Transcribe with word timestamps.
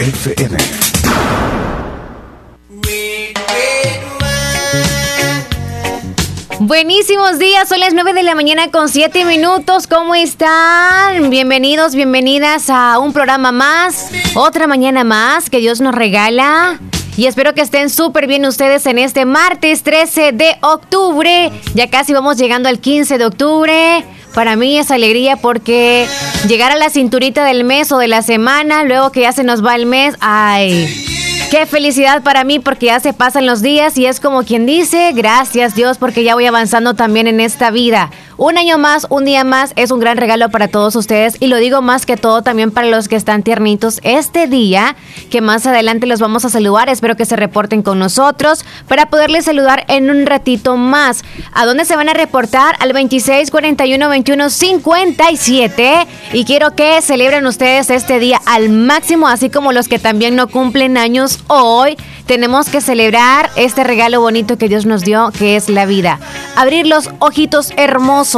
FM. 0.00 0.56
Buenísimos 6.60 7.38
días, 7.38 7.68
son 7.68 7.80
las 7.80 7.92
9 7.92 8.14
de 8.14 8.22
la 8.22 8.34
mañana 8.34 8.70
con 8.70 8.88
7 8.88 9.26
minutos. 9.26 9.86
¿Cómo 9.86 10.14
están? 10.14 11.28
Bienvenidos, 11.28 11.94
bienvenidas 11.94 12.70
a 12.70 12.98
un 12.98 13.12
programa 13.12 13.52
más, 13.52 14.10
otra 14.34 14.66
mañana 14.66 15.04
más 15.04 15.50
que 15.50 15.58
Dios 15.58 15.82
nos 15.82 15.94
regala. 15.94 16.78
Y 17.18 17.26
espero 17.26 17.52
que 17.52 17.60
estén 17.60 17.90
súper 17.90 18.26
bien 18.26 18.46
ustedes 18.46 18.86
en 18.86 18.98
este 18.98 19.26
martes 19.26 19.82
13 19.82 20.32
de 20.32 20.56
octubre. 20.62 21.52
Ya 21.74 21.90
casi 21.90 22.14
vamos 22.14 22.38
llegando 22.38 22.70
al 22.70 22.78
15 22.78 23.18
de 23.18 23.26
octubre. 23.26 24.04
Para 24.34 24.56
mí 24.56 24.78
es 24.78 24.90
alegría 24.90 25.36
porque 25.36 26.06
llegar 26.48 26.72
a 26.72 26.76
la 26.76 26.90
cinturita 26.90 27.44
del 27.44 27.64
mes 27.64 27.92
o 27.92 27.98
de 27.98 28.08
la 28.08 28.22
semana, 28.22 28.84
luego 28.84 29.12
que 29.12 29.22
ya 29.22 29.32
se 29.32 29.44
nos 29.44 29.64
va 29.64 29.74
el 29.74 29.86
mes, 29.86 30.14
ay, 30.20 30.88
Qué 31.50 31.66
felicidad 31.66 32.22
para 32.22 32.44
mí 32.44 32.60
porque 32.60 32.86
ya 32.86 33.00
se 33.00 33.12
pasan 33.12 33.44
los 33.44 33.60
días 33.60 33.98
y 33.98 34.06
es 34.06 34.20
como 34.20 34.44
quien 34.44 34.66
dice, 34.66 35.10
gracias 35.12 35.74
Dios 35.74 35.98
porque 35.98 36.22
ya 36.22 36.36
voy 36.36 36.46
avanzando 36.46 36.94
también 36.94 37.26
en 37.26 37.40
esta 37.40 37.72
vida. 37.72 38.12
Un 38.42 38.56
año 38.56 38.78
más, 38.78 39.06
un 39.10 39.26
día 39.26 39.44
más, 39.44 39.74
es 39.76 39.90
un 39.90 40.00
gran 40.00 40.16
regalo 40.16 40.48
para 40.48 40.66
todos 40.66 40.96
ustedes 40.96 41.36
y 41.40 41.48
lo 41.48 41.58
digo 41.58 41.82
más 41.82 42.06
que 42.06 42.16
todo 42.16 42.40
también 42.40 42.70
para 42.70 42.86
los 42.86 43.06
que 43.06 43.14
están 43.16 43.42
tiernitos 43.42 44.00
este 44.02 44.46
día, 44.46 44.96
que 45.28 45.42
más 45.42 45.66
adelante 45.66 46.06
los 46.06 46.20
vamos 46.20 46.46
a 46.46 46.48
saludar, 46.48 46.88
espero 46.88 47.18
que 47.18 47.26
se 47.26 47.36
reporten 47.36 47.82
con 47.82 47.98
nosotros 47.98 48.64
para 48.88 49.10
poderles 49.10 49.44
saludar 49.44 49.84
en 49.88 50.08
un 50.08 50.24
ratito 50.24 50.78
más. 50.78 51.22
¿A 51.52 51.66
dónde 51.66 51.84
se 51.84 51.96
van 51.96 52.08
a 52.08 52.14
reportar? 52.14 52.76
Al 52.80 52.94
26 52.94 53.50
41 53.50 54.08
21 54.08 54.48
57 54.48 56.06
y 56.32 56.44
quiero 56.46 56.74
que 56.74 57.02
celebren 57.02 57.44
ustedes 57.44 57.90
este 57.90 58.20
día 58.20 58.40
al 58.46 58.70
máximo, 58.70 59.28
así 59.28 59.50
como 59.50 59.72
los 59.72 59.86
que 59.86 59.98
también 59.98 60.34
no 60.34 60.48
cumplen 60.48 60.96
años 60.96 61.40
hoy. 61.48 61.98
Tenemos 62.24 62.68
que 62.68 62.80
celebrar 62.80 63.50
este 63.56 63.82
regalo 63.82 64.20
bonito 64.20 64.56
que 64.56 64.68
Dios 64.68 64.86
nos 64.86 65.02
dio, 65.02 65.32
que 65.36 65.56
es 65.56 65.68
la 65.68 65.84
vida. 65.84 66.20
Abrir 66.54 66.86
los 66.86 67.10
ojitos 67.18 67.72
hermosos, 67.76 68.29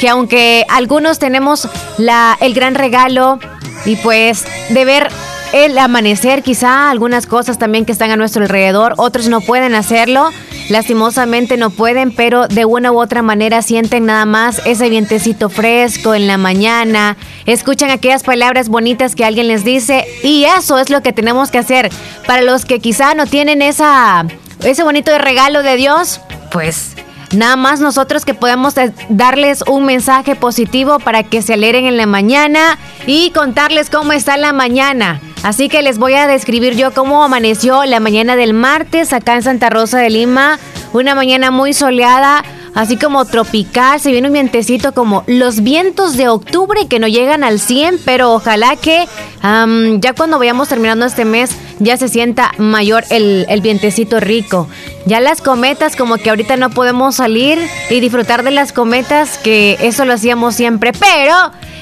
que 0.00 0.08
aunque 0.08 0.64
algunos 0.68 1.18
tenemos 1.18 1.68
el 2.40 2.54
gran 2.54 2.74
regalo 2.74 3.38
y 3.84 3.96
pues 3.96 4.44
de 4.70 4.84
ver 4.84 5.08
el 5.52 5.76
amanecer, 5.78 6.42
quizá 6.42 6.90
algunas 6.90 7.26
cosas 7.26 7.58
también 7.58 7.84
que 7.84 7.92
están 7.92 8.10
a 8.10 8.16
nuestro 8.16 8.42
alrededor, 8.42 8.94
otros 8.98 9.28
no 9.28 9.40
pueden 9.40 9.74
hacerlo, 9.74 10.30
lastimosamente 10.68 11.56
no 11.56 11.70
pueden, 11.70 12.12
pero 12.12 12.46
de 12.46 12.64
una 12.64 12.92
u 12.92 13.00
otra 13.00 13.22
manera 13.22 13.60
sienten 13.62 14.06
nada 14.06 14.26
más 14.26 14.62
ese 14.64 14.88
vientecito 14.88 15.48
fresco 15.48 16.14
en 16.14 16.28
la 16.28 16.38
mañana, 16.38 17.16
escuchan 17.46 17.90
aquellas 17.90 18.22
palabras 18.22 18.68
bonitas 18.68 19.16
que 19.16 19.24
alguien 19.24 19.48
les 19.48 19.64
dice 19.64 20.04
y 20.22 20.44
eso 20.44 20.78
es 20.78 20.88
lo 20.88 21.02
que 21.02 21.12
tenemos 21.12 21.50
que 21.50 21.58
hacer. 21.58 21.90
Para 22.26 22.42
los 22.42 22.64
que 22.64 22.78
quizá 22.78 23.14
no 23.14 23.26
tienen 23.26 23.60
esa, 23.60 24.24
ese 24.62 24.84
bonito 24.84 25.16
regalo 25.18 25.62
de 25.62 25.76
Dios, 25.76 26.20
pues 26.52 26.94
Nada 27.32 27.54
más 27.54 27.80
nosotros 27.80 28.24
que 28.24 28.34
podamos 28.34 28.74
darles 29.08 29.62
un 29.68 29.84
mensaje 29.84 30.34
positivo 30.34 30.98
para 30.98 31.22
que 31.22 31.42
se 31.42 31.54
alegren 31.54 31.86
en 31.86 31.96
la 31.96 32.06
mañana 32.06 32.76
y 33.06 33.30
contarles 33.30 33.88
cómo 33.88 34.12
está 34.12 34.36
la 34.36 34.52
mañana. 34.52 35.20
Así 35.44 35.68
que 35.68 35.82
les 35.82 35.98
voy 35.98 36.14
a 36.14 36.26
describir 36.26 36.74
yo 36.74 36.92
cómo 36.92 37.22
amaneció 37.22 37.84
la 37.84 38.00
mañana 38.00 38.34
del 38.34 38.52
martes 38.52 39.12
acá 39.12 39.34
en 39.34 39.42
Santa 39.42 39.70
Rosa 39.70 39.98
de 39.98 40.10
Lima. 40.10 40.58
Una 40.92 41.14
mañana 41.14 41.52
muy 41.52 41.72
soleada, 41.72 42.42
así 42.74 42.96
como 42.96 43.24
tropical, 43.24 44.00
se 44.00 44.12
viene 44.12 44.28
un 44.28 44.34
vientecito 44.34 44.92
como 44.92 45.24
los 45.26 45.62
vientos 45.62 46.16
de 46.16 46.28
octubre 46.28 46.86
que 46.88 46.98
no 46.98 47.08
llegan 47.08 47.44
al 47.44 47.60
100, 47.60 48.00
pero 48.04 48.32
ojalá 48.32 48.76
que 48.76 49.06
ya 49.42 50.12
cuando 50.14 50.38
vayamos 50.38 50.68
terminando 50.68 51.06
este 51.06 51.24
mes 51.24 51.50
ya 51.78 51.96
se 51.96 52.08
sienta 52.08 52.52
mayor 52.58 53.04
el, 53.10 53.46
el 53.48 53.60
vientecito 53.60 54.20
rico. 54.20 54.68
Ya 55.06 55.20
las 55.20 55.40
cometas, 55.40 55.96
como 55.96 56.18
que 56.18 56.30
ahorita 56.30 56.56
no 56.56 56.70
podemos 56.70 57.16
salir 57.16 57.58
y 57.88 58.00
disfrutar 58.00 58.42
de 58.42 58.50
las 58.50 58.72
cometas, 58.72 59.38
que 59.38 59.78
eso 59.80 60.04
lo 60.04 60.12
hacíamos 60.12 60.54
siempre, 60.54 60.92
pero 60.92 61.34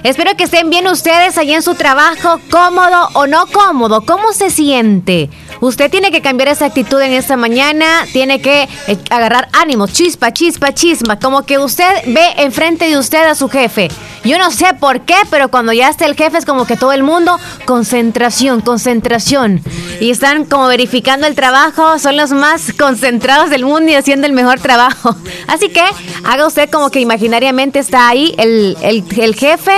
espero 0.05 0.37
que 0.37 0.45
estén 0.45 0.71
bien 0.71 0.87
ustedes 0.87 1.37
allí 1.37 1.53
en 1.53 1.63
su 1.63 1.75
trabajo, 1.75 2.41
cómodo 2.51 3.09
o 3.15 3.27
no 3.27 3.47
cómodo, 3.47 4.03
¿cómo 4.03 4.33
se 4.33 4.51
siente? 4.51 5.31
Usted 5.61 5.91
tiene 5.91 6.11
que 6.11 6.23
cambiar 6.23 6.49
esa 6.49 6.67
actitud 6.67 7.01
en 7.01 7.13
esta 7.13 7.37
mañana, 7.37 8.07
tiene 8.13 8.41
que 8.41 8.69
eh, 8.87 8.99
agarrar 9.11 9.49
ánimo, 9.53 9.87
chispa, 9.87 10.33
chispa, 10.33 10.73
chisma, 10.73 11.19
como 11.19 11.45
que 11.45 11.59
usted 11.59 11.89
ve 12.07 12.27
enfrente 12.39 12.87
de 12.89 12.97
usted 12.97 13.25
a 13.27 13.35
su 13.35 13.49
jefe. 13.49 13.89
Yo 14.25 14.39
no 14.39 14.51
sé 14.51 14.75
por 14.79 15.03
qué, 15.03 15.17
pero 15.31 15.49
cuando 15.49 15.73
ya 15.73 15.89
está 15.89 16.07
el 16.07 16.15
jefe 16.15 16.39
es 16.39 16.45
como 16.45 16.67
que 16.67 16.77
todo 16.77 16.93
el 16.93 17.03
mundo, 17.03 17.39
concentración, 17.67 18.61
concentración. 18.61 19.63
Y 20.01 20.11
están 20.11 20.45
como 20.45 20.67
verificando 20.69 21.27
el 21.27 21.35
trabajo, 21.35 21.99
son 21.99 22.17
los 22.17 22.31
más 22.33 22.73
concentrados 22.73 23.51
del 23.51 23.65
mundo 23.65 23.91
y 23.91 23.95
haciendo 23.95 24.27
el 24.27 24.33
mejor 24.33 24.61
trabajo. 24.61 25.17
Así 25.47 25.69
que 25.71 25.83
haga 26.25 26.47
usted 26.47 26.71
como 26.71 26.91
que 26.91 27.01
imaginariamente 27.01 27.79
está 27.79 28.09
ahí 28.09 28.35
el, 28.39 28.77
el, 28.83 29.05
el 29.17 29.35
jefe 29.35 29.73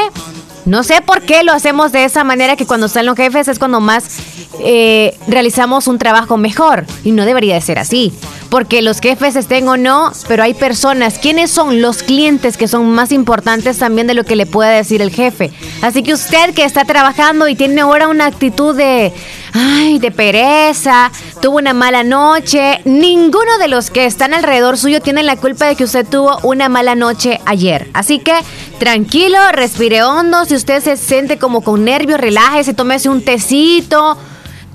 no 0.67 0.85
sé 0.85 1.01
por 1.01 1.23
qué 1.23 1.43
lo 1.43 1.53
hacemos 1.53 1.91
de 1.91 2.05
esa 2.05 2.23
manera 2.23 2.55
que 2.55 2.67
cuando 2.67 2.87
están 2.87 3.07
los 3.07 3.17
jefes 3.17 3.49
es 3.49 3.59
cuando 3.59 3.81
más 3.81 4.05
eh, 4.59 5.17
realizamos 5.29 5.87
un 5.87 5.99
trabajo 5.99 6.37
mejor. 6.37 6.85
Y 7.05 7.13
no 7.13 7.25
debería 7.25 7.55
de 7.55 7.61
ser 7.61 7.79
así. 7.79 8.13
Porque 8.49 8.83
los 8.83 9.01
jefes 9.01 9.37
estén 9.37 9.69
o 9.69 9.77
no, 9.77 10.11
pero 10.27 10.43
hay 10.43 10.55
personas. 10.55 11.19
¿Quiénes 11.19 11.53
son 11.53 11.81
los 11.81 12.03
clientes 12.03 12.57
que 12.57 12.67
son 12.67 12.91
más 12.91 13.13
importantes 13.13 13.79
también 13.79 14.09
de 14.09 14.15
lo 14.15 14.25
que 14.25 14.35
le 14.35 14.45
pueda 14.45 14.71
decir 14.71 15.03
el 15.03 15.13
jefe? 15.13 15.53
Así 15.83 16.03
que 16.03 16.13
usted 16.13 16.53
que 16.53 16.65
está 16.65 16.85
trabajando 16.85 17.47
y 17.47 17.55
tiene 17.55 17.81
ahora 17.81 18.09
una 18.09 18.27
actitud 18.27 18.75
de, 18.75 19.13
ay, 19.53 20.01
de 20.01 20.11
pereza, 20.11 21.13
tuvo 21.41 21.59
una 21.59 21.75
mala 21.75 22.03
noche, 22.03 22.81
ninguno 22.85 23.59
de 23.59 23.69
los 23.69 23.91
que 23.91 24.05
están 24.05 24.35
alrededor 24.35 24.79
suyo 24.79 25.01
tiene 25.01 25.23
la 25.23 25.37
culpa 25.37 25.67
de 25.67 25.77
que 25.77 25.85
usted 25.85 26.05
tuvo 26.05 26.39
una 26.43 26.69
mala 26.69 26.97
noche 26.97 27.41
ayer. 27.47 27.89
Así 27.95 28.19
que 28.19 28.35
tranquilo, 28.81 29.39
respire 29.53 30.03
hondo. 30.03 30.45
Si 30.45 30.57
usted 30.57 30.83
se 30.83 30.97
siente 30.97 31.39
como 31.39 31.61
con 31.61 31.85
nervios, 31.85 32.19
relájese, 32.19 32.75
tómese 32.75 33.09
un 33.09 33.23
tecito 33.23 34.19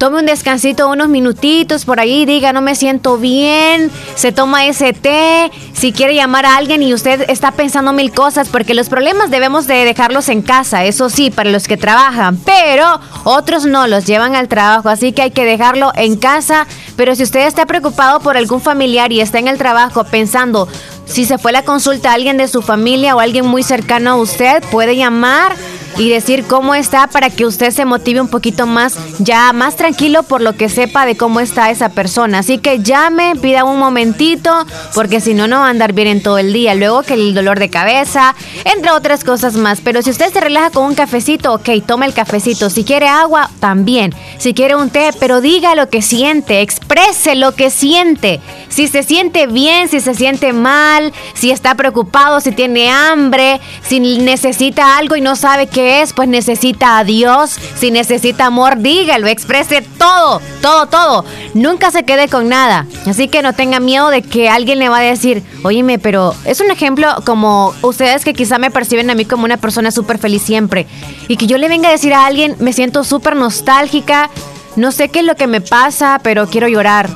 tome 0.06 0.20
un 0.20 0.28
descansito, 0.28 0.88
unos 0.88 1.10
minutitos 1.10 1.84
por 1.84 2.00
ahí, 2.00 2.28
diga, 2.28 2.54
no 2.54 2.62
me 2.62 2.76
siento 2.76 3.18
bien, 3.18 3.90
se 4.14 4.32
toma 4.32 4.68
ese 4.68 4.94
té, 4.94 5.52
si 5.74 5.94
quiere 5.94 6.14
llamar 6.14 6.46
a 6.46 6.58
alguien 6.58 6.84
y 6.84 6.94
usted 6.94 7.26
está 7.28 7.54
pensando 7.54 7.92
mil 7.92 8.12
cosas, 8.12 8.50
porque 8.50 8.76
los 8.76 8.88
problemas 8.88 9.32
debemos 9.32 9.66
de 9.66 9.84
dejarlos 9.84 10.30
en 10.30 10.44
casa, 10.44 10.84
eso 10.86 11.10
sí, 11.10 11.32
para 11.32 11.50
los 11.50 11.68
que 11.68 11.76
trabajan, 11.76 12.38
pero 12.38 13.00
otros 13.24 13.66
no, 13.66 13.88
los 13.88 14.06
llevan 14.06 14.36
al 14.36 14.48
trabajo, 14.48 14.90
así 14.90 15.12
que 15.12 15.24
hay 15.24 15.32
que 15.32 15.44
dejarlo 15.44 15.92
en 15.96 16.18
casa, 16.18 16.68
pero 16.96 17.16
si 17.16 17.24
usted 17.24 17.48
está 17.48 17.66
preocupado 17.66 18.20
por 18.20 18.38
algún 18.38 18.62
familiar 18.62 19.12
y 19.12 19.22
está 19.22 19.40
en 19.40 19.48
el 19.48 19.58
trabajo 19.58 20.04
pensando, 20.04 20.68
si 21.08 21.26
se 21.26 21.40
fue 21.40 21.52
la 21.52 21.64
consulta 21.64 22.12
a 22.12 22.14
alguien 22.14 22.38
de 22.38 22.48
su 22.48 22.62
familia 22.62 23.16
o 23.16 23.20
alguien 23.20 23.48
muy 23.48 23.64
cercano 23.64 24.12
a 24.12 24.16
usted, 24.18 24.64
puede 24.70 24.96
llamar 24.96 25.56
y 25.98 26.10
decir 26.10 26.46
cómo 26.46 26.76
está 26.76 27.08
para 27.08 27.30
que 27.30 27.46
usted 27.46 27.72
se 27.72 27.86
motive 27.86 28.22
un 28.22 28.28
poquito 28.28 28.66
más, 28.66 28.96
ya 29.20 29.54
más 29.54 29.76
tranquilo 29.76 30.24
por 30.24 30.42
lo 30.42 30.56
que 30.56 30.70
sepa 30.70 31.06
de 31.06 31.16
cómo 31.16 31.40
está 31.40 31.70
esa 31.70 31.90
persona. 31.90 32.40
Así 32.40 32.58
que 32.58 32.80
llame, 32.80 33.36
pida 33.42 33.64
un 33.64 33.80
momentito, 33.80 34.52
porque 34.94 35.22
si 35.22 35.34
no, 35.34 35.48
no 35.48 35.60
va 35.60 35.68
a 35.68 35.70
andar 35.70 35.94
bien 35.94 36.08
en 36.08 36.24
todo 36.24 36.38
el 36.38 36.54
día. 36.54 36.76
Luego 36.76 37.04
que 37.04 37.14
el 37.14 37.34
dolor 37.34 37.60
de 37.60 37.70
cabeza, 37.70 38.36
entre 38.66 38.92
otras 38.92 39.24
cosas 39.24 39.56
más. 39.56 39.82
Pero 39.82 40.02
si 40.02 40.10
usted 40.10 40.32
se 40.32 40.42
relaja 40.42 40.70
con 40.70 40.86
un 40.86 40.96
cafecito, 40.96 41.54
ok, 41.54 41.70
tome 41.86 42.06
el 42.06 42.14
cafecito. 42.14 42.70
Si 42.70 42.84
quiere 42.84 43.08
agua, 43.08 43.50
también. 43.60 44.14
Si 44.38 44.54
quiere 44.54 44.76
un 44.76 44.90
té, 44.90 45.12
pero 45.20 45.42
diga 45.42 45.76
lo 45.76 45.90
que 45.90 46.02
siente, 46.02 46.62
exprese 46.62 47.36
lo 47.36 47.56
que 47.56 47.70
siente. 47.70 48.42
Si 48.70 48.88
se 48.88 49.04
siente 49.04 49.48
bien, 49.48 49.88
si 49.88 50.02
se 50.02 50.14
siente 50.14 50.54
mal, 50.54 51.14
si 51.34 51.52
está 51.52 51.76
preocupado, 51.76 52.42
si 52.42 52.52
tiene 52.52 52.90
hambre, 52.90 53.62
si 53.88 54.00
necesita 54.00 54.98
algo 54.98 55.16
y 55.16 55.22
no 55.22 55.36
sabe 55.36 55.68
qué 55.68 55.85
es, 55.86 56.14
pues 56.14 56.28
necesita 56.28 56.98
a 56.98 57.04
Dios. 57.04 57.58
Si 57.78 57.92
necesita 57.92 58.48
amor, 58.48 58.78
dígalo, 58.78 59.28
exprese 59.28 59.82
todo, 59.98 60.42
todo, 60.62 60.88
todo. 60.88 61.26
Nunca 61.54 61.92
se 61.92 62.04
quede 62.04 62.28
con 62.28 62.50
nada. 62.50 62.86
Así 63.06 63.28
que 63.28 63.42
no 63.42 63.54
tenga 63.54 63.80
miedo 63.80 64.10
de 64.10 64.22
que 64.22 64.50
alguien 64.50 64.80
le 64.80 64.90
va 64.90 65.00
a 65.00 65.02
decir, 65.02 65.44
oíme, 65.64 66.00
pero 66.00 66.36
es 66.46 66.60
un 66.60 66.72
ejemplo 66.72 67.08
como 67.26 67.74
ustedes 67.82 68.26
que 68.26 68.34
quizá 68.34 68.58
me 68.58 68.72
perciben 68.72 69.10
a 69.10 69.16
mí 69.16 69.26
como 69.26 69.46
una 69.46 69.58
persona 69.58 69.92
súper 69.92 70.18
feliz 70.18 70.42
siempre. 70.42 70.88
Y 71.28 71.38
que 71.38 71.48
yo 71.48 71.58
le 71.58 71.70
venga 71.70 71.90
a 71.90 71.92
decir 71.92 72.14
a 72.14 72.26
alguien, 72.26 72.56
me 72.60 72.74
siento 72.74 73.04
súper 73.04 73.36
nostálgica 73.36 74.30
no 74.76 74.92
sé 74.92 75.10
qué 75.10 75.20
es 75.20 75.26
lo 75.26 75.36
que 75.36 75.48
me 75.48 75.62
pasa, 75.62 76.20
pero 76.24 76.48
quiero 76.48 76.68
llorar. 76.68 77.10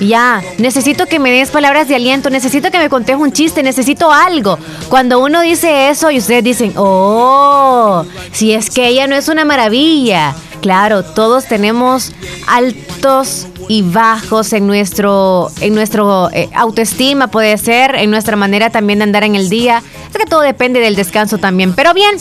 Ya, 0.00 0.42
necesito 0.58 1.06
que 1.06 1.18
me 1.18 1.30
des 1.30 1.50
palabras 1.50 1.88
de 1.88 1.96
aliento, 1.96 2.30
necesito 2.30 2.70
que 2.70 2.78
me 2.78 2.88
contes 2.88 3.16
un 3.16 3.32
chiste, 3.32 3.62
necesito 3.62 4.10
algo. 4.12 4.58
Cuando 4.88 5.20
uno 5.20 5.40
dice 5.40 5.90
eso 5.90 6.10
y 6.10 6.18
ustedes 6.18 6.44
dicen, 6.44 6.72
oh, 6.76 8.04
si 8.32 8.52
es 8.52 8.70
que 8.70 8.86
ella 8.86 9.06
no 9.06 9.16
es 9.16 9.28
una 9.28 9.44
maravilla. 9.44 10.34
Claro, 10.60 11.02
todos 11.02 11.46
tenemos 11.46 12.12
altos 12.46 13.46
y 13.68 13.82
bajos 13.82 14.52
en 14.52 14.66
nuestro, 14.66 15.48
en 15.60 15.74
nuestro 15.74 16.28
eh, 16.32 16.50
autoestima, 16.54 17.28
puede 17.28 17.56
ser, 17.56 17.94
en 17.94 18.10
nuestra 18.10 18.36
manera 18.36 18.68
también 18.70 18.98
de 18.98 19.04
andar 19.04 19.24
en 19.24 19.36
el 19.36 19.48
día. 19.48 19.82
Es 20.10 20.18
que 20.18 20.26
todo 20.26 20.40
depende 20.40 20.80
del 20.80 20.96
descanso 20.96 21.38
también. 21.38 21.74
Pero 21.74 21.94
bien, 21.94 22.16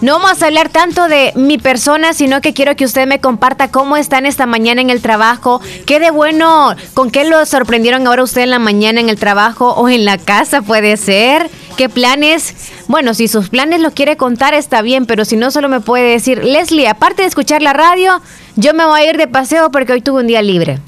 no 0.00 0.18
vamos 0.18 0.42
a 0.42 0.46
hablar 0.46 0.68
tanto 0.68 1.08
de 1.08 1.32
mi 1.34 1.58
persona, 1.58 2.12
sino 2.12 2.40
que 2.40 2.54
quiero 2.54 2.76
que 2.76 2.84
usted 2.84 3.06
me 3.06 3.20
comparta 3.20 3.70
cómo 3.70 3.96
están 3.96 4.26
esta 4.26 4.46
mañana 4.46 4.80
en 4.80 4.90
el 4.90 5.02
trabajo, 5.02 5.60
qué 5.86 5.98
de 5.98 6.10
bueno, 6.10 6.74
con 6.94 7.10
qué 7.10 7.24
lo 7.24 7.44
sorprendieron 7.46 8.06
ahora 8.06 8.22
usted 8.22 8.42
en 8.42 8.50
la 8.50 8.58
mañana 8.58 9.00
en 9.00 9.08
el 9.08 9.18
trabajo 9.18 9.72
o 9.72 9.88
en 9.88 10.04
la 10.04 10.18
casa 10.18 10.62
puede 10.62 10.96
ser. 10.96 11.50
¿Qué 11.76 11.88
planes? 11.88 12.54
Bueno, 12.88 13.14
si 13.14 13.28
sus 13.28 13.48
planes 13.48 13.80
lo 13.80 13.92
quiere 13.92 14.16
contar 14.16 14.54
está 14.54 14.82
bien, 14.82 15.06
pero 15.06 15.24
si 15.24 15.36
no 15.36 15.50
solo 15.50 15.68
me 15.68 15.80
puede 15.80 16.10
decir, 16.10 16.44
Leslie, 16.44 16.88
aparte 16.88 17.22
de 17.22 17.28
escuchar 17.28 17.62
la 17.62 17.72
radio, 17.72 18.20
yo 18.56 18.74
me 18.74 18.84
voy 18.84 19.00
a 19.00 19.10
ir 19.10 19.16
de 19.16 19.28
paseo 19.28 19.70
porque 19.70 19.92
hoy 19.92 20.00
tuve 20.00 20.20
un 20.20 20.26
día 20.26 20.42
libre. 20.42 20.80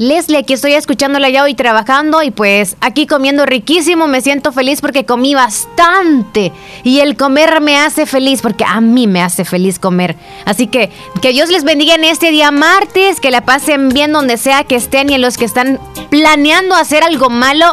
Leslie, 0.00 0.38
aquí 0.38 0.54
estoy 0.54 0.72
escuchándola 0.72 1.28
ya 1.28 1.42
hoy 1.42 1.52
trabajando 1.52 2.22
y 2.22 2.30
pues 2.30 2.74
aquí 2.80 3.06
comiendo 3.06 3.44
riquísimo, 3.44 4.06
me 4.08 4.22
siento 4.22 4.50
feliz 4.50 4.80
porque 4.80 5.04
comí 5.04 5.34
bastante 5.34 6.52
y 6.84 7.00
el 7.00 7.18
comer 7.18 7.60
me 7.60 7.76
hace 7.76 8.06
feliz 8.06 8.40
porque 8.40 8.64
a 8.64 8.80
mí 8.80 9.06
me 9.06 9.20
hace 9.20 9.44
feliz 9.44 9.78
comer. 9.78 10.16
Así 10.46 10.68
que 10.68 10.88
que 11.20 11.32
Dios 11.32 11.50
les 11.50 11.64
bendiga 11.64 11.96
en 11.96 12.04
este 12.04 12.30
día 12.30 12.50
martes, 12.50 13.20
que 13.20 13.30
la 13.30 13.44
pasen 13.44 13.90
bien 13.90 14.10
donde 14.10 14.38
sea 14.38 14.64
que 14.64 14.76
estén 14.76 15.10
y 15.10 15.16
a 15.16 15.18
los 15.18 15.36
que 15.36 15.44
están 15.44 15.78
planeando 16.08 16.76
hacer 16.76 17.04
algo 17.04 17.28
malo, 17.28 17.66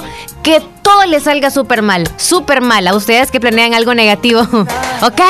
que 0.43 0.61
todo 0.81 1.05
les 1.05 1.23
salga 1.23 1.49
súper 1.49 1.81
mal, 1.81 2.09
súper 2.17 2.59
mal 2.59 2.89
a 2.89 2.93
ustedes 2.93 3.31
que 3.31 3.39
planean 3.39 3.73
algo 3.73 3.93
negativo. 3.93 4.41
¿Ok? 5.01 5.21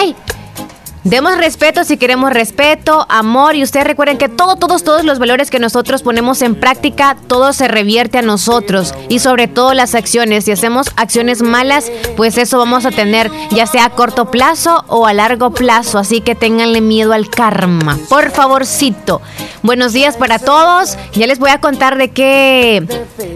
Demos 1.08 1.38
respeto 1.38 1.86
si 1.86 1.96
queremos 1.96 2.34
respeto, 2.34 3.06
amor 3.08 3.56
y 3.56 3.64
ustedes 3.64 3.88
recuerden 3.88 4.18
que 4.18 4.28
todo, 4.28 4.58
todos, 4.58 4.84
todos 4.84 5.06
los 5.06 5.20
valores 5.20 5.50
que 5.50 5.58
nosotros 5.58 6.04
ponemos 6.04 6.42
en 6.42 6.54
práctica, 6.54 7.16
todo 7.28 7.54
se 7.54 7.70
revierte 7.70 8.18
a 8.18 8.22
nosotros 8.22 8.94
y 9.08 9.20
sobre 9.20 9.48
todo 9.48 9.74
las 9.74 9.96
acciones. 9.96 10.44
Si 10.44 10.52
hacemos 10.52 10.88
acciones 10.98 11.42
malas, 11.42 11.90
pues 12.18 12.38
eso 12.38 12.58
vamos 12.58 12.86
a 12.86 12.92
tener 12.92 13.32
ya 13.52 13.68
sea 13.68 13.86
a 13.86 13.90
corto 13.92 14.30
plazo 14.32 14.84
o 14.90 15.08
a 15.08 15.14
largo 15.14 15.52
plazo. 15.52 15.98
Así 15.98 16.20
que 16.20 16.36
ténganle 16.36 16.82
miedo 16.82 17.14
al 17.14 17.30
karma. 17.30 17.98
Por 18.10 18.32
favorcito. 18.32 19.22
Buenos 19.64 19.94
días 19.94 20.18
para 20.18 20.40
todos. 20.40 20.98
Ya 21.14 21.26
les 21.26 21.40
voy 21.40 21.52
a 21.52 21.62
contar 21.62 21.98
de 21.98 22.10
qué, 22.10 22.86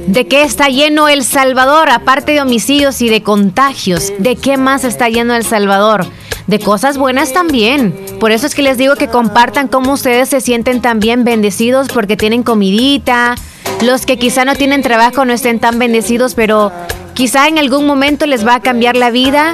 de 0.07 0.27
qué 0.27 0.43
está 0.43 0.67
lleno 0.67 1.07
El 1.07 1.23
Salvador, 1.23 1.89
aparte 1.89 2.33
de 2.33 2.41
homicidios 2.41 3.01
y 3.01 3.07
de 3.07 3.23
contagios. 3.23 4.11
¿De 4.19 4.35
qué 4.35 4.57
más 4.57 4.83
está 4.83 5.07
lleno 5.07 5.35
El 5.35 5.45
Salvador? 5.45 6.05
De 6.51 6.59
cosas 6.59 6.97
buenas 6.97 7.33
también. 7.33 7.95
Por 8.19 8.31
eso 8.31 8.45
es 8.45 8.53
que 8.53 8.61
les 8.61 8.77
digo 8.77 8.95
que 8.95 9.07
compartan 9.07 9.69
cómo 9.69 9.93
ustedes 9.93 10.29
se 10.29 10.41
sienten 10.41 10.81
también 10.81 11.23
bendecidos 11.23 11.87
porque 11.87 12.17
tienen 12.17 12.43
comidita. 12.43 13.35
Los 13.81 14.05
que 14.05 14.19
quizá 14.19 14.45
no 14.45 14.55
tienen 14.55 14.83
trabajo 14.83 15.25
no 15.25 15.33
estén 15.33 15.59
tan 15.59 15.79
bendecidos, 15.79 16.35
pero 16.35 16.71
quizá 17.13 17.47
en 17.47 17.57
algún 17.57 17.87
momento 17.87 18.27
les 18.27 18.45
va 18.45 18.55
a 18.55 18.59
cambiar 18.59 18.97
la 18.97 19.09
vida 19.09 19.53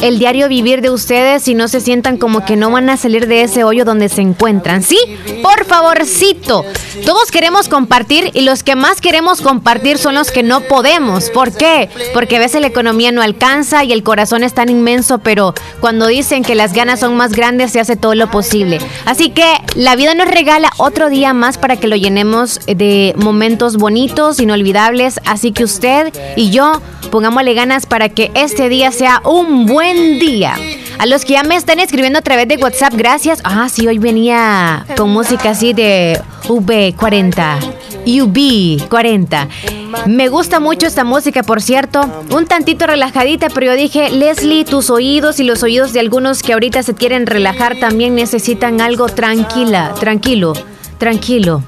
el 0.00 0.18
diario 0.18 0.48
vivir 0.48 0.80
de 0.80 0.90
ustedes 0.90 1.48
y 1.48 1.54
no 1.54 1.68
se 1.68 1.80
sientan 1.80 2.16
como 2.16 2.44
que 2.44 2.56
no 2.56 2.70
van 2.70 2.90
a 2.90 2.96
salir 2.96 3.26
de 3.26 3.42
ese 3.42 3.64
hoyo 3.64 3.84
donde 3.84 4.08
se 4.08 4.20
encuentran. 4.20 4.82
¿Sí? 4.82 4.98
Por 5.42 5.64
favorcito. 5.64 6.64
Todos 7.04 7.30
queremos 7.30 7.68
compartir 7.68 8.30
y 8.34 8.42
los 8.42 8.62
que 8.62 8.76
más 8.76 9.00
queremos 9.00 9.40
compartir 9.40 9.98
son 9.98 10.14
los 10.14 10.30
que 10.30 10.42
no 10.42 10.60
podemos. 10.62 11.30
¿Por 11.30 11.56
qué? 11.56 11.88
Porque 12.12 12.36
a 12.36 12.40
veces 12.40 12.60
la 12.60 12.66
economía 12.66 13.12
no 13.12 13.22
alcanza 13.22 13.84
y 13.84 13.92
el 13.92 14.02
corazón 14.02 14.44
es 14.44 14.54
tan 14.54 14.68
inmenso, 14.68 15.18
pero 15.18 15.54
cuando 15.80 16.06
dicen 16.06 16.42
que 16.42 16.54
las 16.54 16.72
ganas 16.72 17.00
son 17.00 17.16
más 17.16 17.32
grandes 17.32 17.72
se 17.72 17.80
hace 17.80 17.96
todo 17.96 18.14
lo 18.14 18.30
posible. 18.30 18.78
Así 19.04 19.30
que 19.30 19.46
la 19.74 19.96
vida 19.96 20.14
nos 20.14 20.28
regala 20.28 20.70
otro 20.78 21.08
día 21.08 21.34
más 21.34 21.58
para 21.58 21.76
que 21.76 21.88
lo 21.88 21.96
llenemos 21.96 22.60
de 22.66 23.14
momentos 23.16 23.76
bonitos, 23.76 24.40
inolvidables. 24.40 25.20
Así 25.24 25.52
que 25.52 25.64
usted 25.64 26.12
y 26.36 26.50
yo 26.50 26.80
pongámosle 27.10 27.54
ganas 27.54 27.86
para 27.86 28.08
que 28.08 28.30
este 28.34 28.68
día 28.68 28.92
sea 28.92 29.22
un 29.24 29.66
buen 29.66 29.87
buen 29.94 30.18
día. 30.18 30.54
A 30.98 31.06
los 31.06 31.24
que 31.24 31.34
ya 31.34 31.42
me 31.44 31.56
están 31.56 31.80
escribiendo 31.80 32.18
a 32.18 32.22
través 32.22 32.46
de 32.48 32.56
WhatsApp, 32.56 32.92
gracias. 32.94 33.40
Ah, 33.44 33.68
sí, 33.70 33.86
hoy 33.86 33.98
venía 33.98 34.84
con 34.96 35.10
música 35.10 35.50
así 35.50 35.72
de 35.72 36.20
V40. 36.44 37.58
UB40. 38.04 39.48
Me 40.06 40.28
gusta 40.28 40.60
mucho 40.60 40.86
esta 40.86 41.04
música, 41.04 41.42
por 41.42 41.62
cierto. 41.62 42.02
Un 42.30 42.46
tantito 42.46 42.86
relajadita, 42.86 43.48
pero 43.48 43.66
yo 43.66 43.74
dije, 43.74 44.10
Leslie, 44.10 44.64
tus 44.64 44.90
oídos 44.90 45.40
y 45.40 45.44
los 45.44 45.62
oídos 45.62 45.92
de 45.92 46.00
algunos 46.00 46.42
que 46.42 46.52
ahorita 46.52 46.82
se 46.82 46.94
quieren 46.94 47.26
relajar 47.26 47.78
también 47.78 48.14
necesitan 48.14 48.80
algo 48.80 49.06
tranquila, 49.06 49.94
tranquilo, 49.98 50.52
tranquilo. 50.98 51.62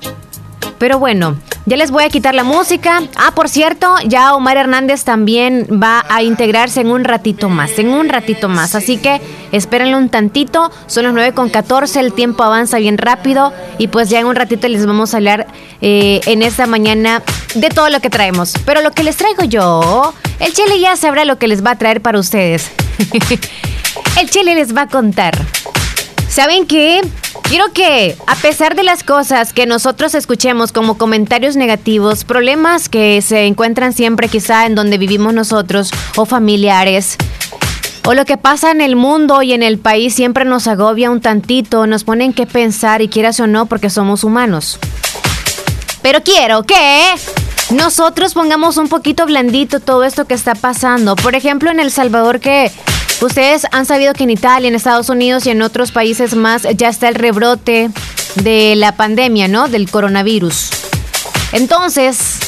Pero 0.79 0.99
bueno, 0.99 1.37
ya 1.67 1.77
les 1.77 1.91
voy 1.91 2.05
a 2.05 2.09
quitar 2.09 2.35
la 2.35 2.45
música. 2.45 3.03
Ah, 3.17 3.33
por 3.35 3.49
cierto, 3.49 3.95
ya 4.05 4.35
Omar 4.35 4.57
Hernández 4.57 5.05
también 5.05 5.67
va 5.71 6.05
a 6.09 6.23
integrarse 6.23 6.81
en 6.81 6.91
un 6.91 7.05
ratito 7.05 7.49
más, 7.49 7.79
en 7.79 7.91
un 7.91 8.09
ratito 8.09 8.49
más. 8.49 8.75
Así 8.75 8.97
que 8.97 9.21
espérenlo 9.53 9.99
un 9.99 10.09
tantito. 10.09 10.71
Son 10.87 11.05
las 11.05 11.13
9 11.13 11.33
con 11.33 11.51
14, 11.51 12.01
el 12.01 12.13
tiempo 12.13 12.43
avanza 12.43 12.79
bien 12.79 12.99
rápido. 12.99 13.53
Y 13.79 13.89
pues 13.89 14.11
ya 14.11 14.21
en 14.21 14.27
un 14.27 14.37
ratito 14.37 14.69
les 14.69 14.87
vamos 14.87 15.15
a 15.15 15.19
hablar 15.19 15.47
eh, 15.81 16.21
en 16.27 16.43
esta 16.43 16.67
mañana 16.67 17.23
de 17.55 17.69
todo 17.69 17.89
lo 17.91 18.01
que 18.01 18.11
traemos. 18.11 18.55
Pero 18.65 18.81
lo 18.81 18.91
que 18.93 19.05
les 19.05 19.17
traigo 19.17 19.45
yo, 19.45 20.15
el 20.39 20.53
Chile 20.53 20.81
ya 20.81 20.97
sabrá 20.97 21.25
lo 21.25 21.39
que 21.39 21.49
les 21.49 21.65
va 21.65 21.73
a 21.73 21.79
traer 21.79 22.01
para 22.01 22.19
ustedes. 22.19 22.71
el 24.21 24.31
Chile 24.31 24.55
les 24.55 24.75
va 24.75 24.83
a 24.83 24.89
contar. 24.89 25.37
¿Saben 26.31 26.65
qué? 26.65 27.01
Quiero 27.43 27.73
que, 27.73 28.17
a 28.29 28.37
pesar 28.37 28.77
de 28.77 28.85
las 28.85 29.03
cosas 29.03 29.53
que 29.53 29.67
nosotros 29.67 30.15
escuchemos 30.15 30.71
como 30.71 30.97
comentarios 30.97 31.57
negativos, 31.57 32.23
problemas 32.23 32.89
que 32.89 33.21
se 33.21 33.47
encuentran 33.47 33.93
siempre 33.93 34.29
quizá 34.29 34.65
en 34.67 34.77
donde 34.77 34.97
vivimos 34.97 35.35
nosotros 35.35 35.91
o 36.15 36.27
familiares, 36.27 37.17
o 38.07 38.15
lo 38.15 38.25
que 38.25 38.37
pasa 38.37 38.71
en 38.71 38.81
el 38.81 38.95
mundo 38.95 39.43
y 39.43 39.55
en 39.55 39.65
el 39.65 39.81
país 39.81 40.15
siempre 40.15 40.45
nos 40.45 40.69
agobia 40.69 41.11
un 41.11 41.21
tantito, 41.21 41.89
nos 41.89 42.05
ponen 42.05 42.33
que 42.33 42.47
pensar 42.47 43.03
y 43.03 43.09
quieras 43.09 43.41
o 43.41 43.49
no 43.49 43.67
porque 43.67 43.91
somos 43.91 44.23
humanos. 44.23 44.79
Pero 46.01 46.23
quiero 46.23 46.63
que 46.63 47.13
nosotros 47.71 48.35
pongamos 48.35 48.77
un 48.77 48.89
poquito 48.89 49.27
blandito 49.27 49.81
todo 49.81 50.05
esto 50.05 50.27
que 50.27 50.35
está 50.35 50.55
pasando. 50.55 51.17
Por 51.17 51.35
ejemplo, 51.35 51.73
en 51.73 51.81
El 51.81 51.91
Salvador 51.91 52.39
que 52.39 52.71
Ustedes 53.21 53.67
han 53.71 53.85
sabido 53.85 54.15
que 54.15 54.25
en 54.25 54.31
Italia, 54.31 54.69
en 54.69 54.75
Estados 54.75 55.11
Unidos 55.11 55.47
y 55.47 55.51
en 55.51 55.61
otros 55.61 55.93
países 55.93 56.35
más 56.35 56.67
ya 56.77 56.89
está 56.89 57.09
el 57.09 57.15
rebrote 57.15 57.91
de 58.37 58.75
la 58.77 58.93
pandemia, 58.93 59.47
¿no? 59.47 59.69
Del 59.69 59.91
coronavirus. 59.91 60.71
Entonces, 61.53 62.39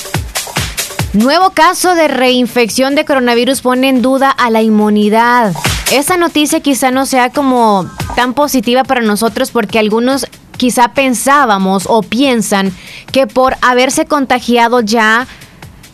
nuevo 1.12 1.50
caso 1.50 1.94
de 1.94 2.08
reinfección 2.08 2.94
de 2.94 3.04
coronavirus 3.04 3.60
pone 3.60 3.90
en 3.90 4.00
duda 4.00 4.30
a 4.30 4.48
la 4.48 4.62
inmunidad. 4.62 5.52
Esa 5.90 6.16
noticia 6.16 6.60
quizá 6.60 6.90
no 6.90 7.04
sea 7.04 7.28
como 7.30 7.90
tan 8.16 8.32
positiva 8.32 8.82
para 8.82 9.02
nosotros 9.02 9.50
porque 9.50 9.78
algunos 9.78 10.26
quizá 10.56 10.94
pensábamos 10.94 11.84
o 11.86 12.02
piensan 12.02 12.72
que 13.10 13.26
por 13.26 13.56
haberse 13.60 14.06
contagiado 14.06 14.80
ya 14.80 15.26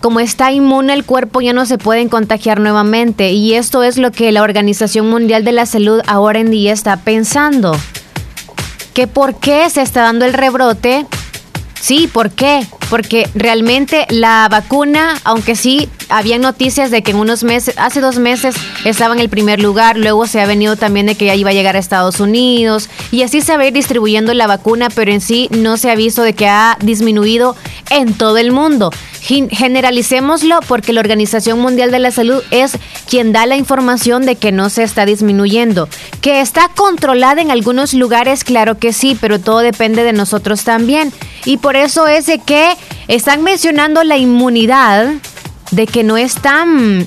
como 0.01 0.21
está 0.21 0.53
inmune 0.53 0.93
el 0.93 1.05
cuerpo 1.05 1.41
ya 1.41 1.53
no 1.53 1.67
se 1.67 1.79
pueden 1.79 2.09
contagiar 2.09 2.61
nuevamente 2.61 3.33
y 3.33 3.55
esto 3.55 3.83
es 3.83 3.99
lo 3.99 4.13
que 4.13 4.33
la 4.33 4.43
Organización 4.43 5.09
Mundial 5.11 5.45
de 5.45 5.53
la 5.53 5.67
Salud 5.67 6.01
ahora 6.07 6.41
en 6.41 6.51
día 6.51 6.73
está 6.73 6.97
pensando. 6.99 7.77
¿Que 8.95 9.07
por 9.07 9.37
qué 9.37 9.69
se 9.71 9.83
está 9.83 10.03
dando 10.03 10.25
el 10.25 10.35
rebrote? 10.35 11.07
Sí, 11.81 12.09
¿por 12.13 12.31
qué? 12.31 12.67
Porque 12.91 13.29
realmente 13.35 14.07
la 14.11 14.49
vacuna, 14.51 15.17
aunque 15.25 15.55
sí 15.55 15.89
había 16.09 16.39
noticias 16.39 16.91
de 16.91 17.03
que 17.03 17.13
en 17.13 17.19
unos 17.19 17.45
meses, 17.45 17.77
hace 17.79 18.01
dos 18.01 18.19
meses 18.19 18.57
estaba 18.85 19.15
en 19.15 19.21
el 19.21 19.29
primer 19.29 19.61
lugar, 19.61 19.97
luego 19.97 20.27
se 20.27 20.41
ha 20.41 20.47
venido 20.47 20.77
también 20.77 21.07
de 21.07 21.15
que 21.15 21.27
ya 21.27 21.35
iba 21.35 21.51
a 21.51 21.53
llegar 21.53 21.77
a 21.77 21.79
Estados 21.79 22.19
Unidos 22.19 22.89
y 23.13 23.23
así 23.23 23.41
se 23.41 23.57
va 23.57 23.63
a 23.63 23.67
ir 23.67 23.73
distribuyendo 23.73 24.35
la 24.35 24.47
vacuna, 24.47 24.89
pero 24.91 25.13
en 25.13 25.21
sí 25.21 25.49
no 25.51 25.77
se 25.77 25.91
ha 25.91 25.95
visto 25.95 26.23
de 26.23 26.35
que 26.35 26.49
ha 26.49 26.77
disminuido 26.81 27.55
en 27.91 28.15
todo 28.15 28.39
el 28.39 28.51
mundo. 28.51 28.91
Generalicémoslo 29.29 30.61
porque 30.67 30.95
la 30.95 31.01
Organización 31.01 31.61
Mundial 31.61 31.91
de 31.91 31.99
la 31.99 32.11
Salud 32.11 32.43
es 32.51 32.79
quien 33.07 33.33
da 33.33 33.45
la 33.45 33.57
información 33.57 34.25
de 34.25 34.37
que 34.37 34.53
no 34.53 34.71
se 34.71 34.85
está 34.85 35.05
disminuyendo. 35.05 35.87
Que 36.23 36.41
está 36.41 36.71
controlada 36.75 37.43
en 37.43 37.51
algunos 37.51 37.93
lugares, 37.93 38.43
claro 38.43 38.79
que 38.79 38.95
sí, 38.95 39.19
pero 39.21 39.39
todo 39.39 39.59
depende 39.59 40.03
de 40.03 40.15
nosotros 40.15 40.65
también. 40.65 41.13
Y 41.45 41.59
por 41.59 41.77
eso 41.77 42.07
es 42.07 42.25
de 42.25 42.39
que 42.39 42.73
están 43.07 43.43
mencionando 43.43 44.03
la 44.03 44.17
inmunidad 44.17 45.13
de 45.73 45.87
que 45.87 46.05
no 46.05 46.17
es 46.17 46.35
tan 46.35 47.07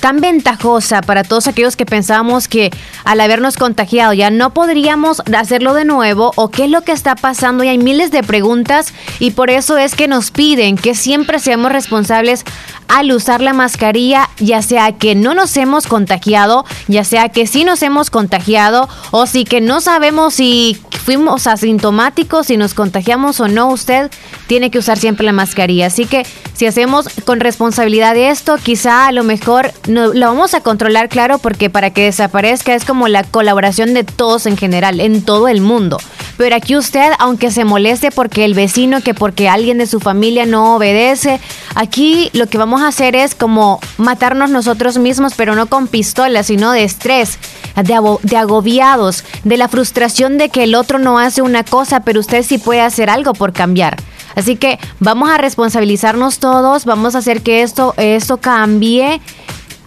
tan 0.00 0.20
ventajosa 0.20 1.02
para 1.02 1.22
todos 1.22 1.46
aquellos 1.46 1.76
que 1.76 1.86
pensábamos 1.86 2.48
que 2.48 2.70
al 3.04 3.20
habernos 3.20 3.56
contagiado 3.56 4.12
ya 4.12 4.30
no 4.30 4.52
podríamos 4.52 5.22
hacerlo 5.36 5.74
de 5.74 5.84
nuevo 5.84 6.32
o 6.36 6.48
qué 6.50 6.64
es 6.64 6.70
lo 6.70 6.82
que 6.82 6.92
está 6.92 7.14
pasando 7.14 7.64
y 7.64 7.68
hay 7.68 7.78
miles 7.78 8.10
de 8.10 8.22
preguntas 8.22 8.92
y 9.18 9.32
por 9.32 9.50
eso 9.50 9.78
es 9.78 9.94
que 9.94 10.08
nos 10.08 10.30
piden 10.30 10.76
que 10.76 10.94
siempre 10.94 11.38
seamos 11.38 11.72
responsables 11.72 12.44
al 12.88 13.12
usar 13.12 13.40
la 13.40 13.52
mascarilla, 13.52 14.28
ya 14.38 14.62
sea 14.62 14.90
que 14.92 15.14
no 15.14 15.34
nos 15.34 15.56
hemos 15.56 15.86
contagiado, 15.86 16.64
ya 16.88 17.04
sea 17.04 17.28
que 17.28 17.46
sí 17.46 17.62
nos 17.62 17.82
hemos 17.82 18.10
contagiado 18.10 18.88
o 19.12 19.26
si 19.26 19.44
que 19.44 19.60
no 19.60 19.80
sabemos 19.80 20.34
si 20.34 20.80
fuimos 21.04 21.46
asintomáticos, 21.46 22.48
si 22.48 22.56
nos 22.56 22.74
contagiamos 22.74 23.40
o 23.40 23.48
no, 23.48 23.68
usted 23.68 24.10
tiene 24.46 24.70
que 24.70 24.78
usar 24.78 24.98
siempre 24.98 25.24
la 25.24 25.32
mascarilla. 25.32 25.86
Así 25.86 26.04
que 26.04 26.26
Si 26.60 26.66
hacemos 26.66 27.08
con 27.24 27.40
responsabilidad 27.40 28.14
esto, 28.18 28.58
quizá 28.62 29.06
a 29.06 29.12
lo 29.12 29.24
mejor 29.24 29.72
no, 29.88 30.08
lo 30.08 30.26
vamos 30.26 30.52
a 30.52 30.60
controlar, 30.60 31.08
claro, 31.08 31.38
porque 31.38 31.70
para 31.70 31.88
que 31.88 32.04
desaparezca 32.04 32.74
es 32.74 32.84
como 32.84 33.08
la 33.08 33.24
colaboración 33.24 33.94
de 33.94 34.04
todos 34.04 34.44
en 34.44 34.58
general, 34.58 35.00
en 35.00 35.22
todo 35.22 35.48
el 35.48 35.62
mundo. 35.62 35.96
Pero 36.36 36.54
aquí 36.54 36.76
usted, 36.76 37.12
aunque 37.18 37.50
se 37.50 37.64
moleste 37.64 38.10
porque 38.10 38.44
el 38.44 38.52
vecino, 38.52 39.00
que 39.00 39.14
porque 39.14 39.48
alguien 39.48 39.78
de 39.78 39.86
su 39.86 40.00
familia 40.00 40.44
no 40.44 40.76
obedece, 40.76 41.40
aquí 41.76 42.28
lo 42.34 42.46
que 42.46 42.58
vamos 42.58 42.82
a 42.82 42.88
hacer 42.88 43.16
es 43.16 43.34
como 43.34 43.80
matarnos 43.96 44.50
nosotros 44.50 44.98
mismos, 44.98 45.32
pero 45.38 45.54
no 45.54 45.64
con 45.64 45.86
pistolas, 45.86 46.48
sino 46.48 46.72
de 46.72 46.84
estrés, 46.84 47.38
de, 47.74 48.18
de 48.22 48.36
agobiados, 48.36 49.24
de 49.44 49.56
la 49.56 49.68
frustración 49.68 50.36
de 50.36 50.50
que 50.50 50.64
el 50.64 50.74
otro 50.74 50.98
no 50.98 51.18
hace 51.18 51.40
una 51.40 51.64
cosa, 51.64 52.00
pero 52.00 52.20
usted 52.20 52.42
sí 52.42 52.58
puede 52.58 52.82
hacer 52.82 53.08
algo 53.08 53.32
por 53.32 53.54
cambiar. 53.54 53.96
Así 54.34 54.56
que 54.56 54.78
vamos 54.98 55.30
a 55.30 55.38
responsabilizarnos 55.38 56.38
todos, 56.38 56.84
vamos 56.84 57.14
a 57.14 57.18
hacer 57.18 57.42
que 57.42 57.62
esto, 57.62 57.94
esto 57.96 58.38
cambie. 58.38 59.20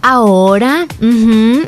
Ahora, 0.06 0.86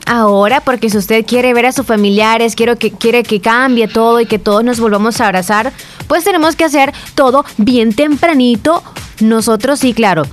ahora, 0.04 0.60
porque 0.60 0.90
si 0.90 0.98
usted 0.98 1.24
quiere 1.24 1.54
ver 1.54 1.64
a 1.64 1.72
sus 1.72 1.86
familiares, 1.86 2.54
quiere 2.54 2.76
que, 2.76 2.90
quiere 2.90 3.22
que 3.22 3.40
cambie 3.40 3.88
todo 3.88 4.20
y 4.20 4.26
que 4.26 4.38
todos 4.38 4.62
nos 4.62 4.78
volvamos 4.78 5.22
a 5.22 5.26
abrazar, 5.26 5.72
pues 6.06 6.24
tenemos 6.24 6.54
que 6.54 6.64
hacer 6.64 6.92
todo 7.14 7.46
bien 7.56 7.94
tempranito. 7.94 8.82
Nosotros 9.20 9.78
sí, 9.78 9.94
claro. 9.94 10.24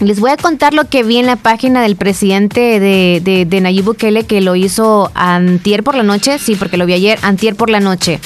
Les 0.00 0.20
voy 0.20 0.32
a 0.32 0.36
contar 0.36 0.74
lo 0.74 0.90
que 0.90 1.02
vi 1.02 1.16
en 1.16 1.24
la 1.24 1.36
página 1.36 1.80
del 1.80 1.96
presidente 1.96 2.78
de, 2.78 3.22
de, 3.24 3.46
de 3.46 3.60
Nayib 3.62 3.84
Bukele 3.84 4.24
que 4.26 4.42
lo 4.42 4.54
hizo 4.54 5.10
antier 5.14 5.82
por 5.82 5.94
la 5.94 6.02
noche. 6.02 6.38
Sí, 6.38 6.56
porque 6.56 6.76
lo 6.76 6.84
vi 6.84 6.92
ayer, 6.92 7.18
antier 7.22 7.56
por 7.56 7.70
la 7.70 7.80
noche. 7.80 8.20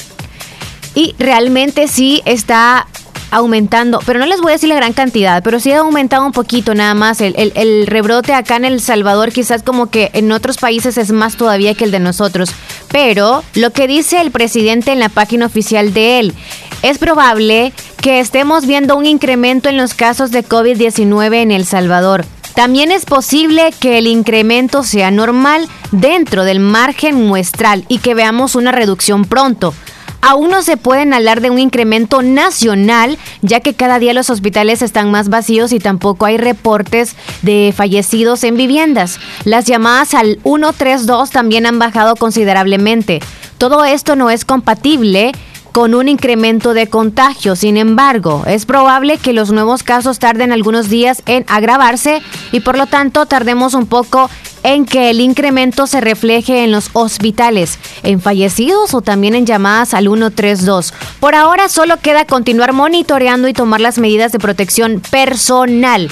Y 0.93 1.15
realmente 1.19 1.87
sí 1.87 2.21
está 2.25 2.85
aumentando, 3.31 3.99
pero 4.05 4.19
no 4.19 4.25
les 4.25 4.41
voy 4.41 4.51
a 4.51 4.53
decir 4.53 4.69
la 4.69 4.75
gran 4.75 4.93
cantidad, 4.93 5.43
pero 5.43 5.59
sí 5.59 5.71
ha 5.71 5.79
aumentado 5.79 6.25
un 6.25 6.31
poquito 6.31 6.73
nada 6.75 6.93
más. 6.93 7.21
El, 7.21 7.35
el, 7.37 7.87
rebrote 7.87 8.33
acá 8.33 8.55
en 8.55 8.65
El 8.65 8.81
Salvador 8.81 9.31
quizás 9.31 9.63
como 9.63 9.87
que 9.87 10.09
en 10.13 10.31
otros 10.31 10.57
países 10.57 10.97
es 10.97 11.11
más 11.11 11.35
todavía 11.35 11.75
que 11.75 11.85
el 11.85 11.91
de 11.91 11.99
nosotros. 11.99 12.51
Pero 12.91 13.43
lo 13.55 13.71
que 13.71 13.87
dice 13.87 14.21
el 14.21 14.31
presidente 14.31 14.91
en 14.91 14.99
la 14.99 15.09
página 15.09 15.45
oficial 15.45 15.93
de 15.93 16.19
él, 16.19 16.33
es 16.81 16.97
probable 16.97 17.73
que 18.01 18.19
estemos 18.19 18.65
viendo 18.65 18.95
un 18.95 19.05
incremento 19.05 19.69
en 19.69 19.77
los 19.77 19.93
casos 19.93 20.31
de 20.31 20.45
COVID-19 20.45 21.35
en 21.35 21.51
El 21.51 21.65
Salvador. 21.65 22.25
También 22.55 22.91
es 22.91 23.05
posible 23.05 23.73
que 23.79 23.97
el 23.97 24.07
incremento 24.07 24.83
sea 24.83 25.11
normal 25.11 25.67
dentro 25.91 26.43
del 26.43 26.59
margen 26.59 27.27
muestral 27.27 27.85
y 27.87 27.99
que 27.99 28.15
veamos 28.15 28.55
una 28.55 28.71
reducción 28.71 29.25
pronto. 29.25 29.73
Aún 30.21 30.51
no 30.51 30.61
se 30.61 30.77
pueden 30.77 31.13
hablar 31.13 31.41
de 31.41 31.49
un 31.49 31.59
incremento 31.59 32.21
nacional, 32.21 33.17
ya 33.41 33.61
que 33.61 33.73
cada 33.73 33.99
día 33.99 34.13
los 34.13 34.29
hospitales 34.29 34.81
están 34.81 35.11
más 35.11 35.29
vacíos 35.29 35.71
y 35.71 35.79
tampoco 35.79 36.25
hay 36.25 36.37
reportes 36.37 37.15
de 37.41 37.73
fallecidos 37.75 38.43
en 38.43 38.57
viviendas. 38.57 39.19
Las 39.45 39.65
llamadas 39.65 40.13
al 40.13 40.39
132 40.43 41.29
también 41.29 41.65
han 41.65 41.79
bajado 41.79 42.15
considerablemente. 42.15 43.21
Todo 43.57 43.85
esto 43.85 44.15
no 44.15 44.29
es 44.29 44.45
compatible 44.45 45.31
con 45.71 45.93
un 45.95 46.09
incremento 46.09 46.73
de 46.73 46.87
contagio. 46.87 47.55
Sin 47.55 47.77
embargo, 47.77 48.43
es 48.47 48.65
probable 48.65 49.17
que 49.17 49.33
los 49.33 49.51
nuevos 49.51 49.83
casos 49.83 50.19
tarden 50.19 50.51
algunos 50.51 50.89
días 50.89 51.21
en 51.25 51.45
agravarse 51.47 52.21
y 52.51 52.59
por 52.61 52.77
lo 52.77 52.87
tanto 52.87 53.25
tardemos 53.25 53.73
un 53.73 53.85
poco 53.85 54.29
en 54.63 54.85
que 54.85 55.09
el 55.09 55.21
incremento 55.21 55.87
se 55.87 56.01
refleje 56.01 56.63
en 56.63 56.71
los 56.71 56.89
hospitales, 56.93 57.79
en 58.03 58.21
fallecidos 58.21 58.93
o 58.93 59.01
también 59.01 59.35
en 59.35 59.45
llamadas 59.45 59.93
al 59.93 60.05
132. 60.05 60.93
Por 61.19 61.35
ahora 61.35 61.69
solo 61.69 61.97
queda 61.97 62.25
continuar 62.25 62.73
monitoreando 62.73 63.47
y 63.47 63.53
tomar 63.53 63.81
las 63.81 63.97
medidas 63.97 64.31
de 64.31 64.39
protección 64.39 65.01
personal. 65.11 66.09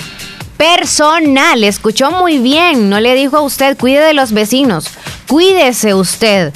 Personal, 0.57 1.63
escuchó 1.63 2.11
muy 2.11 2.39
bien, 2.39 2.89
no 2.89 2.99
le 2.99 3.13
dijo 3.13 3.37
a 3.37 3.41
usted, 3.41 3.77
cuide 3.77 3.99
de 3.99 4.13
los 4.13 4.31
vecinos, 4.31 4.89
cuídese 5.27 5.93
usted. 5.93 6.53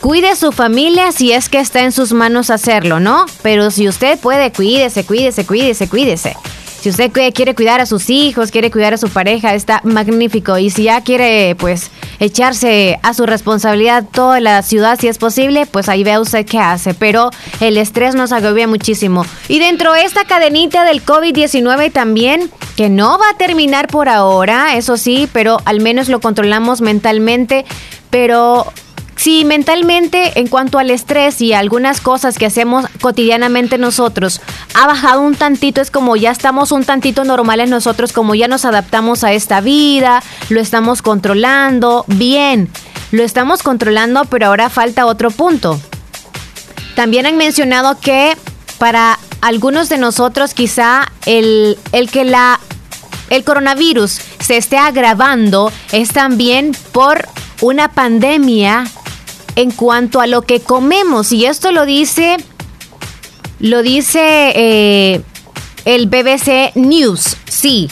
Cuide 0.00 0.36
su 0.36 0.52
familia 0.52 1.10
si 1.10 1.32
es 1.32 1.48
que 1.48 1.58
está 1.58 1.80
en 1.80 1.90
sus 1.90 2.12
manos 2.12 2.50
hacerlo, 2.50 3.00
¿no? 3.00 3.26
Pero 3.42 3.72
si 3.72 3.88
usted 3.88 4.16
puede, 4.18 4.52
cuídese, 4.52 5.04
cuídese, 5.04 5.44
cuídese, 5.44 5.88
cuídese. 5.88 6.36
Si 6.80 6.90
usted 6.90 7.10
quiere 7.10 7.54
cuidar 7.56 7.80
a 7.80 7.86
sus 7.86 8.08
hijos, 8.08 8.52
quiere 8.52 8.70
cuidar 8.70 8.94
a 8.94 8.98
su 8.98 9.08
pareja, 9.08 9.54
está 9.54 9.80
magnífico. 9.82 10.58
Y 10.58 10.70
si 10.70 10.84
ya 10.84 11.00
quiere, 11.02 11.56
pues, 11.56 11.90
echarse 12.20 13.00
a 13.02 13.14
su 13.14 13.26
responsabilidad 13.26 14.04
toda 14.10 14.38
la 14.38 14.62
ciudad, 14.62 14.98
si 14.98 15.08
es 15.08 15.18
posible, 15.18 15.66
pues 15.66 15.88
ahí 15.88 16.04
vea 16.04 16.20
usted 16.20 16.46
qué 16.46 16.58
hace. 16.58 16.94
Pero 16.94 17.30
el 17.60 17.76
estrés 17.78 18.14
nos 18.14 18.30
agobia 18.30 18.68
muchísimo. 18.68 19.26
Y 19.48 19.58
dentro 19.58 19.92
de 19.92 20.02
esta 20.02 20.24
cadenita 20.24 20.84
del 20.84 21.04
COVID-19 21.04 21.92
también, 21.92 22.48
que 22.76 22.88
no 22.88 23.18
va 23.18 23.30
a 23.30 23.36
terminar 23.36 23.88
por 23.88 24.08
ahora, 24.08 24.76
eso 24.76 24.96
sí, 24.96 25.28
pero 25.32 25.58
al 25.64 25.80
menos 25.80 26.08
lo 26.08 26.20
controlamos 26.20 26.80
mentalmente. 26.80 27.64
Pero 28.10 28.72
si 29.18 29.44
mentalmente 29.44 30.38
en 30.38 30.46
cuanto 30.46 30.78
al 30.78 30.90
estrés 30.90 31.40
y 31.40 31.52
algunas 31.52 32.00
cosas 32.00 32.38
que 32.38 32.46
hacemos 32.46 32.86
cotidianamente 33.00 33.76
nosotros 33.76 34.40
ha 34.74 34.86
bajado 34.86 35.22
un 35.22 35.34
tantito, 35.34 35.80
es 35.80 35.90
como 35.90 36.14
ya 36.14 36.30
estamos 36.30 36.70
un 36.70 36.84
tantito 36.84 37.24
normales 37.24 37.68
nosotros, 37.68 38.12
como 38.12 38.36
ya 38.36 38.46
nos 38.46 38.64
adaptamos 38.64 39.24
a 39.24 39.32
esta 39.32 39.60
vida, 39.60 40.22
lo 40.50 40.60
estamos 40.60 41.02
controlando, 41.02 42.04
bien, 42.06 42.70
lo 43.10 43.24
estamos 43.24 43.64
controlando, 43.64 44.24
pero 44.26 44.46
ahora 44.46 44.70
falta 44.70 45.04
otro 45.04 45.32
punto. 45.32 45.80
También 46.94 47.26
han 47.26 47.36
mencionado 47.36 47.98
que 47.98 48.36
para 48.78 49.18
algunos 49.40 49.88
de 49.88 49.98
nosotros 49.98 50.54
quizá 50.54 51.10
el, 51.26 51.76
el 51.90 52.08
que 52.08 52.24
la 52.24 52.60
el 53.30 53.44
coronavirus 53.44 54.20
se 54.38 54.56
esté 54.56 54.78
agravando 54.78 55.70
es 55.92 56.10
también 56.12 56.72
por 56.92 57.28
una 57.60 57.88
pandemia 57.88 58.84
en 59.58 59.72
cuanto 59.72 60.20
a 60.20 60.28
lo 60.28 60.42
que 60.42 60.60
comemos. 60.60 61.32
Y 61.32 61.44
esto 61.44 61.72
lo 61.72 61.84
dice, 61.84 62.36
lo 63.58 63.82
dice 63.82 64.52
eh, 64.54 65.20
el 65.84 66.06
BBC 66.06 66.76
News. 66.76 67.36
Sí. 67.48 67.90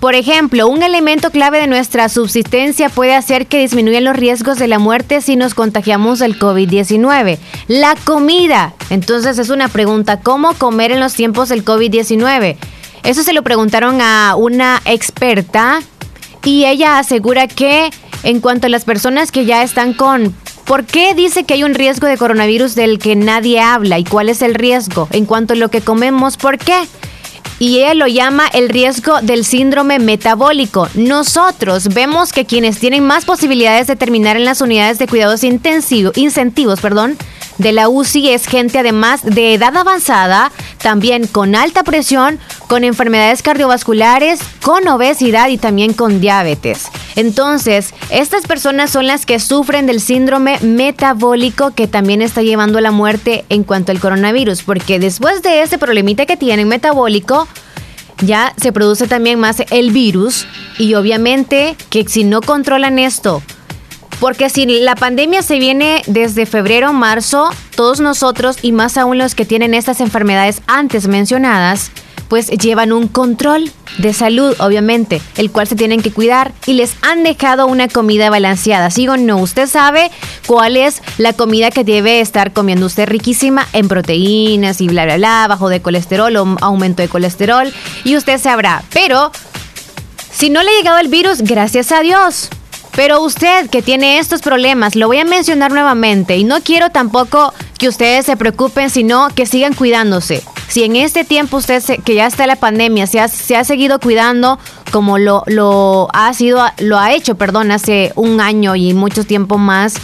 Por 0.00 0.14
ejemplo, 0.14 0.68
un 0.68 0.82
elemento 0.82 1.30
clave 1.30 1.60
de 1.60 1.66
nuestra 1.66 2.08
subsistencia 2.08 2.88
puede 2.88 3.14
hacer 3.14 3.46
que 3.46 3.58
disminuyan 3.58 4.04
los 4.04 4.16
riesgos 4.16 4.58
de 4.58 4.68
la 4.68 4.78
muerte 4.78 5.20
si 5.20 5.36
nos 5.36 5.52
contagiamos 5.52 6.18
del 6.18 6.38
COVID-19. 6.38 7.38
La 7.68 7.94
comida. 8.04 8.72
Entonces 8.88 9.38
es 9.38 9.50
una 9.50 9.68
pregunta, 9.68 10.20
¿cómo 10.20 10.54
comer 10.54 10.92
en 10.92 11.00
los 11.00 11.12
tiempos 11.12 11.50
del 11.50 11.62
COVID-19? 11.62 12.56
Eso 13.02 13.22
se 13.22 13.34
lo 13.34 13.42
preguntaron 13.42 14.00
a 14.00 14.34
una 14.34 14.80
experta 14.86 15.80
y 16.42 16.64
ella 16.64 16.98
asegura 16.98 17.48
que 17.48 17.90
en 18.22 18.40
cuanto 18.40 18.66
a 18.66 18.70
las 18.70 18.86
personas 18.86 19.30
que 19.30 19.44
ya 19.44 19.62
están 19.62 19.92
con 19.92 20.34
¿Por 20.66 20.84
qué 20.84 21.14
dice 21.14 21.44
que 21.44 21.54
hay 21.54 21.64
un 21.64 21.74
riesgo 21.74 22.08
de 22.08 22.18
coronavirus 22.18 22.74
del 22.74 22.98
que 22.98 23.14
nadie 23.14 23.60
habla? 23.60 23.98
¿Y 23.98 24.04
cuál 24.04 24.28
es 24.28 24.42
el 24.42 24.54
riesgo? 24.54 25.08
En 25.12 25.24
cuanto 25.24 25.54
a 25.54 25.56
lo 25.56 25.70
que 25.70 25.80
comemos, 25.80 26.36
¿por 26.36 26.58
qué? 26.58 26.74
y 27.58 27.78
ella 27.78 27.94
lo 27.94 28.06
llama 28.06 28.46
el 28.48 28.68
riesgo 28.68 29.20
del 29.22 29.44
síndrome 29.44 29.98
metabólico. 29.98 30.88
Nosotros 30.94 31.88
vemos 31.94 32.32
que 32.32 32.44
quienes 32.44 32.78
tienen 32.78 33.04
más 33.04 33.24
posibilidades 33.24 33.86
de 33.86 33.96
terminar 33.96 34.36
en 34.36 34.44
las 34.44 34.60
unidades 34.60 34.98
de 34.98 35.06
cuidados 35.06 35.42
intensivos, 35.42 36.16
incentivos, 36.18 36.80
perdón, 36.80 37.16
de 37.58 37.72
la 37.72 37.88
UCI 37.88 38.30
es 38.30 38.46
gente 38.46 38.78
además 38.78 39.22
de 39.24 39.54
edad 39.54 39.76
avanzada, 39.76 40.52
también 40.82 41.26
con 41.26 41.54
alta 41.54 41.82
presión, 41.82 42.38
con 42.68 42.84
enfermedades 42.84 43.42
cardiovasculares, 43.42 44.40
con 44.62 44.86
obesidad 44.88 45.48
y 45.48 45.58
también 45.58 45.92
con 45.92 46.20
diabetes. 46.20 46.86
Entonces, 47.16 47.94
estas 48.10 48.46
personas 48.46 48.90
son 48.90 49.06
las 49.06 49.24
que 49.26 49.40
sufren 49.40 49.86
del 49.86 50.00
síndrome 50.00 50.58
metabólico 50.60 51.72
que 51.72 51.86
también 51.86 52.22
está 52.22 52.42
llevando 52.42 52.78
a 52.78 52.82
la 52.82 52.90
muerte 52.90 53.44
en 53.48 53.64
cuanto 53.64 53.92
al 53.92 54.00
coronavirus, 54.00 54.62
porque 54.62 54.98
después 54.98 55.42
de 55.42 55.62
ese 55.62 55.78
problemita 55.78 56.26
que 56.26 56.36
tienen 56.36 56.68
metabólico, 56.68 57.48
ya 58.22 58.54
se 58.56 58.72
produce 58.72 59.06
también 59.06 59.38
más 59.38 59.62
el 59.70 59.90
virus 59.90 60.46
y 60.78 60.94
obviamente 60.94 61.76
que 61.90 62.08
si 62.08 62.24
no 62.24 62.40
controlan 62.40 62.98
esto, 62.98 63.42
porque 64.20 64.50
si 64.50 64.66
la 64.80 64.94
pandemia 64.94 65.42
se 65.42 65.58
viene 65.58 66.02
desde 66.06 66.46
febrero, 66.46 66.92
marzo, 66.92 67.50
todos 67.74 68.00
nosotros 68.00 68.58
y 68.62 68.72
más 68.72 68.96
aún 68.96 69.18
los 69.18 69.34
que 69.34 69.44
tienen 69.44 69.74
estas 69.74 70.00
enfermedades 70.00 70.62
antes 70.66 71.08
mencionadas, 71.08 71.90
pues 72.28 72.48
llevan 72.48 72.92
un 72.92 73.08
control 73.08 73.70
de 73.98 74.12
salud, 74.12 74.54
obviamente, 74.58 75.20
el 75.36 75.50
cual 75.50 75.68
se 75.68 75.76
tienen 75.76 76.02
que 76.02 76.12
cuidar 76.12 76.52
y 76.66 76.74
les 76.74 76.94
han 77.02 77.22
dejado 77.22 77.66
una 77.66 77.88
comida 77.88 78.30
balanceada. 78.30 78.90
¿Sí 78.90 79.06
o 79.08 79.16
no? 79.16 79.38
Usted 79.38 79.68
sabe 79.68 80.10
cuál 80.46 80.76
es 80.76 81.02
la 81.18 81.32
comida 81.32 81.70
que 81.70 81.84
debe 81.84 82.20
estar 82.20 82.52
comiendo 82.52 82.86
usted 82.86 83.08
riquísima 83.08 83.66
en 83.72 83.88
proteínas 83.88 84.80
y 84.80 84.88
bla, 84.88 85.04
bla, 85.04 85.16
bla, 85.16 85.46
bajo 85.48 85.68
de 85.68 85.80
colesterol 85.80 86.34
o 86.36 86.56
aumento 86.60 87.02
de 87.02 87.08
colesterol 87.08 87.72
y 88.04 88.16
usted 88.16 88.40
sabrá. 88.40 88.82
Pero 88.92 89.30
si 90.32 90.50
no 90.50 90.62
le 90.62 90.70
ha 90.70 90.78
llegado 90.78 90.98
el 90.98 91.08
virus, 91.08 91.42
gracias 91.42 91.92
a 91.92 92.00
Dios. 92.00 92.50
Pero 92.96 93.20
usted 93.20 93.68
que 93.68 93.82
tiene 93.82 94.18
estos 94.18 94.40
problemas, 94.40 94.96
lo 94.96 95.06
voy 95.06 95.18
a 95.18 95.24
mencionar 95.26 95.70
nuevamente 95.70 96.38
y 96.38 96.44
no 96.44 96.62
quiero 96.62 96.88
tampoco 96.88 97.52
que 97.78 97.88
ustedes 97.88 98.24
se 98.24 98.38
preocupen, 98.38 98.88
sino 98.88 99.28
que 99.34 99.44
sigan 99.44 99.74
cuidándose. 99.74 100.42
Si 100.68 100.82
en 100.82 100.96
este 100.96 101.22
tiempo 101.24 101.58
usted, 101.58 101.82
que 102.04 102.14
ya 102.14 102.26
está 102.26 102.46
la 102.46 102.56
pandemia, 102.56 103.06
se 103.06 103.20
ha, 103.20 103.28
se 103.28 103.54
ha 103.54 103.64
seguido 103.64 104.00
cuidando 104.00 104.58
como 104.92 105.18
lo, 105.18 105.42
lo, 105.46 106.08
ha 106.14 106.32
sido, 106.32 106.64
lo 106.78 106.98
ha 106.98 107.12
hecho, 107.12 107.36
perdón, 107.36 107.70
hace 107.70 108.12
un 108.16 108.40
año 108.40 108.74
y 108.74 108.94
mucho 108.94 109.24
tiempo 109.24 109.58
más, 109.58 109.96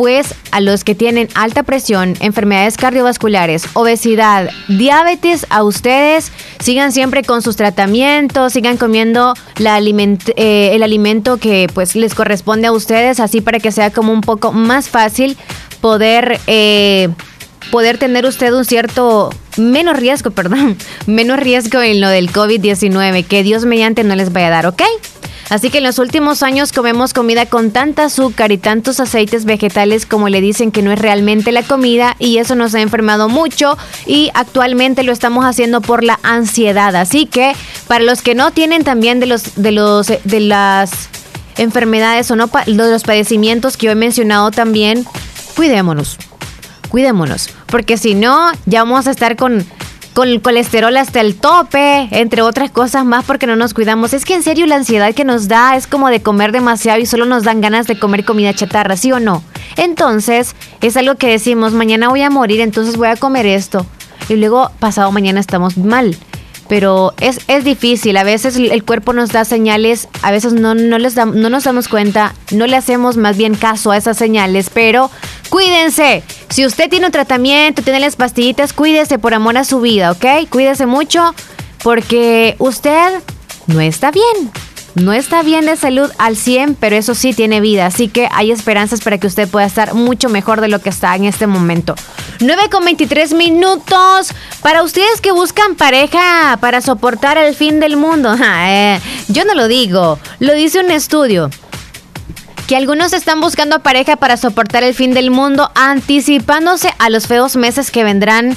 pues 0.00 0.34
a 0.50 0.62
los 0.62 0.82
que 0.82 0.94
tienen 0.94 1.28
alta 1.34 1.62
presión, 1.62 2.14
enfermedades 2.20 2.78
cardiovasculares, 2.78 3.64
obesidad, 3.74 4.48
diabetes, 4.66 5.44
a 5.50 5.62
ustedes 5.62 6.32
sigan 6.58 6.90
siempre 6.92 7.22
con 7.22 7.42
sus 7.42 7.56
tratamientos, 7.56 8.54
sigan 8.54 8.78
comiendo 8.78 9.34
eh, 9.58 10.70
el 10.72 10.82
alimento 10.82 11.36
que 11.36 11.66
pues 11.74 11.96
les 11.96 12.14
corresponde 12.14 12.68
a 12.68 12.72
ustedes, 12.72 13.20
así 13.20 13.42
para 13.42 13.60
que 13.60 13.72
sea 13.72 13.90
como 13.90 14.10
un 14.14 14.22
poco 14.22 14.52
más 14.52 14.88
fácil 14.88 15.36
poder 15.82 16.40
eh, 16.46 17.10
poder 17.70 17.98
tener 17.98 18.24
usted 18.24 18.54
un 18.54 18.64
cierto 18.64 19.28
menos 19.58 19.98
riesgo, 19.98 20.30
perdón, 20.30 20.78
menos 21.06 21.38
riesgo 21.38 21.82
en 21.82 22.00
lo 22.00 22.08
del 22.08 22.32
COVID-19, 22.32 23.26
que 23.26 23.42
Dios 23.42 23.66
mediante 23.66 24.02
no 24.02 24.16
les 24.16 24.32
vaya 24.32 24.46
a 24.46 24.50
dar, 24.50 24.66
¿ok? 24.66 24.80
Así 25.50 25.68
que 25.68 25.78
en 25.78 25.84
los 25.84 25.98
últimos 25.98 26.44
años 26.44 26.72
comemos 26.72 27.12
comida 27.12 27.44
con 27.44 27.72
tanta 27.72 28.04
azúcar 28.04 28.52
y 28.52 28.58
tantos 28.58 29.00
aceites 29.00 29.44
vegetales 29.44 30.06
como 30.06 30.28
le 30.28 30.40
dicen 30.40 30.70
que 30.70 30.80
no 30.80 30.92
es 30.92 30.98
realmente 30.98 31.50
la 31.50 31.64
comida 31.64 32.14
y 32.20 32.38
eso 32.38 32.54
nos 32.54 32.72
ha 32.76 32.80
enfermado 32.80 33.28
mucho 33.28 33.76
y 34.06 34.30
actualmente 34.34 35.02
lo 35.02 35.10
estamos 35.10 35.44
haciendo 35.44 35.80
por 35.80 36.04
la 36.04 36.20
ansiedad. 36.22 36.94
Así 36.94 37.26
que 37.26 37.54
para 37.88 38.04
los 38.04 38.22
que 38.22 38.36
no 38.36 38.52
tienen 38.52 38.84
también 38.84 39.18
de 39.18 39.26
los 39.26 39.56
de 39.56 39.72
los 39.72 40.06
de 40.06 40.40
las 40.40 41.08
enfermedades 41.58 42.30
o 42.30 42.36
no 42.36 42.46
de 42.46 42.72
los 42.72 43.02
padecimientos 43.02 43.76
que 43.76 43.86
yo 43.86 43.92
he 43.92 43.96
mencionado 43.96 44.52
también, 44.52 45.04
cuidémonos. 45.56 46.16
Cuidémonos, 46.88 47.50
porque 47.66 47.96
si 47.98 48.14
no 48.14 48.50
ya 48.66 48.82
vamos 48.82 49.06
a 49.06 49.12
estar 49.12 49.36
con 49.36 49.64
con 50.14 50.28
el 50.28 50.40
colesterol 50.42 50.96
hasta 50.96 51.20
el 51.20 51.36
tope, 51.36 52.08
entre 52.10 52.42
otras 52.42 52.70
cosas 52.70 53.04
más 53.04 53.24
porque 53.24 53.46
no 53.46 53.56
nos 53.56 53.74
cuidamos. 53.74 54.12
Es 54.12 54.24
que 54.24 54.34
en 54.34 54.42
serio 54.42 54.66
la 54.66 54.76
ansiedad 54.76 55.14
que 55.14 55.24
nos 55.24 55.48
da 55.48 55.76
es 55.76 55.86
como 55.86 56.08
de 56.08 56.22
comer 56.22 56.52
demasiado 56.52 57.00
y 57.00 57.06
solo 57.06 57.26
nos 57.26 57.44
dan 57.44 57.60
ganas 57.60 57.86
de 57.86 57.98
comer 57.98 58.24
comida 58.24 58.54
chatarra, 58.54 58.96
¿sí 58.96 59.12
o 59.12 59.20
no? 59.20 59.42
Entonces, 59.76 60.54
es 60.80 60.96
algo 60.96 61.16
que 61.16 61.28
decimos, 61.28 61.72
mañana 61.72 62.08
voy 62.08 62.22
a 62.22 62.30
morir, 62.30 62.60
entonces 62.60 62.96
voy 62.96 63.08
a 63.08 63.16
comer 63.16 63.46
esto. 63.46 63.86
Y 64.28 64.36
luego, 64.36 64.70
pasado 64.78 65.10
mañana 65.12 65.40
estamos 65.40 65.76
mal 65.76 66.16
pero 66.70 67.14
es, 67.20 67.40
es 67.48 67.64
difícil. 67.64 68.16
A 68.16 68.22
veces 68.22 68.54
el 68.54 68.84
cuerpo 68.84 69.12
nos 69.12 69.30
da 69.30 69.44
señales, 69.44 70.06
a 70.22 70.30
veces 70.30 70.52
no, 70.52 70.76
no, 70.76 70.98
les 70.98 71.16
no 71.16 71.50
nos 71.50 71.64
damos 71.64 71.88
cuenta, 71.88 72.32
no 72.52 72.68
le 72.68 72.76
hacemos 72.76 73.16
más 73.16 73.36
bien 73.36 73.56
caso 73.56 73.90
a 73.90 73.96
esas 73.96 74.16
señales, 74.16 74.70
pero 74.72 75.10
cuídense. 75.50 76.22
Si 76.48 76.64
usted 76.64 76.88
tiene 76.88 77.06
un 77.06 77.12
tratamiento, 77.12 77.82
tiene 77.82 78.00
las 78.00 78.16
pastillitas, 78.16 78.72
cuídese 78.72 79.18
por 79.18 79.34
amor 79.34 79.58
a 79.58 79.64
su 79.64 79.80
vida, 79.80 80.12
¿ok? 80.12 80.48
Cuídese 80.48 80.86
mucho 80.86 81.34
porque 81.82 82.56
usted 82.58 83.20
no 83.66 83.80
está 83.80 84.10
bien 84.10 84.50
no 84.94 85.12
está 85.12 85.42
bien 85.42 85.66
de 85.66 85.76
salud 85.76 86.10
al 86.18 86.36
100, 86.36 86.74
pero 86.74 86.96
eso 86.96 87.14
sí 87.14 87.32
tiene 87.32 87.60
vida, 87.60 87.86
así 87.86 88.08
que 88.08 88.28
hay 88.32 88.50
esperanzas 88.50 89.00
para 89.00 89.18
que 89.18 89.26
usted 89.26 89.48
pueda 89.48 89.66
estar 89.66 89.94
mucho 89.94 90.28
mejor 90.28 90.60
de 90.60 90.68
lo 90.68 90.80
que 90.80 90.88
está 90.88 91.14
en 91.14 91.24
este 91.24 91.46
momento. 91.46 91.94
9 92.40 92.68
con 92.70 92.84
23 92.84 93.34
minutos 93.34 94.32
para 94.62 94.82
ustedes 94.82 95.20
que 95.20 95.32
buscan 95.32 95.74
pareja 95.74 96.58
para 96.60 96.80
soportar 96.80 97.38
el 97.38 97.54
fin 97.54 97.80
del 97.80 97.96
mundo. 97.96 98.34
Eh, 98.62 99.00
yo 99.28 99.44
no 99.44 99.54
lo 99.54 99.68
digo, 99.68 100.18
lo 100.38 100.52
dice 100.52 100.80
un 100.80 100.90
estudio 100.90 101.50
que 102.70 102.76
algunos 102.76 103.12
están 103.12 103.40
buscando 103.40 103.80
pareja 103.80 104.14
para 104.14 104.36
soportar 104.36 104.84
el 104.84 104.94
fin 104.94 105.12
del 105.12 105.32
mundo, 105.32 105.72
anticipándose 105.74 106.94
a 107.00 107.10
los 107.10 107.26
feos 107.26 107.56
meses 107.56 107.90
que 107.90 108.04
vendrán 108.04 108.56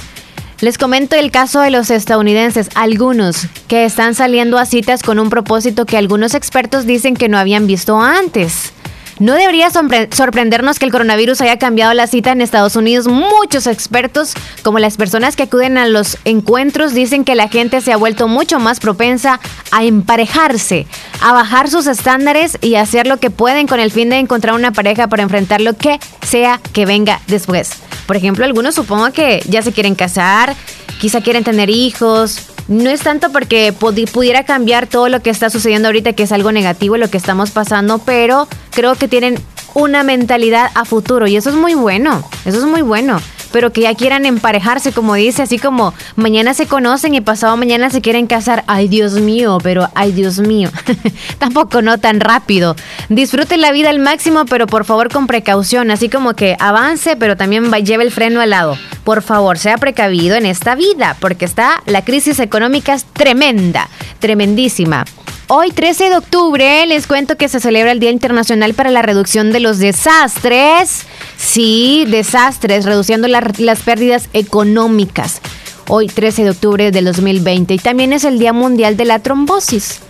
les 0.60 0.78
comento 0.78 1.16
el 1.16 1.32
caso 1.32 1.60
de 1.60 1.72
los 1.72 1.90
estadounidenses, 1.90 2.68
algunos 2.76 3.48
que 3.66 3.84
están 3.84 4.14
saliendo 4.14 4.56
a 4.56 4.66
citas 4.66 5.02
con 5.02 5.18
un 5.18 5.30
propósito 5.30 5.84
que 5.84 5.96
algunos 5.96 6.34
expertos 6.34 6.86
dicen 6.86 7.16
que 7.16 7.28
no 7.28 7.38
habían 7.38 7.66
visto 7.66 8.00
antes. 8.00 8.73
No 9.20 9.34
debería 9.34 9.70
sorprendernos 9.70 10.78
que 10.78 10.86
el 10.86 10.90
coronavirus 10.90 11.40
haya 11.40 11.56
cambiado 11.58 11.94
la 11.94 12.06
cita 12.08 12.32
en 12.32 12.40
Estados 12.40 12.74
Unidos. 12.74 13.06
Muchos 13.06 13.66
expertos, 13.68 14.34
como 14.62 14.80
las 14.80 14.96
personas 14.96 15.36
que 15.36 15.44
acuden 15.44 15.78
a 15.78 15.86
los 15.86 16.18
encuentros, 16.24 16.94
dicen 16.94 17.24
que 17.24 17.36
la 17.36 17.48
gente 17.48 17.80
se 17.80 17.92
ha 17.92 17.96
vuelto 17.96 18.26
mucho 18.26 18.58
más 18.58 18.80
propensa 18.80 19.38
a 19.70 19.84
emparejarse, 19.84 20.86
a 21.20 21.32
bajar 21.32 21.70
sus 21.70 21.86
estándares 21.86 22.58
y 22.60 22.74
hacer 22.74 23.06
lo 23.06 23.18
que 23.18 23.30
pueden 23.30 23.68
con 23.68 23.78
el 23.78 23.92
fin 23.92 24.10
de 24.10 24.18
encontrar 24.18 24.54
una 24.54 24.72
pareja 24.72 25.06
para 25.06 25.22
enfrentar 25.22 25.60
lo 25.60 25.76
que 25.76 26.00
sea 26.26 26.60
que 26.72 26.84
venga 26.84 27.20
después. 27.28 27.70
Por 28.06 28.16
ejemplo, 28.16 28.44
algunos 28.44 28.74
supongo 28.74 29.12
que 29.12 29.42
ya 29.48 29.62
se 29.62 29.72
quieren 29.72 29.94
casar, 29.94 30.54
quizá 31.00 31.20
quieren 31.20 31.44
tener 31.44 31.70
hijos, 31.70 32.53
no 32.68 32.90
es 32.90 33.00
tanto 33.00 33.30
porque 33.32 33.72
pudiera 33.72 34.44
cambiar 34.44 34.86
todo 34.86 35.08
lo 35.08 35.20
que 35.20 35.30
está 35.30 35.50
sucediendo 35.50 35.88
ahorita, 35.88 36.12
que 36.12 36.24
es 36.24 36.32
algo 36.32 36.52
negativo 36.52 36.96
lo 36.96 37.10
que 37.10 37.18
estamos 37.18 37.50
pasando, 37.50 37.98
pero 37.98 38.48
creo 38.70 38.94
que 38.94 39.08
tienen 39.08 39.38
una 39.74 40.02
mentalidad 40.02 40.70
a 40.74 40.84
futuro 40.84 41.26
y 41.26 41.36
eso 41.36 41.50
es 41.50 41.56
muy 41.56 41.74
bueno, 41.74 42.22
eso 42.44 42.58
es 42.58 42.64
muy 42.64 42.82
bueno 42.82 43.20
pero 43.54 43.72
que 43.72 43.82
ya 43.82 43.94
quieran 43.94 44.26
emparejarse, 44.26 44.90
como 44.90 45.14
dice, 45.14 45.42
así 45.42 45.60
como 45.60 45.94
mañana 46.16 46.54
se 46.54 46.66
conocen 46.66 47.14
y 47.14 47.20
pasado 47.20 47.56
mañana 47.56 47.88
se 47.88 48.00
quieren 48.00 48.26
casar. 48.26 48.64
Ay, 48.66 48.88
Dios 48.88 49.12
mío, 49.12 49.58
pero 49.62 49.88
ay, 49.94 50.10
Dios 50.10 50.40
mío. 50.40 50.72
Tampoco 51.38 51.80
no 51.80 51.98
tan 51.98 52.18
rápido. 52.18 52.74
Disfruten 53.10 53.60
la 53.60 53.70
vida 53.70 53.90
al 53.90 54.00
máximo, 54.00 54.44
pero 54.44 54.66
por 54.66 54.84
favor 54.84 55.08
con 55.08 55.28
precaución, 55.28 55.92
así 55.92 56.08
como 56.08 56.34
que 56.34 56.56
avance, 56.58 57.14
pero 57.14 57.36
también 57.36 57.70
lleve 57.84 58.02
el 58.02 58.10
freno 58.10 58.40
al 58.40 58.50
lado. 58.50 58.76
Por 59.04 59.22
favor, 59.22 59.58
sea 59.58 59.76
precavido 59.76 60.34
en 60.34 60.46
esta 60.46 60.74
vida, 60.74 61.16
porque 61.20 61.44
está 61.44 61.82
la 61.86 62.02
crisis 62.04 62.40
económica 62.40 62.94
es 62.94 63.04
tremenda, 63.04 63.88
tremendísima. 64.18 65.04
Hoy 65.46 65.70
13 65.70 66.08
de 66.08 66.16
octubre 66.16 66.86
les 66.86 67.06
cuento 67.06 67.36
que 67.36 67.50
se 67.50 67.60
celebra 67.60 67.92
el 67.92 68.00
Día 68.00 68.10
Internacional 68.10 68.72
para 68.72 68.90
la 68.90 69.02
Reducción 69.02 69.52
de 69.52 69.60
los 69.60 69.78
Desastres. 69.78 71.02
Sí, 71.36 72.06
desastres, 72.08 72.86
reduciendo 72.86 73.28
las 73.28 73.80
pérdidas 73.80 74.30
económicas. 74.32 75.42
Hoy 75.88 76.06
13 76.06 76.44
de 76.44 76.50
octubre 76.50 76.90
del 76.90 77.04
2020 77.04 77.74
y 77.74 77.78
también 77.78 78.14
es 78.14 78.24
el 78.24 78.38
Día 78.38 78.54
Mundial 78.54 78.96
de 78.96 79.04
la 79.04 79.18
Trombosis. 79.18 80.00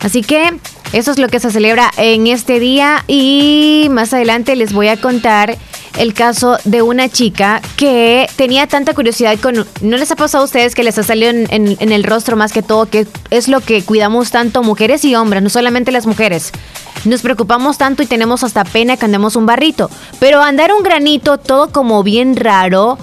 Así 0.00 0.20
que 0.20 0.50
eso 0.92 1.10
es 1.10 1.18
lo 1.18 1.28
que 1.28 1.40
se 1.40 1.50
celebra 1.50 1.90
en 1.96 2.26
este 2.26 2.60
día 2.60 3.02
y 3.06 3.86
más 3.90 4.12
adelante 4.12 4.56
les 4.56 4.74
voy 4.74 4.88
a 4.88 5.00
contar 5.00 5.56
el 5.98 6.14
caso 6.14 6.58
de 6.64 6.82
una 6.82 7.08
chica 7.08 7.60
que 7.76 8.28
tenía 8.36 8.66
tanta 8.66 8.94
curiosidad 8.94 9.38
con... 9.38 9.66
¿No 9.80 9.96
les 9.96 10.10
ha 10.10 10.16
pasado 10.16 10.42
a 10.42 10.46
ustedes 10.46 10.74
que 10.74 10.82
les 10.82 10.98
ha 10.98 11.02
salido 11.02 11.30
en, 11.30 11.76
el 11.92 12.04
rostro 12.04 12.36
más 12.36 12.52
que 12.52 12.62
todo, 12.62 12.86
que 12.86 13.06
es 13.30 13.48
lo 13.48 13.60
que 13.60 13.82
cuidamos 13.82 14.30
tanto 14.30 14.62
mujeres 14.62 15.04
y 15.04 15.14
hombres, 15.14 15.42
no 15.42 15.50
solamente 15.50 15.92
las 15.92 16.06
mujeres? 16.06 16.52
Nos 17.04 17.22
preocupamos 17.22 17.78
tanto 17.78 18.02
y 18.02 18.06
tenemos 18.06 18.44
hasta 18.44 18.64
pena 18.64 18.96
que 18.96 19.04
andemos 19.04 19.36
un 19.36 19.46
barrito. 19.46 19.90
Pero 20.18 20.40
andar 20.42 20.72
un 20.72 20.82
granito 20.82 21.38
todo 21.38 21.70
como 21.70 22.02
bien 22.02 22.36
raro, 22.36 22.96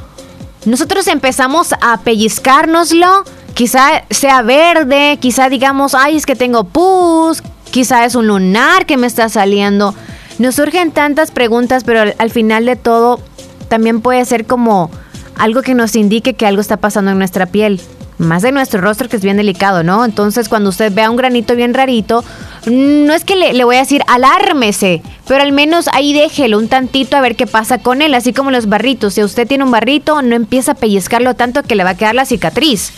nosotros 0.66 1.08
empezamos 1.08 1.74
a 1.82 2.00
pellizcárnoslo, 2.02 3.24
quizá 3.54 4.04
sea 4.10 4.42
verde, 4.42 5.18
quizá 5.20 5.50
digamos, 5.50 5.96
ay, 5.96 6.18
es 6.18 6.26
que 6.26 6.36
tengo 6.36 6.64
pus, 6.66 7.44
quizá 7.72 8.06
es 8.06 8.16
un 8.16 8.28
lunar 8.28 8.86
que 8.86 8.98
me 8.98 9.08
está 9.08 9.30
saliendo. 9.30 9.94
Nos 10.40 10.56
surgen 10.56 10.92
tantas 10.92 11.32
preguntas, 11.32 11.84
pero 11.84 12.14
al, 12.18 12.32
final 12.32 12.66
de 12.66 12.78
todo 12.78 13.20
también 13.68 14.00
puede 14.00 14.24
ser 14.24 14.46
como 14.46 14.90
algo 15.36 15.62
que 15.62 15.76
nos 15.76 15.96
indique 15.96 16.34
que 16.34 16.46
algo 16.46 16.62
está 16.62 16.78
pasando 16.78 17.12
en 17.12 17.18
nuestra 17.18 17.46
piel 17.46 17.82
más 18.18 18.42
de 18.42 18.52
nuestro 18.52 18.82
rostro 18.82 19.08
que 19.08 19.16
es 19.16 19.24
bien 19.24 19.38
delicado, 19.38 19.84
¿no? 19.84 20.04
Entonces 20.04 20.50
cuando 20.50 20.70
usted 20.70 20.94
vea 20.94 21.10
un 21.10 21.16
granito 21.16 21.56
bien 21.56 21.74
rarito, 21.74 22.24
no 22.66 23.14
es 23.14 23.24
que 23.24 23.36
le, 23.36 23.54
le, 23.54 23.64
voy 23.64 23.78
a 23.78 23.80
decir 23.80 24.02
alármese, 24.08 25.02
pero 25.28 25.42
al 25.42 25.54
menos 25.54 25.88
ahí 25.94 26.14
déjelo 26.14 26.58
un 26.58 26.68
tantito 26.68 27.16
a 27.16 27.22
ver 27.22 27.38
qué 27.38 27.48
pasa 27.48 27.78
con 27.78 28.02
él, 28.02 28.14
así 28.14 28.34
como 28.34 28.52
los 28.52 28.68
barritos. 28.68 29.14
Si 29.14 29.24
usted 29.24 29.48
tiene 29.48 29.64
un 29.64 29.72
barrito, 29.72 30.22
no 30.22 30.36
empieza 30.36 30.74
a 30.74 30.76
pellizcarlo 30.76 31.34
tanto 31.36 31.64
que 31.64 31.76
le 31.76 31.86
va 31.86 31.92
a 31.92 31.98
quedar 31.98 32.16
la 32.16 32.26
cicatriz. 32.26 32.92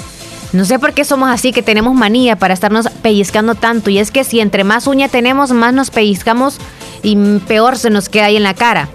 No 0.53 0.65
sé 0.65 0.79
por 0.79 0.93
qué 0.93 1.05
somos 1.05 1.29
así, 1.29 1.53
que 1.53 1.63
tenemos 1.63 1.93
manía 1.93 2.35
para 2.35 2.53
estarnos 2.53 2.89
pellizcando 3.01 3.55
tanto. 3.55 3.89
Y 3.89 3.99
es 3.99 4.11
que 4.11 4.23
si 4.23 4.41
entre 4.41 4.63
más 4.63 4.85
uña 4.85 5.07
tenemos, 5.07 5.51
más 5.51 5.73
nos 5.73 5.91
pellizcamos 5.91 6.57
y 7.03 7.15
peor 7.39 7.77
se 7.77 7.89
nos 7.89 8.09
queda 8.09 8.25
ahí 8.25 8.37
en 8.37 8.43
la 8.43 8.53
cara. 8.53 8.89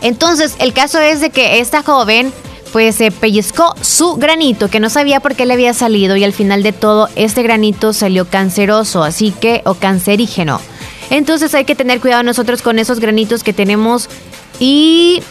Entonces, 0.00 0.54
el 0.58 0.72
caso 0.72 1.00
es 1.00 1.20
de 1.20 1.30
que 1.30 1.60
esta 1.60 1.82
joven 1.82 2.32
pues 2.74 2.96
se 2.96 3.12
pellizcó 3.12 3.72
su 3.82 4.16
granito 4.16 4.68
que 4.68 4.80
no 4.80 4.90
sabía 4.90 5.20
por 5.20 5.36
qué 5.36 5.46
le 5.46 5.54
había 5.54 5.72
salido 5.74 6.16
y 6.16 6.24
al 6.24 6.32
final 6.32 6.64
de 6.64 6.72
todo 6.72 7.08
este 7.14 7.44
granito 7.44 7.92
salió 7.92 8.24
canceroso, 8.24 9.04
así 9.04 9.30
que 9.30 9.62
o 9.64 9.74
cancerígeno. 9.74 10.60
Entonces 11.10 11.54
hay 11.54 11.64
que 11.64 11.76
tener 11.76 12.00
cuidado 12.00 12.24
nosotros 12.24 12.62
con 12.62 12.80
esos 12.80 12.98
granitos 12.98 13.44
que 13.44 13.52
tenemos 13.52 14.08
y 14.58 15.22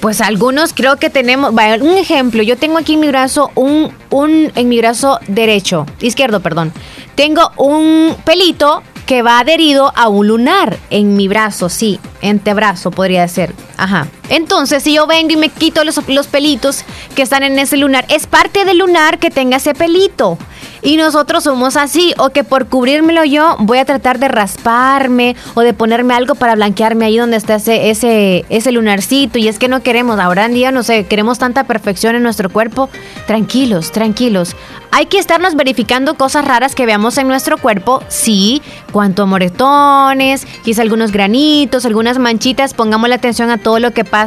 pues 0.00 0.22
algunos 0.22 0.72
creo 0.72 0.96
que 0.96 1.10
tenemos, 1.10 1.52
un 1.52 1.98
ejemplo, 1.98 2.42
yo 2.42 2.56
tengo 2.56 2.78
aquí 2.78 2.94
en 2.94 3.00
mi 3.00 3.08
brazo 3.08 3.50
un, 3.54 3.92
un, 4.08 4.50
en 4.54 4.68
mi 4.70 4.78
brazo 4.78 5.18
derecho, 5.28 5.84
izquierdo, 6.00 6.40
perdón, 6.40 6.72
tengo 7.14 7.52
un 7.58 8.16
pelito 8.24 8.82
que 9.10 9.22
va 9.22 9.40
adherido 9.40 9.92
a 9.96 10.08
un 10.08 10.28
lunar 10.28 10.78
en 10.88 11.16
mi 11.16 11.26
brazo, 11.26 11.68
sí, 11.68 11.98
antebrazo 12.22 12.92
podría 12.92 13.26
ser. 13.26 13.52
Ajá. 13.76 14.06
Entonces, 14.30 14.84
si 14.84 14.94
yo 14.94 15.06
vengo 15.06 15.32
y 15.32 15.36
me 15.36 15.48
quito 15.48 15.84
los, 15.84 16.00
los 16.08 16.28
pelitos 16.28 16.84
que 17.14 17.22
están 17.22 17.42
en 17.42 17.58
ese 17.58 17.76
lunar, 17.76 18.06
es 18.08 18.26
parte 18.26 18.64
del 18.64 18.78
lunar 18.78 19.18
que 19.18 19.30
tenga 19.30 19.58
ese 19.58 19.74
pelito. 19.74 20.38
Y 20.82 20.96
nosotros 20.96 21.44
somos 21.44 21.76
así, 21.76 22.14
o 22.16 22.30
que 22.30 22.44
por 22.44 22.66
cubrírmelo 22.68 23.24
yo 23.24 23.56
voy 23.58 23.78
a 23.78 23.84
tratar 23.84 24.18
de 24.18 24.28
rasparme 24.28 25.36
o 25.54 25.60
de 25.60 25.74
ponerme 25.74 26.14
algo 26.14 26.36
para 26.36 26.54
blanquearme 26.54 27.04
ahí 27.04 27.18
donde 27.18 27.36
está 27.36 27.56
ese, 27.56 27.90
ese, 27.90 28.46
ese 28.48 28.72
lunarcito. 28.72 29.38
Y 29.38 29.48
es 29.48 29.58
que 29.58 29.68
no 29.68 29.82
queremos, 29.82 30.18
ahora 30.18 30.46
en 30.46 30.54
día, 30.54 30.70
no 30.70 30.82
sé, 30.82 31.04
queremos 31.04 31.38
tanta 31.38 31.64
perfección 31.64 32.14
en 32.14 32.22
nuestro 32.22 32.48
cuerpo. 32.50 32.88
Tranquilos, 33.26 33.92
tranquilos. 33.92 34.56
Hay 34.92 35.06
que 35.06 35.18
estarnos 35.18 35.54
verificando 35.54 36.14
cosas 36.14 36.44
raras 36.44 36.74
que 36.74 36.86
veamos 36.86 37.16
en 37.18 37.28
nuestro 37.28 37.58
cuerpo, 37.58 38.02
sí, 38.08 38.60
cuanto 38.90 39.24
moretones, 39.24 40.46
quizá 40.64 40.82
algunos 40.82 41.12
granitos, 41.12 41.84
algunas 41.84 42.18
manchitas, 42.18 42.74
pongamos 42.74 43.08
la 43.08 43.14
atención 43.14 43.50
a 43.50 43.58
todo 43.58 43.78
lo 43.78 43.92
que 43.92 44.04
pasa 44.04 44.19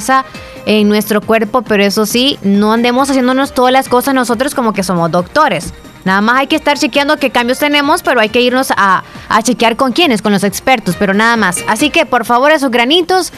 en 0.65 0.88
nuestro 0.88 1.21
cuerpo, 1.21 1.62
pero 1.62 1.84
eso 1.84 2.06
sí, 2.06 2.39
no 2.41 2.73
andemos 2.73 3.10
haciéndonos 3.10 3.53
todas 3.53 3.73
las 3.73 3.89
cosas 3.89 4.13
nosotros 4.13 4.56
como 4.56 4.73
que 4.73 4.84
somos 4.84 5.12
doctores. 5.12 5.73
Nada 6.06 6.19
más 6.21 6.41
hay 6.41 6.47
que 6.47 6.56
estar 6.56 6.77
chequeando 6.77 7.17
qué 7.17 7.29
cambios 7.29 7.60
tenemos, 7.60 8.03
pero 8.03 8.19
hay 8.19 8.29
que 8.29 8.41
irnos 8.41 8.71
a, 8.75 9.03
chequear 9.43 9.77
con 9.77 9.93
quiénes, 9.93 10.21
con 10.21 10.34
los 10.34 10.43
expertos, 10.43 10.95
pero 10.99 11.13
nada 11.13 11.38
más. 11.38 11.63
Así 11.67 11.89
que 11.89 12.06
por 12.06 12.25
favor 12.25 12.51
esos 12.51 12.71
granitos. 12.71 13.32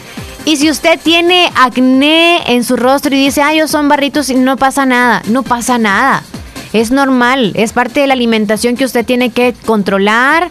Y 0.45 0.57
si 0.57 0.69
usted 0.69 0.99
tiene 1.01 1.51
acné 1.55 2.53
en 2.53 2.63
su 2.63 2.75
rostro 2.75 3.15
y 3.15 3.19
dice, 3.19 3.41
ay, 3.41 3.59
yo 3.59 3.67
son 3.67 3.87
barritos 3.87 4.29
y 4.29 4.35
no 4.35 4.57
pasa 4.57 4.85
nada, 4.85 5.21
no 5.27 5.43
pasa 5.43 5.77
nada. 5.77 6.23
Es 6.73 6.91
normal, 6.91 7.53
es 7.55 7.71
parte 7.71 8.01
de 8.01 8.07
la 8.07 8.13
alimentación 8.13 8.75
que 8.75 8.85
usted 8.85 9.05
tiene 9.05 9.29
que 9.29 9.53
controlar. 9.65 10.49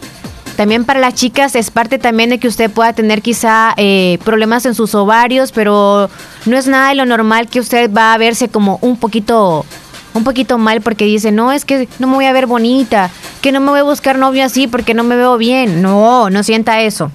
También 0.55 0.85
para 0.85 0.99
las 0.99 1.15
chicas 1.15 1.55
es 1.55 1.69
parte 1.69 1.99
también 1.99 2.29
de 2.29 2.39
que 2.39 2.47
usted 2.47 2.71
pueda 2.71 2.93
tener 2.93 3.21
quizá 3.21 3.73
eh, 3.75 4.19
problemas 4.23 4.65
en 4.65 4.73
sus 4.73 4.95
ovarios, 4.95 5.51
pero 5.51 6.09
no 6.45 6.57
es 6.57 6.67
nada 6.67 6.89
de 6.89 6.95
lo 6.95 7.05
normal 7.05 7.49
que 7.49 7.59
usted 7.59 7.91
va 7.91 8.13
a 8.13 8.17
verse 8.17 8.47
como 8.47 8.79
un 8.81 8.97
poquito 8.97 9.65
un 10.13 10.23
poquito 10.23 10.57
mal 10.57 10.79
porque 10.79 11.03
dice, 11.03 11.33
no, 11.33 11.51
es 11.51 11.65
que 11.65 11.89
no 11.99 12.07
me 12.07 12.13
voy 12.13 12.25
a 12.25 12.31
ver 12.31 12.45
bonita, 12.45 13.11
que 13.41 13.51
no 13.51 13.59
me 13.59 13.71
voy 13.71 13.81
a 13.81 13.83
buscar 13.83 14.17
novio 14.17 14.45
así 14.45 14.65
porque 14.65 14.93
no 14.93 15.03
me 15.03 15.17
veo 15.17 15.37
bien. 15.37 15.81
No, 15.81 16.29
no 16.29 16.41
sienta 16.41 16.81
eso. 16.81 17.11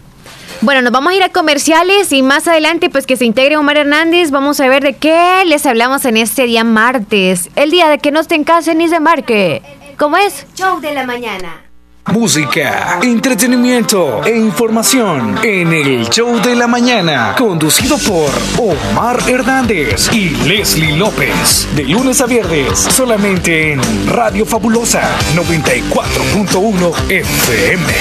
Bueno, 0.61 0.83
nos 0.83 0.93
vamos 0.93 1.15
a 1.15 1.17
ir 1.17 1.23
a 1.23 1.31
comerciales 1.31 2.13
y 2.13 2.23
más 2.23 2.47
adelante 2.47 2.91
pues 2.91 3.07
que 3.07 3.17
se 3.17 3.25
integre 3.25 3.57
Omar 3.57 3.79
Hernández, 3.79 4.31
vamos 4.31 4.61
a 4.61 4.69
ver 4.69 4.83
de 4.83 4.93
qué 4.93 5.43
les 5.47 5.65
hablamos 5.65 6.05
en 6.05 6.19
este 6.19 6.45
día 6.45 6.65
martes, 6.65 7.49
el 7.57 7.71
día 7.71 7.89
de 7.89 7.99
que 7.99 8.11
no 8.11 8.21
estén 8.21 8.41
en 8.41 8.45
casa 8.45 8.75
ni 8.75 8.87
se 8.87 9.01
marque. 9.01 9.63
¿Cómo 9.97 10.19
es? 10.19 10.47
Show 10.55 10.81
de 10.81 10.93
la 10.93 11.07
mañana 11.07 11.70
música, 12.13 12.99
entretenimiento 13.03 14.25
e 14.25 14.37
información 14.37 15.39
en 15.43 15.73
el 15.73 16.09
show 16.09 16.41
de 16.41 16.57
la 16.57 16.67
mañana, 16.67 17.35
conducido 17.37 17.97
por 17.99 18.31
Omar 18.59 19.19
Hernández 19.29 20.13
y 20.13 20.31
Leslie 20.47 20.97
López, 20.97 21.69
de 21.77 21.85
lunes 21.85 22.21
a 22.21 22.27
viernes, 22.27 22.79
solamente 22.79 23.73
en 23.73 23.81
Radio 24.09 24.45
Fabulosa 24.45 25.03
94.1 25.35 27.11
FM. 27.11 27.93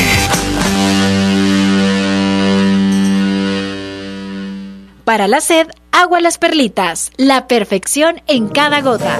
Para 5.04 5.28
la 5.28 5.42
sed, 5.42 5.68
agua 5.92 6.20
las 6.20 6.38
perlitas, 6.38 7.12
la 7.18 7.48
perfección 7.48 8.22
en 8.28 8.48
cada 8.48 8.82
gota. 8.82 9.20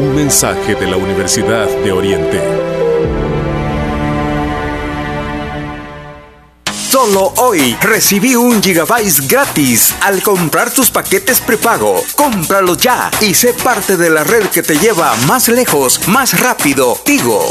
Un 0.00 0.14
mensaje 0.14 0.74
de 0.76 0.86
la 0.86 0.96
Universidad 0.96 1.68
de 1.68 1.92
Oriente. 1.92 2.40
Solo 6.88 7.34
hoy 7.36 7.76
recibí 7.82 8.34
un 8.34 8.62
gigabyte 8.62 9.28
gratis 9.28 9.94
al 10.00 10.22
comprar 10.22 10.70
tus 10.70 10.90
paquetes 10.90 11.42
prepago. 11.42 12.02
Cómpralo 12.16 12.78
ya 12.78 13.10
y 13.20 13.34
sé 13.34 13.52
parte 13.52 13.98
de 13.98 14.08
la 14.08 14.24
red 14.24 14.46
que 14.46 14.62
te 14.62 14.78
lleva 14.78 15.14
más 15.26 15.48
lejos, 15.48 16.08
más 16.08 16.40
rápido. 16.40 16.98
Tigo. 17.04 17.50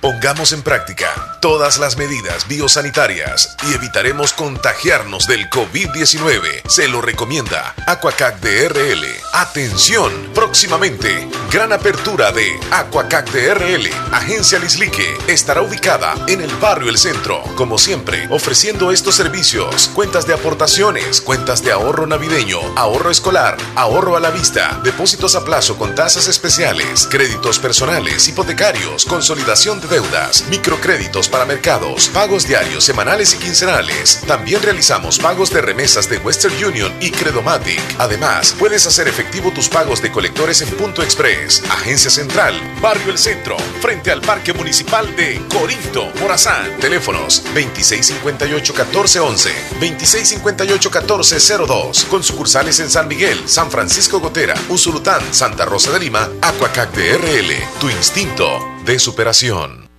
Pongamos 0.00 0.52
en 0.52 0.62
práctica 0.62 1.08
todas 1.40 1.78
las 1.78 1.96
medidas 1.96 2.46
biosanitarias 2.46 3.56
y 3.68 3.74
evitaremos 3.74 4.34
contagiarnos 4.34 5.26
del 5.26 5.48
COVID-19. 5.48 6.68
Se 6.68 6.86
lo 6.86 7.00
recomienda 7.00 7.74
Aquacac 7.86 8.40
DRL. 8.40 9.04
Atención, 9.32 10.12
próximamente 10.34 11.28
gran 11.50 11.72
apertura 11.72 12.30
de 12.30 12.60
Aquacac 12.70 13.30
DRL, 13.30 13.88
Agencia 14.12 14.58
Lislique, 14.58 15.16
estará 15.26 15.62
ubicada 15.62 16.14
en 16.28 16.42
el 16.42 16.54
barrio 16.56 16.90
El 16.90 16.98
Centro. 16.98 17.42
Como 17.56 17.78
siempre, 17.78 18.28
ofreciendo 18.30 18.92
estos 18.92 19.14
servicios, 19.14 19.88
cuentas 19.94 20.26
de 20.26 20.34
aportaciones, 20.34 21.20
cuentas 21.20 21.64
de 21.64 21.72
ahorro 21.72 22.06
navideño, 22.06 22.60
ahorro 22.76 23.10
escolar, 23.10 23.56
ahorro 23.76 24.16
a 24.16 24.20
la 24.20 24.30
vista, 24.30 24.80
depósitos 24.84 25.34
a 25.34 25.44
plazo 25.44 25.78
con 25.78 25.94
tasas 25.94 26.28
especiales, 26.28 27.08
créditos 27.10 27.58
personales, 27.58 28.28
hipotecarios, 28.28 29.06
consolidación 29.06 29.80
de 29.80 29.88
deudas, 29.88 30.44
microcréditos 30.50 31.29
para 31.30 31.46
mercados, 31.46 32.08
pagos 32.08 32.46
diarios, 32.46 32.84
semanales 32.84 33.34
y 33.34 33.38
quincenales. 33.38 34.20
También 34.26 34.62
realizamos 34.62 35.18
pagos 35.18 35.50
de 35.50 35.60
remesas 35.60 36.08
de 36.08 36.16
Western 36.18 36.54
Union 36.64 36.92
y 37.00 37.10
Credomatic. 37.10 37.80
Además, 37.98 38.54
puedes 38.58 38.86
hacer 38.86 39.08
efectivo 39.08 39.50
tus 39.52 39.68
pagos 39.68 40.00
de 40.02 40.10
colectores 40.10 40.60
en 40.62 40.70
Punto 40.70 41.02
Express, 41.02 41.62
Agencia 41.70 42.10
Central, 42.10 42.54
Barrio 42.80 43.12
El 43.12 43.18
Centro, 43.18 43.56
frente 43.80 44.10
al 44.10 44.20
Parque 44.20 44.52
Municipal 44.52 45.14
de 45.16 45.40
Corinto, 45.48 46.10
Morazán. 46.20 46.78
Teléfonos 46.80 47.42
2658-1411, 47.54 49.50
2658-1402, 49.80 52.04
con 52.06 52.22
sucursales 52.22 52.80
en 52.80 52.90
San 52.90 53.08
Miguel, 53.08 53.40
San 53.46 53.70
Francisco 53.70 54.20
Gotera, 54.20 54.54
Usulután, 54.68 55.22
Santa 55.32 55.64
Rosa 55.64 55.90
de 55.92 56.00
Lima, 56.00 56.28
Aquacac 56.42 56.92
DRL, 56.92 57.54
tu 57.80 57.88
instinto 57.88 58.60
de 58.84 58.98
superación. 58.98 59.89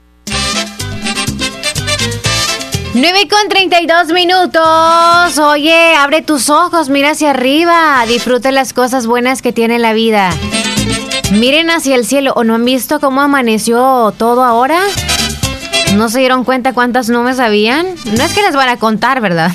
9 2.93 3.27
con 3.29 3.47
32 3.47 4.07
minutos. 4.11 5.37
Oye, 5.39 5.95
abre 5.95 6.21
tus 6.21 6.49
ojos, 6.49 6.89
mira 6.89 7.11
hacia 7.11 7.29
arriba, 7.29 8.03
disfruta 8.05 8.51
las 8.51 8.73
cosas 8.73 9.07
buenas 9.07 9.41
que 9.41 9.53
tiene 9.53 9.79
la 9.79 9.93
vida. 9.93 10.29
Miren 11.31 11.69
hacia 11.69 11.95
el 11.95 12.05
cielo, 12.05 12.33
¿o 12.35 12.43
no 12.43 12.55
han 12.55 12.65
visto 12.65 12.99
cómo 12.99 13.21
amaneció 13.21 14.13
todo 14.17 14.43
ahora? 14.43 14.81
¿No 15.95 16.09
se 16.09 16.19
dieron 16.19 16.43
cuenta 16.43 16.73
cuántas 16.73 17.07
nubes 17.07 17.39
habían? 17.39 17.95
No 18.17 18.23
es 18.23 18.33
que 18.33 18.41
les 18.41 18.55
van 18.55 18.67
a 18.67 18.75
contar, 18.75 19.21
¿verdad? 19.21 19.51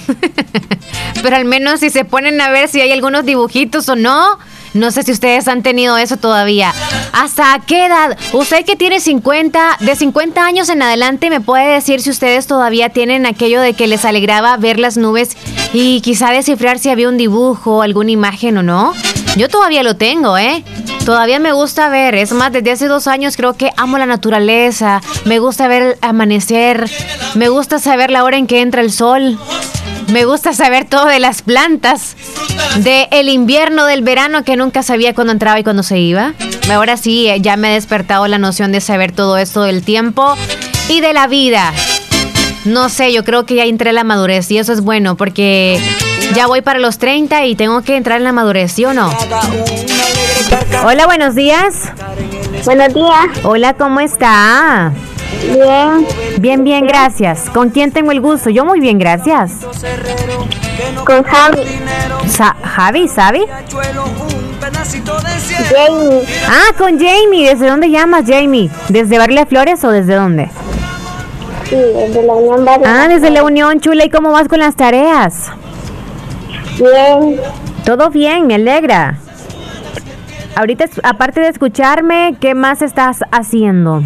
Pero 1.22 1.37
al 1.37 1.44
menos 1.44 1.81
si 1.81 1.90
se 1.90 2.07
ponen 2.07 2.40
a 2.40 2.49
ver 2.49 2.68
si 2.68 2.81
hay 2.81 2.90
algunos 2.90 3.27
dibujitos 3.27 3.87
o 3.90 3.96
no, 3.96 4.38
no 4.76 4.90
sé 4.90 5.02
si 5.02 5.12
ustedes 5.12 5.48
han 5.48 5.62
tenido 5.62 5.96
eso 5.96 6.16
todavía. 6.16 6.72
¿Hasta 7.12 7.60
qué 7.66 7.86
edad? 7.86 8.16
Usted 8.32 8.64
que 8.64 8.76
tiene 8.76 9.00
50, 9.00 9.78
de 9.80 9.96
50 9.96 10.44
años 10.44 10.68
en 10.68 10.82
adelante, 10.82 11.30
me 11.30 11.40
puede 11.40 11.66
decir 11.72 12.00
si 12.02 12.10
ustedes 12.10 12.46
todavía 12.46 12.90
tienen 12.90 13.26
aquello 13.26 13.60
de 13.60 13.74
que 13.74 13.86
les 13.86 14.04
alegraba 14.04 14.56
ver 14.56 14.78
las 14.78 14.96
nubes 14.96 15.36
y 15.72 16.00
quizá 16.00 16.30
descifrar 16.30 16.78
si 16.78 16.90
había 16.90 17.08
un 17.08 17.16
dibujo, 17.16 17.82
alguna 17.82 18.10
imagen 18.10 18.58
o 18.58 18.62
no. 18.62 18.94
Yo 19.36 19.48
todavía 19.48 19.82
lo 19.82 19.96
tengo, 19.96 20.38
¿eh? 20.38 20.64
Todavía 21.04 21.38
me 21.38 21.52
gusta 21.52 21.88
ver, 21.88 22.14
es 22.14 22.32
más, 22.32 22.50
desde 22.50 22.72
hace 22.72 22.88
dos 22.88 23.06
años 23.06 23.36
creo 23.36 23.54
que 23.54 23.70
amo 23.76 23.96
la 23.96 24.06
naturaleza, 24.06 25.00
me 25.24 25.38
gusta 25.38 25.68
ver 25.68 25.82
el 25.82 25.96
amanecer, 26.00 26.90
me 27.34 27.48
gusta 27.48 27.78
saber 27.78 28.10
la 28.10 28.24
hora 28.24 28.38
en 28.38 28.46
que 28.46 28.60
entra 28.60 28.80
el 28.80 28.90
sol, 28.90 29.38
me 30.08 30.24
gusta 30.24 30.52
saber 30.52 30.84
todo 30.84 31.06
de 31.06 31.20
las 31.20 31.42
plantas, 31.42 32.16
de 32.76 33.08
el 33.10 33.28
invierno, 33.28 33.86
del 33.86 34.02
verano 34.02 34.44
que 34.44 34.56
nunca 34.56 34.82
sabía 34.82 35.14
cuándo 35.14 35.32
entraba 35.32 35.58
y 35.58 35.64
cuándo 35.64 35.82
se 35.82 35.98
iba. 35.98 36.34
Ahora 36.70 36.96
sí, 36.96 37.28
eh, 37.28 37.40
ya 37.40 37.56
me 37.56 37.70
he 37.70 37.74
despertado 37.74 38.26
la 38.28 38.38
noción 38.38 38.72
de 38.72 38.80
saber 38.80 39.12
todo 39.12 39.38
esto 39.38 39.62
del 39.62 39.82
tiempo 39.82 40.34
y 40.88 41.00
de 41.00 41.12
la 41.12 41.26
vida. 41.26 41.72
No 42.64 42.88
sé, 42.88 43.12
yo 43.12 43.24
creo 43.24 43.46
que 43.46 43.54
ya 43.54 43.64
entré 43.64 43.90
en 43.90 43.96
la 43.96 44.04
madurez 44.04 44.50
y 44.50 44.58
eso 44.58 44.72
es 44.72 44.80
bueno 44.80 45.16
porque 45.16 45.80
ya 46.34 46.46
voy 46.46 46.62
para 46.62 46.80
los 46.80 46.98
30 46.98 47.46
y 47.46 47.54
tengo 47.54 47.82
que 47.82 47.96
entrar 47.96 48.18
en 48.18 48.24
la 48.24 48.32
madurez, 48.32 48.72
¿sí 48.72 48.84
o 48.84 48.92
no? 48.92 49.10
Hola, 50.84 51.06
buenos 51.06 51.34
días. 51.34 51.74
Buenos 52.64 52.92
días. 52.92 53.44
Hola, 53.44 53.74
¿cómo 53.74 54.00
está? 54.00 54.92
Bien. 55.42 56.06
Bien, 56.38 56.64
bien, 56.64 56.86
gracias. 56.86 57.50
¿Con 57.50 57.70
quién 57.70 57.92
tengo 57.92 58.12
el 58.12 58.20
gusto? 58.20 58.50
Yo 58.50 58.64
muy 58.64 58.80
bien, 58.80 58.98
gracias. 58.98 59.52
Con 61.04 61.22
Javi. 61.22 61.62
Sa 62.28 62.56
Javi, 62.62 63.08
¿sabe? 63.08 63.46
Jamie. 65.70 66.22
Ah, 66.48 66.72
con 66.76 66.98
Jamie. 66.98 67.48
¿Desde 67.48 67.68
dónde 67.68 67.90
llamas, 67.90 68.24
Jamie? 68.26 68.70
¿Desde 68.88 69.18
Barrio 69.18 69.46
Flores 69.46 69.84
o 69.84 69.90
desde 69.90 70.14
dónde? 70.14 70.50
Sí, 71.68 71.76
desde 71.76 72.22
la 72.22 72.32
Unión. 72.34 72.66
Ah, 72.84 73.06
desde 73.08 73.30
la 73.30 73.42
Unión 73.42 73.80
Chula. 73.80 74.04
¿Y 74.04 74.10
cómo 74.10 74.32
vas 74.32 74.48
con 74.48 74.58
las 74.58 74.76
tareas? 74.76 75.50
Bien. 76.78 77.40
Todo 77.84 78.10
bien, 78.10 78.46
me 78.46 78.56
alegra. 78.56 79.18
Ahorita, 80.56 80.86
aparte 81.02 81.40
de 81.40 81.48
escucharme, 81.48 82.36
¿qué 82.40 82.54
más 82.54 82.82
estás 82.82 83.20
haciendo? 83.30 84.02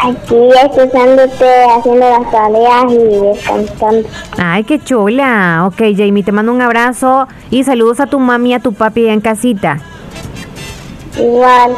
Aquí 0.00 0.34
escuchándote, 0.64 1.64
haciendo 1.64 2.08
las 2.10 2.30
tareas 2.30 2.84
y 2.90 2.96
descansando. 2.96 4.08
Ay, 4.38 4.64
qué 4.64 4.78
chula. 4.78 5.64
Ok, 5.66 5.82
Jamie, 5.96 6.24
te 6.24 6.32
mando 6.32 6.52
un 6.52 6.62
abrazo 6.62 7.28
y 7.50 7.62
saludos 7.64 8.00
a 8.00 8.06
tu 8.06 8.18
mami 8.18 8.50
y 8.50 8.54
a 8.54 8.60
tu 8.60 8.72
papi 8.72 9.08
en 9.08 9.20
casita. 9.20 9.78
Igual. 11.16 11.76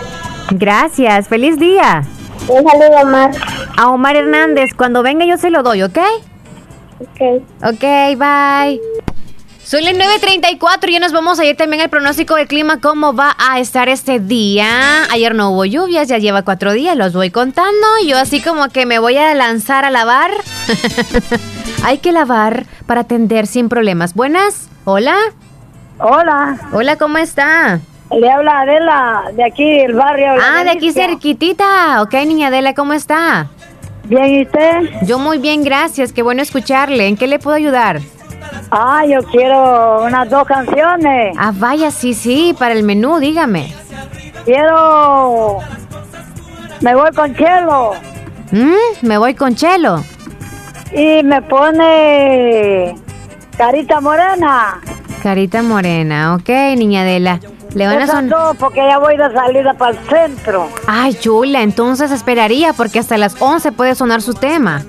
Gracias, 0.50 1.28
feliz 1.28 1.58
día. 1.58 2.04
Un 2.48 2.64
saludo 2.68 3.06
más. 3.06 3.36
A 3.76 3.90
Omar 3.90 4.16
Hernández, 4.16 4.70
cuando 4.76 5.02
venga 5.02 5.24
yo 5.26 5.36
se 5.36 5.50
lo 5.50 5.62
doy, 5.62 5.82
¿ok? 5.82 5.98
Ok. 7.00 7.42
Ok, 7.62 7.82
bye. 8.16 8.80
Son 9.64 9.82
las 9.82 9.94
9.34 9.94 10.88
y 10.88 10.92
ya 10.92 11.00
nos 11.00 11.12
vamos 11.12 11.38
a 11.40 11.44
ir 11.44 11.56
también 11.56 11.80
al 11.82 11.88
pronóstico 11.88 12.34
del 12.36 12.46
clima, 12.46 12.80
cómo 12.80 13.14
va 13.14 13.34
a 13.38 13.58
estar 13.60 13.88
este 13.88 14.20
día. 14.20 15.04
Ayer 15.10 15.34
no 15.34 15.50
hubo 15.50 15.64
lluvias, 15.64 16.06
ya 16.08 16.18
lleva 16.18 16.42
cuatro 16.42 16.72
días, 16.74 16.96
los 16.96 17.14
voy 17.14 17.30
contando. 17.30 17.86
Yo 18.06 18.18
así 18.18 18.40
como 18.42 18.68
que 18.68 18.84
me 18.84 18.98
voy 18.98 19.16
a 19.16 19.34
lanzar 19.34 19.86
a 19.86 19.90
lavar. 19.90 20.30
Hay 21.84 21.98
que 21.98 22.12
lavar 22.12 22.66
para 22.86 23.04
tender 23.04 23.46
sin 23.46 23.68
problemas. 23.70 24.14
Buenas, 24.14 24.68
hola. 24.84 25.16
Hola, 25.98 26.58
Hola, 26.72 26.96
¿cómo 26.96 27.18
está? 27.18 27.78
le 28.10 28.30
habla 28.30 28.60
Adela 28.60 29.22
de 29.34 29.44
aquí, 29.44 29.80
el 29.80 29.94
barrio. 29.94 30.36
La 30.36 30.58
Ah, 30.60 30.64
de 30.64 30.70
aquí 30.70 30.92
cerquitita. 30.92 32.02
Ok, 32.02 32.12
niña 32.26 32.48
Adela, 32.48 32.74
¿cómo 32.74 32.92
está? 32.92 33.48
Bien, 34.04 34.26
¿y 34.26 34.42
usted? 34.42 34.90
Yo 35.06 35.18
muy 35.18 35.38
bien, 35.38 35.64
gracias. 35.64 36.12
Qué 36.12 36.22
bueno 36.22 36.42
escucharle. 36.42 37.06
¿En 37.08 37.16
qué 37.16 37.26
le 37.26 37.38
puedo 37.38 37.56
ayudar? 37.56 38.00
Ah, 38.70 39.04
yo 39.06 39.22
quiero 39.24 40.04
unas 40.04 40.28
dos 40.30 40.44
canciones. 40.46 41.36
Ah, 41.38 41.52
vaya, 41.54 41.90
sí, 41.90 42.14
sí, 42.14 42.54
para 42.58 42.74
el 42.74 42.82
menú, 42.82 43.18
dígame. 43.18 43.72
Quiero. 44.44 45.58
Me 46.80 46.94
voy 46.94 47.10
con 47.12 47.34
Chelo 47.34 47.92
Mm, 48.50 48.74
me 49.06 49.16
voy 49.18 49.34
con 49.34 49.54
Chelo. 49.54 50.02
y 50.92 51.22
me 51.22 51.40
pone. 51.42 52.94
Carita 53.56 54.00
Morena. 54.00 54.80
Carita 55.22 55.62
morena, 55.62 56.34
ok, 56.34 56.48
niña 56.76 57.00
Adela. 57.00 57.40
Le 57.74 57.86
van 57.86 57.98
a 57.98 58.04
Esas 58.04 58.16
son... 58.16 58.28
dos, 58.28 58.56
porque 58.58 58.86
ya 58.86 58.98
voy 58.98 59.16
de 59.16 59.32
salida 59.32 59.72
para 59.74 59.92
el 59.92 59.98
centro. 60.08 60.68
Ay, 60.86 61.14
chula, 61.14 61.62
entonces 61.62 62.10
esperaría 62.10 62.72
porque 62.74 62.98
hasta 62.98 63.16
las 63.16 63.40
11 63.40 63.72
puede 63.72 63.94
sonar 63.94 64.20
su 64.20 64.34
tema. 64.34 64.82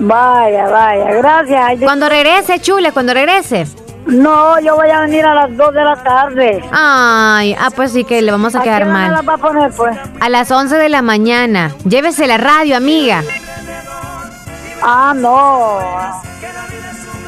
Vaya, 0.00 0.66
vaya, 0.68 1.12
gracias. 1.12 1.80
Cuando 1.82 2.08
regrese, 2.08 2.58
chula, 2.60 2.90
cuando 2.92 3.12
regrese. 3.14 3.66
No, 4.06 4.58
yo 4.60 4.74
voy 4.76 4.88
a 4.90 5.00
venir 5.02 5.24
a 5.26 5.34
las 5.34 5.54
2 5.56 5.74
de 5.74 5.84
la 5.84 6.02
tarde. 6.02 6.64
Ay, 6.72 7.54
ah, 7.60 7.68
pues 7.74 7.92
sí 7.92 8.04
que 8.04 8.22
le 8.22 8.32
vamos 8.32 8.54
a 8.54 8.60
¿A 8.60 8.62
quedar 8.62 8.86
mal. 8.86 9.12
las 9.12 9.28
va 9.28 9.34
a 9.34 9.38
poner, 9.38 9.70
pues? 9.72 9.96
A 10.20 10.28
las 10.30 10.50
11 10.50 10.76
de 10.76 10.88
la 10.88 11.02
mañana. 11.02 11.72
Llévese 11.84 12.26
la 12.26 12.38
radio, 12.38 12.76
amiga. 12.76 13.22
Ah, 14.82 15.12
no. 15.14 15.78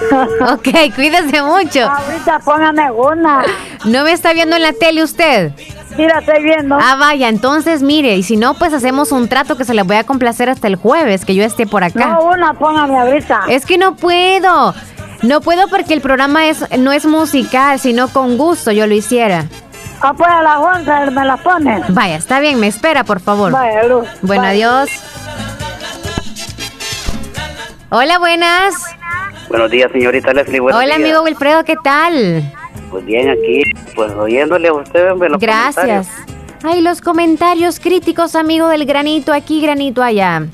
Ok, 0.52 0.68
cuídese 0.96 1.42
mucho. 1.42 1.88
Ahorita 1.88 2.40
póngame 2.40 2.90
una. 2.90 3.44
¿No 3.84 4.02
me 4.02 4.10
está 4.10 4.32
viendo 4.32 4.56
en 4.56 4.62
la 4.62 4.72
tele 4.72 5.00
usted? 5.04 5.52
Sí, 5.96 6.06
la 6.06 6.18
estoy 6.20 6.42
viendo. 6.42 6.78
Ah, 6.80 6.96
vaya, 6.98 7.28
entonces 7.28 7.82
mire, 7.82 8.16
y 8.16 8.22
si 8.22 8.36
no, 8.36 8.54
pues 8.54 8.72
hacemos 8.72 9.12
un 9.12 9.28
trato 9.28 9.56
que 9.56 9.64
se 9.64 9.74
le 9.74 9.82
voy 9.82 9.96
a 9.96 10.04
complacer 10.04 10.48
hasta 10.48 10.66
el 10.66 10.76
jueves, 10.76 11.24
que 11.24 11.34
yo 11.34 11.44
esté 11.44 11.66
por 11.66 11.84
acá. 11.84 12.06
No, 12.06 12.22
una, 12.24 12.54
póngame 12.54 12.98
ahorita. 12.98 13.42
Es 13.48 13.66
que 13.66 13.76
no 13.78 13.94
puedo. 13.96 14.74
No 15.22 15.40
puedo 15.40 15.68
porque 15.68 15.94
el 15.94 16.00
programa 16.00 16.46
es 16.46 16.64
no 16.78 16.92
es 16.92 17.04
musical, 17.06 17.78
sino 17.78 18.08
con 18.08 18.36
gusto 18.38 18.72
yo 18.72 18.86
lo 18.86 18.94
hiciera. 18.94 19.44
Ah, 20.00 20.12
pues 20.16 20.28
a 20.28 20.42
las 20.42 20.58
11 20.58 21.10
me 21.12 21.24
la 21.24 21.36
ponen. 21.36 21.82
Vaya, 21.90 22.16
está 22.16 22.40
bien, 22.40 22.58
me 22.58 22.66
espera, 22.66 23.04
por 23.04 23.20
favor. 23.20 23.52
Vaya, 23.52 23.84
Luz. 23.84 24.08
Bueno, 24.22 24.42
Vaya. 24.42 24.50
adiós. 24.52 24.90
Hola, 27.90 28.18
buenas. 28.18 28.74
Buenos 29.48 29.70
días, 29.70 29.92
señorita 29.92 30.32
Leslie. 30.32 30.60
buenos 30.60 30.78
Hola, 30.82 30.96
días. 30.96 31.06
amigo 31.08 31.22
Wilfredo, 31.22 31.62
¿qué 31.64 31.74
tal? 31.84 32.50
Pues 32.92 33.06
bien, 33.06 33.30
aquí, 33.30 33.62
pues 33.96 34.12
oyéndole 34.12 34.68
a 34.68 34.74
usted, 34.74 35.10
hombre, 35.10 35.30
los 35.30 35.40
Gracias. 35.40 35.74
comentarios. 35.74 36.06
Ay, 36.62 36.82
los 36.82 37.00
comentarios 37.00 37.80
críticos, 37.80 38.36
amigo 38.36 38.68
del 38.68 38.84
granito 38.84 39.32
aquí, 39.32 39.60
granito 39.60 40.02
allá. 40.02 40.46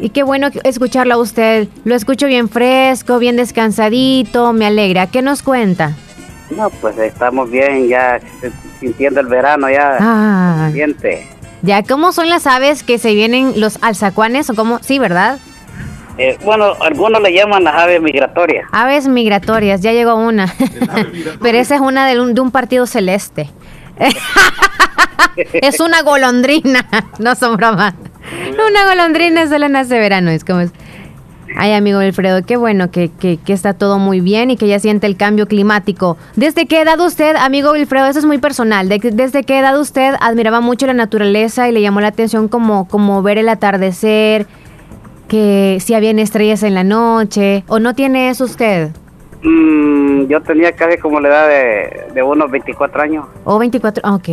Y 0.00 0.10
qué 0.10 0.22
bueno 0.22 0.48
escucharlo 0.64 1.14
a 1.14 1.16
usted. 1.16 1.66
Lo 1.84 1.94
escucho 1.94 2.26
bien 2.26 2.50
fresco, 2.50 3.18
bien 3.18 3.36
descansadito, 3.36 4.52
me 4.52 4.66
alegra. 4.66 5.06
¿Qué 5.06 5.22
nos 5.22 5.42
cuenta? 5.42 5.96
No, 6.50 6.68
pues 6.68 6.98
estamos 6.98 7.50
bien, 7.50 7.88
ya 7.88 8.20
sintiendo 8.80 9.20
el 9.20 9.28
verano, 9.28 9.70
ya. 9.70 9.96
Ah. 10.00 10.70
Siente. 10.74 11.26
Ya, 11.62 11.82
¿cómo 11.84 12.12
son 12.12 12.28
las 12.28 12.46
aves 12.46 12.82
que 12.82 12.98
se 12.98 13.14
vienen 13.14 13.58
los 13.58 13.78
alzacuanes 13.82 14.50
o 14.50 14.54
cómo? 14.54 14.78
Sí, 14.82 14.98
¿verdad? 14.98 15.38
Eh, 16.16 16.38
bueno, 16.44 16.74
algunos 16.80 17.20
le 17.22 17.32
llaman 17.32 17.64
las 17.64 17.74
aves 17.74 18.00
migratorias. 18.00 18.66
Aves 18.70 19.08
migratorias, 19.08 19.80
ya 19.80 19.92
llegó 19.92 20.14
una. 20.14 20.52
Pero 21.42 21.58
esa 21.58 21.74
es 21.74 21.80
una 21.80 22.06
de 22.06 22.20
un, 22.20 22.34
de 22.34 22.40
un 22.40 22.50
partido 22.50 22.86
celeste. 22.86 23.50
es 25.36 25.80
una 25.80 26.02
golondrina, 26.02 26.86
no 27.18 27.34
son 27.34 27.56
bromas. 27.56 27.94
Una 28.52 28.86
golondrina 28.86 29.48
solo 29.48 29.68
nace 29.68 29.98
verano, 29.98 30.30
es 30.30 30.44
como 30.44 30.60
es. 30.60 30.70
Ay, 31.56 31.72
amigo 31.72 32.00
Wilfredo, 32.00 32.44
qué 32.44 32.56
bueno 32.56 32.90
que, 32.90 33.12
que, 33.12 33.38
está 33.46 33.74
todo 33.74 34.00
muy 34.00 34.20
bien 34.20 34.50
y 34.50 34.56
que 34.56 34.66
ya 34.66 34.80
siente 34.80 35.06
el 35.06 35.16
cambio 35.16 35.46
climático. 35.46 36.16
¿Desde 36.34 36.66
qué 36.66 36.80
edad 36.80 36.98
usted, 36.98 37.36
amigo 37.36 37.72
Wilfredo, 37.72 38.06
eso 38.06 38.18
es 38.18 38.24
muy 38.24 38.38
personal, 38.38 38.88
desde 38.88 39.44
qué 39.44 39.58
edad 39.60 39.78
usted 39.78 40.16
admiraba 40.20 40.60
mucho 40.60 40.86
la 40.86 40.94
naturaleza 40.94 41.68
y 41.68 41.72
le 41.72 41.80
llamó 41.80 42.00
la 42.00 42.08
atención 42.08 42.48
como, 42.48 42.88
como 42.88 43.22
ver 43.22 43.38
el 43.38 43.48
atardecer, 43.48 44.48
que 45.28 45.78
si 45.80 45.94
habían 45.94 46.18
estrellas 46.18 46.62
en 46.62 46.74
la 46.74 46.84
noche, 46.84 47.64
o 47.68 47.78
no 47.78 47.94
tiene 47.94 48.30
eso 48.30 48.44
usted? 48.44 48.90
Mm, 49.42 50.26
yo 50.26 50.40
tenía 50.42 50.72
casi 50.72 50.98
como 50.98 51.20
la 51.20 51.28
edad 51.28 51.48
de, 51.48 52.12
de 52.14 52.22
unos 52.22 52.50
24 52.50 53.02
años. 53.02 53.26
¿O 53.44 53.58
24? 53.58 54.10
Ok. 54.14 54.28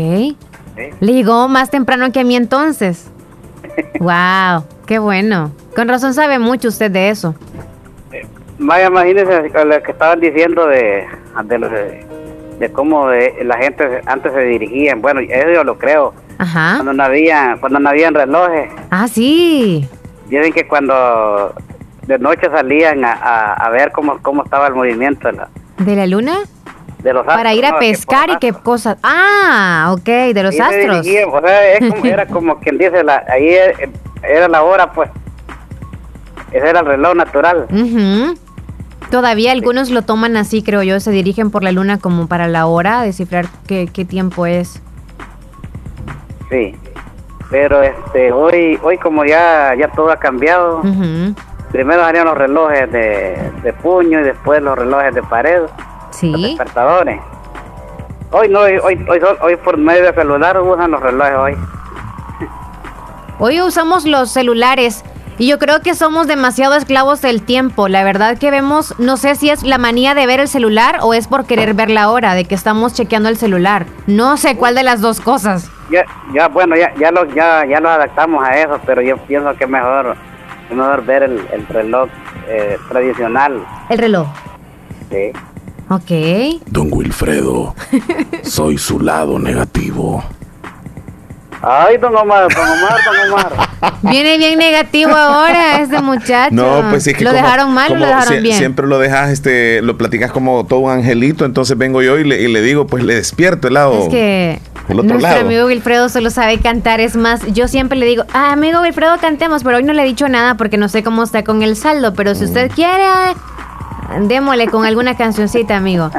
Le 0.99 1.13
llegó 1.13 1.47
más 1.47 1.69
temprano 1.69 2.12
que 2.12 2.21
a 2.21 2.23
mí 2.23 2.36
entonces. 2.36 3.12
wow, 3.99 4.63
qué 4.86 4.99
bueno. 4.99 5.51
Con 5.75 5.88
razón 5.88 6.13
sabe 6.13 6.39
mucho 6.39 6.69
usted 6.69 6.91
de 6.91 7.10
eso. 7.10 7.36
vaya, 8.60 8.88
imagínese 8.88 9.49
lo 9.65 9.84
que 9.84 9.91
estaban 9.91 10.19
diciendo 10.19 10.67
de, 10.67 11.06
de, 12.60 12.71
cómo 12.71 13.08
la 13.10 13.58
gente 13.58 14.01
antes 14.06 14.34
se 14.34 14.41
dirigían. 14.41 15.01
Bueno, 15.01 15.21
eso 15.21 15.49
yo 15.54 15.63
lo 15.63 15.77
creo. 15.77 16.13
Ajá. 16.38 16.75
Cuando 16.77 16.93
no 16.93 17.04
había, 17.04 17.58
cuando 17.60 17.80
no 17.80 17.89
habían 17.89 18.13
relojes. 18.13 18.71
Ah, 18.89 19.08
sí. 19.08 19.88
Dicen 20.31 20.53
que 20.53 20.65
cuando 20.65 21.53
de 22.07 22.17
noche 22.17 22.49
salían 22.49 23.03
a, 23.03 23.69
ver 23.69 23.91
cómo, 23.91 24.17
cómo 24.21 24.45
estaba 24.45 24.67
el 24.67 24.73
movimiento. 24.73 25.27
¿De 25.27 25.33
la, 25.33 25.49
¿De 25.77 25.95
la 25.97 26.07
luna? 26.07 26.37
De 26.99 27.11
los 27.11 27.25
Para 27.25 27.53
ir 27.53 27.65
a 27.65 27.77
pescar 27.79 28.29
y 28.29 28.37
qué 28.37 28.53
cosas. 28.53 28.97
Ah, 29.03 29.89
ok, 29.91 30.05
de 30.33 30.41
los 30.41 30.57
astros. 30.57 31.05
era 32.05 32.25
como 32.27 32.59
quien 32.61 32.77
dice, 32.77 33.03
la, 33.03 33.25
ahí 33.27 33.57
era 34.23 34.47
la 34.47 34.63
hora, 34.63 34.93
pues. 34.93 35.09
Ese 36.53 36.69
era 36.69 36.79
el 36.79 36.85
reloj 36.85 37.13
natural. 37.13 37.67
Todavía 39.09 39.51
algunos 39.51 39.89
lo 39.89 40.03
toman 40.03 40.37
así, 40.37 40.63
creo 40.63 40.81
yo, 40.81 41.01
se 41.01 41.11
dirigen 41.11 41.51
por 41.51 41.61
la 41.61 41.73
luna 41.73 41.99
como 41.99 42.27
para 42.27 42.47
la 42.47 42.67
hora, 42.67 43.01
descifrar 43.01 43.47
qué, 43.67 43.89
qué 43.91 44.05
tiempo 44.05 44.45
es. 44.45 44.81
Sí, 46.49 46.73
pero 47.51 47.83
este 47.83 48.31
hoy 48.31 48.79
hoy 48.81 48.97
como 48.97 49.25
ya 49.25 49.75
ya 49.77 49.89
todo 49.89 50.09
ha 50.09 50.17
cambiado, 50.17 50.81
primero 51.71 52.01
salían 52.01 52.25
los 52.25 52.37
relojes 52.37 52.91
de, 52.91 53.51
de, 53.61 53.73
puño 53.73 54.21
y 54.21 54.23
después 54.23 54.63
los 54.63 54.77
relojes 54.77 55.13
de 55.13 55.21
pared, 55.21 55.63
sí. 56.11 56.31
los 56.31 56.41
despertadores. 56.41 57.21
Hoy 58.31 58.47
no, 58.47 58.61
hoy, 58.61 58.79
hoy, 58.81 59.05
hoy, 59.09 59.19
hoy 59.41 59.55
por 59.57 59.77
medio 59.77 60.03
de 60.03 60.13
celular 60.13 60.59
usan 60.61 60.89
los 60.89 61.01
relojes 61.01 61.35
hoy. 61.35 61.57
Hoy 63.39 63.61
usamos 63.61 64.05
los 64.05 64.31
celulares. 64.31 65.03
Y 65.41 65.47
yo 65.47 65.58
creo 65.58 65.82
que 65.82 65.95
somos 65.95 66.27
demasiado 66.27 66.75
esclavos 66.75 67.19
del 67.23 67.41
tiempo. 67.41 67.88
La 67.88 68.04
verdad 68.04 68.38
que 68.38 68.51
vemos, 68.51 68.93
no 68.99 69.17
sé 69.17 69.34
si 69.34 69.49
es 69.49 69.63
la 69.63 69.80
manía 69.80 70.13
de 70.13 70.27
ver 70.27 70.39
el 70.39 70.47
celular 70.47 70.99
o 71.01 71.15
es 71.15 71.27
por 71.27 71.47
querer 71.47 71.73
ver 71.73 71.89
la 71.89 72.12
hora, 72.12 72.36
de 72.36 72.45
que 72.45 72.54
estamos 72.54 72.93
chequeando 72.93 73.27
el 73.27 73.38
celular. 73.38 73.88
No 74.06 74.38
sé 74.38 74.56
cuál 74.56 74.75
de 74.75 74.84
las 74.84 75.01
dos 75.01 75.19
cosas. 75.19 75.67
Ya, 75.89 76.06
ya 76.32 76.47
bueno, 76.47 76.75
ya, 76.75 76.93
ya, 76.93 77.10
lo, 77.10 77.25
ya, 77.34 77.65
ya 77.65 77.80
nos 77.80 77.91
adaptamos 77.91 78.47
a 78.47 78.56
eso, 78.56 78.80
pero 78.86 79.01
yo 79.01 79.17
pienso 79.17 79.51
que 79.56 79.63
es 79.63 79.69
mejor, 79.71 80.15
mejor 80.69 81.06
ver 81.06 81.23
el, 81.23 81.67
reloj 81.69 82.08
eh, 82.47 82.77
tradicional. 82.88 83.65
¿El 83.89 83.97
reloj? 83.97 84.27
Sí. 85.10 85.32
Ok. 85.89 86.62
Don 86.67 86.89
Wilfredo, 86.91 87.73
soy 88.43 88.77
su 88.77 88.99
lado 88.99 89.39
negativo. 89.39 90.23
Ay, 91.62 91.97
don 91.97 92.15
Omar, 92.15 92.47
don 92.54 92.67
Omar, 92.67 93.00
don 93.06 93.32
Omar. 93.32 93.69
Viene 94.02 94.38
bien 94.38 94.58
negativo 94.58 95.12
ahora 95.12 95.82
este 95.82 96.02
muchacho. 96.02 96.54
No, 96.56 96.84
pues 96.89 97.04
sí, 97.04 97.13
que 97.13 97.24
¿Lo 97.24 97.34
dejaron 97.34 97.74
mal 97.74 97.91
o 97.91 97.95
lo 97.95 98.06
dejaron 98.06 98.41
bien? 98.41 98.58
Siempre 98.58 98.88
lo 98.88 98.97
dejas, 98.97 99.30
este, 99.30 99.82
lo 99.82 99.97
platicas 99.97 100.32
como 100.32 100.65
todo 100.65 100.80
un 100.80 100.91
angelito, 100.91 101.45
entonces 101.45 101.78
vengo 101.78 102.02
yo 102.02 102.17
y 102.17 102.24
le, 102.24 102.41
y 102.41 102.47
le 102.47 102.62
digo, 102.62 102.88
pues 102.88 103.04
le 103.04 103.15
despierto 103.15 103.67
el 103.67 103.76
lado. 103.76 104.04
Es 104.04 104.10
que 104.10 104.60
nuestro 104.89 105.39
amigo 105.39 105.67
Wilfredo 105.67 106.10
solo 106.10 106.30
sabe 106.30 106.60
cantar, 106.60 107.00
es 107.00 107.15
más, 107.15 107.45
yo 107.54 107.67
siempre 107.67 107.97
le 107.97 108.06
digo, 108.06 108.24
ah, 108.34 108.52
amigo 108.52 108.82
Wilfredo, 108.82 109.17
cantemos, 109.19 109.63
pero 109.63 109.78
hoy 109.78 109.84
no 109.84 109.93
le 109.93 110.04
he 110.04 110.06
dicho 110.06 110.28
nada 110.28 110.56
porque 110.56 110.78
no 110.78 110.89
sé 110.89 111.04
cómo 111.04 111.24
está 111.24 111.43
con 111.43 111.62
el 111.62 111.76
saldo, 111.76 112.13
pero 112.13 112.36
si 112.36 112.45
usted 112.45 112.71
mm. 112.71 112.74
quiere, 112.74 113.06
Démosle 114.19 114.67
con 114.67 114.86
alguna 114.86 115.15
cancioncita, 115.15 115.78
amigo. 115.78 116.10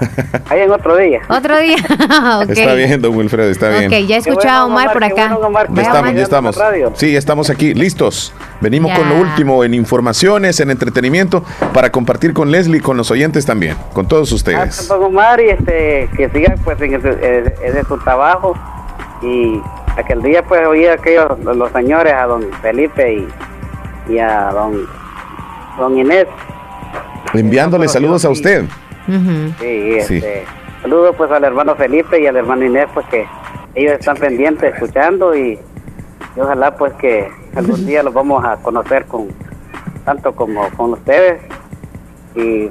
Ahí 0.48 0.60
en 0.60 0.70
otro 0.70 0.96
día. 0.96 1.20
Otro 1.28 1.58
día. 1.58 1.76
Está 2.48 2.74
bien, 2.74 3.00
don 3.00 3.16
Wilfredo, 3.16 3.50
está 3.50 3.68
bien. 3.70 3.86
Ok, 3.86 4.06
ya 4.06 4.16
he 4.16 4.18
escuchado 4.18 4.62
a 4.62 4.66
Omar, 4.66 4.92
por 4.92 5.04
acá. 5.04 5.36
ya 5.72 5.82
estamos, 5.82 6.14
ya 6.14 6.22
estamos. 6.22 6.60
Sí, 6.94 7.12
ya 7.12 7.18
estamos 7.18 7.50
aquí, 7.50 7.74
listos. 7.74 8.32
Venimos 8.60 8.92
con 8.92 9.08
lo 9.08 9.16
último 9.16 9.64
en 9.64 9.74
informaciones, 9.74 10.60
en 10.60 10.70
entretenimiento, 10.70 11.44
para 11.72 11.90
compartir 11.90 12.32
con 12.32 12.50
Leslie 12.50 12.78
y 12.78 12.80
con 12.80 12.96
los 12.96 13.10
oyentes 13.10 13.46
también, 13.46 13.76
con 13.92 14.06
todos 14.06 14.32
ustedes. 14.32 14.88
Ah, 14.90 14.94
don 14.94 15.04
Omar, 15.04 15.40
y 15.40 15.50
este, 15.50 16.08
que 16.16 16.28
sigan 16.30 16.56
pues 16.64 16.80
en, 16.80 17.86
su 17.86 17.98
trabajo. 17.98 18.54
Y 19.22 19.60
aquel 19.96 20.22
día 20.22 20.42
pues 20.42 20.66
oí 20.66 20.86
a 20.86 20.94
aquellos, 20.94 21.38
los 21.40 21.72
señores, 21.72 22.12
a 22.12 22.26
don 22.26 22.44
Felipe 22.62 23.14
y, 23.14 24.12
y 24.12 24.18
a 24.18 24.50
don, 24.52 24.86
don 25.78 25.98
Inés 25.98 26.26
Enviándole 27.34 27.88
saludos 27.88 28.24
a 28.24 28.30
usted. 28.30 28.64
Sí, 29.60 29.94
este, 29.96 30.44
saludos 30.82 31.14
pues 31.16 31.30
al 31.30 31.44
hermano 31.44 31.76
Felipe 31.76 32.20
y 32.20 32.26
al 32.26 32.36
hermano 32.36 32.64
Inés, 32.64 32.86
pues 32.92 33.06
que 33.06 33.26
ellos 33.74 33.92
están 33.92 34.16
pendientes, 34.16 34.74
escuchando 34.74 35.36
y, 35.36 35.58
ojalá 36.36 36.76
pues 36.76 36.92
que 36.94 37.28
algún 37.54 37.86
día 37.86 38.02
los 38.02 38.12
vamos 38.12 38.44
a 38.44 38.56
conocer 38.56 39.04
con 39.06 39.28
tanto 40.04 40.32
como 40.32 40.68
con 40.70 40.92
ustedes 40.92 41.40
y 42.34 42.68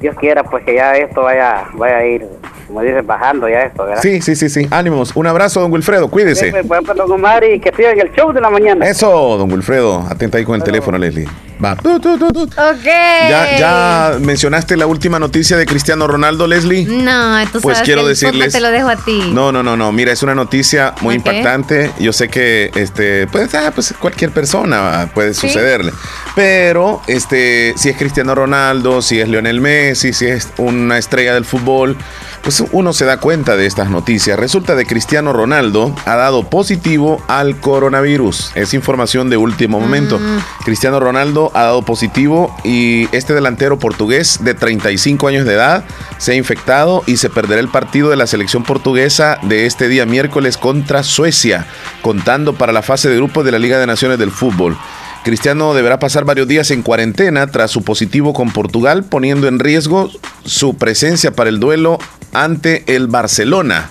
Dios 0.00 0.16
quiera 0.18 0.42
pues 0.42 0.64
que 0.64 0.74
ya 0.74 0.94
esto 0.96 1.22
vaya 1.22 1.66
vaya 1.74 1.98
a 1.98 2.06
ir 2.06 2.26
como 2.68 2.82
dices, 2.82 3.04
bajando 3.04 3.48
ya 3.48 3.62
esto, 3.62 3.84
¿verdad? 3.84 4.02
Sí, 4.02 4.20
sí, 4.20 4.36
sí, 4.36 4.50
sí. 4.50 4.68
Ánimos. 4.70 5.16
Un 5.16 5.26
abrazo, 5.26 5.60
don 5.60 5.72
Wilfredo. 5.72 6.10
Cuídese. 6.10 6.52
Sí, 6.52 6.68
pues, 6.68 6.80
don 6.84 7.10
Omar 7.10 7.42
y 7.42 7.58
que 7.58 7.72
sigan 7.74 7.98
el 7.98 8.12
show 8.12 8.30
de 8.30 8.42
la 8.42 8.50
mañana. 8.50 8.86
Eso, 8.86 9.38
don 9.38 9.50
Wilfredo. 9.50 10.04
Atenta 10.08 10.36
ahí 10.36 10.44
con 10.44 10.54
el 10.54 10.62
teléfono, 10.62 10.98
Leslie. 10.98 11.26
Va. 11.62 11.72
Ok. 11.72 12.84
¿Ya, 12.84 13.58
¿Ya 13.58 14.18
mencionaste 14.20 14.76
la 14.76 14.86
última 14.86 15.18
noticia 15.18 15.56
de 15.56 15.66
Cristiano 15.66 16.06
Ronaldo, 16.06 16.46
Leslie? 16.46 16.84
No, 16.84 17.38
entonces 17.38 17.62
pues 17.62 17.80
quiero 17.82 18.06
decirles. 18.06 18.52
te 18.52 18.60
lo 18.60 18.70
dejo 18.70 18.88
a 18.88 18.96
ti. 18.96 19.30
No, 19.32 19.50
no, 19.52 19.62
no, 19.62 19.76
no. 19.76 19.92
Mira, 19.92 20.12
es 20.12 20.22
una 20.22 20.34
noticia 20.34 20.94
muy 21.00 21.16
impactante. 21.16 21.90
Yo 21.98 22.12
sé 22.12 22.28
que 22.28 22.70
este, 22.74 23.26
pues, 23.26 23.54
ah, 23.54 23.72
pues 23.74 23.94
cualquier 23.98 24.30
persona 24.30 25.10
puede 25.14 25.34
sucederle. 25.34 25.92
Pero 26.34 27.02
este, 27.06 27.74
si 27.76 27.88
es 27.88 27.96
Cristiano 27.96 28.34
Ronaldo, 28.34 29.02
si 29.02 29.20
es 29.20 29.28
Lionel 29.28 29.60
Messi, 29.60 30.12
si 30.12 30.26
es 30.26 30.48
una 30.58 30.98
estrella 30.98 31.34
del 31.34 31.44
fútbol, 31.44 31.96
pues 32.42 32.62
uno 32.72 32.92
se 32.92 33.04
da 33.04 33.18
cuenta 33.18 33.56
de 33.56 33.66
estas 33.66 33.90
noticias. 33.90 34.38
Resulta 34.38 34.76
que 34.76 34.86
Cristiano 34.86 35.32
Ronaldo 35.32 35.94
ha 36.06 36.16
dado 36.16 36.48
positivo 36.48 37.22
al 37.28 37.60
coronavirus. 37.60 38.52
Es 38.54 38.74
información 38.74 39.28
de 39.30 39.36
último 39.36 39.80
momento. 39.80 40.18
Mm. 40.18 40.38
Cristiano 40.64 41.00
Ronaldo 41.00 41.47
ha 41.54 41.64
dado 41.64 41.82
positivo 41.82 42.54
y 42.64 43.08
este 43.14 43.34
delantero 43.34 43.78
portugués 43.78 44.38
de 44.42 44.54
35 44.54 45.28
años 45.28 45.44
de 45.44 45.54
edad 45.54 45.84
se 46.18 46.32
ha 46.32 46.34
infectado 46.34 47.02
y 47.06 47.16
se 47.16 47.30
perderá 47.30 47.60
el 47.60 47.68
partido 47.68 48.10
de 48.10 48.16
la 48.16 48.26
selección 48.26 48.62
portuguesa 48.62 49.38
de 49.42 49.66
este 49.66 49.88
día 49.88 50.06
miércoles 50.06 50.56
contra 50.56 51.02
Suecia, 51.02 51.66
contando 52.02 52.54
para 52.54 52.72
la 52.72 52.82
fase 52.82 53.08
de 53.08 53.16
grupos 53.16 53.44
de 53.44 53.52
la 53.52 53.58
Liga 53.58 53.78
de 53.78 53.86
Naciones 53.86 54.18
del 54.18 54.30
Fútbol. 54.30 54.76
Cristiano 55.24 55.74
deberá 55.74 55.98
pasar 55.98 56.24
varios 56.24 56.48
días 56.48 56.70
en 56.70 56.82
cuarentena 56.82 57.46
tras 57.48 57.70
su 57.70 57.82
positivo 57.82 58.32
con 58.32 58.50
Portugal, 58.50 59.04
poniendo 59.04 59.48
en 59.48 59.58
riesgo 59.58 60.10
su 60.44 60.76
presencia 60.76 61.32
para 61.32 61.50
el 61.50 61.60
duelo 61.60 61.98
ante 62.32 62.84
el 62.94 63.08
Barcelona 63.08 63.90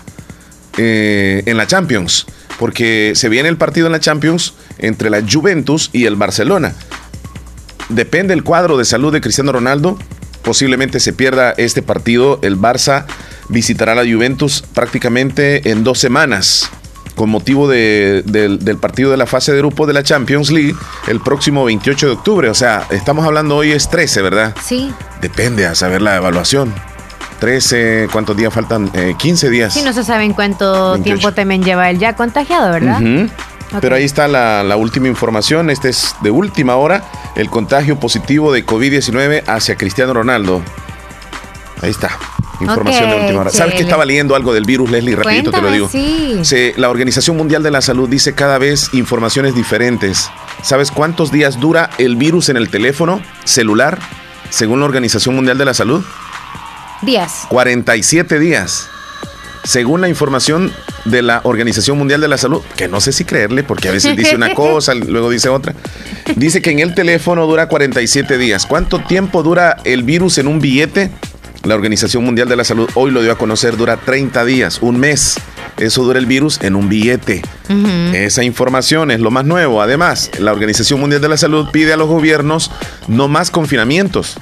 eh, 0.77 1.43
en 1.45 1.57
la 1.57 1.67
Champions, 1.67 2.25
porque 2.59 3.13
se 3.15 3.29
viene 3.29 3.49
el 3.49 3.57
partido 3.57 3.87
en 3.87 3.93
la 3.93 3.99
Champions 3.99 4.53
entre 4.79 5.09
la 5.09 5.21
Juventus 5.21 5.89
y 5.93 6.05
el 6.05 6.15
Barcelona. 6.15 6.73
Depende 7.89 8.33
el 8.33 8.43
cuadro 8.43 8.77
de 8.77 8.85
salud 8.85 9.13
de 9.13 9.21
Cristiano 9.21 9.51
Ronaldo, 9.51 9.97
posiblemente 10.43 10.99
se 10.99 11.13
pierda 11.13 11.51
este 11.57 11.81
partido. 11.81 12.39
El 12.41 12.57
Barça 12.57 13.05
visitará 13.49 13.93
a 13.93 13.95
la 13.95 14.11
Juventus 14.11 14.63
prácticamente 14.73 15.71
en 15.71 15.83
dos 15.83 15.99
semanas 15.99 16.69
con 17.17 17.29
motivo 17.29 17.67
del, 17.67 18.77
partido 18.79 19.09
de 19.09 19.17
la 19.17 19.25
fase 19.25 19.51
de 19.51 19.57
grupo 19.57 19.87
de 19.87 19.93
la 19.93 20.03
Champions 20.03 20.51
League 20.51 20.75
el 21.07 21.19
próximo 21.19 21.65
28 21.65 22.05
de 22.05 22.11
octubre. 22.13 22.49
O 22.49 22.53
sea, 22.53 22.85
estamos 22.91 23.25
hablando 23.25 23.55
hoy 23.55 23.71
es 23.71 23.89
13, 23.89 24.21
¿verdad? 24.21 24.55
Sí. 24.63 24.93
Depende 25.19 25.65
a 25.65 25.73
saber 25.73 26.01
la 26.01 26.15
evaluación. 26.15 26.73
13, 27.39 28.09
¿cuántos 28.11 28.37
días 28.37 28.53
faltan? 28.53 28.89
15 29.17 29.49
días. 29.49 29.73
Sí, 29.73 29.81
no 29.81 29.93
se 29.93 30.03
sabe 30.03 30.25
en 30.25 30.33
cuánto 30.33 30.97
tiempo 30.99 31.33
también 31.33 31.63
lleva 31.63 31.89
él 31.89 31.99
ya 31.99 32.15
contagiado, 32.15 32.71
¿verdad? 32.71 33.01
Pero 33.81 33.95
ahí 33.95 34.03
está 34.03 34.27
la, 34.27 34.63
la, 34.63 34.75
última 34.77 35.07
información. 35.07 35.69
Este 35.69 35.89
es 35.89 36.15
de 36.21 36.31
última 36.31 36.75
hora. 36.75 37.03
El 37.35 37.49
contagio 37.49 37.99
positivo 37.99 38.53
de 38.53 38.65
COVID-19 38.65 39.43
hacia 39.47 39.75
Cristiano 39.75 40.13
Ronaldo. 40.13 40.61
Ahí 41.81 41.91
está. 41.91 42.17
Información 42.59 43.09
de 43.09 43.15
última 43.15 43.41
hora. 43.41 43.49
¿Sabes 43.51 43.75
que 43.75 43.83
estaba 43.83 44.05
leyendo 44.05 44.35
algo 44.35 44.53
del 44.53 44.65
virus, 44.65 44.89
Leslie? 44.89 45.15
Rapidito 45.15 45.51
te 45.51 45.61
lo 45.61 45.71
digo. 45.71 45.89
Sí. 45.89 46.73
la 46.75 46.89
Organización 46.89 47.37
Mundial 47.37 47.61
de 47.63 47.71
la 47.71 47.81
Salud 47.81 48.09
dice 48.09 48.33
cada 48.33 48.57
vez 48.57 48.93
informaciones 48.93 49.53
diferentes. 49.53 50.29
¿Sabes 50.63 50.91
cuántos 50.91 51.31
días 51.31 51.59
dura 51.59 51.89
el 51.97 52.15
virus 52.15 52.49
en 52.49 52.57
el 52.57 52.69
teléfono 52.69 53.21
celular, 53.43 53.99
según 54.49 54.79
la 54.79 54.85
Organización 54.85 55.35
Mundial 55.35 55.57
de 55.57 55.65
la 55.65 55.73
Salud? 55.73 56.03
Días. 57.03 57.45
47 57.49 58.39
días. 58.39 58.89
Según 59.67 59.99
la 59.99 60.07
información 60.07 60.71
de 61.03 61.21
la 61.21 61.41
Organización 61.43 61.97
Mundial 61.97 62.21
de 62.21 62.29
la 62.29 62.37
Salud, 62.37 62.61
que 62.77 62.87
no 62.87 63.01
sé 63.01 63.11
si 63.11 63.25
creerle, 63.25 63.63
porque 63.63 63.89
a 63.89 63.91
veces 63.91 64.15
dice 64.15 64.33
una 64.33 64.53
cosa, 64.55 64.95
luego 64.95 65.29
dice 65.29 65.49
otra, 65.49 65.75
dice 66.37 66.61
que 66.61 66.71
en 66.71 66.79
el 66.79 66.95
teléfono 66.95 67.45
dura 67.45 67.67
47 67.67 68.37
días. 68.37 68.65
¿Cuánto 68.65 69.03
tiempo 69.03 69.43
dura 69.43 69.75
el 69.83 70.03
virus 70.03 70.37
en 70.37 70.47
un 70.47 70.61
billete? 70.61 71.11
La 71.65 71.75
Organización 71.75 72.23
Mundial 72.23 72.47
de 72.47 72.55
la 72.55 72.63
Salud 72.63 72.89
hoy 72.93 73.11
lo 73.11 73.21
dio 73.21 73.33
a 73.33 73.37
conocer, 73.37 73.75
dura 73.75 73.97
30 73.97 74.45
días, 74.45 74.79
un 74.81 75.01
mes. 75.01 75.35
Eso 75.75 76.05
dura 76.05 76.17
el 76.17 76.27
virus 76.27 76.61
en 76.61 76.77
un 76.77 76.87
billete. 76.87 77.41
Esa 78.13 78.45
información 78.45 79.11
es 79.11 79.19
lo 79.19 79.31
más 79.31 79.43
nuevo. 79.43 79.81
Además, 79.81 80.31
la 80.39 80.53
Organización 80.53 81.01
Mundial 81.01 81.19
de 81.19 81.27
la 81.27 81.35
Salud 81.35 81.67
pide 81.73 81.91
a 81.91 81.97
los 81.97 82.07
gobiernos 82.07 82.71
no 83.09 83.27
más 83.27 83.51
confinamientos. 83.51 84.37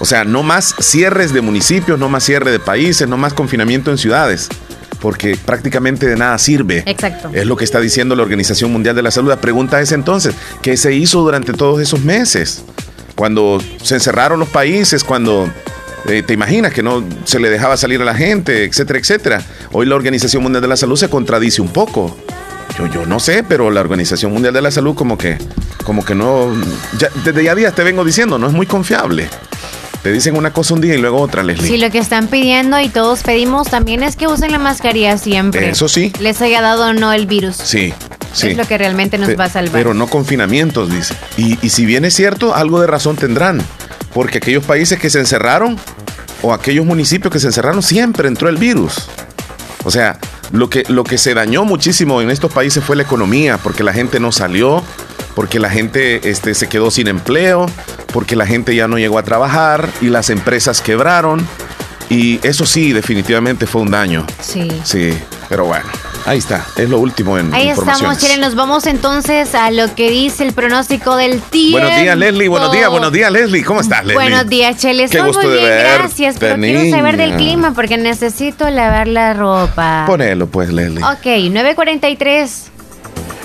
O 0.00 0.04
sea, 0.04 0.24
no 0.24 0.42
más 0.42 0.74
cierres 0.80 1.32
de 1.32 1.42
municipios, 1.42 1.96
no 2.00 2.08
más 2.08 2.24
cierre 2.24 2.50
de 2.50 2.58
países, 2.58 3.06
no 3.08 3.16
más 3.16 3.32
confinamiento 3.34 3.92
en 3.92 3.98
ciudades 3.98 4.50
porque 5.04 5.36
prácticamente 5.36 6.06
de 6.06 6.16
nada 6.16 6.38
sirve. 6.38 6.82
Exacto. 6.86 7.28
Es 7.34 7.44
lo 7.44 7.56
que 7.56 7.64
está 7.64 7.78
diciendo 7.78 8.16
la 8.16 8.22
Organización 8.22 8.72
Mundial 8.72 8.96
de 8.96 9.02
la 9.02 9.10
Salud. 9.10 9.28
La 9.28 9.36
pregunta 9.38 9.78
es 9.82 9.92
entonces, 9.92 10.34
¿qué 10.62 10.78
se 10.78 10.94
hizo 10.94 11.20
durante 11.20 11.52
todos 11.52 11.78
esos 11.82 12.00
meses? 12.00 12.64
Cuando 13.14 13.62
se 13.82 13.96
encerraron 13.96 14.40
los 14.40 14.48
países, 14.48 15.04
cuando 15.04 15.46
eh, 16.06 16.22
te 16.22 16.32
imaginas 16.32 16.72
que 16.72 16.82
no 16.82 17.04
se 17.24 17.38
le 17.38 17.50
dejaba 17.50 17.76
salir 17.76 18.00
a 18.00 18.04
la 18.06 18.14
gente, 18.14 18.64
etcétera, 18.64 18.98
etcétera. 18.98 19.42
Hoy 19.72 19.84
la 19.84 19.94
Organización 19.94 20.42
Mundial 20.42 20.62
de 20.62 20.68
la 20.68 20.76
Salud 20.78 20.96
se 20.96 21.10
contradice 21.10 21.60
un 21.60 21.68
poco. 21.68 22.16
Yo, 22.78 22.86
yo 22.86 23.04
no 23.04 23.20
sé, 23.20 23.44
pero 23.46 23.70
la 23.70 23.82
Organización 23.82 24.32
Mundial 24.32 24.54
de 24.54 24.62
la 24.62 24.70
Salud 24.70 24.94
como 24.94 25.18
que, 25.18 25.36
como 25.84 26.02
que 26.02 26.14
no, 26.14 26.50
desde 27.26 27.44
ya 27.44 27.54
días 27.54 27.74
te 27.74 27.84
vengo 27.84 28.06
diciendo, 28.06 28.38
no 28.38 28.46
es 28.46 28.54
muy 28.54 28.64
confiable. 28.64 29.28
Te 30.04 30.12
dicen 30.12 30.36
una 30.36 30.52
cosa 30.52 30.74
un 30.74 30.82
día 30.82 30.94
y 30.94 30.98
luego 30.98 31.18
otra, 31.18 31.42
Leslie. 31.42 31.66
Sí, 31.66 31.78
lo 31.78 31.90
que 31.90 31.96
están 31.96 32.26
pidiendo 32.26 32.78
y 32.78 32.90
todos 32.90 33.22
pedimos 33.22 33.70
también 33.70 34.02
es 34.02 34.16
que 34.16 34.26
usen 34.26 34.52
la 34.52 34.58
mascarilla 34.58 35.16
siempre. 35.16 35.70
Eso 35.70 35.88
sí. 35.88 36.12
Les 36.20 36.42
haya 36.42 36.60
dado 36.60 36.90
o 36.90 36.92
no 36.92 37.10
el 37.14 37.26
virus. 37.26 37.56
Sí, 37.56 37.94
sí. 38.34 38.48
Es 38.48 38.56
lo 38.58 38.66
que 38.66 38.76
realmente 38.76 39.16
nos 39.16 39.30
va 39.30 39.44
a 39.44 39.48
salvar. 39.48 39.72
Pero 39.72 39.94
no 39.94 40.06
confinamientos, 40.06 40.90
dice. 40.90 41.14
Y, 41.38 41.58
y 41.64 41.70
si 41.70 41.86
bien 41.86 42.04
es 42.04 42.12
cierto, 42.12 42.54
algo 42.54 42.82
de 42.82 42.86
razón 42.86 43.16
tendrán. 43.16 43.62
Porque 44.12 44.36
aquellos 44.36 44.64
países 44.64 44.98
que 44.98 45.08
se 45.08 45.20
encerraron 45.20 45.78
o 46.42 46.52
aquellos 46.52 46.84
municipios 46.84 47.32
que 47.32 47.40
se 47.40 47.46
encerraron, 47.46 47.82
siempre 47.82 48.28
entró 48.28 48.50
el 48.50 48.58
virus. 48.58 49.08
O 49.84 49.90
sea, 49.90 50.18
lo 50.52 50.68
que, 50.68 50.84
lo 50.88 51.04
que 51.04 51.16
se 51.16 51.32
dañó 51.32 51.64
muchísimo 51.64 52.20
en 52.20 52.28
estos 52.28 52.52
países 52.52 52.84
fue 52.84 52.94
la 52.94 53.04
economía, 53.04 53.56
porque 53.56 53.82
la 53.82 53.94
gente 53.94 54.20
no 54.20 54.32
salió, 54.32 54.84
porque 55.34 55.58
la 55.58 55.70
gente 55.70 56.28
este, 56.28 56.54
se 56.54 56.68
quedó 56.68 56.90
sin 56.90 57.08
empleo, 57.08 57.66
porque 58.12 58.36
la 58.36 58.46
gente 58.46 58.74
ya 58.74 58.88
no 58.88 58.98
llegó 58.98 59.18
a 59.18 59.22
trabajar 59.22 59.88
y 60.00 60.08
las 60.08 60.30
empresas 60.30 60.80
quebraron. 60.80 61.46
Y 62.10 62.38
eso 62.46 62.66
sí, 62.66 62.92
definitivamente 62.92 63.66
fue 63.66 63.82
un 63.82 63.90
daño. 63.90 64.26
Sí. 64.40 64.68
Sí, 64.84 65.14
pero 65.48 65.64
bueno. 65.64 65.88
Ahí 66.26 66.38
está, 66.38 66.64
es 66.76 66.88
lo 66.88 67.00
último 67.00 67.36
en 67.36 67.52
Ahí 67.52 67.68
estamos, 67.68 68.16
Chile. 68.16 68.38
Nos 68.38 68.54
vamos 68.54 68.86
entonces 68.86 69.54
a 69.54 69.70
lo 69.70 69.94
que 69.94 70.08
dice 70.10 70.42
el 70.44 70.54
pronóstico 70.54 71.16
del 71.16 71.40
tiempo. 71.40 71.80
Buenos 71.80 72.00
días, 72.00 72.16
Leslie. 72.16 72.48
Buenos 72.48 72.72
días, 72.72 72.88
buenos 72.88 73.12
días, 73.12 73.30
Leslie. 73.30 73.62
¿Cómo 73.62 73.80
estás, 73.80 74.06
Leslie? 74.06 74.14
Buenos 74.14 74.48
días, 74.48 74.78
Chele. 74.78 75.04
Estoy 75.04 75.20
muy 75.32 75.46
bien, 75.46 75.64
gracias. 75.64 76.36
Pero 76.40 76.56
quiero 76.56 76.96
saber 76.96 77.18
del 77.18 77.36
clima 77.36 77.74
porque 77.74 77.98
necesito 77.98 78.70
lavar 78.70 79.06
la 79.06 79.34
ropa. 79.34 80.04
Ponelo, 80.06 80.46
pues, 80.46 80.70
Leslie. 80.72 81.04
Ok, 81.04 81.26
9.43. 81.26 82.73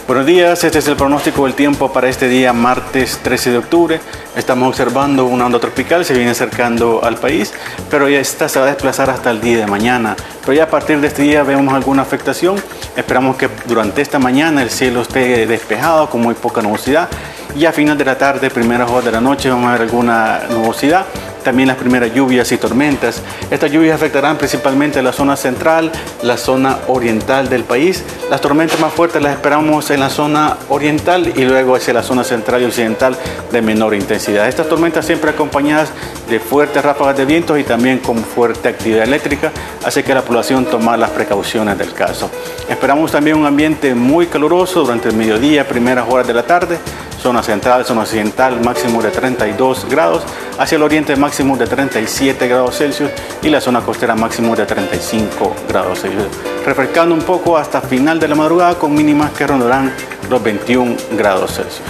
Buenos 0.10 0.26
días, 0.26 0.64
este 0.64 0.80
es 0.80 0.88
el 0.88 0.96
pronóstico 0.96 1.46
del 1.46 1.54
tiempo 1.54 1.94
para 1.94 2.10
este 2.10 2.28
día 2.28 2.52
martes 2.52 3.20
13 3.22 3.52
de 3.52 3.58
octubre. 3.60 4.00
Estamos 4.36 4.68
observando 4.68 5.26
una 5.26 5.46
onda 5.46 5.60
tropical, 5.60 6.04
se 6.04 6.16
viene 6.16 6.32
acercando 6.32 7.02
al 7.04 7.18
país, 7.18 7.54
pero 7.92 8.10
ya 8.10 8.20
esta 8.20 8.50
se 8.50 8.60
va 8.60 8.66
a 8.66 8.70
desplazar 8.70 9.12
hasta 9.12 9.30
el 9.30 9.40
día 9.40 9.60
de 9.60 9.68
mañana. 9.68 10.16
Pero 10.42 10.54
ya 10.54 10.64
a 10.64 10.68
partir 10.68 11.00
de 11.00 11.06
este 11.06 11.22
día 11.22 11.44
vemos 11.44 11.72
alguna 11.76 12.02
afectación. 12.02 12.56
Esperamos 12.96 13.38
que 13.38 13.50
durante 13.68 14.02
esta 14.02 14.18
mañana 14.18 14.64
el 14.64 14.72
cielo 14.72 15.04
esté 15.04 15.46
despejado 15.46 16.10
con 16.10 16.22
muy 16.22 16.34
poca 16.34 16.64
nubosidad 16.64 17.08
y 17.56 17.66
a 17.66 17.72
final 17.72 17.96
de 17.96 18.06
la 18.06 18.18
tarde, 18.18 18.50
primeras 18.50 18.90
horas 18.90 19.06
de 19.06 19.12
la 19.12 19.22
noche, 19.22 19.52
vamos 19.52 19.68
a 19.68 19.74
ver 19.74 19.82
alguna 19.82 20.42
nubosidad 20.50 21.06
también 21.44 21.68
las 21.68 21.78
primeras 21.78 22.14
lluvias 22.14 22.52
y 22.52 22.58
tormentas. 22.58 23.22
Estas 23.50 23.72
lluvias 23.72 23.96
afectarán 23.96 24.38
principalmente 24.38 25.02
la 25.02 25.14
zona 25.14 25.36
central, 25.36 25.92
la 26.24 26.38
zona 26.38 26.80
oriental 26.88 27.50
del 27.50 27.64
país. 27.64 28.04
Las 28.30 28.42
tormentas 28.42 28.80
más 28.80 28.94
fuertes 28.94 29.22
las 29.22 29.34
esperamos 29.34 29.90
en 29.92 30.00
la 30.00 30.10
zona 30.10 30.58
oriental 30.70 31.32
y 31.36 31.46
luego 31.46 31.76
hacia 31.76 31.94
la 31.94 32.04
zona 32.04 32.24
central 32.24 32.62
y 32.62 32.66
occidental 32.66 33.18
de 33.52 33.62
menor 33.62 33.94
intensidad. 33.94 34.48
Estas 34.48 34.68
tormentas 34.68 35.06
siempre 35.06 35.32
acompañadas 35.32 35.90
de 36.30 36.40
fuertes 36.40 36.84
ráfagas 36.84 37.18
de 37.18 37.26
vientos 37.26 37.60
y 37.60 37.64
también 37.64 38.00
con 38.00 38.18
fuerte 38.24 38.70
actividad 38.70 39.04
eléctrica, 39.04 39.52
hace 39.84 40.04
que 40.04 40.14
la 40.14 40.22
población 40.22 40.66
tome 40.66 40.98
las 40.98 41.10
precauciones 41.12 41.78
del 41.78 41.94
caso. 41.94 42.30
Esperamos 42.68 43.12
también 43.12 43.38
un 43.38 43.46
ambiente 43.46 43.94
muy 43.96 44.28
caluroso 44.28 44.82
durante 44.82 45.10
el 45.10 45.16
mediodía, 45.16 45.68
primeras 45.68 46.08
horas 46.10 46.28
de 46.28 46.34
la 46.34 46.44
tarde 46.44 46.78
zona 47.20 47.44
central, 47.44 47.86
zona 47.86 48.02
occidental 48.02 48.62
máximo 48.62 49.02
de 49.02 49.12
32 49.12 49.86
grados, 49.90 50.24
hacia 50.58 50.76
el 50.78 50.84
oriente 50.84 51.16
máximo 51.16 51.58
de 51.58 51.68
37 51.68 52.48
grados 52.48 52.78
Celsius 52.78 53.12
y 53.42 53.50
la 53.50 53.62
zona 53.62 53.82
costera 53.82 54.16
máximo 54.16 54.56
de 54.56 54.66
35 54.66 55.56
grados 55.68 56.02
Celsius, 56.02 56.28
refrescando 56.66 57.14
un 57.14 57.22
poco 57.22 57.58
hasta 57.58 57.82
final 57.82 58.20
de 58.20 58.28
la 58.28 58.36
madrugada 58.36 58.76
con 58.76 58.94
mínimas 58.94 59.32
que 59.32 59.46
rondarán 59.46 59.94
los 60.30 60.42
21 60.42 60.96
grados 61.12 61.56
Celsius. 61.56 61.82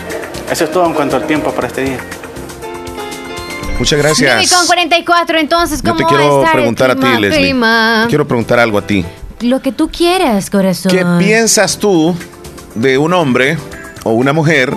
Eso 0.52 0.64
es 0.64 0.72
todo 0.72 0.86
en 0.86 0.94
cuanto 0.94 1.16
al 1.16 1.28
tiempo 1.28 1.52
para 1.52 1.68
este 1.68 1.84
día. 1.84 2.00
Muchas 3.78 3.98
gracias. 4.00 4.52
con 4.52 4.68
44, 4.68 5.38
entonces, 5.38 5.82
¿cómo 5.82 5.98
Yo 5.98 6.06
te 6.06 6.16
quiero 6.16 6.44
preguntar 6.52 6.92
a 6.92 6.96
ti, 6.96 7.08
Leslie. 7.20 7.56
quiero 8.10 8.28
preguntar 8.28 8.60
algo 8.60 8.78
a 8.78 8.82
ti. 8.82 9.06
Lo 9.42 9.62
que 9.62 9.72
tú 9.72 9.90
quieras, 9.90 10.50
corazón. 10.50 10.92
¿Qué 10.92 11.06
piensas 11.18 11.78
tú 11.78 12.14
de 12.76 12.98
un 12.98 13.14
hombre 13.14 13.58
o 14.04 14.12
una 14.12 14.34
mujer 14.34 14.74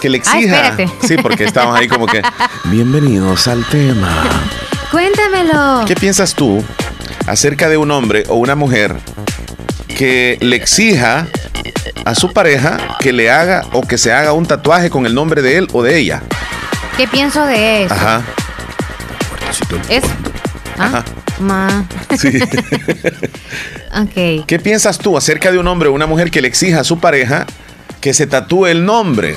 que 0.00 0.08
le 0.08 0.18
ah, 0.18 0.20
exija. 0.20 0.76
sí, 1.06 1.16
porque 1.20 1.44
estamos 1.44 1.76
ahí 1.78 1.88
como 1.88 2.06
que. 2.06 2.22
Bienvenidos 2.64 3.48
al 3.48 3.64
tema. 3.66 4.08
Cuéntamelo. 4.90 5.84
¿Qué 5.86 5.94
piensas 5.94 6.34
tú 6.34 6.64
acerca 7.26 7.68
de 7.68 7.76
un 7.76 7.90
hombre 7.90 8.24
o 8.28 8.36
una 8.36 8.54
mujer 8.54 8.96
que 9.96 10.38
le 10.40 10.56
exija 10.56 11.26
a 12.04 12.14
su 12.14 12.32
pareja 12.32 12.96
que 13.00 13.12
le 13.12 13.30
haga 13.30 13.66
o 13.72 13.82
que 13.82 13.98
se 13.98 14.12
haga 14.12 14.32
un 14.32 14.46
tatuaje 14.46 14.90
con 14.90 15.06
el 15.06 15.14
nombre 15.14 15.42
de 15.42 15.58
él 15.58 15.68
o 15.72 15.82
de 15.82 15.98
ella? 15.98 16.22
¿Qué 16.96 17.06
pienso 17.06 17.44
de 17.44 17.84
eso? 17.84 17.94
Ajá. 17.94 18.22
Es. 19.88 20.04
¿Ah? 20.78 20.86
Ajá. 20.86 21.04
Ma. 21.40 21.84
Sí. 22.18 22.38
ok. 23.94 24.46
¿Qué 24.46 24.58
piensas 24.62 24.98
tú 24.98 25.16
acerca 25.16 25.52
de 25.52 25.58
un 25.58 25.66
hombre 25.68 25.88
o 25.88 25.92
una 25.92 26.06
mujer 26.06 26.30
que 26.30 26.40
le 26.40 26.48
exija 26.48 26.80
a 26.80 26.84
su 26.84 26.98
pareja 26.98 27.46
que 28.00 28.14
se 28.14 28.26
tatúe 28.26 28.66
el 28.66 28.84
nombre, 28.84 29.36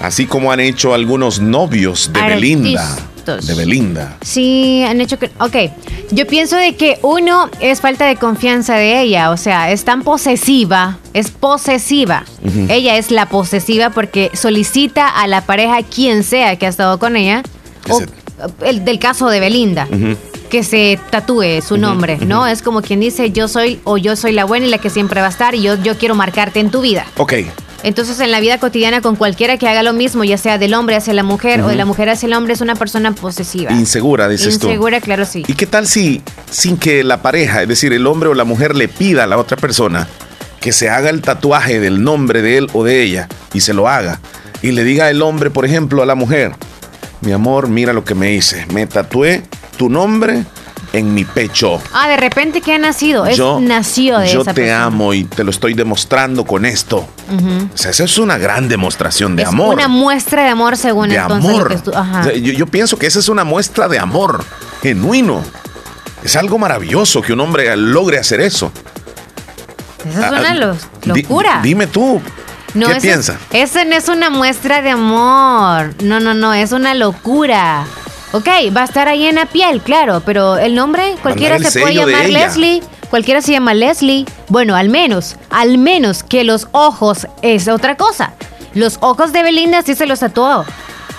así 0.00 0.26
como 0.26 0.52
han 0.52 0.60
hecho 0.60 0.94
algunos 0.94 1.40
novios 1.40 2.10
de 2.12 2.22
Belinda. 2.22 2.96
De 3.26 3.54
Belinda. 3.54 4.16
Sí, 4.22 4.82
han 4.88 5.02
hecho 5.02 5.18
que... 5.18 5.30
Ok, 5.38 5.56
yo 6.12 6.26
pienso 6.26 6.56
de 6.56 6.76
que 6.76 6.98
uno 7.02 7.50
es 7.60 7.82
falta 7.82 8.06
de 8.06 8.16
confianza 8.16 8.76
de 8.76 9.02
ella, 9.02 9.30
o 9.30 9.36
sea, 9.36 9.70
es 9.70 9.84
tan 9.84 10.02
posesiva, 10.02 10.96
es 11.12 11.30
posesiva. 11.30 12.24
Ella 12.70 12.96
es 12.96 13.10
la 13.10 13.26
posesiva 13.26 13.90
porque 13.90 14.30
solicita 14.32 15.08
a 15.08 15.26
la 15.26 15.42
pareja, 15.42 15.82
quien 15.82 16.24
sea 16.24 16.56
que 16.56 16.64
ha 16.64 16.70
estado 16.70 16.98
con 16.98 17.16
ella, 17.16 17.42
o 17.90 18.00
el 18.64 18.84
del 18.84 18.98
caso 18.98 19.28
de 19.28 19.40
Belinda 19.40 19.88
que 20.48 20.62
se 20.62 20.98
tatúe 21.10 21.60
su 21.66 21.76
nombre, 21.76 22.18
¿no? 22.18 22.46
Es 22.46 22.62
como 22.62 22.82
quien 22.82 23.00
dice 23.00 23.30
yo 23.30 23.48
soy 23.48 23.80
o 23.84 23.98
yo 23.98 24.16
soy 24.16 24.32
la 24.32 24.44
buena 24.44 24.66
y 24.66 24.70
la 24.70 24.78
que 24.78 24.90
siempre 24.90 25.20
va 25.20 25.26
a 25.26 25.30
estar 25.30 25.54
y 25.54 25.62
yo, 25.62 25.80
yo 25.82 25.96
quiero 25.98 26.14
marcarte 26.14 26.60
en 26.60 26.70
tu 26.70 26.80
vida. 26.80 27.04
Ok. 27.16 27.34
Entonces 27.84 28.18
en 28.20 28.32
la 28.32 28.40
vida 28.40 28.58
cotidiana 28.58 29.00
con 29.00 29.14
cualquiera 29.14 29.56
que 29.56 29.68
haga 29.68 29.82
lo 29.82 29.92
mismo, 29.92 30.24
ya 30.24 30.36
sea 30.36 30.58
del 30.58 30.74
hombre 30.74 30.96
hacia 30.96 31.12
la 31.12 31.22
mujer 31.22 31.60
o 31.60 31.68
de 31.68 31.76
la 31.76 31.84
mujer 31.84 32.08
hacia 32.08 32.26
el 32.26 32.32
hombre, 32.32 32.54
es 32.54 32.60
una 32.60 32.74
persona 32.74 33.12
posesiva. 33.12 33.72
Insegura, 33.72 34.28
dices 34.28 34.58
tú. 34.58 34.66
Insegura, 34.66 35.00
claro, 35.00 35.24
sí. 35.24 35.44
¿Y 35.46 35.54
qué 35.54 35.66
tal 35.66 35.86
si 35.86 36.22
sin 36.50 36.76
que 36.76 37.04
la 37.04 37.22
pareja, 37.22 37.62
es 37.62 37.68
decir, 37.68 37.92
el 37.92 38.06
hombre 38.06 38.30
o 38.30 38.34
la 38.34 38.44
mujer 38.44 38.74
le 38.74 38.88
pida 38.88 39.24
a 39.24 39.26
la 39.26 39.38
otra 39.38 39.56
persona 39.56 40.08
que 40.60 40.72
se 40.72 40.90
haga 40.90 41.10
el 41.10 41.22
tatuaje 41.22 41.78
del 41.78 42.02
nombre 42.02 42.42
de 42.42 42.58
él 42.58 42.68
o 42.72 42.82
de 42.82 43.02
ella 43.02 43.28
y 43.52 43.60
se 43.60 43.74
lo 43.74 43.86
haga? 43.86 44.18
Y 44.60 44.72
le 44.72 44.82
diga 44.82 45.08
el 45.08 45.22
hombre, 45.22 45.50
por 45.50 45.64
ejemplo, 45.64 46.02
a 46.02 46.06
la 46.06 46.16
mujer, 46.16 46.52
mi 47.20 47.32
amor, 47.32 47.68
mira 47.68 47.92
lo 47.92 48.04
que 48.04 48.14
me 48.14 48.32
hice. 48.34 48.66
Me 48.72 48.86
tatué 48.86 49.42
tu 49.76 49.88
nombre 49.88 50.44
en 50.92 51.12
mi 51.14 51.24
pecho. 51.24 51.80
Ah, 51.92 52.08
de 52.08 52.16
repente 52.16 52.60
que 52.60 52.74
ha 52.74 52.78
nacido. 52.78 53.26
Es 53.26 53.36
yo, 53.36 53.58
nació 53.60 54.18
de 54.18 54.32
Yo 54.32 54.42
esa 54.42 54.54
te 54.54 54.62
persona. 54.62 54.84
amo 54.84 55.12
y 55.14 55.24
te 55.24 55.44
lo 55.44 55.50
estoy 55.50 55.74
demostrando 55.74 56.44
con 56.44 56.64
esto. 56.64 56.98
O 56.98 57.76
sea, 57.76 57.90
eso 57.90 58.04
es 58.04 58.18
una 58.18 58.38
gran 58.38 58.68
demostración 58.68 59.36
de 59.36 59.42
Es 59.42 59.48
amor. 59.48 59.74
Una 59.74 59.88
muestra 59.88 60.44
de 60.44 60.48
amor 60.48 60.76
según 60.76 61.10
de 61.10 61.16
entonces. 61.16 61.50
lo 61.50 61.56
amor. 61.56 61.68
que 61.68 61.76
tú- 61.78 61.92
ajá. 61.94 62.20
O 62.20 62.24
sea, 62.24 62.32
yo, 62.34 62.52
yo 62.52 62.66
pienso 62.66 62.98
que 62.98 63.06
esa 63.06 63.18
es 63.18 63.28
una 63.28 63.44
muestra 63.44 63.86
de 63.88 63.98
amor 63.98 64.42
genuino. 64.82 65.42
Es 66.24 66.36
algo 66.36 66.58
maravilloso 66.58 67.20
que 67.22 67.32
un 67.32 67.40
hombre 67.40 67.76
logre 67.76 68.18
hacer 68.18 68.40
eso. 68.40 68.72
Esa 70.08 70.18
es 70.20 70.24
Ah, 70.24 70.30
una 70.40 70.54
Di- 71.14 71.22
locura. 71.22 71.60
dime 71.62 71.86
tú, 71.86 72.20
No, 72.74 72.88
¿qué 72.88 72.96
piensas? 72.96 73.38
Esa 73.52 73.84
no 73.84 73.94
es 73.96 74.08
una 74.08 74.30
muestra 74.30 74.82
de 74.82 74.90
amor. 74.90 75.94
No, 76.02 76.20
no, 76.20 76.34
no, 76.34 76.54
es 76.54 76.72
una 76.72 76.94
locura. 76.94 77.86
Ok, 78.32 78.48
va 78.76 78.82
a 78.82 78.84
estar 78.84 79.08
ahí 79.08 79.26
en 79.26 79.36
la 79.36 79.46
piel, 79.46 79.80
claro, 79.80 80.22
pero 80.24 80.58
el 80.58 80.74
nombre, 80.74 81.14
cualquiera 81.22 81.56
el 81.56 81.64
se 81.64 81.80
puede 81.80 81.94
llamar. 81.94 82.28
Leslie. 82.28 82.82
Cualquiera 83.08 83.40
se 83.40 83.52
llama 83.52 83.72
Leslie. 83.72 84.26
Bueno, 84.48 84.76
al 84.76 84.90
menos, 84.90 85.36
al 85.48 85.78
menos 85.78 86.22
que 86.22 86.44
los 86.44 86.68
ojos 86.72 87.26
es 87.40 87.66
otra 87.68 87.96
cosa. 87.96 88.34
Los 88.74 88.98
ojos 89.00 89.32
de 89.32 89.42
Belinda 89.42 89.80
sí 89.82 89.94
se 89.94 90.06
los 90.06 90.20
tatuó. 90.20 90.66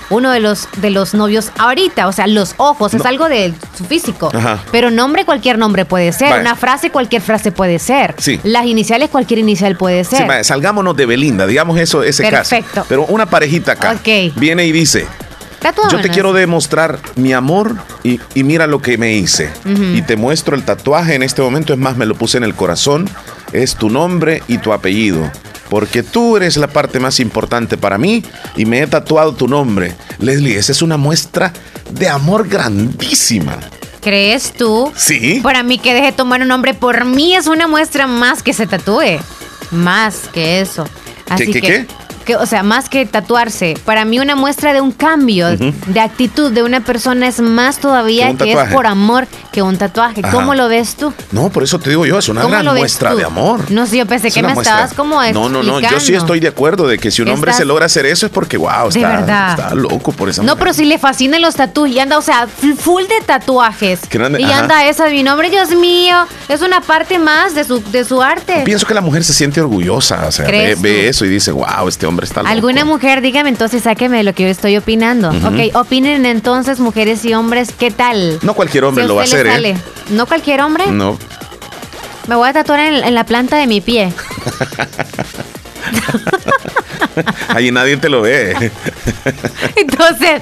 Uno 0.09 0.31
de 0.31 0.39
los, 0.39 0.67
de 0.77 0.89
los 0.89 1.13
novios 1.13 1.51
ahorita, 1.57 2.07
o 2.07 2.11
sea, 2.11 2.27
los 2.27 2.55
ojos, 2.57 2.93
es 2.93 3.05
algo 3.05 3.29
de 3.29 3.53
su 3.77 3.85
físico. 3.85 4.31
Ajá. 4.33 4.59
Pero 4.71 4.89
nombre, 4.91 5.25
cualquier 5.25 5.57
nombre 5.57 5.85
puede 5.85 6.11
ser. 6.11 6.29
Vale. 6.31 6.41
Una 6.41 6.55
frase, 6.55 6.89
cualquier 6.89 7.21
frase 7.21 7.51
puede 7.51 7.79
ser. 7.79 8.15
Sí. 8.17 8.39
Las 8.43 8.65
iniciales, 8.65 9.09
cualquier 9.09 9.39
inicial 9.39 9.75
puede 9.75 10.03
ser. 10.03 10.19
Sí, 10.19 10.43
salgámonos 10.43 10.95
de 10.95 11.05
Belinda, 11.05 11.45
digamos 11.45 11.79
eso, 11.79 12.03
ese 12.03 12.23
Perfecto. 12.29 12.69
caso. 12.73 12.85
Pero 12.89 13.05
una 13.05 13.27
parejita 13.27 13.73
acá 13.73 13.99
viene 14.35 14.65
y 14.65 14.71
dice, 14.71 15.05
Tatúanos. 15.59 15.93
yo 15.93 16.01
te 16.01 16.09
quiero 16.09 16.33
demostrar 16.33 16.99
mi 17.15 17.33
amor 17.33 17.75
y, 18.03 18.19
y 18.33 18.43
mira 18.43 18.65
lo 18.65 18.81
que 18.81 18.97
me 18.97 19.13
hice. 19.13 19.51
Y 19.93 20.01
te 20.01 20.15
muestro 20.15 20.55
el 20.55 20.63
tatuaje 20.63 21.15
en 21.15 21.23
este 21.23 21.41
momento, 21.41 21.73
es 21.73 21.79
más, 21.79 21.97
me 21.97 22.05
lo 22.05 22.15
puse 22.15 22.37
en 22.37 22.43
el 22.43 22.55
corazón, 22.55 23.09
es 23.51 23.75
tu 23.75 23.89
nombre 23.89 24.41
y 24.47 24.57
tu 24.57 24.73
apellido. 24.73 25.29
Porque 25.69 26.03
tú 26.03 26.37
eres 26.37 26.57
la 26.57 26.67
parte 26.67 26.99
más 26.99 27.19
importante 27.19 27.77
para 27.77 27.97
mí 27.97 28.23
y 28.55 28.65
me 28.65 28.81
he 28.81 28.87
tatuado 28.87 29.33
tu 29.33 29.47
nombre. 29.47 29.95
Leslie, 30.19 30.57
esa 30.57 30.71
es 30.71 30.81
una 30.81 30.97
muestra 30.97 31.53
de 31.91 32.09
amor 32.09 32.47
grandísima. 32.47 33.57
¿Crees 34.01 34.53
tú? 34.53 34.91
Sí. 34.95 35.41
Para 35.43 35.61
mí 35.63 35.77
que 35.77 35.93
deje 35.93 36.11
tomar 36.11 36.41
un 36.41 36.47
nombre 36.47 36.73
por 36.73 37.05
mí 37.05 37.35
es 37.35 37.47
una 37.47 37.67
muestra 37.67 38.07
más 38.07 38.41
que 38.41 38.53
se 38.53 38.65
tatúe. 38.65 39.19
Más 39.71 40.29
que 40.33 40.61
eso. 40.61 40.87
Así 41.29 41.45
qué, 41.47 41.51
que, 41.51 41.61
qué? 41.61 41.87
Que, 42.29 42.35
o 42.35 42.45
sea, 42.45 42.61
más 42.61 42.89
que 42.89 43.07
tatuarse. 43.07 43.75
Para 43.85 44.05
mí 44.05 44.19
una 44.19 44.35
muestra 44.35 44.71
de 44.71 44.81
un 44.81 44.91
cambio 44.91 45.47
de 45.49 45.99
actitud 45.99 46.51
de 46.51 46.61
una 46.61 46.81
persona 46.81 47.27
es 47.27 47.39
más 47.41 47.79
todavía 47.79 48.35
Que 48.35 48.51
es 48.53 48.69
por 48.71 48.85
amor 48.85 49.27
que 49.51 49.63
un 49.63 49.77
tatuaje. 49.77 50.21
Ajá. 50.23 50.31
¿Cómo 50.31 50.53
lo 50.53 50.67
ves 50.69 50.95
tú? 50.95 51.11
No, 51.31 51.49
por 51.49 51.63
eso 51.63 51.79
te 51.79 51.89
digo 51.89 52.05
yo, 52.05 52.19
es 52.19 52.29
una 52.29 52.41
¿Cómo 52.43 52.53
gran 52.53 52.65
muestra 52.75 53.11
tú? 53.11 53.17
de 53.17 53.23
amor. 53.23 53.71
No 53.71 53.87
sé, 53.87 53.97
yo 53.97 54.05
pensé 54.05 54.27
Es 54.27 54.33
que 54.35 54.43
me 54.43 54.53
muestra. 54.53 54.75
estabas 54.75 54.93
como 54.93 55.15
No, 55.33 55.49
no, 55.49 55.63
no, 55.63 55.79
yo 55.79 55.87
sí 55.89 55.95
explicando. 55.95 56.25
estoy 56.25 56.39
de 56.39 56.47
acuerdo 56.49 56.87
de 56.87 56.99
que 56.99 57.09
si 57.09 57.23
un 57.23 57.29
hombre 57.29 57.49
estás- 57.49 57.61
se 57.63 57.65
logra 57.65 57.87
hacer 57.87 58.05
eso 58.05 58.27
es 58.27 58.31
porque, 58.31 58.57
wow, 58.57 58.89
está, 58.89 59.19
está 59.51 59.73
loco 59.73 60.11
por 60.11 60.29
esa 60.29 60.41
No, 60.43 60.49
manera. 60.49 60.59
pero 60.59 60.73
si 60.73 60.85
le 60.85 60.99
fascinan 60.99 61.41
los 61.41 61.55
tatuajes 61.55 61.95
y 61.95 61.99
anda, 61.99 62.17
o 62.19 62.21
sea, 62.21 62.47
full 62.77 63.03
de 63.03 63.21
tatuajes. 63.25 64.01
Y 64.37 64.43
ajá. 64.43 64.59
anda 64.59 64.85
esa 64.87 65.05
de 65.05 65.11
mi 65.13 65.23
nombre, 65.23 65.49
Dios 65.49 65.71
mío. 65.71 66.15
Es 66.47 66.61
una 66.61 66.81
parte 66.81 67.17
más 67.17 67.55
de 67.55 67.63
su, 67.63 67.81
de 67.91 68.05
su 68.05 68.21
arte. 68.21 68.61
Pienso 68.65 68.85
que 68.85 68.93
la 68.93 69.01
mujer 69.01 69.23
se 69.23 69.33
siente 69.33 69.59
orgullosa, 69.61 70.27
o 70.27 70.31
sea, 70.31 70.45
ve, 70.45 70.51
¿Crees 70.51 70.81
ve 70.81 71.07
eso 71.09 71.25
y 71.25 71.29
dice, 71.29 71.51
wow, 71.51 71.87
este 71.87 72.05
hombre 72.05 72.18
está 72.23 72.41
loco. 72.41 72.51
Alguna 72.51 72.85
mujer, 72.85 73.21
dígame 73.21 73.49
entonces, 73.49 73.83
sáqueme 73.83 74.17
de 74.17 74.23
lo 74.23 74.33
que 74.33 74.43
yo 74.43 74.49
estoy 74.49 74.77
opinando. 74.77 75.29
Ujú. 75.29 75.47
Ok, 75.47 75.75
opinen 75.75 76.25
entonces, 76.25 76.79
mujeres 76.79 77.23
y 77.25 77.33
hombres, 77.33 77.69
¿qué 77.77 77.91
tal? 77.91 78.39
No 78.41 78.53
cualquier 78.53 78.85
hombre 78.85 79.03
Si 79.03 79.07
lo 79.07 79.15
va 79.15 79.21
a 79.21 79.25
hacer, 79.25 79.47
¿eh? 79.47 79.77
¿No 80.09 80.25
cualquier 80.25 80.61
hombre? 80.61 80.87
No. 80.91 81.17
Me 82.27 82.35
voy 82.35 82.49
a 82.49 82.53
tatuar 82.53 82.79
en, 82.79 83.03
en 83.03 83.15
la 83.15 83.25
planta 83.25 83.57
de 83.57 83.67
mi 83.67 83.81
pie. 83.81 84.13
Allí 87.49 87.71
nadie 87.71 87.97
te 87.97 88.09
lo 88.09 88.21
ve. 88.21 88.53
Entonces, 89.75 90.41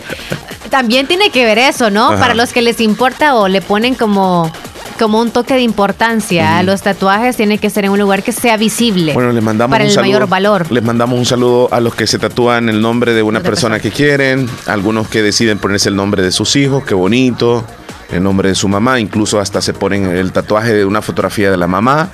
también 0.70 1.08
tiene 1.08 1.30
que 1.30 1.46
ver 1.46 1.58
eso, 1.58 1.90
¿no? 1.90 2.12
Ajá. 2.12 2.20
Para 2.20 2.34
los 2.34 2.54
que 2.54 2.62
les 2.62 2.82
importa 2.82 3.36
o 3.36 3.48
le 3.48 3.62
ponen 3.62 3.96
como, 3.96 4.52
como 4.98 5.22
un 5.22 5.32
toque 5.32 5.54
de 5.54 5.62
importancia 5.62 6.58
a 6.58 6.64
los 6.64 6.82
tatuajes, 6.82 7.38
tiene 7.38 7.58
que 7.58 7.70
ser 7.70 7.86
en 7.86 7.92
un 7.92 8.00
lugar 8.00 8.24
que 8.24 8.32
sea 8.32 8.58
visible. 8.58 9.14
Bueno, 9.14 9.32
les 9.32 9.44
mandamos 9.44 9.74
para 9.74 9.84
un 9.84 9.90
el 9.90 9.94
saludo. 9.94 10.12
mayor 10.12 10.30
valor. 10.30 10.72
Les 10.72 10.84
mandamos 10.84 11.18
un 11.18 11.26
saludo 11.26 11.70
a 11.72 11.80
los 11.80 11.96
que 11.96 12.08
se 12.08 12.20
tatúan 12.20 12.70
el 12.70 12.82
nombre 12.82 13.14
de 13.14 13.24
una 13.24 13.40
Otra 13.40 13.52
persona 13.52 13.80
que 13.80 13.92
quieren, 13.92 14.50
algunos 14.66 15.08
que 15.08 15.22
deciden 15.22 15.60
ponerse 15.60 15.90
el 15.90 15.96
nombre 15.96 16.24
de 16.24 16.32
sus 16.32 16.56
hijos, 16.56 16.84
qué 16.84 16.94
bonito, 16.94 17.64
el 18.12 18.24
nombre 18.24 18.50
de 18.50 18.56
su 18.56 18.68
mamá, 18.68 19.00
incluso 19.00 19.40
hasta 19.40 19.62
se 19.62 19.74
ponen 19.74 20.06
el 20.06 20.32
tatuaje 20.32 20.74
de 20.74 20.86
una 20.86 21.02
fotografía 21.02 21.52
de 21.52 21.58
la 21.58 21.68
mamá. 21.68 22.10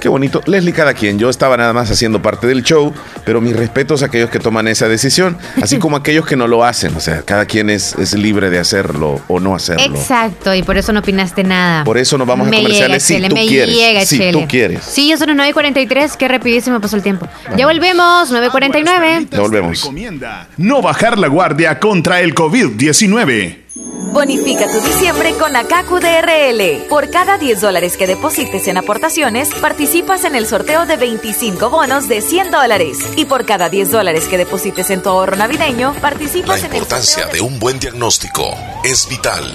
Qué 0.00 0.08
bonito. 0.08 0.40
Leslie, 0.46 0.72
cada 0.72 0.94
quien. 0.94 1.18
Yo 1.18 1.28
estaba 1.28 1.56
nada 1.56 1.72
más 1.72 1.90
haciendo 1.90 2.22
parte 2.22 2.46
del 2.46 2.62
show, 2.62 2.92
pero 3.24 3.40
mis 3.40 3.56
respetos 3.56 4.02
a 4.02 4.06
aquellos 4.06 4.30
que 4.30 4.38
toman 4.38 4.68
esa 4.68 4.88
decisión, 4.88 5.36
así 5.60 5.78
como 5.80 5.96
aquellos 5.96 6.24
que 6.26 6.36
no 6.36 6.46
lo 6.46 6.64
hacen. 6.64 6.94
O 6.96 7.00
sea, 7.00 7.22
cada 7.22 7.46
quien 7.46 7.68
es, 7.70 7.94
es 7.98 8.14
libre 8.14 8.50
de 8.50 8.58
hacerlo 8.58 9.20
o 9.28 9.40
no 9.40 9.54
hacerlo. 9.54 9.84
Exacto, 9.84 10.54
y 10.54 10.62
por 10.62 10.76
eso 10.76 10.92
no 10.92 11.00
opinaste 11.00 11.42
nada. 11.44 11.84
Por 11.84 11.98
eso 11.98 12.16
nos 12.16 12.26
vamos 12.26 12.46
a 12.46 12.50
Me 12.50 12.58
comerciales 12.58 13.02
si 13.02 13.14
llega, 13.14 13.28
Chele, 13.28 13.28
tú 13.28 13.34
me 13.34 13.46
quieres. 13.46 13.74
llega, 13.74 14.00
si 14.06 14.18
Chele. 14.18 14.32
tú 14.32 14.46
quieres. 14.48 14.84
Sí, 14.84 15.12
son 15.18 15.28
las 15.28 15.36
9 15.36 15.50
y 15.50 15.52
43, 15.52 16.16
qué 16.16 16.28
rapidísimo 16.28 16.80
pasó 16.80 16.96
el 16.96 17.02
tiempo. 17.02 17.26
Ya 17.56 17.66
volvemos, 17.66 18.30
9 18.30 18.46
y 18.46 18.50
49. 18.50 19.26
Ya 19.30 19.40
volvemos. 19.40 19.90
No 20.56 20.82
bajar 20.82 21.18
la 21.18 21.28
guardia 21.28 21.78
contra 21.80 22.20
el 22.20 22.34
COVID-19. 22.34 23.67
Bonifica 24.12 24.66
tu 24.66 24.80
diciembre 24.80 25.34
con 25.38 25.54
Akaku 25.54 25.98
DRL. 26.00 26.86
Por 26.88 27.10
cada 27.10 27.38
10 27.38 27.60
dólares 27.60 27.96
que 27.96 28.06
deposites 28.06 28.66
en 28.68 28.76
aportaciones, 28.76 29.54
participas 29.54 30.24
en 30.24 30.34
el 30.34 30.46
sorteo 30.46 30.86
de 30.86 30.96
25 30.96 31.70
bonos 31.70 32.08
de 32.08 32.20
100 32.20 32.50
dólares. 32.50 32.98
Y 33.16 33.26
por 33.26 33.44
cada 33.44 33.68
10 33.68 33.90
dólares 33.90 34.26
que 34.26 34.38
deposites 34.38 34.90
en 34.90 35.02
tu 35.02 35.10
ahorro 35.10 35.36
navideño, 35.36 35.92
La 35.94 36.00
participas 36.00 36.60
en 36.60 36.66
el 36.66 36.72
importancia 36.78 37.26
de 37.26 37.40
un 37.40 37.58
buen 37.58 37.78
diagnóstico 37.78 38.54
es 38.82 39.08
vital. 39.08 39.54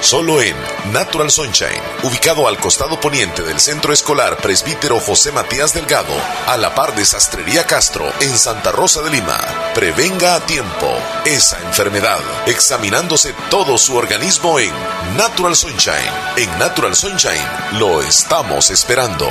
Solo 0.00 0.40
en 0.40 0.54
Natural 0.92 1.28
Sunshine, 1.28 1.82
ubicado 2.04 2.46
al 2.46 2.56
costado 2.58 3.00
poniente 3.00 3.42
del 3.42 3.58
Centro 3.58 3.92
Escolar 3.92 4.36
Presbítero 4.36 5.00
José 5.00 5.32
Matías 5.32 5.74
Delgado, 5.74 6.14
a 6.46 6.56
la 6.56 6.74
par 6.74 6.94
de 6.94 7.04
Sastrería 7.04 7.64
Castro, 7.64 8.10
en 8.20 8.38
Santa 8.38 8.70
Rosa 8.70 9.02
de 9.02 9.10
Lima. 9.10 9.38
Prevenga 9.74 10.36
a 10.36 10.40
tiempo 10.40 10.86
esa 11.26 11.58
enfermedad, 11.60 12.20
examinándose 12.46 13.34
todo 13.50 13.76
su 13.76 13.96
organismo 13.96 14.60
en 14.60 14.72
Natural 15.16 15.56
Sunshine. 15.56 16.12
En 16.36 16.58
Natural 16.58 16.94
Sunshine 16.94 17.46
lo 17.72 18.00
estamos 18.00 18.70
esperando. 18.70 19.28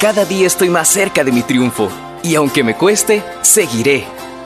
Cada 0.00 0.24
día 0.24 0.46
estoy 0.46 0.70
más 0.70 0.88
cerca 0.88 1.24
de 1.24 1.32
mi 1.32 1.42
triunfo 1.42 1.90
y 2.22 2.34
aunque 2.36 2.64
me 2.64 2.74
cueste, 2.74 3.22
seguiré, 3.42 4.06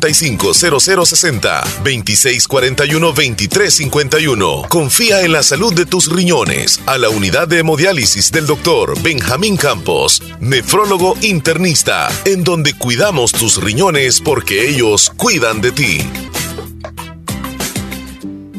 450060 0.00 1.62
2641 1.84 3.06
2351. 3.06 4.62
Confía 4.68 5.22
en 5.22 5.32
la 5.32 5.42
salud 5.42 5.72
de 5.74 5.86
tus 5.86 6.10
riñones 6.10 6.80
a 6.86 6.98
la 6.98 7.08
unidad 7.08 7.48
de 7.48 7.60
hemodiálisis 7.60 8.32
del 8.32 8.46
doctor 8.46 9.00
Benjamín 9.02 9.56
Campos, 9.56 10.22
nefrólogo 10.40 11.16
internista, 11.22 12.08
en 12.24 12.44
donde 12.44 12.72
cuidamos 12.74 13.32
tus 13.32 13.62
riñones 13.62 14.20
porque 14.20 14.68
ellos 14.68 15.12
cuidan 15.16 15.60
de 15.60 15.72
ti. 15.72 16.00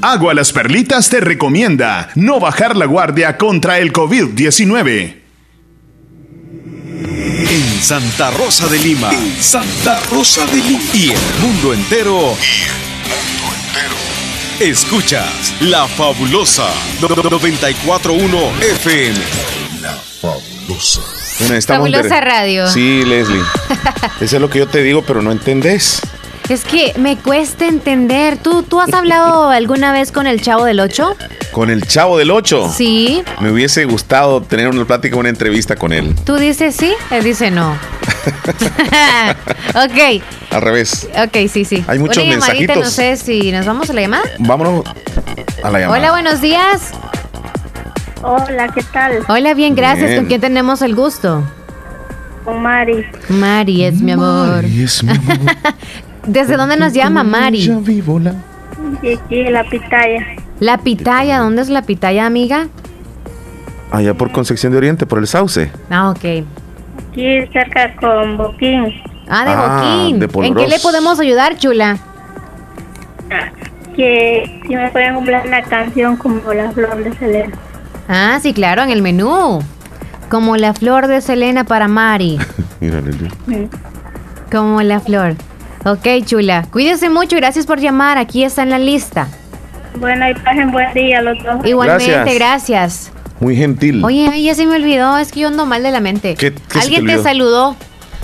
Agua 0.02 0.36
Las 0.36 0.54
Perlitas 0.54 1.10
te 1.10 1.20
recomienda 1.20 2.10
no 2.14 2.40
bajar 2.40 2.76
la 2.76 2.86
guardia 2.86 3.38
contra 3.38 3.80
el 3.80 3.92
COVID-19. 3.92 5.25
En 7.04 7.82
Santa 7.82 8.32
Rosa 8.32 8.68
de 8.68 8.80
Lima. 8.80 9.10
Santa 9.42 10.00
Rosa 10.12 10.46
de 10.46 10.58
Lima. 10.58 10.84
Y 10.94 11.10
el 11.12 11.20
mundo 11.42 11.74
entero. 11.74 12.36
Escuchas 14.60 15.54
La 15.60 15.88
Fabulosa 15.88 16.70
941 17.02 18.38
FM. 18.62 19.20
La 19.82 19.94
Fabulosa. 20.22 21.02
Bueno, 21.40 21.56
estamos 21.56 21.92
Fabulosa 21.92 22.22
Radio. 22.22 22.68
Sí, 22.70 23.04
Leslie. 23.04 23.44
Eso 24.22 24.36
es 24.38 24.42
lo 24.42 24.50
que 24.50 24.60
yo 24.60 24.68
te 24.68 24.82
digo, 24.82 25.02
pero 25.02 25.22
no 25.22 25.34
entendés. 25.34 26.02
Es 26.48 26.64
que 26.64 26.94
me 26.98 27.18
cuesta 27.18 27.66
entender. 27.66 28.38
¿Tú, 28.38 28.62
¿Tú 28.62 28.80
has 28.80 28.94
hablado 28.94 29.50
alguna 29.50 29.92
vez 29.92 30.12
con 30.12 30.28
el 30.28 30.42
Chavo 30.42 30.66
del 30.66 30.80
8? 30.80 31.16
¿Con 31.52 31.72
el 31.72 31.88
Chavo 31.88 32.20
del 32.20 32.30
8? 32.30 32.72
Sí. 32.76 33.24
Me 33.42 33.50
hubiese 33.52 33.86
gustado 33.86 34.42
tener 34.42 34.68
una 34.68 34.86
plática, 34.86 35.16
una 35.16 35.30
entrevista 35.30 35.76
con 35.76 35.92
él. 35.92 36.14
¿Tú 36.24 36.36
dices 36.36 36.76
sí? 36.76 36.94
Él 37.10 37.24
dice 37.24 37.50
no. 37.50 37.72
ok. 39.70 40.22
Al 40.52 40.62
revés. 40.62 41.10
Ok, 41.18 41.50
sí, 41.50 41.66
sí. 41.66 41.84
Hay 41.88 41.98
muchos 41.98 42.24
una 42.24 42.34
mensajitos. 42.34 42.78
No 42.78 42.86
sé 42.86 43.18
si 43.18 43.52
nos 43.52 43.66
vamos 43.66 43.90
a 43.90 43.94
la 43.94 44.02
llamada. 44.02 44.24
Vámonos 44.38 44.86
a 45.64 45.72
la 45.72 45.80
llamada. 45.80 46.00
Hola, 46.00 46.12
buenos 46.12 46.42
días. 46.42 46.92
Hola, 48.22 48.68
¿qué 48.74 48.84
tal? 48.84 49.24
Hola, 49.28 49.54
bien, 49.56 49.76
gracias. 49.76 50.10
Bien. 50.10 50.20
¿Con 50.22 50.28
quién 50.28 50.42
tenemos 50.42 50.84
el 50.84 50.94
gusto? 50.96 51.44
Con 52.44 52.62
Mari. 52.62 53.04
Mari 53.30 53.86
es 53.86 53.96
mi 53.96 54.12
amor. 54.12 54.62
Mari 54.64 54.84
es 54.84 55.04
mi 55.04 55.12
amor. 55.12 55.40
¿Desde 56.28 56.58
dónde 56.58 56.78
nos 56.78 56.94
llama 56.94 57.24
Mari? 57.24 57.60
Y 59.02 59.14
aquí 59.14 59.40
en 59.40 59.54
la 59.54 59.64
pitaya. 59.64 60.26
La 60.60 60.78
pitaya, 60.80 61.40
¿dónde 61.40 61.62
es 61.62 61.70
la 61.70 61.82
pitaya, 61.84 62.26
amiga? 62.26 62.68
Allá 63.92 64.14
por 64.14 64.32
Concepción 64.32 64.72
de 64.72 64.78
Oriente, 64.80 65.06
por 65.06 65.20
el 65.20 65.28
Sauce. 65.28 65.72
Ah, 65.90 66.10
ok. 66.10 66.46
Aquí 67.12 67.46
cerca 67.54 67.96
con 67.98 68.38
Boquín. 68.38 68.94
Ah, 69.30 69.46
de 69.46 69.52
Ah, 69.52 70.02
Boquín. 70.02 70.20
de 70.20 70.48
¿En 70.48 70.56
qué 70.56 70.68
le 70.68 70.80
podemos 70.80 71.20
ayudar, 71.20 71.58
chula? 71.58 71.98
Que 73.96 74.62
si 74.68 74.76
me 74.76 74.90
pueden 74.90 75.16
comprar 75.16 75.48
una 75.48 75.62
canción 75.64 76.18
como 76.18 76.52
La 76.54 76.72
Flor 76.72 77.04
de 77.04 77.14
Selena. 77.18 77.54
Ah, 78.10 78.40
sí, 78.42 78.54
claro, 78.54 78.84
en 78.84 78.90
el 78.90 79.02
menú. 79.02 79.62
Como 80.30 80.58
la 80.58 80.74
flor 80.74 81.08
de 81.08 81.22
Selena 81.22 81.64
para 81.64 81.88
Mari. 81.88 82.38
Mira, 82.82 83.00
Leslie. 83.02 83.30
Como 84.52 84.82
la 84.82 85.00
flor. 85.00 85.36
Ok, 85.86 86.26
chula. 86.26 86.66
Cuídese 86.72 87.10
mucho. 87.10 87.36
Gracias 87.36 87.66
por 87.66 87.80
llamar. 87.80 88.18
Aquí 88.18 88.44
está 88.44 88.64
en 88.64 88.72
la 88.72 88.80
lista. 88.80 89.28
Bueno, 90.00 90.30
y 90.30 90.34
pasen 90.34 90.72
buen 90.72 90.94
día 90.94 91.22
los 91.22 91.42
dos. 91.44 91.66
Igualmente, 91.66 92.12
Gracias. 92.12 92.36
gracias. 92.36 93.12
Muy 93.40 93.56
gentil. 93.56 94.04
Oye, 94.04 94.28
ay, 94.32 94.44
ya 94.46 94.56
se 94.56 94.66
me 94.66 94.76
olvidó. 94.76 95.18
Es 95.18 95.32
que 95.32 95.42
yo 95.42 95.48
ando 95.48 95.66
mal 95.66 95.84
de 95.84 95.92
la 95.92 96.00
mente. 96.00 96.36
¿Qué- 96.36 96.54
qué 96.54 96.60
se 96.60 96.68
te 96.74 96.80
Alguien 96.80 97.06
te, 97.06 97.22
saludó. 97.24 97.76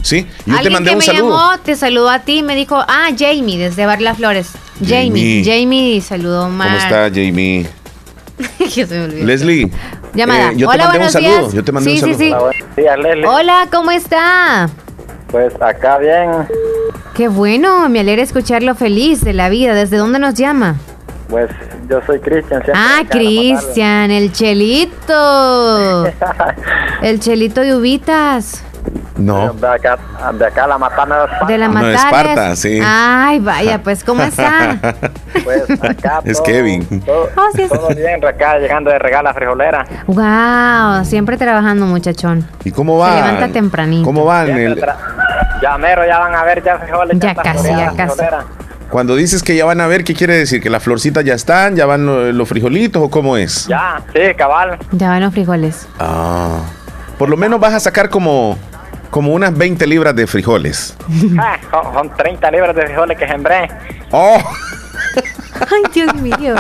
Sí, 0.02 0.26
yo 0.40 0.46
te 0.46 0.52
Alguien 0.54 0.74
mandé 0.74 0.90
que 0.90 0.96
un 0.96 1.00
me 1.00 1.06
saludo. 1.06 1.38
llamó 1.38 1.60
te 1.60 1.76
saludó 1.76 2.10
a 2.10 2.20
ti 2.20 2.40
y 2.40 2.44
me 2.44 2.56
dijo, 2.56 2.78
ah, 2.88 3.10
Jamie, 3.18 3.58
desde 3.60 3.86
Barla 3.86 4.16
Flores. 4.16 4.52
Jamie. 4.84 5.44
Jamie. 5.44 5.44
Jamie 5.46 6.02
saludó 6.02 6.50
Mar. 6.50 6.70
¿Cómo 6.70 6.80
está, 6.80 7.10
Jamie? 7.10 7.68
Ya 8.76 8.88
se 8.88 8.98
me 8.98 9.04
olvidó. 9.06 9.26
Leslie. 9.28 9.72
Llamada. 10.16 10.52
eh, 10.52 10.54
yo 10.58 10.68
Hola, 10.68 10.78
te 10.78 10.84
mandé 10.84 10.84
un 10.86 10.90
buenos 10.90 11.12
saludo. 11.14 11.40
días. 11.42 11.54
Yo 11.54 11.64
te 11.64 11.72
mandé 11.72 11.90
Sí, 11.92 11.96
un 11.98 12.02
saludo. 12.02 12.18
sí. 12.18 12.30
Buenos 12.30 12.76
días, 12.76 13.00
Leslie. 13.00 13.28
Hola, 13.28 13.68
¿cómo 13.72 13.92
está? 13.92 14.70
Pues 15.30 15.54
acá 15.62 16.00
bien. 16.00 16.32
Qué 17.16 17.28
bueno, 17.28 17.88
me 17.90 18.00
alegra 18.00 18.24
escucharlo 18.24 18.74
feliz 18.76 19.22
de 19.24 19.34
la 19.34 19.50
vida. 19.50 19.74
¿Desde 19.74 19.98
dónde 19.98 20.18
nos 20.20 20.34
llama? 20.36 20.76
Pues 21.30 21.50
yo 21.90 22.00
soy 22.06 22.20
Cristian. 22.20 22.62
siempre 22.64 22.74
Ah. 22.76 23.02
Cristian, 23.10 24.12
el 24.12 24.32
chelito. 24.32 26.06
El 27.02 27.20
chelito 27.20 27.62
de 27.62 27.76
uvitas. 27.76 28.64
No. 29.18 29.54
De 29.54 29.68
acá, 29.68 29.98
de 30.34 30.46
acá 30.46 30.68
la 30.68 30.78
matana 30.78 31.18
de 31.20 31.24
Esparta. 31.26 31.46
De 31.48 31.58
la 31.58 31.68
No, 31.68 31.74
Matares. 31.74 32.02
Esparta, 32.04 32.56
sí. 32.56 32.80
Ay, 32.84 33.40
vaya, 33.40 33.82
pues, 33.84 34.04
¿cómo 34.04 34.22
está? 34.24 34.80
Pues 35.44 35.64
acá 35.84 36.22
Es 36.24 36.38
todo- 36.38 36.44
Kevin. 36.46 37.02
Todo, 37.02 37.28
Oh, 37.36 37.48
sí, 37.56 37.64
sí. 37.64 37.70
todo 37.70 37.88
bien, 37.90 38.24
acá 38.26 38.58
llegando 38.60 38.90
de 38.92 39.00
regala 39.00 39.34
frijolera. 39.34 39.86
Wow, 40.08 41.06
siempre 41.06 41.38
trabajando, 41.38 41.86
muchachón. 41.86 42.46
¿Y 42.64 42.72
cómo 42.72 42.98
va? 42.98 43.10
Se 43.14 43.16
levanta 43.22 43.48
tempranito. 43.50 44.06
¿Cómo 44.06 44.26
van? 44.26 44.46
Siempre 44.46 44.66
El- 44.66 44.82
tra- 44.82 44.96
Ya 45.62 45.78
mero, 45.78 46.06
ya 46.06 46.20
van 46.20 46.34
a 46.36 46.44
ver 46.44 46.64
ya 46.64 46.78
frijoles. 46.80 47.20
Ya 47.20 47.30
está 47.32 47.44
casi, 47.44 47.68
ya 47.70 47.86
casi. 47.96 47.96
frijolera. 48.16 48.46
Cuando 48.90 49.16
dices 49.16 49.42
que 49.44 49.56
ya 49.56 49.64
van 49.66 49.80
a 49.80 49.88
ver, 49.88 50.04
¿qué 50.04 50.14
quiere 50.14 50.36
decir? 50.36 50.62
¿Que 50.62 50.70
las 50.70 50.84
florcitas 50.84 51.24
ya 51.24 51.34
están? 51.34 51.76
¿Ya 51.76 51.86
van 51.86 52.06
lo- 52.06 52.32
los 52.32 52.50
frijolitos 52.50 53.02
o 53.02 53.10
cómo 53.10 53.38
es? 53.38 53.68
Ya, 53.68 54.02
sí, 54.14 54.20
cabal. 54.38 54.78
Ya 54.92 55.10
van 55.10 55.22
los 55.22 55.34
frijoles. 55.34 55.88
Ah. 56.00 56.60
Por 57.18 57.30
lo 57.30 57.38
menos 57.38 57.60
vas 57.60 57.74
a 57.74 57.80
sacar 57.80 58.10
como, 58.10 58.58
como 59.10 59.32
unas 59.34 59.56
20 59.58 59.86
libras 59.88 60.14
de 60.16 60.28
frijoles. 60.28 60.98
Ah, 61.40 61.58
son, 61.70 61.94
son 61.94 62.10
30 62.18 62.52
libras 62.52 62.76
de 62.76 62.82
frijoles 62.88 63.18
que 63.18 63.28
sembré. 63.28 63.70
¡Oh! 64.12 64.38
Ay, 65.62 65.84
Dios 65.94 66.14
mío. 66.16 66.56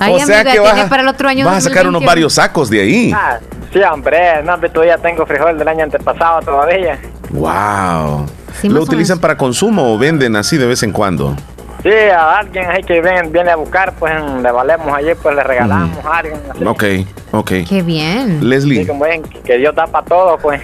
Ay, 0.00 0.12
o 0.14 0.18
sea 0.18 0.40
amiga, 0.40 0.44
que 0.44 0.50
tiene 0.58 0.60
vas, 0.60 0.78
a- 0.86 0.88
para 0.88 1.02
el 1.02 1.08
otro 1.08 1.28
año. 1.28 1.44
vas 1.46 1.56
a 1.56 1.60
sacar 1.62 1.82
unos 1.86 2.02
2021. 2.02 2.06
varios 2.06 2.34
sacos 2.34 2.68
de 2.70 2.80
ahí. 2.80 3.12
Ah, 3.16 3.38
sí, 3.72 3.80
hombre, 3.82 4.42
no, 4.42 4.58
todavía 4.58 4.98
tengo 4.98 5.24
frijol 5.26 5.56
del 5.58 5.68
año 5.68 5.84
antepasado 5.84 6.40
todavía. 6.42 6.98
¡Wow! 7.30 8.26
Sí, 8.60 8.68
¿Lo 8.68 8.82
utilizan 8.82 9.18
para 9.18 9.36
consumo 9.36 9.92
o 9.94 9.98
venden 9.98 10.36
así 10.36 10.56
de 10.56 10.66
vez 10.66 10.82
en 10.82 10.92
cuando? 10.92 11.36
Sí, 11.82 11.90
a 11.90 12.38
alguien 12.38 12.64
ahí 12.68 12.82
que 12.82 13.00
viene, 13.00 13.28
viene 13.28 13.50
a 13.50 13.56
buscar, 13.56 13.94
pues 13.98 14.12
le 14.42 14.50
valemos 14.50 14.88
allí, 14.92 15.10
pues 15.22 15.36
le 15.36 15.42
regalamos 15.44 16.04
a 16.04 16.18
alguien. 16.18 16.40
Así, 16.50 16.64
Ok, 16.64 16.84
ok. 17.32 17.52
Qué 17.68 17.82
bien. 17.82 18.48
Leslie, 18.48 18.86
como 18.86 19.04
ven, 19.04 19.22
que 19.22 19.58
Dios 19.58 19.74
da 19.74 19.86
para 19.86 20.04
todo, 20.04 20.38
pues. 20.38 20.60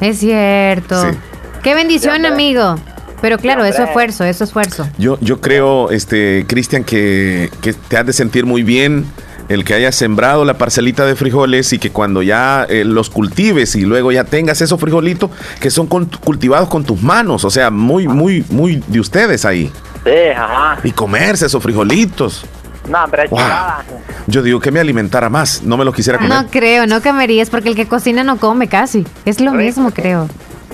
Es 0.00 0.18
cierto. 0.18 1.02
Sí. 1.02 1.18
Qué 1.62 1.74
bendición, 1.74 2.14
Sí, 2.14 2.16
hombre. 2.26 2.32
amigo. 2.32 2.76
Pero 3.20 3.38
claro, 3.38 3.62
Sí, 3.64 3.68
eso 3.70 3.78
hombre. 3.78 3.90
esfuerzo, 3.90 4.24
eso 4.24 4.44
esfuerzo. 4.44 4.88
yo, 4.98 5.18
yo 5.20 5.40
creo, 5.40 5.90
este, 5.90 6.44
Cristian, 6.46 6.84
que, 6.84 7.50
que 7.60 7.72
te 7.74 7.96
has 7.98 8.06
de 8.06 8.12
sentir 8.12 8.46
muy 8.46 8.62
bien 8.62 9.04
el 9.48 9.64
que 9.64 9.74
hayas 9.74 9.94
sembrado 9.94 10.44
la 10.44 10.54
parcelita 10.58 11.04
de 11.06 11.14
frijoles 11.16 11.72
y 11.72 11.78
que 11.78 11.90
cuando 11.90 12.22
ya 12.22 12.64
eh, 12.68 12.84
los 12.84 13.10
cultives 13.10 13.76
y 13.76 13.82
luego 13.82 14.10
ya 14.12 14.24
tengas 14.24 14.60
esos 14.60 14.80
frijolitos 14.80 15.30
que 15.60 15.70
son 15.70 15.86
con- 15.86 16.06
cultivados 16.06 16.68
con 16.68 16.84
tus 16.84 17.00
manos, 17.02 17.44
o 17.44 17.50
sea, 17.50 17.70
muy, 17.70 18.08
muy, 18.08 18.44
muy 18.50 18.82
de 18.86 19.00
ustedes 19.00 19.44
ahí. 19.44 19.70
Sí, 20.04 20.10
ajá. 20.36 20.78
Y 20.84 20.90
comerse 20.92 21.46
esos 21.46 21.62
frijolitos. 21.62 22.44
No, 22.88 23.02
hombre, 23.02 23.26
Wow. 23.28 23.40
chulada. 23.40 23.84
Yo 24.28 24.42
digo 24.42 24.60
que 24.60 24.70
me 24.70 24.78
alimentara 24.80 25.28
más, 25.28 25.62
no 25.62 25.76
me 25.76 25.84
los 25.84 25.94
quisiera 25.94 26.18
comer. 26.18 26.32
No 26.32 26.48
creo, 26.48 26.86
no 26.86 27.00
comerías 27.02 27.50
porque 27.50 27.68
el 27.68 27.74
que 27.76 27.86
cocina 27.86 28.22
no 28.24 28.36
come 28.38 28.68
casi. 28.68 29.04
Es 29.24 29.40
lo 29.40 29.52
mismo, 29.52 29.90
creo. 29.92 30.28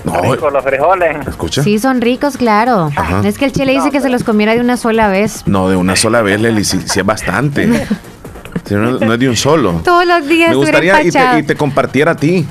No, 0.05 0.20
Rico 0.33 0.51
los 0.51 0.64
frijoles. 0.64 1.27
¿escucha? 1.29 1.62
Sí, 1.62 1.79
son 1.79 2.01
ricos, 2.01 2.37
claro. 2.37 2.91
Ajá. 2.97 3.23
Es 3.27 3.39
que 3.39 3.45
el 3.45 3.53
chile 3.53 3.73
dice 3.73 3.91
que 3.91 4.01
se 4.01 4.09
los 4.09 4.25
comiera 4.25 4.53
de 4.55 4.61
una 4.61 4.77
sola 4.77 5.09
vez. 5.09 5.43
No, 5.47 5.68
de 5.68 5.77
una 5.77 5.95
sola 5.97 6.23
vez, 6.23 6.41
Leli, 6.41 6.64
sí, 6.64 6.81
sí 6.85 7.01
es 7.01 7.07
bastante. 7.07 7.68
No, 8.70 8.98
no 8.98 9.12
es 9.14 9.18
de 9.20 9.28
un 9.28 9.36
solo. 9.36 9.80
Todos 9.84 10.07
los 10.07 10.26
días. 10.26 10.50
Me 10.50 10.57
gustaría 10.57 11.03
y 11.03 11.11
te, 11.11 11.38
y 11.38 11.42
te 11.42 11.55
compartiera 11.57 12.12
a 12.12 12.16
ti. 12.16 12.46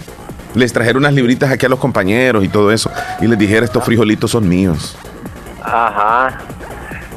Les 0.53 0.73
trajera 0.73 0.97
unas 0.97 1.13
libritas 1.13 1.49
aquí 1.49 1.65
a 1.65 1.69
los 1.69 1.79
compañeros 1.79 2.43
y 2.43 2.49
todo 2.49 2.71
eso. 2.71 2.91
Y 3.21 3.27
les 3.27 3.37
dijera, 3.39 3.65
estos 3.65 3.83
frijolitos 3.83 4.31
son 4.31 4.47
míos. 4.49 4.97
Ajá. 5.63 6.37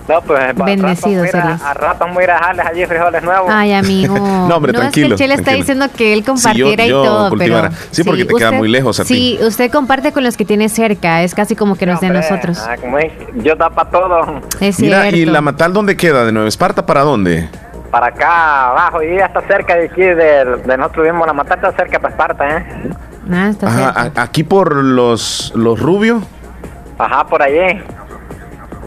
No, 0.07 0.21
pues 0.21 0.39
va- 0.61 0.65
Bendecido 0.67 1.25
rato 1.25 1.39
voy 1.39 1.41
a 1.41 1.55
a, 1.67 1.71
a 1.71 1.75
rato 1.75 2.07
voy 2.13 2.21
a 2.21 2.25
ir 2.25 2.31
a 2.31 2.35
dejarles 2.35 2.67
allí 2.67 2.87
frijoles 2.87 3.23
nuevos. 3.23 3.49
Ay, 3.51 3.73
amigo. 3.73 4.15
No, 4.45 4.57
hombre, 4.57 4.73
es 4.73 4.77
que 4.77 4.81
tranquilo, 4.81 5.07
el 5.09 5.15
Chele 5.17 5.35
está 5.35 5.53
diciendo 5.53 5.87
que 5.97 6.13
él 6.13 6.23
compartiera 6.25 6.85
Sí, 6.85 6.91
yo- 6.91 7.03
y 7.03 7.07
todo, 7.07 7.29
cultivara. 7.31 7.71
pero. 7.71 7.83
Sí, 7.91 8.05
porque 8.05 8.25
te 8.27 8.35
queda 8.35 8.51
muy 8.53 8.69
lejos 8.69 9.01
a 9.01 9.05
ti. 9.05 9.39
Sí, 9.39 9.39
usted 9.45 9.71
comparte 9.73 10.13
con 10.13 10.23
los 10.23 10.37
que 10.37 10.45
tiene 10.45 10.69
cerca. 10.69 11.23
Es 11.23 11.35
casi 11.35 11.57
como 11.57 11.75
que 11.77 11.87
nos 11.87 12.01
de 12.03 12.11
nosotros. 12.11 12.59
Ah, 12.59 12.77
como 12.79 12.99
es, 12.99 13.11
yo 13.43 13.57
tapa 13.57 13.87
todo. 13.87 14.43
Es 14.61 14.79
Mira, 14.79 15.01
cierto. 15.03 15.17
¿y 15.19 15.25
la 15.25 15.41
Matal 15.41 15.73
dónde 15.73 15.97
queda? 15.97 16.27
¿De 16.27 16.33
Nueva 16.33 16.49
Esparta 16.51 16.85
para 16.85 17.01
dónde? 17.01 17.49
Para 17.95 18.07
acá 18.09 18.71
abajo 18.71 19.05
y 19.05 19.17
ya 19.17 19.27
está 19.27 19.41
cerca 19.43 19.77
de 19.77 19.85
aquí, 19.85 20.01
de, 20.03 20.57
de 20.67 20.77
nosotros 20.77 21.07
mismos. 21.07 21.29
La 21.29 21.33
matata 21.33 21.69
está 21.69 21.77
cerca 21.85 22.01
para 22.01 22.13
Esparta, 22.13 22.57
¿eh? 22.59 22.91
Ah, 23.33 23.49
está 23.51 23.67
Ajá, 23.69 23.95
cerca. 23.95 24.21
a- 24.21 24.25
aquí 24.25 24.43
por 24.43 24.75
los, 24.75 25.53
los 25.55 25.79
rubios. 25.79 26.25
Ajá, 26.99 27.25
por 27.25 27.41
allí. 27.41 27.81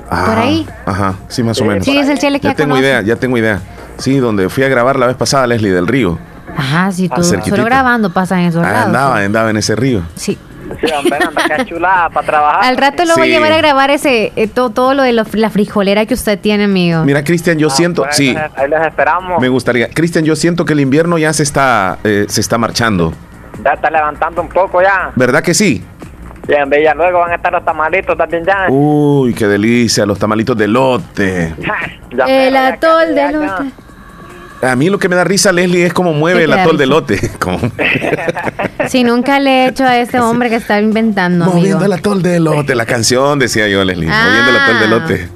Ajá, 0.09 0.41
ahí? 0.41 0.67
Ajá, 0.85 1.13
sí, 1.29 1.41
más 1.41 1.61
o 1.61 1.63
menos. 1.63 1.85
Sí, 1.85 1.97
es 1.97 2.09
el 2.09 2.19
Chele 2.19 2.41
que 2.41 2.47
ya 2.47 2.53
ya 2.53 2.55
tengo 2.57 2.77
idea, 2.77 3.01
ya 3.01 3.15
tengo 3.15 3.37
idea. 3.37 3.61
Sí, 3.97 4.17
donde 4.17 4.49
fui 4.49 4.65
a 4.65 4.67
grabar 4.67 4.99
la 4.99 5.07
vez 5.07 5.15
pasada, 5.15 5.47
Leslie 5.47 5.71
del 5.71 5.87
Río. 5.87 6.19
Ajá, 6.57 6.91
sí, 6.91 7.07
tú. 7.07 7.23
cerquitita. 7.23 7.55
Solo 7.55 7.65
grabando 7.65 8.11
pasan 8.11 8.39
esos 8.39 8.61
Ah, 8.65 8.71
lados. 8.73 8.85
andaba, 8.87 9.17
andaba 9.19 9.49
en 9.51 9.55
ese 9.57 9.73
río. 9.77 10.01
Sí. 10.15 10.37
Sí, 10.81 10.91
hombre, 10.93 11.17
anda 11.25 11.45
acá 11.45 11.65
chulada 11.65 12.09
para 12.09 12.25
trabajar. 12.27 12.63
Al 12.65 12.77
rato 12.77 13.05
lo 13.05 13.15
voy 13.15 13.23
a 13.29 13.31
llevar 13.31 13.51
a 13.53 13.57
grabar 13.57 13.89
ese 13.91 14.31
eh, 14.35 14.47
todo, 14.47 14.69
todo 14.69 14.93
lo 14.93 15.03
de 15.03 15.13
lo- 15.13 15.23
la 15.33 15.49
frijolera 15.49 16.05
que 16.05 16.13
usted 16.13 16.39
tiene, 16.39 16.65
amigo. 16.65 17.03
Mira, 17.03 17.23
Cristian, 17.23 17.57
yo 17.57 17.69
siento, 17.69 18.03
Pues, 18.03 18.15
sí, 18.15 18.29
ahí- 18.35 18.49
Ahí 18.55 18.69
les 18.69 18.81
esperamos. 18.85 19.41
me 19.41 19.49
gustaría. 19.49 19.89
Cristian, 19.89 20.25
yo 20.25 20.35
siento 20.35 20.65
que 20.65 20.73
el 20.73 20.79
invierno 20.79 21.17
ya 21.17 21.31
se 21.33 21.43
está, 21.43 21.97
eh, 22.03 22.25
se 22.27 22.41
está 22.41 22.57
marchando. 22.57 23.13
Ya 23.63 23.71
está 23.71 23.89
levantando 23.89 24.41
un 24.41 24.49
poco 24.49 24.81
ya. 24.81 25.11
¿Verdad 25.15 25.41
que 25.41 25.53
sí? 25.53 25.83
Y 26.47 26.53
en 26.53 26.69
Villa 26.69 26.93
luego 26.93 27.19
van 27.19 27.31
a 27.31 27.35
estar 27.35 27.51
los 27.51 27.65
tamalitos 27.65 28.17
también 28.17 28.45
ya. 28.45 28.67
Uy, 28.69 29.33
qué 29.33 29.47
delicia, 29.47 30.05
los 30.05 30.17
tamalitos 30.17 30.55
de 30.57 30.67
lote. 30.67 31.53
El 32.27 32.55
atol 32.55 33.13
de 33.15 33.31
lote. 33.33 33.63
A 34.61 34.75
mí 34.75 34.89
lo 34.89 34.97
que 34.97 35.07
me 35.07 35.15
da 35.15 35.23
risa, 35.23 35.51
Leslie, 35.51 35.85
es 35.85 35.93
cómo 35.93 36.13
mueve 36.13 36.39
¿Qué 36.39 36.43
el 36.45 36.53
atol 36.53 36.77
de 36.77 36.85
risa? 36.85 36.95
lote. 36.95 37.31
Como- 37.39 37.59
Si 38.89 39.03
nunca 39.03 39.39
le 39.39 39.65
he 39.65 39.67
hecho 39.69 39.83
a 39.83 39.97
este 39.99 40.19
hombre 40.19 40.49
que 40.49 40.55
está 40.55 40.79
inventando, 40.79 41.43
amigo. 41.45 41.57
Moviendo 41.59 41.85
el 41.85 41.93
atol 41.93 42.21
de 42.23 42.39
lote, 42.39 42.73
la 42.73 42.85
canción, 42.85 43.37
decía 43.37 43.67
yo, 43.67 43.83
Leslie. 43.83 44.07
Moviendo 44.09 44.49
el 44.51 44.57
atol 44.57 44.79
de 44.79 44.87
lote. 44.87 45.29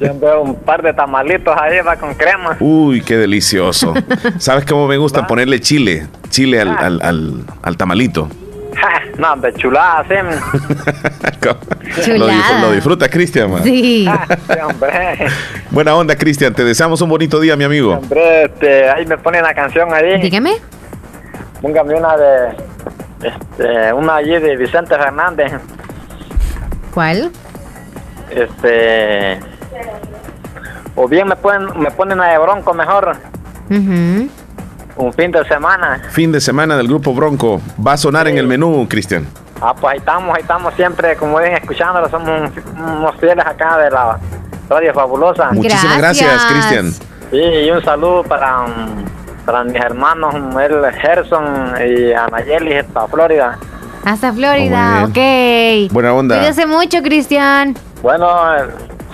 Yo 0.00 0.18
veo 0.18 0.42
un 0.42 0.54
par 0.54 0.80
de 0.82 0.94
tamalitos 0.94 1.54
ahí 1.60 1.80
va 1.86 1.96
con 1.96 2.14
crema. 2.14 2.56
Uy, 2.60 3.02
qué 3.02 3.16
delicioso. 3.16 3.92
¿Sabes 4.38 4.64
cómo 4.64 4.86
me 4.86 4.96
gusta 4.96 5.26
ponerle 5.26 5.60
chile? 5.60 6.06
Chile 6.30 6.60
al, 6.60 6.70
al, 6.70 7.02
al- 7.02 7.44
al 7.62 7.76
tamalito. 7.76 8.28
Ja, 8.76 9.02
No, 9.18 9.36
de 9.36 9.52
chulada, 9.54 10.04
sí. 10.08 10.14
Lo, 12.16 12.26
lo 12.60 12.72
disfruta 12.72 13.08
Cristian, 13.08 13.50
man. 13.50 13.62
Sí. 13.64 14.08
Sí, 14.46 14.58
hombre. 14.62 15.26
Buena 15.70 15.94
onda, 15.94 16.16
Cristian. 16.16 16.54
Te 16.54 16.64
deseamos 16.64 17.00
un 17.02 17.08
bonito 17.10 17.38
día, 17.40 17.56
mi 17.56 17.64
amigo. 17.64 17.94
Hombre, 17.94 18.44
este, 18.44 18.88
ahí 18.88 19.04
me 19.06 19.18
ponen 19.18 19.42
la 19.42 19.54
canción 19.54 19.92
ahí. 19.92 20.20
Dígame. 20.20 20.54
Póngame 21.60 21.94
una 21.94 22.16
de. 22.16 22.56
Este, 23.22 23.92
una 23.92 24.16
allí 24.16 24.38
de 24.38 24.56
Vicente 24.56 24.96
Fernández. 24.96 25.52
¿Cuál? 26.94 27.30
Este. 28.30 29.38
O 30.94 31.08
bien 31.08 31.28
me 31.28 31.36
ponen, 31.36 31.78
me 31.78 31.90
ponen 31.90 32.20
a 32.20 32.28
de 32.30 32.38
Bronco 32.38 32.72
mejor. 32.74 33.16
Ujú. 33.70 34.28
Un 34.96 35.12
fin 35.12 35.30
de 35.32 35.44
semana. 35.46 36.00
Fin 36.10 36.30
de 36.32 36.40
semana 36.40 36.76
del 36.76 36.86
grupo 36.88 37.14
Bronco. 37.14 37.60
Va 37.84 37.92
a 37.94 37.96
sonar 37.96 38.28
en 38.28 38.36
el 38.38 38.46
menú, 38.46 38.86
Cristian. 38.88 39.26
Ah, 39.60 39.74
pues 39.74 39.92
ahí 39.92 39.98
estamos, 39.98 40.34
ahí 40.36 40.42
estamos 40.42 40.74
siempre, 40.74 41.16
como 41.16 41.36
ven, 41.38 41.54
escuchándolo. 41.54 42.08
Somos 42.10 42.28
un- 42.28 42.82
unos 42.98 43.16
fieles 43.16 43.44
acá 43.46 43.78
de 43.78 43.90
la 43.90 44.18
Radio 44.68 44.92
Fabulosa. 44.92 45.50
Muchísimas 45.52 45.98
gracias, 45.98 46.44
Cristian. 46.46 46.92
Sí, 47.30 47.38
y 47.38 47.70
un 47.70 47.82
saludo 47.84 48.22
para, 48.24 48.60
um, 48.64 49.04
para 49.46 49.64
mis 49.64 49.76
hermanos, 49.76 50.34
um, 50.34 50.58
el 50.58 50.84
Gerson 50.92 51.74
y 51.86 52.12
Anayeli, 52.12 52.74
hasta 52.78 53.06
Florida. 53.08 53.58
Hasta 54.04 54.32
Florida, 54.32 55.04
Oh, 55.04 55.08
ok. 55.08 55.92
Buena 55.92 56.12
onda. 56.12 56.38
Cuídese 56.38 56.66
mucho, 56.66 57.00
Cristian. 57.02 57.76
Bueno, 58.02 58.26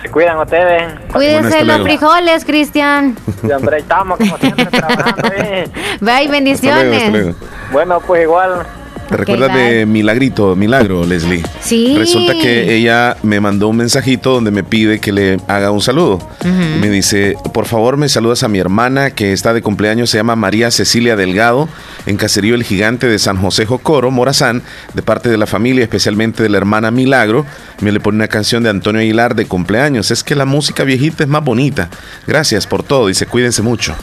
se 0.03 0.09
cuidan 0.11 0.39
ustedes. 0.39 0.95
Cuídese 1.13 1.65
los 1.65 1.83
frijoles, 1.83 2.45
Cristian. 2.45 3.17
Y 3.43 3.53
hombre, 3.53 3.79
estamos 3.79 4.19
como 4.19 4.37
siempre 4.39 4.67
trabajando 4.71 5.29
ahí. 5.37 5.65
Bye, 6.01 6.29
bendiciones. 6.29 7.03
Hasta 7.03 7.11
luego, 7.11 7.31
hasta 7.31 7.47
luego. 7.47 7.73
Bueno, 7.73 8.01
pues 8.01 8.23
igual. 8.23 8.67
¿Te 9.09 9.17
recuerdas 9.17 9.55
de 9.55 9.87
Milagrito, 9.87 10.55
Milagro, 10.55 11.07
Leslie? 11.07 11.43
Sí. 11.63 11.95
Resulta 11.97 12.35
que 12.35 12.75
ella 12.77 13.17
me 13.23 13.41
mandó 13.41 13.69
un 13.69 13.79
mensajito 13.79 14.33
donde 14.33 14.51
me 14.51 14.63
pide 14.63 14.99
que 14.99 15.13
le 15.13 15.39
haga 15.49 15.71
un 15.71 15.81
saludo. 15.81 16.19
Me 16.45 16.91
dice, 16.91 17.35
por 17.55 17.65
favor 17.67 17.97
me 17.97 18.09
saludas 18.09 18.43
a 18.43 18.49
mi 18.49 18.59
hermana 18.59 19.11
que 19.11 19.33
está 19.33 19.55
de 19.55 19.63
cumpleaños, 19.63 20.11
se 20.11 20.19
llama 20.19 20.37
María 20.37 20.71
Cecilia 20.71 21.17
Delgado, 21.17 21.69
en 22.05 22.17
Caserío 22.19 22.55
El 22.55 22.65
Gigante 22.65 23.07
de 23.07 23.19
San 23.19 23.39
José 23.39 23.65
Jocoro, 23.65 24.11
Morazán, 24.11 24.63
de 24.93 25.03
parte 25.03 25.31
de 25.31 25.39
la 25.39 25.47
familia, 25.47 25.85
especialmente 25.85 26.43
de 26.43 26.51
la 26.51 26.59
hermana 26.59 26.91
Milagro. 26.91 27.47
Me 27.81 27.93
le 27.93 28.01
pone 28.01 28.17
una 28.17 28.29
canción 28.29 28.63
de 28.63 28.71
Antonio 28.71 29.01
Aguilar 29.01 29.35
de 29.35 29.47
cumpleaños. 29.47 30.11
Es 30.11 30.23
que 30.23 30.35
la 30.35 30.45
música 30.45 30.85
viejita 30.85 31.25
es 31.25 31.29
más 31.31 31.43
bonita. 31.43 31.89
Gracias 32.27 32.67
por 32.67 32.83
todo. 32.83 33.07
Dice, 33.09 33.25
cuídense 33.27 33.63
mucho. 33.63 33.95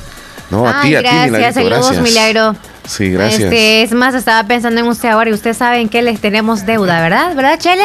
No, 0.49 0.68
a 0.68 0.82
Ay, 0.82 0.89
ti, 0.89 0.95
a 0.95 0.99
ti, 0.99 1.03
gracias, 1.06 1.26
Milagrito, 1.32 1.53
saludos, 1.53 1.91
gracias. 1.91 2.03
Milagro. 2.03 2.56
Sí, 2.88 3.10
gracias. 3.10 3.44
Este, 3.44 3.82
es 3.84 3.92
más, 3.94 4.14
estaba 4.16 4.48
pensando 4.48 4.80
en 4.82 4.88
usted 4.88 5.10
ahora 5.10 5.30
y 5.30 5.34
usted 5.34 5.54
sabe 5.54 5.80
en 5.82 5.90
qué 5.90 6.02
les 6.02 6.20
tenemos 6.22 6.66
deuda, 6.66 7.02
¿verdad? 7.02 7.36
¿Verdad, 7.36 7.58
Chele? 7.60 7.84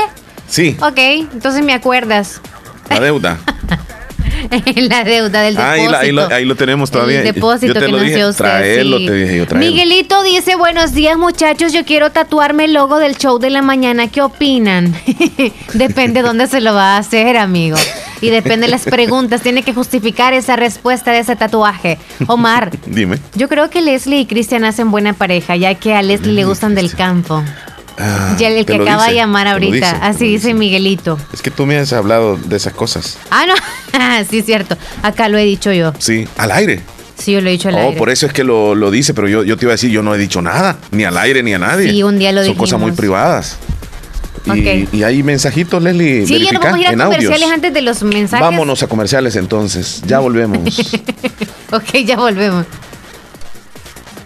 Sí, 0.48 0.76
Ok, 0.80 0.98
entonces 1.32 1.62
me 1.64 1.72
acuerdas. 1.72 2.40
la 2.88 3.00
deuda. 3.00 3.38
la 4.76 5.04
deuda 5.04 5.42
del 5.42 5.56
Ah, 5.58 5.72
ahí, 5.72 5.80
depósito. 5.82 5.90
la- 5.92 5.98
ahí 6.00 6.12
lo, 6.12 6.34
ahí 6.34 6.44
lo 6.44 6.54
tenemos 6.56 6.90
todavía. 6.90 7.18
El 7.20 7.24
depósito 7.34 7.68
yo 7.68 7.74
te 7.74 7.80
que 7.80 7.86
lo 7.88 7.98
nos 7.98 8.02
dije, 8.02 8.16
dio 8.16 8.28
usted. 8.28 8.44
traerlo, 8.44 8.98
sí. 8.98 9.06
te 9.06 9.12
dije 9.14 9.36
yo, 9.38 9.46
traerlo. 9.46 9.70
Miguelito 9.70 10.22
dice, 10.22 10.56
buenos 10.56 10.92
días 10.92 11.16
muchachos, 11.16 11.72
yo 11.72 11.84
quiero 11.84 12.10
tatuarme 12.10 12.64
el 12.64 12.72
logo 12.74 12.98
del 12.98 13.16
show 13.16 13.38
de 13.38 13.50
la 13.50 13.62
mañana, 13.62 14.08
¿qué 14.08 14.22
opinan? 14.22 14.94
depende 15.74 16.22
dónde 16.22 16.46
se 16.46 16.60
lo 16.60 16.74
va 16.74 16.96
a 16.96 16.98
hacer, 16.98 17.36
amigo. 17.36 17.76
Y 18.20 18.30
depende 18.30 18.66
de 18.66 18.70
las 18.70 18.82
preguntas, 18.84 19.40
tiene 19.42 19.62
que 19.62 19.72
justificar 19.72 20.34
esa 20.34 20.56
respuesta 20.56 21.10
de 21.12 21.20
ese 21.20 21.36
tatuaje. 21.36 21.98
Omar, 22.26 22.70
Dime. 22.86 23.18
yo 23.34 23.48
creo 23.48 23.70
que 23.70 23.80
Leslie 23.80 24.20
y 24.20 24.26
Cristian 24.26 24.64
hacen 24.64 24.90
buena 24.90 25.12
pareja, 25.14 25.56
ya 25.56 25.74
que 25.74 25.94
a 25.94 26.02
Leslie 26.02 26.32
le 26.34 26.44
gustan 26.44 26.74
del 26.74 26.92
campo. 26.94 27.42
Ah, 27.98 28.34
Ya 28.38 28.48
el 28.48 28.64
que 28.64 28.76
acaba 28.76 29.08
de 29.08 29.14
llamar 29.14 29.46
ahorita, 29.46 29.74
dice, 29.74 29.86
así 30.02 30.24
dice 30.26 30.54
Miguelito. 30.54 31.18
Es 31.32 31.42
que 31.42 31.50
tú 31.50 31.66
me 31.66 31.76
has 31.76 31.92
hablado 31.92 32.36
de 32.36 32.56
esas 32.56 32.72
cosas. 32.72 33.18
Ah, 33.30 33.44
no, 33.46 33.54
sí, 34.30 34.42
cierto, 34.42 34.76
acá 35.02 35.28
lo 35.28 35.36
he 35.38 35.44
dicho 35.44 35.72
yo. 35.72 35.92
Sí, 35.98 36.26
al 36.38 36.50
aire. 36.52 36.80
Sí, 37.18 37.32
yo 37.32 37.42
lo 37.42 37.48
he 37.50 37.52
dicho 37.52 37.68
al 37.68 37.74
Oh, 37.74 37.78
aire. 37.78 37.98
por 37.98 38.08
eso 38.08 38.24
es 38.26 38.32
que 38.32 38.44
lo, 38.44 38.74
lo 38.74 38.90
dice, 38.90 39.12
pero 39.12 39.28
yo, 39.28 39.44
yo 39.44 39.58
te 39.58 39.66
iba 39.66 39.72
a 39.72 39.74
decir, 39.74 39.90
yo 39.90 40.02
no 40.02 40.14
he 40.14 40.18
dicho 40.18 40.40
nada, 40.40 40.78
ni 40.92 41.04
al 41.04 41.18
aire 41.18 41.42
ni 41.42 41.52
a 41.52 41.58
nadie. 41.58 41.90
Sí, 41.90 42.02
un 42.02 42.18
día 42.18 42.32
lo 42.32 42.42
Son 42.42 42.54
cosas 42.54 42.80
muy 42.80 42.92
dijimos. 42.92 43.56
Privadas. 44.40 44.88
Y, 44.92 44.96
y 44.98 45.02
hay 45.02 45.22
mensajitos, 45.22 45.82
Leslie. 45.82 46.26
Sí, 46.26 46.40
ya 46.40 46.52
nos 46.52 46.62
vamos 46.62 46.78
a 46.78 46.80
ir 46.80 46.86
a 46.88 46.90
comerciales 47.04 47.32
audios. 47.42 47.52
antes 47.52 47.74
de 47.74 47.82
los 47.82 48.02
mensajes. 48.02 48.40
Vámonos 48.44 48.82
a 48.82 48.86
comerciales 48.86 49.36
entonces. 49.36 50.02
Ya 50.06 50.18
volvemos. 50.18 50.60
Ok, 51.72 51.98
ya 52.04 52.16
volvemos. 52.16 52.66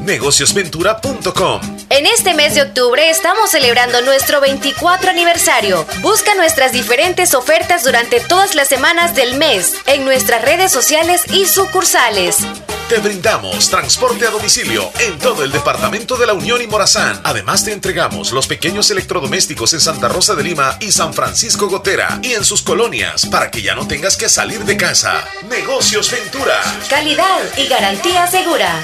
negociosventura.com. 0.09 1.61
En 1.91 2.07
este 2.07 2.33
mes 2.33 2.55
de 2.55 2.63
octubre 2.63 3.11
estamos 3.11 3.51
celebrando 3.51 4.01
nuestro 4.01 4.41
24 4.41 5.11
aniversario. 5.11 5.85
Busca 6.01 6.33
nuestras 6.33 6.71
diferentes 6.71 7.35
ofertas 7.35 7.83
durante 7.83 8.19
todas 8.19 8.55
las 8.55 8.67
semanas 8.67 9.13
del 9.13 9.37
mes 9.37 9.75
en 9.85 10.05
nuestras 10.05 10.41
redes 10.41 10.71
sociales 10.71 11.21
y 11.31 11.45
sucursales. 11.45 12.37
Te 12.89 12.97
brindamos 12.97 13.69
transporte 13.69 14.25
a 14.25 14.31
domicilio 14.31 14.89
en 14.99 15.19
todo 15.19 15.43
el 15.43 15.51
departamento 15.51 16.17
de 16.17 16.25
la 16.25 16.33
Unión 16.33 16.59
y 16.59 16.65
Morazán. 16.65 17.21
Además 17.23 17.63
te 17.63 17.71
entregamos 17.71 18.31
los 18.31 18.47
pequeños 18.47 18.89
electrodomésticos 18.89 19.73
en 19.75 19.79
Santa 19.79 20.07
Rosa 20.07 20.33
de 20.33 20.41
Lima 20.41 20.75
y 20.79 20.91
San 20.91 21.13
Francisco 21.13 21.67
Gotera 21.67 22.19
y 22.23 22.33
en 22.33 22.43
sus 22.43 22.63
colonias 22.63 23.27
para 23.27 23.51
que 23.51 23.61
ya 23.61 23.75
no 23.75 23.87
tengas 23.87 24.17
que 24.17 24.27
salir 24.27 24.65
de 24.65 24.75
casa. 24.75 25.23
Negocios 25.47 26.09
Ventura. 26.09 26.59
Calidad 26.89 27.41
y 27.57 27.67
garantía 27.67 28.25
segura. 28.25 28.83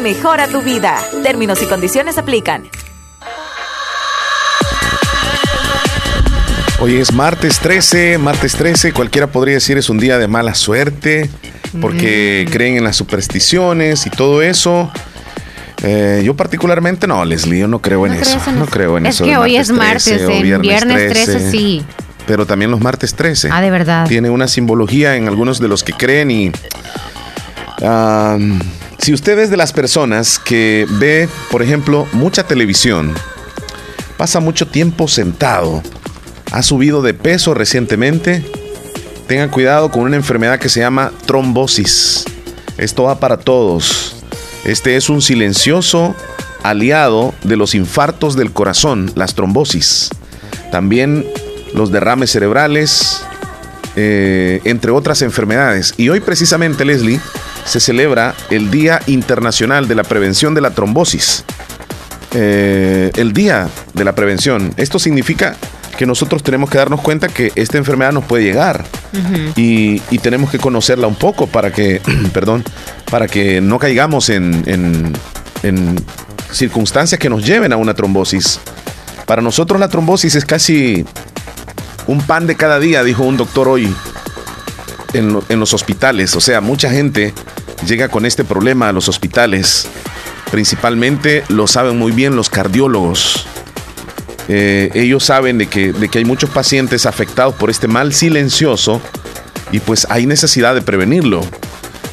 mejora 0.01 0.47
tu 0.47 0.61
vida. 0.61 0.97
Términos 1.23 1.61
y 1.61 1.65
condiciones 1.65 2.17
aplican. 2.17 2.63
Hoy 6.79 6.97
es 6.97 7.13
martes 7.13 7.59
13, 7.59 8.17
martes 8.17 8.53
13, 8.55 8.91
cualquiera 8.91 9.27
podría 9.27 9.53
decir 9.55 9.77
es 9.77 9.89
un 9.89 9.99
día 9.99 10.17
de 10.17 10.27
mala 10.27 10.55
suerte, 10.55 11.29
porque 11.79 12.45
Mm. 12.47 12.51
creen 12.51 12.77
en 12.77 12.83
las 12.83 12.95
supersticiones 12.95 14.07
y 14.07 14.09
todo 14.09 14.41
eso. 14.41 14.91
Eh, 15.83 16.23
yo 16.25 16.35
particularmente 16.35 17.05
no, 17.07 17.23
Leslie, 17.23 17.59
yo 17.59 17.67
no 17.67 17.79
creo 17.81 18.05
en 18.07 18.13
¿No 18.15 18.19
eso. 18.19 18.39
en 18.47 18.55
No 18.57 18.63
eso? 18.63 18.71
creo 18.71 18.97
en 18.97 19.05
Es 19.05 19.15
eso. 19.15 19.25
que 19.25 19.29
de 19.31 19.37
hoy 19.37 19.57
es 19.57 19.69
martes, 19.71 20.07
en 20.07 20.41
viernes 20.61 21.11
13 21.11 21.51
sí. 21.51 21.85
Pero 22.25 22.45
también 22.47 22.71
los 22.71 22.79
martes 22.79 23.13
13. 23.13 23.49
Ah, 23.51 23.61
de 23.61 23.69
verdad. 23.71 24.07
Tiene 24.07 24.29
una 24.31 24.47
simbología 24.47 25.15
en 25.15 25.27
algunos 25.27 25.59
de 25.59 25.67
los 25.67 25.83
que 25.83 25.93
creen 25.93 26.31
y... 26.31 26.51
ah, 27.83 28.37
si 29.01 29.13
usted 29.13 29.39
es 29.39 29.49
de 29.49 29.57
las 29.57 29.73
personas 29.73 30.37
que 30.37 30.85
ve, 30.99 31.27
por 31.49 31.63
ejemplo, 31.63 32.07
mucha 32.13 32.45
televisión, 32.45 33.13
pasa 34.15 34.39
mucho 34.39 34.67
tiempo 34.67 35.07
sentado, 35.07 35.81
ha 36.51 36.61
subido 36.61 37.01
de 37.01 37.15
peso 37.15 37.55
recientemente, 37.55 38.45
tengan 39.27 39.49
cuidado 39.49 39.89
con 39.89 40.03
una 40.03 40.17
enfermedad 40.17 40.59
que 40.59 40.69
se 40.69 40.81
llama 40.81 41.11
trombosis. 41.25 42.25
Esto 42.77 43.03
va 43.03 43.19
para 43.19 43.37
todos. 43.37 44.15
Este 44.65 44.95
es 44.95 45.09
un 45.09 45.23
silencioso 45.23 46.15
aliado 46.61 47.33
de 47.43 47.57
los 47.57 47.73
infartos 47.73 48.35
del 48.35 48.51
corazón, 48.51 49.11
las 49.15 49.33
trombosis. 49.33 50.09
También 50.71 51.25
los 51.73 51.91
derrames 51.91 52.29
cerebrales, 52.29 53.23
eh, 53.95 54.61
entre 54.63 54.91
otras 54.91 55.23
enfermedades. 55.23 55.95
Y 55.97 56.09
hoy 56.09 56.19
precisamente, 56.19 56.85
Leslie, 56.85 57.19
se 57.65 57.79
celebra 57.79 58.33
el 58.49 58.69
Día 58.71 59.01
Internacional 59.07 59.87
de 59.87 59.95
la 59.95 60.03
Prevención 60.03 60.53
de 60.53 60.61
la 60.61 60.71
Trombosis. 60.71 61.43
Eh, 62.33 63.11
el 63.15 63.33
Día 63.33 63.67
de 63.93 64.05
la 64.05 64.13
Prevención. 64.15 64.73
Esto 64.77 64.99
significa 64.99 65.55
que 65.97 66.05
nosotros 66.05 66.41
tenemos 66.43 66.69
que 66.69 66.77
darnos 66.77 67.01
cuenta 67.01 67.27
que 67.27 67.51
esta 67.55 67.77
enfermedad 67.77 68.11
nos 68.13 68.23
puede 68.23 68.43
llegar 68.45 68.85
y, 69.57 70.01
y 70.09 70.17
tenemos 70.19 70.49
que 70.49 70.57
conocerla 70.57 71.05
un 71.07 71.15
poco 71.15 71.47
para 71.47 71.71
que, 71.71 72.01
perdón, 72.33 72.63
para 73.11 73.27
que 73.27 73.59
no 73.61 73.77
caigamos 73.77 74.29
en, 74.29 74.63
en- 74.65 75.13
en 75.63 76.03
circunstancias 76.51 77.19
que 77.19 77.29
nos 77.29 77.45
lleven 77.45 77.71
a 77.73 77.77
una 77.77 77.93
trombosis. 77.93 78.59
Para 79.25 79.41
nosotros 79.41 79.79
la 79.79 79.89
trombosis 79.89 80.35
es 80.35 80.45
casi 80.45 81.05
un 82.07 82.21
pan 82.21 82.47
de 82.47 82.55
cada 82.55 82.79
día, 82.79 83.03
dijo 83.03 83.23
un 83.23 83.37
doctor 83.37 83.67
hoy 83.67 83.93
en, 85.13 85.33
lo- 85.33 85.43
en 85.49 85.59
los 85.59 85.73
hospitales. 85.73 86.35
O 86.35 86.41
sea, 86.41 86.61
mucha 86.61 86.89
gente 86.89 87.33
llega 87.87 88.09
con 88.09 88.25
este 88.25 88.43
problema 88.43 88.89
a 88.89 88.91
los 88.93 89.07
hospitales. 89.09 89.87
Principalmente 90.51 91.43
lo 91.49 91.67
saben 91.67 91.97
muy 91.97 92.11
bien 92.11 92.35
los 92.35 92.49
cardiólogos. 92.49 93.45
Eh, 94.47 94.89
ellos 94.95 95.23
saben 95.23 95.57
de 95.57 95.67
que, 95.67 95.93
de 95.93 96.09
que 96.09 96.17
hay 96.17 96.25
muchos 96.25 96.49
pacientes 96.49 97.05
afectados 97.05 97.55
por 97.55 97.69
este 97.69 97.87
mal 97.87 98.13
silencioso 98.13 99.01
y 99.71 99.79
pues 99.79 100.05
hay 100.09 100.25
necesidad 100.25 100.75
de 100.75 100.81
prevenirlo. 100.81 101.41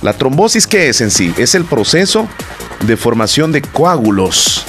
La 0.02 0.12
trombosis, 0.12 0.66
¿qué 0.68 0.88
es 0.88 1.00
en 1.00 1.10
sí? 1.10 1.34
Es 1.38 1.56
el 1.56 1.64
proceso 1.64 2.28
de 2.86 2.96
formación 2.96 3.50
de 3.50 3.62
coágulos 3.62 4.64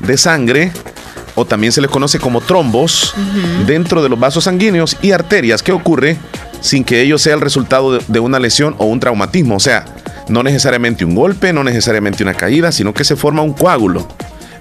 de 0.00 0.18
sangre 0.18 0.72
o 1.34 1.44
también 1.44 1.72
se 1.72 1.80
le 1.80 1.88
conoce 1.88 2.18
como 2.18 2.40
trombos 2.40 3.14
dentro 3.66 4.02
de 4.02 4.08
los 4.08 4.18
vasos 4.18 4.44
sanguíneos 4.44 4.96
y 5.02 5.12
arterias 5.12 5.62
que 5.62 5.72
ocurre 5.72 6.18
sin 6.60 6.84
que 6.84 7.00
ello 7.02 7.18
sea 7.18 7.34
el 7.34 7.40
resultado 7.40 7.94
de, 7.94 8.04
de 8.06 8.20
una 8.20 8.38
lesión 8.38 8.74
o 8.78 8.86
un 8.86 9.00
traumatismo. 9.00 9.56
O 9.56 9.60
sea, 9.60 9.84
no 10.28 10.42
necesariamente 10.42 11.04
un 11.04 11.14
golpe, 11.14 11.52
no 11.52 11.64
necesariamente 11.64 12.22
una 12.22 12.34
caída, 12.34 12.72
sino 12.72 12.94
que 12.94 13.04
se 13.04 13.16
forma 13.16 13.42
un 13.42 13.52
coágulo 13.52 14.06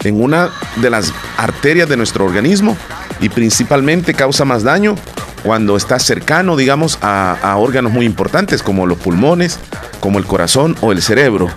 en 0.04 0.22
una 0.22 0.50
de 0.78 0.90
las 0.90 1.14
arterias 1.38 1.88
de 1.88 1.98
nuestro 1.98 2.26
organismo 2.26 2.76
y 3.20 3.30
principalmente 3.30 4.14
causa 4.14 4.46
más 4.46 4.64
daño 4.64 4.96
cuando 5.44 5.76
está 5.76 6.00
cercano, 6.00 6.56
digamos, 6.56 6.98
a, 7.02 7.38
a 7.42 7.58
órganos 7.58 7.92
muy 7.92 8.06
importantes 8.06 8.64
como 8.64 8.86
los 8.86 8.98
pulmones, 8.98 9.60
como 10.00 10.20
el 10.20 10.26
corazón 10.26 10.76
o 10.82 10.92
el 10.92 11.02
cerebro. 11.02 11.50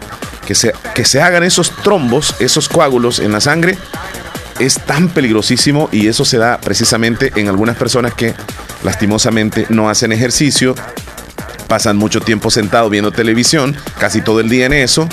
Que 0.46 0.54
se, 0.54 0.74
que 0.94 1.06
se 1.06 1.22
hagan 1.22 1.42
esos 1.42 1.70
trombos, 1.70 2.34
esos 2.38 2.68
coágulos 2.68 3.18
en 3.18 3.32
la 3.32 3.40
sangre, 3.40 3.78
es 4.58 4.76
tan 4.76 5.08
peligrosísimo 5.08 5.88
y 5.92 6.08
eso 6.08 6.24
se 6.24 6.38
da 6.38 6.58
precisamente 6.60 7.32
en 7.36 7.48
algunas 7.48 7.76
personas 7.76 8.14
que 8.14 8.34
lastimosamente 8.82 9.66
no 9.68 9.88
hacen 9.88 10.12
ejercicio, 10.12 10.74
pasan 11.68 11.96
mucho 11.96 12.20
tiempo 12.20 12.50
sentado 12.50 12.90
viendo 12.90 13.10
televisión, 13.10 13.76
casi 13.98 14.20
todo 14.20 14.40
el 14.40 14.48
día 14.48 14.66
en 14.66 14.72
eso, 14.72 15.08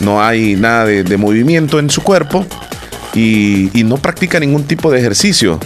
no 0.00 0.22
hay 0.22 0.56
nada 0.56 0.84
de, 0.86 1.16
movimiento 1.16 1.78
en 1.78 1.90
su 1.90 2.02
cuerpo 2.02 2.46
y, 3.14 3.70
y 3.78 3.84
no 3.84 3.96
practica 3.96 4.40
ningún 4.40 4.64
tipo 4.64 4.90
de 4.90 4.98
ejercicio. 4.98 5.60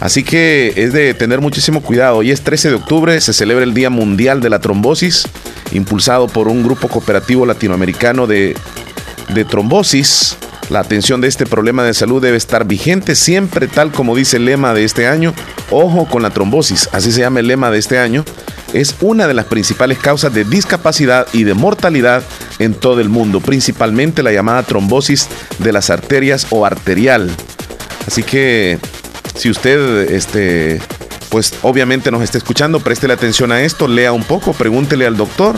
Así 0.00 0.22
que 0.22 0.72
es 0.76 0.92
de 0.92 1.12
tener 1.14 1.40
muchísimo 1.40 1.82
cuidado. 1.82 2.18
Hoy 2.18 2.30
es 2.30 2.42
13 2.42 2.68
de 2.70 2.74
octubre, 2.76 3.20
se 3.20 3.32
celebra 3.32 3.64
el 3.64 3.74
Día 3.74 3.90
Mundial 3.90 4.40
de 4.40 4.48
la 4.48 4.60
Trombosis, 4.60 5.26
impulsado 5.72 6.28
por 6.28 6.46
un 6.46 6.62
grupo 6.62 6.88
cooperativo 6.88 7.44
latinoamericano 7.44 8.26
de, 8.26 8.56
de 9.28 9.44
trombosis. 9.44 10.36
La 10.70 10.80
atención 10.80 11.20
de 11.22 11.28
este 11.28 11.46
problema 11.46 11.82
de 11.82 11.94
salud 11.94 12.20
debe 12.20 12.36
estar 12.36 12.66
vigente 12.66 13.14
siempre, 13.14 13.68
tal 13.68 13.90
como 13.90 14.14
dice 14.14 14.36
el 14.36 14.44
lema 14.44 14.74
de 14.74 14.84
este 14.84 15.06
año. 15.06 15.32
Ojo 15.70 16.06
con 16.06 16.22
la 16.22 16.30
trombosis, 16.30 16.90
así 16.92 17.10
se 17.10 17.20
llama 17.20 17.40
el 17.40 17.46
lema 17.46 17.70
de 17.70 17.78
este 17.78 17.98
año. 17.98 18.24
Es 18.74 18.96
una 19.00 19.26
de 19.26 19.32
las 19.32 19.46
principales 19.46 19.98
causas 19.98 20.34
de 20.34 20.44
discapacidad 20.44 21.26
y 21.32 21.44
de 21.44 21.54
mortalidad 21.54 22.22
en 22.58 22.74
todo 22.74 23.00
el 23.00 23.08
mundo, 23.08 23.40
principalmente 23.40 24.22
la 24.22 24.32
llamada 24.32 24.62
trombosis 24.62 25.28
de 25.58 25.72
las 25.72 25.88
arterias 25.88 26.46
o 26.50 26.66
arterial. 26.66 27.30
Así 28.06 28.22
que 28.22 28.78
si 29.34 29.48
usted, 29.48 30.10
este, 30.10 30.82
pues 31.30 31.54
obviamente 31.62 32.10
nos 32.10 32.22
está 32.22 32.36
escuchando, 32.36 32.80
préstele 32.80 33.14
atención 33.14 33.52
a 33.52 33.62
esto, 33.62 33.88
lea 33.88 34.12
un 34.12 34.24
poco, 34.24 34.52
pregúntele 34.52 35.06
al 35.06 35.16
doctor 35.16 35.56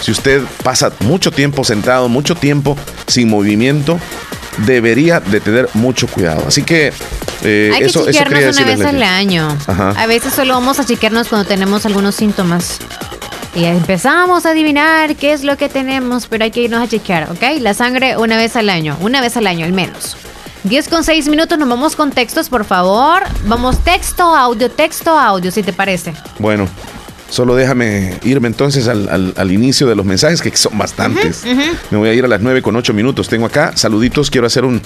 si 0.00 0.12
usted 0.12 0.42
pasa 0.62 0.92
mucho 1.00 1.30
tiempo 1.30 1.64
sentado, 1.64 2.08
mucho 2.08 2.34
tiempo 2.34 2.76
sin 3.06 3.28
movimiento, 3.28 3.98
debería 4.66 5.20
de 5.20 5.40
tener 5.40 5.68
mucho 5.74 6.06
cuidado. 6.06 6.44
Así 6.46 6.62
que 6.62 6.92
eh, 7.42 7.70
Hay 7.74 7.84
eso, 7.84 8.04
que 8.04 8.10
eso 8.10 8.18
chequearnos 8.24 8.56
una 8.56 8.66
vez 8.66 8.84
al 8.84 9.02
año. 9.02 9.56
Ajá. 9.66 9.90
A 9.90 10.06
veces 10.06 10.32
solo 10.34 10.54
vamos 10.54 10.78
a 10.80 10.84
chequearnos 10.84 11.28
cuando 11.28 11.46
tenemos 11.46 11.86
algunos 11.86 12.14
síntomas. 12.14 12.78
Y 13.54 13.64
empezamos 13.64 14.46
a 14.46 14.50
adivinar 14.50 15.16
qué 15.16 15.32
es 15.32 15.42
lo 15.42 15.56
que 15.56 15.68
tenemos, 15.68 16.26
pero 16.26 16.44
hay 16.44 16.50
que 16.50 16.60
irnos 16.60 16.82
a 16.82 16.88
chequear, 16.88 17.30
¿ok? 17.30 17.60
La 17.60 17.74
sangre 17.74 18.16
una 18.16 18.36
vez 18.36 18.56
al 18.56 18.68
año, 18.68 18.96
una 19.00 19.20
vez 19.20 19.36
al 19.36 19.46
año 19.46 19.64
al 19.64 19.72
menos. 19.72 20.16
10 20.64 20.88
con 20.88 21.04
6 21.04 21.28
minutos, 21.28 21.58
nos 21.58 21.68
vamos 21.68 21.96
con 21.96 22.10
textos, 22.10 22.48
por 22.48 22.64
favor. 22.64 23.22
Vamos 23.44 23.78
texto, 23.78 24.22
audio, 24.34 24.70
texto, 24.70 25.18
audio, 25.18 25.50
si 25.50 25.62
te 25.62 25.72
parece. 25.72 26.12
Bueno, 26.38 26.68
solo 27.30 27.54
déjame 27.54 28.14
irme 28.24 28.48
entonces 28.48 28.88
al, 28.88 29.08
al- 29.08 29.34
al 29.36 29.52
inicio 29.52 29.86
de 29.86 29.94
los 29.94 30.04
mensajes, 30.06 30.40
que 30.42 30.56
son 30.56 30.76
bastantes. 30.78 31.44
Me 31.90 31.98
voy 31.98 32.08
a 32.08 32.14
ir 32.14 32.24
a 32.24 32.28
las 32.28 32.40
9 32.40 32.62
con 32.62 32.74
8 32.76 32.92
minutos. 32.94 33.28
Tengo 33.28 33.46
acá 33.46 33.72
saluditos. 33.76 34.30
Quiero 34.30 34.46
hacer 34.46 34.64
un. 34.64 34.80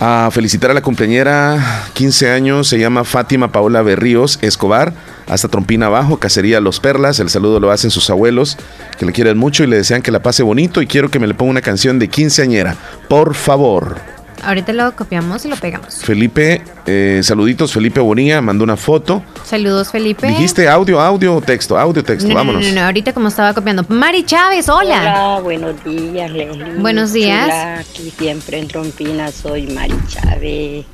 a 0.00 0.28
felicitar 0.32 0.70
a 0.70 0.74
la 0.74 0.82
cumpleañera, 0.82 1.86
15 1.94 2.30
años. 2.30 2.68
Se 2.68 2.78
llama 2.78 3.04
Fátima 3.04 3.52
Paola 3.52 3.82
Berríos 3.82 4.38
Escobar. 4.42 4.92
Hasta 5.28 5.48
Trompina 5.48 5.86
Abajo, 5.86 6.18
Cacería 6.18 6.60
Los 6.60 6.80
Perlas. 6.80 7.18
El 7.20 7.30
saludo 7.30 7.60
lo 7.60 7.70
hacen 7.70 7.90
sus 7.90 8.10
abuelos, 8.10 8.58
que 8.98 9.06
le 9.06 9.12
quieren 9.12 9.38
mucho 9.38 9.62
y 9.62 9.66
le 9.68 9.76
desean 9.76 10.02
que 10.02 10.10
la 10.10 10.20
pase 10.22 10.42
bonito. 10.42 10.82
Y 10.82 10.86
quiero 10.86 11.10
que 11.10 11.18
me 11.18 11.26
le 11.26 11.34
ponga 11.34 11.50
una 11.52 11.60
canción 11.62 11.98
de 11.98 12.08
quinceañera. 12.08 12.76
Por 13.08 13.34
favor. 13.34 13.96
Ahorita 14.44 14.72
lo 14.72 14.94
copiamos 14.96 15.44
y 15.44 15.48
lo 15.48 15.56
pegamos. 15.56 15.96
Felipe, 16.02 16.62
eh, 16.86 17.20
saluditos. 17.22 17.72
Felipe 17.72 18.00
Bonilla 18.00 18.40
mandó 18.40 18.64
una 18.64 18.76
foto. 18.76 19.22
Saludos, 19.44 19.90
Felipe. 19.92 20.26
Dijiste 20.26 20.68
audio, 20.68 21.00
audio, 21.00 21.40
texto, 21.40 21.78
audio, 21.78 22.02
texto. 22.02 22.26
No, 22.28 22.34
no, 22.34 22.40
Vámonos. 22.40 22.66
no, 22.66 22.72
no, 22.74 22.80
ahorita 22.86 23.12
como 23.12 23.28
estaba 23.28 23.54
copiando. 23.54 23.84
Mari 23.88 24.24
Chávez, 24.24 24.68
hola. 24.68 25.00
Hola, 25.00 25.40
buenos 25.42 25.84
días, 25.84 26.30
Leslie. 26.30 26.74
Buenos 26.78 27.12
días. 27.12 27.44
Chula, 27.44 27.78
aquí 27.78 28.12
siempre 28.18 28.58
en 28.58 28.68
Trompina, 28.68 29.30
soy 29.30 29.68
Mari 29.68 29.94
Chávez. 30.08 30.84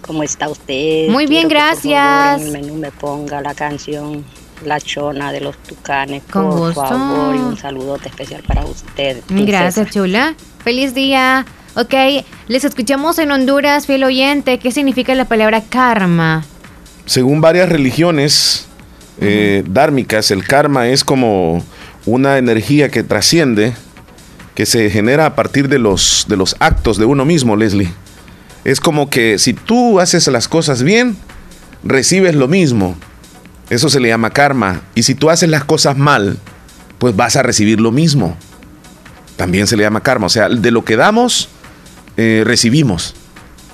¿Cómo 0.00 0.22
está 0.22 0.48
usted? 0.48 1.08
Muy 1.08 1.26
bien, 1.26 1.48
Quiero 1.48 1.60
que, 1.64 1.72
por 1.74 1.82
favor, 1.82 1.92
gracias. 1.92 2.40
en 2.40 2.46
el 2.46 2.52
menú 2.62 2.74
me 2.76 2.90
ponga 2.90 3.40
la 3.40 3.54
canción 3.54 4.24
La 4.64 4.80
Chona 4.80 5.32
de 5.32 5.40
los 5.40 5.56
Tucanes, 5.58 6.22
Con 6.30 6.48
por 6.50 6.58
gusto. 6.58 6.74
favor. 6.86 7.34
Y 7.34 7.38
un 7.38 7.56
saludote 7.58 8.08
especial 8.08 8.42
para 8.46 8.64
usted. 8.64 9.22
Gracias, 9.28 9.90
chula. 9.90 10.34
Feliz 10.62 10.94
día. 10.94 11.44
Ok, 11.76 11.92
les 12.46 12.64
escuchamos 12.64 13.18
en 13.18 13.32
Honduras, 13.32 13.86
fiel 13.86 14.04
oyente. 14.04 14.60
¿Qué 14.60 14.70
significa 14.70 15.12
la 15.16 15.24
palabra 15.24 15.60
karma? 15.60 16.44
Según 17.04 17.40
varias 17.40 17.68
religiones 17.68 18.66
eh, 19.20 19.64
dármicas, 19.66 20.30
el 20.30 20.44
karma 20.44 20.86
es 20.86 21.02
como 21.02 21.64
una 22.06 22.38
energía 22.38 22.90
que 22.90 23.02
trasciende, 23.02 23.72
que 24.54 24.66
se 24.66 24.88
genera 24.88 25.26
a 25.26 25.34
partir 25.34 25.68
de 25.68 25.80
los, 25.80 26.26
de 26.28 26.36
los 26.36 26.54
actos 26.60 26.96
de 26.96 27.06
uno 27.06 27.24
mismo, 27.24 27.56
Leslie. 27.56 27.90
Es 28.64 28.78
como 28.78 29.10
que 29.10 29.40
si 29.40 29.52
tú 29.52 29.98
haces 29.98 30.28
las 30.28 30.46
cosas 30.46 30.84
bien, 30.84 31.16
recibes 31.82 32.36
lo 32.36 32.46
mismo. 32.46 32.94
Eso 33.68 33.90
se 33.90 33.98
le 33.98 34.10
llama 34.10 34.30
karma. 34.30 34.82
Y 34.94 35.02
si 35.02 35.16
tú 35.16 35.28
haces 35.28 35.48
las 35.48 35.64
cosas 35.64 35.96
mal, 35.96 36.38
pues 36.98 37.16
vas 37.16 37.34
a 37.34 37.42
recibir 37.42 37.80
lo 37.80 37.90
mismo. 37.90 38.36
También 39.36 39.66
se 39.66 39.76
le 39.76 39.82
llama 39.82 40.02
karma. 40.02 40.26
O 40.26 40.30
sea, 40.30 40.48
de 40.48 40.70
lo 40.70 40.84
que 40.84 40.96
damos, 40.96 41.48
eh, 42.16 42.42
recibimos. 42.44 43.14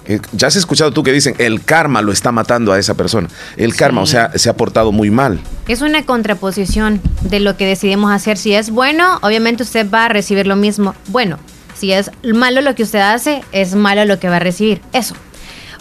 Eh, 0.06 0.20
Ya 0.32 0.48
has 0.48 0.56
escuchado 0.56 0.92
tú 0.92 1.02
que 1.02 1.12
dicen, 1.12 1.34
el 1.38 1.62
karma 1.62 2.02
lo 2.02 2.12
está 2.12 2.32
matando 2.32 2.72
a 2.72 2.78
esa 2.78 2.94
persona. 2.94 3.28
El 3.56 3.76
karma, 3.76 4.00
o 4.00 4.06
sea, 4.06 4.32
se 4.36 4.48
ha 4.48 4.56
portado 4.56 4.92
muy 4.92 5.10
mal. 5.10 5.40
Es 5.68 5.82
una 5.82 6.04
contraposición 6.04 7.00
de 7.22 7.40
lo 7.40 7.56
que 7.56 7.66
decidimos 7.66 8.10
hacer. 8.12 8.36
Si 8.38 8.54
es 8.54 8.70
bueno, 8.70 9.18
obviamente 9.22 9.62
usted 9.62 9.88
va 9.90 10.06
a 10.06 10.08
recibir 10.08 10.46
lo 10.46 10.56
mismo. 10.56 10.94
Bueno, 11.08 11.38
si 11.76 11.92
es 11.92 12.10
malo 12.24 12.60
lo 12.60 12.74
que 12.74 12.82
usted 12.82 13.00
hace, 13.00 13.42
es 13.52 13.74
malo 13.74 14.04
lo 14.04 14.18
que 14.18 14.28
va 14.28 14.36
a 14.36 14.40
recibir. 14.40 14.80
Eso. 14.92 15.14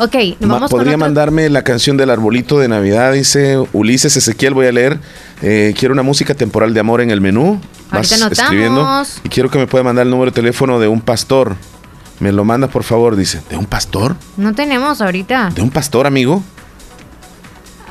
Ok, 0.02 0.16
nos 0.40 0.50
vamos 0.50 0.72
¿Podría 0.72 0.96
mandarme 0.96 1.50
la 1.50 1.64
canción 1.64 1.98
del 1.98 2.10
arbolito 2.10 2.58
de 2.58 2.70
Navidad? 2.70 3.12
Dice 3.12 3.58
Ulises 3.74 4.16
Ezequiel, 4.16 4.54
voy 4.54 4.68
a 4.68 4.72
leer. 4.72 4.98
Eh, 5.42 5.74
quiero 5.78 5.94
una 5.94 6.04
música 6.04 6.34
temporal 6.36 6.74
de 6.74 6.80
amor 6.80 7.02
en 7.02 7.12
el 7.12 7.20
menú. 7.20 7.60
Vas 7.92 8.10
escribiendo. 8.10 8.88
Y 9.26 9.30
quiero 9.30 9.50
que 9.50 9.58
me 9.58 9.68
pueda 9.68 9.84
mandar 9.84 10.06
el 10.06 10.12
número 10.12 10.32
de 10.32 10.36
teléfono 10.36 10.80
de 10.80 10.88
un 10.88 11.02
pastor. 11.02 11.58
Me 12.20 12.32
lo 12.32 12.44
manda, 12.44 12.68
por 12.68 12.84
favor, 12.84 13.16
dice. 13.16 13.42
¿De 13.50 13.56
un 13.58 13.66
pastor? 13.66 14.16
No 14.38 14.54
tenemos 14.54 15.02
ahorita. 15.02 15.52
¿De 15.56 15.62
un 15.62 15.70
pastor, 15.70 16.06
amigo? 16.06 16.44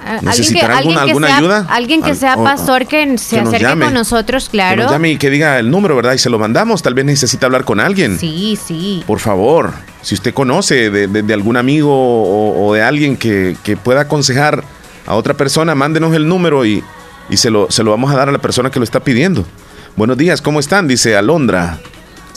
Ah, 0.04 0.12
Alguien 0.12 0.20
que, 0.20 0.26
¿Necesitará 0.38 0.76
alguien 0.78 0.98
alguna- 0.98 1.26
que 1.26 1.30
sea, 1.32 1.38
ayuda? 1.38 1.66
Alguien 1.68 2.02
que 2.02 2.10
Al- 2.10 2.16
sea 2.16 2.36
pastor 2.36 2.86
que 2.86 3.18
se 3.18 3.36
que 3.36 3.40
acerque 3.42 3.64
llame. 3.64 3.84
con 3.86 3.94
nosotros, 3.94 4.44
Que 4.46 4.50
claro. 4.52 4.82
nos 4.84 4.92
llame 4.92 5.10
y 5.10 5.16
que 5.18 5.28
diga 5.28 5.58
el 5.58 5.70
número, 5.70 5.96
¿verdad? 5.96 6.12
Y 6.14 6.18
se 6.18 6.30
lo 6.30 6.38
mandamos. 6.38 6.82
Tal 6.82 6.94
vez 6.94 7.04
necesita 7.04 7.46
hablar 7.46 7.64
con 7.64 7.80
alguien. 7.80 8.18
Sí, 8.18 8.58
sí. 8.62 9.02
Por 9.06 9.18
favor, 9.18 9.72
si 10.02 10.14
usted 10.14 10.32
conoce 10.32 10.90
de, 10.90 11.08
de- 11.08 11.22
de 11.22 11.34
algún 11.34 11.56
amigo 11.56 11.90
o, 11.92 12.68
o 12.68 12.74
de 12.74 12.82
alguien 12.82 13.16
que, 13.16 13.56
que 13.62 13.76
pueda 13.76 14.02
aconsejar 14.02 14.62
a 15.06 15.14
otra 15.14 15.34
persona, 15.34 15.74
mándenos 15.74 16.14
el 16.14 16.28
número 16.28 16.64
y, 16.64 16.82
y 17.28 17.36
se, 17.38 17.50
lo, 17.50 17.70
se 17.70 17.82
lo 17.82 17.90
vamos 17.90 18.10
a 18.12 18.16
dar 18.16 18.28
a 18.28 18.32
la 18.32 18.38
persona 18.38 18.70
que 18.70 18.78
lo 18.78 18.84
está 18.84 19.00
pidiendo. 19.00 19.44
Buenos 19.96 20.16
días, 20.16 20.40
¿cómo 20.40 20.60
están? 20.60 20.86
Dice 20.86 21.16
Alondra. 21.16 21.80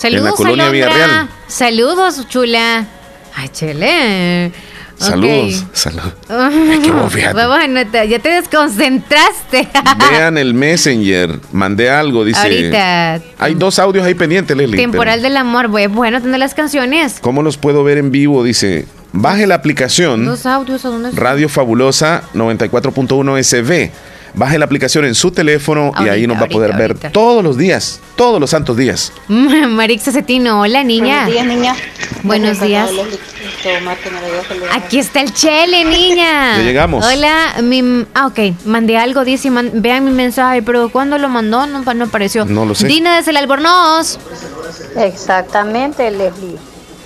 Saludos, 0.01 0.21
en 0.21 0.25
la 0.25 0.31
colonia 0.31 0.65
Alondra. 0.65 0.87
Villarreal. 0.89 1.29
Saludos, 1.47 2.27
chula. 2.27 2.87
Ay, 3.35 3.49
chele. 3.49 4.51
Saludos. 4.97 5.65
Saludos. 5.73 6.13
voz, 6.93 7.13
fíjate. 7.13 7.33
Vamos 7.35 7.57
a 7.57 7.63
anotar. 7.63 8.07
Ya 8.07 8.19
te 8.19 8.29
desconcentraste. 8.29 9.67
Vean 10.11 10.37
el 10.37 10.53
Messenger. 10.53 11.39
Mandé 11.51 11.89
algo, 11.89 12.23
dice. 12.23 12.39
Ahorita. 12.39 13.21
Hay 13.39 13.55
dos 13.55 13.79
audios 13.79 14.05
ahí 14.05 14.13
pendientes, 14.13 14.55
Leslie. 14.55 14.77
pero- 14.77 14.91
Temporal 14.91 15.21
del 15.21 15.37
amor. 15.37 15.67
Bueno, 15.67 15.93
bueno 15.93 16.21
tener 16.21 16.39
las 16.39 16.53
canciones. 16.53 17.17
¿Cómo 17.21 17.41
los 17.43 17.57
puedo 17.57 17.83
ver 17.83 17.97
en 17.97 18.11
vivo? 18.11 18.43
Dice, 18.43 18.87
baje 19.11 19.47
la 19.47 19.55
aplicación. 19.55 20.25
Los 20.25 20.45
audios, 20.45 20.85
¿a 20.85 20.89
dónde? 20.89 21.11
Radio 21.11 21.49
Fabulosa 21.49 22.23
94.1 22.33 23.43
SB. 23.43 23.91
Baje 24.33 24.57
la 24.57 24.65
aplicación 24.65 25.05
en 25.05 25.13
su 25.15 25.31
teléfono 25.31 25.91
y 26.03 26.07
ahí 26.07 26.25
nos 26.25 26.37
va 26.37 26.45
a 26.45 26.47
poder 26.49 26.71
ahorita, 26.71 26.93
ver 27.03 27.11
todos 27.11 27.43
los 27.43 27.57
días, 27.57 27.99
todos 28.15 28.39
los 28.39 28.49
santos 28.49 28.77
días. 28.77 29.11
Marixa 29.27 30.11
Cetino, 30.11 30.61
hola 30.61 30.83
niña. 30.83 31.25
Buenos 31.25 31.33
días, 31.33 31.45
niña. 31.45 31.75
Buenos 32.23 32.59
días. 32.61 32.89
Aquí 34.73 34.99
está 34.99 35.21
el 35.21 35.33
chele, 35.33 35.83
niña. 35.85 36.57
Ya 36.57 36.63
llegamos. 36.63 37.05
Hola, 37.05 37.55
mi, 37.61 38.05
ah, 38.13 38.27
ok, 38.27 38.39
mandé 38.65 38.97
algo, 38.97 39.23
dice, 39.25 39.49
man- 39.51 39.71
vean 39.75 40.05
mi 40.05 40.11
mensaje, 40.11 40.61
pero 40.61 40.89
¿cuándo 40.89 41.17
lo 41.17 41.27
mandó? 41.29 41.65
No, 41.67 41.81
no 41.93 42.05
apareció. 42.05 42.45
No 42.45 42.65
lo 42.65 42.73
sé. 42.75 42.87
Dina 42.87 43.17
desde 43.17 43.31
el 43.31 43.37
Albornoz. 43.37 44.17
Exactamente, 44.97 46.09
Leslie. 46.09 46.57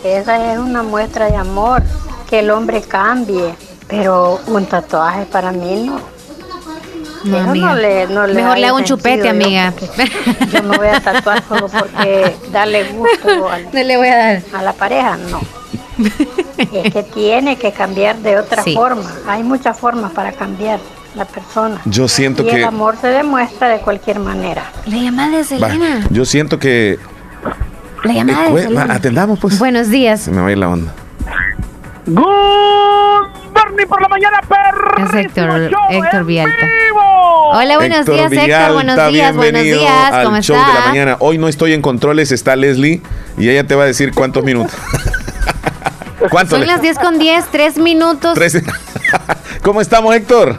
Esa 0.03 0.53
es 0.53 0.59
una 0.59 0.83
muestra 0.83 1.29
de 1.29 1.35
amor, 1.35 1.81
que 2.29 2.39
el 2.39 2.51
hombre 2.51 2.81
cambie. 2.81 3.55
Pero 3.87 4.41
un 4.47 4.65
tatuaje 4.65 5.25
para 5.25 5.51
mí 5.51 5.83
no. 5.85 6.14
No, 7.25 7.37
Eso 7.37 7.49
amiga. 7.49 7.67
no 7.67 7.75
le, 7.75 8.07
no 8.07 8.27
le 8.27 8.33
Mejor 8.35 8.57
le 8.57 8.67
hago 8.67 8.77
un 8.77 8.83
chupete, 8.83 9.23
yo, 9.25 9.29
amiga. 9.31 9.73
porque 9.77 10.11
Yo 10.53 10.63
me 10.63 10.77
voy 10.77 10.87
a 10.87 10.99
tatuar 10.99 11.43
solo 11.47 11.67
porque 11.67 12.35
darle 12.51 12.83
gusto 12.91 13.49
al- 13.51 13.65
No 13.73 13.83
le 13.83 13.97
voy 13.97 14.07
a 14.07 14.15
dar. 14.17 14.41
a 14.53 14.61
la 14.61 14.73
pareja, 14.73 15.17
no. 15.17 15.41
Es 16.73 16.93
que 16.93 17.03
tiene 17.13 17.55
que 17.57 17.71
cambiar 17.71 18.17
de 18.17 18.37
otra 18.37 18.61
Sí. 18.63 18.73
forma. 18.75 19.11
Hay 19.27 19.43
muchas 19.43 19.77
formas 19.79 20.11
para 20.11 20.31
cambiar 20.33 20.79
la 21.15 21.25
persona. 21.25 21.81
Yo 21.85 22.07
siento 22.07 22.43
y 22.43 22.47
que- 22.47 22.55
el 22.57 22.63
amor 22.65 22.97
se 22.99 23.07
demuestra 23.07 23.69
de 23.69 23.79
cualquier 23.79 24.19
manera. 24.19 24.63
La 24.85 24.97
llamada 24.97 25.29
de 25.31 25.37
Va, 25.37 25.43
Selena. 25.69 26.07
yo 26.11 26.25
siento 26.25 26.59
que... 26.59 26.99
La 28.03 28.13
llamada 28.13 28.45
Eh, 28.47 28.49
de 28.49 28.53
va, 28.53 28.61
Selena. 28.61 28.93
atendamos 28.93 29.39
pues. 29.39 29.57
Buenos 29.57 29.89
días. 29.89 30.21
Se 30.21 30.31
me 30.31 30.41
va 30.41 30.47
a 30.49 30.51
ir 30.51 30.57
la 30.57 30.69
onda. 30.69 30.93
Good 32.05 33.27
morning 33.69 33.85
por 33.87 34.01
la 34.01 34.07
mañana, 34.07 34.41
perro. 34.47 35.05
Es 35.07 35.13
Héctor, 35.25 35.71
Héctor 35.89 36.25
Vialta. 36.25 36.65
vivo. 36.65 37.49
Hola, 37.51 37.77
buenos 37.77 37.99
Héctor 37.99 38.15
días, 38.15 38.31
Héctor. 38.31 38.45
Villalta, 38.45 38.71
Buenos 38.73 38.95
días, 38.95 39.35
buenos 39.35 39.61
bienvenido 39.61 39.79
días. 39.79 40.11
al 40.13 40.25
¿Cómo 40.25 40.41
show 40.41 40.55
de 40.57 40.73
la 40.73 40.85
mañana. 40.87 41.17
Hoy 41.19 41.37
no 41.37 41.47
estoy 41.47 41.73
en 41.73 41.81
controles, 41.81 42.31
está 42.31 42.55
Leslie 42.55 43.01
y 43.37 43.49
ella 43.49 43.65
te 43.65 43.75
va 43.75 43.83
a 43.83 43.87
decir 43.87 44.11
cuántos 44.13 44.43
minutos. 44.43 44.73
¿Cuántos? 46.29 46.57
Son 46.57 46.67
las 46.67 46.81
10 46.81 46.97
con 46.99 47.19
10, 47.19 47.45
3 47.51 47.77
minutos. 47.77 48.33
Tres- 48.35 48.63
¿Cómo 49.61 49.79
estamos, 49.81 50.15
Héctor? 50.15 50.57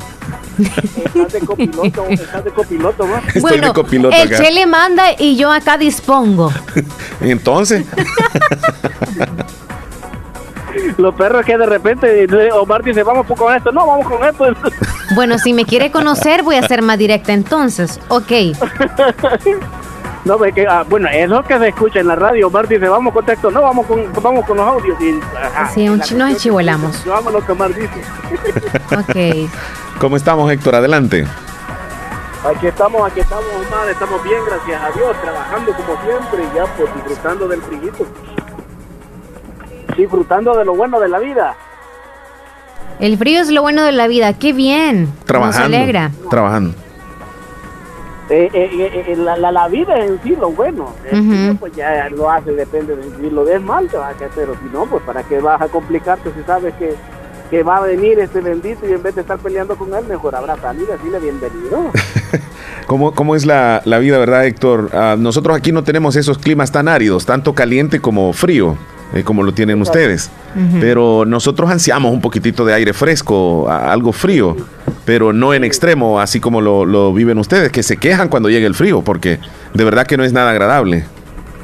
Estás 0.59 1.33
de 1.33 1.41
copiloto, 1.41 2.07
estás 2.09 2.45
de 2.45 2.51
copiloto, 2.51 3.07
¿no? 3.07 3.19
Estoy 3.27 3.41
bueno, 3.43 3.67
de 3.69 3.73
copiloto 3.75 4.17
el 4.17 4.29
acá. 4.29 4.43
Chele 4.43 4.67
manda 4.67 5.05
y 5.19 5.37
yo 5.37 5.53
acá 5.53 5.77
dispongo. 5.77 6.51
Entonces, 7.21 7.85
Los 10.99 11.15
perros 11.15 11.45
que 11.45 11.57
de 11.57 11.67
repente 11.67 12.27
Omar 12.53 12.83
dice, 12.83 13.03
vamos 13.03 13.27
con 13.27 13.55
esto. 13.55 13.73
No, 13.73 13.87
vamos 13.87 14.07
con 14.07 14.25
esto. 14.25 14.47
Bueno, 15.15 15.39
si 15.39 15.53
me 15.53 15.65
quiere 15.65 15.93
conocer, 15.93 16.43
voy 16.43 16.57
a 16.57 16.67
ser 16.67 16.83
más 16.83 16.99
directa 16.99 17.33
entonces. 17.33 18.01
Ok. 18.09 18.33
No, 20.25 20.37
ve 20.39 20.53
que, 20.53 20.67
ah, 20.67 20.85
bueno, 20.89 21.09
eso 21.09 21.41
que 21.45 21.57
se 21.57 21.69
escucha 21.69 22.01
en 22.01 22.09
la 22.09 22.17
radio. 22.17 22.49
Omar 22.49 22.67
dice, 22.67 22.89
vamos 22.89 23.15
con 23.15 23.25
texto. 23.25 23.49
No, 23.49 23.63
vamos 23.63 23.87
con, 23.87 24.13
vamos 24.21 24.45
con 24.45 24.57
los 24.57 24.67
audios. 24.67 25.01
Y, 25.01 25.21
ajá, 25.41 25.71
Sí, 25.73 25.89
un 25.89 26.01
chino 26.01 26.27
enchivolamos. 26.27 26.97
es 26.97 27.03
que 27.03 27.11
Vamos 27.11 27.33
lo 27.33 27.47
que 27.47 27.53
Omar 27.53 27.73
dice. 27.73 28.03
Ok. 28.91 29.49
¿cómo 30.01 30.17
estamos, 30.17 30.51
Héctor? 30.51 30.75
Adelante. 30.75 31.25
Aquí 32.45 32.67
estamos, 32.67 33.09
aquí 33.09 33.21
estamos, 33.21 33.45
Omar, 33.69 33.89
estamos 33.89 34.23
bien, 34.25 34.39
gracias 34.45 34.83
a 34.83 34.91
Dios, 34.99 35.17
trabajando 35.23 35.73
como 35.73 36.03
siempre 36.03 36.43
y 36.43 36.57
ya 36.57 36.65
pues 36.77 36.95
disfrutando 36.95 37.47
del 37.47 37.63
frillito. 37.63 38.07
Disfrutando 39.97 40.57
de 40.57 40.65
lo 40.65 40.75
bueno 40.75 41.01
de 41.01 41.09
la 41.09 41.19
vida. 41.19 41.55
El 43.01 43.19
frío 43.19 43.41
es 43.41 43.51
lo 43.51 43.63
bueno 43.63 43.83
de 43.83 43.93
la 43.93 44.07
vida, 44.07 44.33
qué 44.33 44.53
bien. 44.53 45.13
Trabajando. 45.25 45.69
Nos 45.69 45.77
alegra. 45.79 46.11
Trabajando. 46.31 46.75
Eh, 48.29 48.51
eh, 48.53 49.05
eh, 49.07 49.17
la, 49.17 49.37
la, 49.37 49.53
la 49.53 49.69
vida 49.69 50.05
en 50.05 50.21
sí 50.23 50.35
lo 50.35 50.51
bueno. 50.51 50.93
El 51.11 51.29
frío, 51.29 51.57
pues 51.61 51.75
ya 51.77 52.09
lo 52.11 52.31
hace, 52.31 52.53
depende 52.53 52.97
de 52.97 53.05
si 53.05 53.31
lo 53.31 53.45
des 53.45 53.63
mal, 53.63 53.89
te 53.89 53.97
va 53.97 54.09
a 54.09 54.11
hacer, 54.11 54.31
pero 54.35 54.55
si 54.55 54.69
no, 54.73 54.87
pues 54.87 55.03
para 55.05 55.23
qué 55.23 55.39
vas 55.41 55.61
a 55.61 55.69
complicarte 55.69 56.31
si 56.37 56.43
sabes 56.45 56.75
que, 56.75 56.95
que 57.51 57.63
va 57.63 57.77
a 57.77 57.81
venir 57.83 58.19
este 58.19 58.41
bendito 58.41 58.89
y 58.89 58.93
en 58.93 59.03
vez 59.03 59.15
de 59.15 59.21
estar 59.21 59.39
peleando 59.39 59.77
con 59.77 59.95
él, 59.95 60.05
mejor 60.09 60.35
habrá 60.35 60.57
salido, 60.57 60.97
dile 61.05 61.21
bienvenido. 61.21 61.91
¿Cómo, 62.87 63.13
cómo 63.15 63.37
es 63.37 63.47
la, 63.47 63.83
la 63.85 63.99
vida, 63.99 64.19
verdad, 64.19 64.45
Héctor? 64.47 64.91
Ah, 64.93 65.17
nosotros 65.19 65.57
aquí 65.57 65.71
no 65.71 65.85
tenemos 65.85 66.17
esos 66.17 66.39
climas 66.39 66.73
tan 66.73 66.89
áridos, 66.89 67.27
tanto 67.27 67.55
caliente 67.55 68.01
como 68.01 68.33
frío, 68.33 68.77
eh, 69.15 69.23
como 69.25 69.43
lo 69.43 69.53
tienen 69.53 69.81
ustedes. 69.81 70.31
Pero 70.81 71.25
nosotros 71.27 71.71
ansiamos 71.71 72.13
un 72.13 72.21
poquitito 72.21 72.65
de 72.65 72.73
aire 72.75 72.93
fresco, 72.95 73.69
a- 73.69 73.93
algo 73.93 74.13
frío, 74.13 74.57
pero 75.05 75.33
no 75.33 75.53
en 75.55 75.65
extremo, 75.65 76.19
así 76.21 76.41
como 76.41 76.61
lo, 76.61 76.85
lo 76.87 77.13
viven 77.13 77.39
ustedes, 77.39 77.71
que 77.71 77.83
se 77.83 77.97
quejan 77.99 78.29
cuando 78.29 78.49
llega 78.49 78.67
el 78.67 78.75
frío, 78.75 79.03
porque 79.03 79.39
de 79.75 79.85
verdad 79.85 80.07
que 80.07 80.17
no 80.17 80.25
es 80.25 80.33
nada 80.33 80.51
agradable. 80.51 81.05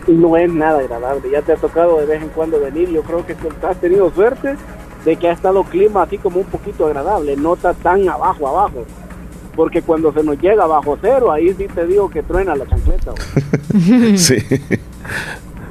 no 0.07 0.37
es 0.37 0.53
nada 0.53 0.81
agradable. 0.81 1.31
Ya 1.31 1.41
te 1.43 1.53
ha 1.53 1.57
tocado 1.57 1.99
de 2.01 2.07
vez 2.07 2.23
en 2.23 2.29
cuando 2.29 2.61
venir. 2.61 2.91
Yo 2.91 3.03
creo 3.03 3.25
que 3.27 3.35
has 3.67 3.81
tenido 3.81 4.13
suerte 4.13 4.57
de 5.05 5.17
que 5.17 5.29
ha 5.29 5.33
estado 5.33 5.65
clima 5.65 6.03
así 6.03 6.19
como 6.19 6.39
un 6.41 6.47
poquito 6.47 6.87
agradable, 6.87 7.37
no 7.37 7.55
está 7.55 7.73
tan 7.75 8.09
abajo, 8.09 8.47
abajo. 8.47 8.85
Porque 9.57 9.83
cuando 9.83 10.13
se 10.13 10.23
nos 10.23 10.39
llega 10.39 10.67
bajo 10.67 10.97
cero, 11.01 11.31
ahí 11.33 11.55
sí 11.59 11.67
te 11.75 11.87
digo 11.87 12.09
que 12.11 12.23
truena 12.23 12.55
la 12.57 12.67
chancleta. 12.67 13.13
sí. 14.17 14.37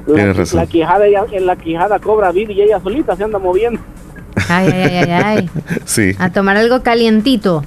La, 0.06 0.14
Tienes 0.14 0.36
razón. 0.36 0.60
la 0.60 0.66
quijada, 0.66 1.06
ella- 1.06 1.24
en 1.30 1.46
la 1.46 1.56
quijada 1.56 1.98
cobra 1.98 2.32
vida 2.32 2.52
y 2.52 2.62
ella 2.62 2.80
solita 2.80 3.14
se 3.16 3.24
anda 3.24 3.38
moviendo. 3.38 3.80
Ay, 4.48 4.68
ay, 4.72 4.82
ay, 4.82 5.10
ay, 5.10 5.22
ay. 5.24 5.50
Sí. 5.84 6.12
A 6.18 6.30
tomar 6.32 6.56
algo 6.56 6.82
calientito. 6.82 7.62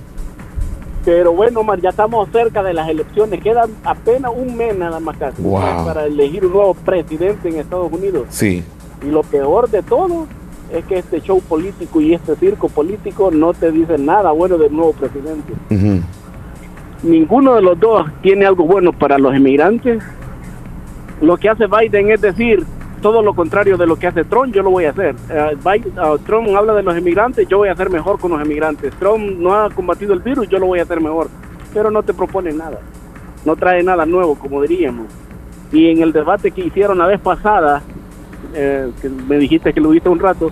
Pero 1.05 1.33
bueno, 1.33 1.59
Omar, 1.59 1.79
ya 1.79 1.89
estamos 1.89 2.27
cerca 2.31 2.63
de 2.63 2.73
las 2.73 2.89
elecciones. 2.89 3.39
Queda 3.41 3.65
apenas 3.83 4.31
un 4.35 4.57
mes 4.57 4.75
nada 4.75 4.99
más 4.99 5.15
casi 5.17 5.39
Wow. 5.41 5.85
para 5.85 6.05
elegir 6.05 6.45
un 6.45 6.53
nuevo 6.53 6.73
presidente 6.73 7.47
en 7.49 7.59
Estados 7.59 7.91
Unidos. 7.91 8.23
Sí. 8.29 8.63
Y 9.05 9.11
lo 9.11 9.21
peor 9.21 9.69
de 9.69 9.83
todo 9.83 10.25
es 10.73 10.83
que 10.85 10.97
este 10.97 11.21
show 11.21 11.39
político 11.41 12.01
y 12.01 12.15
este 12.15 12.35
circo 12.37 12.69
político 12.69 13.29
no 13.31 13.53
te 13.53 13.71
dicen 13.71 14.07
nada 14.07 14.31
bueno 14.31 14.57
del 14.57 14.75
nuevo 14.75 14.93
presidente. 14.93 15.53
Ninguno 17.03 17.53
de 17.55 17.61
los 17.61 17.79
dos 17.79 18.07
tiene 18.23 18.45
algo 18.47 18.65
bueno 18.65 18.91
para 18.91 19.19
los 19.19 19.35
inmigrantes. 19.35 20.01
Lo 21.21 21.37
que 21.37 21.49
hace 21.49 21.65
Biden 21.67 22.11
es 22.11 22.21
decir 22.21 22.63
todo 23.01 23.21
lo 23.21 23.33
contrario 23.35 23.77
de 23.77 23.85
lo 23.85 23.95
que 23.97 24.07
hace 24.07 24.23
Trump, 24.23 24.53
yo 24.53 24.63
lo 24.63 24.71
voy 24.71 24.85
a 24.85 24.89
hacer. 24.89 25.15
Eh, 25.29 25.55
Biden- 25.63 25.93
ah, 25.97 26.15
Trump 26.25 26.47
habla 26.55 26.73
de 26.73 26.83
los 26.83 26.97
inmigrantes, 26.97 27.47
yo 27.47 27.59
voy 27.59 27.69
a 27.69 27.73
hacer 27.73 27.89
mejor 27.89 28.19
con 28.19 28.31
los 28.31 28.41
inmigrantes. 28.43 28.93
Trump 28.95 29.37
no 29.37 29.53
ha 29.53 29.69
combatido 29.69 30.13
el 30.13 30.21
virus, 30.21 30.49
yo 30.49 30.57
lo 30.57 30.65
voy 30.67 30.79
a 30.79 30.83
hacer 30.83 30.99
mejor. 30.99 31.27
Pero 31.73 31.91
no 31.91 32.01
te 32.03 32.13
propone 32.13 32.51
nada. 32.53 32.79
No 33.45 33.55
trae 33.55 33.83
nada 33.83 34.05
nuevo, 34.05 34.35
como 34.35 34.61
diríamos. 34.61 35.07
Y 35.71 35.89
en 35.91 36.01
el 36.01 36.13
debate 36.13 36.51
que 36.51 36.61
hicieron 36.61 36.97
la 36.97 37.05
vez 37.05 37.19
pasada, 37.19 37.83
eh, 38.53 38.89
que 39.01 39.09
me 39.09 39.37
dijiste 39.37 39.71
que 39.73 39.81
lo 39.81 39.89
viste 39.89 40.09
un 40.09 40.19
rato, 40.19 40.51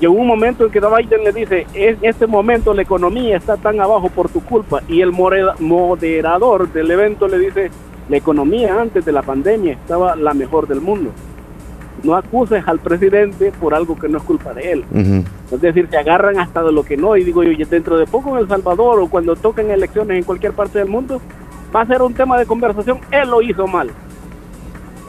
llegó 0.00 0.14
un 0.14 0.26
momento 0.26 0.66
en 0.66 0.70
que 0.70 0.80
Biden 0.80 1.24
le 1.24 1.32
dice, 1.32 1.66
en 1.74 1.98
este 2.02 2.26
momento 2.26 2.74
la 2.74 2.82
economía 2.82 3.36
está 3.36 3.56
tan 3.56 3.80
abajo 3.80 4.10
por 4.10 4.28
tu 4.28 4.42
culpa. 4.42 4.82
Y 4.88 5.00
el 5.00 5.12
moderador 5.12 6.70
del 6.70 6.90
evento 6.90 7.28
le 7.28 7.38
dice, 7.38 7.70
la 8.08 8.16
economía 8.16 8.80
antes 8.80 9.04
de 9.04 9.12
la 9.12 9.22
pandemia 9.22 9.72
estaba 9.74 10.16
la 10.16 10.34
mejor 10.34 10.66
del 10.66 10.80
mundo. 10.80 11.10
No 12.02 12.14
acuses 12.14 12.62
al 12.66 12.78
presidente 12.78 13.52
por 13.60 13.74
algo 13.74 13.98
que 13.98 14.08
no 14.08 14.18
es 14.18 14.24
culpa 14.24 14.54
de 14.54 14.72
él. 14.72 14.84
Es 15.50 15.60
decir, 15.60 15.88
se 15.90 15.96
agarran 15.96 16.38
hasta 16.38 16.62
de 16.62 16.70
lo 16.72 16.84
que 16.84 16.96
no. 16.96 17.16
Y 17.16 17.24
digo 17.24 17.42
yo, 17.42 17.66
dentro 17.66 17.98
de 17.98 18.06
poco 18.06 18.30
en 18.36 18.42
El 18.42 18.48
Salvador 18.48 19.00
o 19.00 19.08
cuando 19.08 19.34
toquen 19.34 19.70
elecciones 19.70 20.16
en 20.18 20.22
cualquier 20.24 20.52
parte 20.52 20.78
del 20.78 20.88
mundo, 20.88 21.20
va 21.74 21.80
a 21.82 21.86
ser 21.86 22.00
un 22.02 22.14
tema 22.14 22.38
de 22.38 22.46
conversación. 22.46 22.98
Él 23.10 23.28
lo 23.30 23.42
hizo 23.42 23.66
mal. 23.66 23.90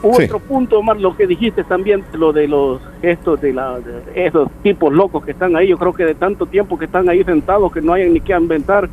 Hubo 0.02 0.14
Sí. 0.14 0.24
otro 0.24 0.38
punto 0.40 0.82
más, 0.82 0.98
lo 0.98 1.14
que 1.16 1.26
dijiste 1.26 1.62
también, 1.62 2.02
lo 2.14 2.32
de 2.32 2.48
los 2.48 2.80
gestos 3.02 3.40
de, 3.40 3.52
la, 3.52 3.78
de 3.80 4.02
esos 4.26 4.50
tipos 4.62 4.92
locos 4.92 5.24
que 5.24 5.30
están 5.32 5.54
ahí. 5.56 5.68
Yo 5.68 5.78
creo 5.78 5.92
que 5.92 6.04
de 6.06 6.14
tanto 6.14 6.46
tiempo 6.46 6.78
que 6.78 6.86
están 6.86 7.08
ahí 7.08 7.22
sentados 7.22 7.70
que 7.70 7.82
no 7.82 7.92
hayan 7.92 8.14
ni 8.14 8.20
que 8.20 8.32
inventar, 8.34 8.88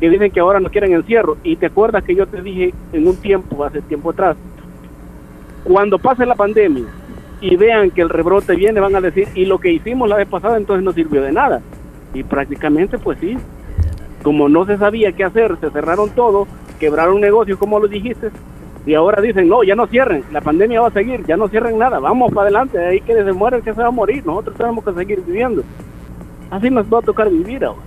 que 0.00 0.10
dicen 0.10 0.30
que 0.30 0.40
ahora 0.40 0.60
no 0.60 0.70
quieren 0.70 0.92
encierro. 0.92 1.36
Y 1.42 1.56
te 1.56 1.66
acuerdas 1.66 2.04
que 2.04 2.14
yo 2.14 2.26
te 2.26 2.42
dije 2.42 2.72
en 2.92 3.06
un 3.06 3.16
tiempo, 3.16 3.64
hace 3.64 3.82
tiempo 3.82 4.10
atrás, 4.10 4.36
cuando 5.64 5.98
pase 5.98 6.24
la 6.24 6.34
pandemia 6.34 6.84
y 7.40 7.56
vean 7.56 7.90
que 7.90 8.00
el 8.00 8.08
rebrote 8.08 8.56
viene, 8.56 8.80
van 8.80 8.96
a 8.96 9.00
decir, 9.00 9.28
y 9.34 9.44
lo 9.44 9.58
que 9.58 9.72
hicimos 9.72 10.08
la 10.08 10.16
vez 10.16 10.28
pasada 10.28 10.56
entonces 10.56 10.84
no 10.84 10.92
sirvió 10.92 11.22
de 11.22 11.32
nada. 11.32 11.60
Y 12.14 12.22
prácticamente 12.22 12.98
pues 12.98 13.18
sí, 13.20 13.36
como 14.22 14.48
no 14.48 14.64
se 14.64 14.76
sabía 14.76 15.12
qué 15.12 15.24
hacer, 15.24 15.56
se 15.60 15.70
cerraron 15.70 16.10
todo, 16.10 16.46
quebraron 16.80 17.20
negocios 17.20 17.58
como 17.58 17.78
lo 17.78 17.86
dijiste, 17.86 18.30
y 18.86 18.94
ahora 18.94 19.20
dicen, 19.20 19.48
no, 19.48 19.62
ya 19.62 19.74
no 19.74 19.86
cierren, 19.86 20.24
la 20.32 20.40
pandemia 20.40 20.80
va 20.80 20.88
a 20.88 20.92
seguir, 20.92 21.24
ya 21.26 21.36
no 21.36 21.48
cierren 21.48 21.78
nada, 21.78 21.98
vamos 21.98 22.32
para 22.32 22.46
adelante, 22.46 22.78
ahí 22.78 23.00
que 23.00 23.12
se 23.12 23.32
muere 23.32 23.58
el 23.58 23.62
que 23.62 23.74
se 23.74 23.82
va 23.82 23.88
a 23.88 23.92
morir, 23.92 24.24
nosotros 24.24 24.56
tenemos 24.56 24.84
que 24.84 24.94
seguir 24.94 25.20
viviendo. 25.20 25.62
Así 26.50 26.70
nos 26.70 26.86
va 26.86 27.00
a 27.00 27.02
tocar 27.02 27.28
vivir 27.28 27.64
ahora. 27.64 27.82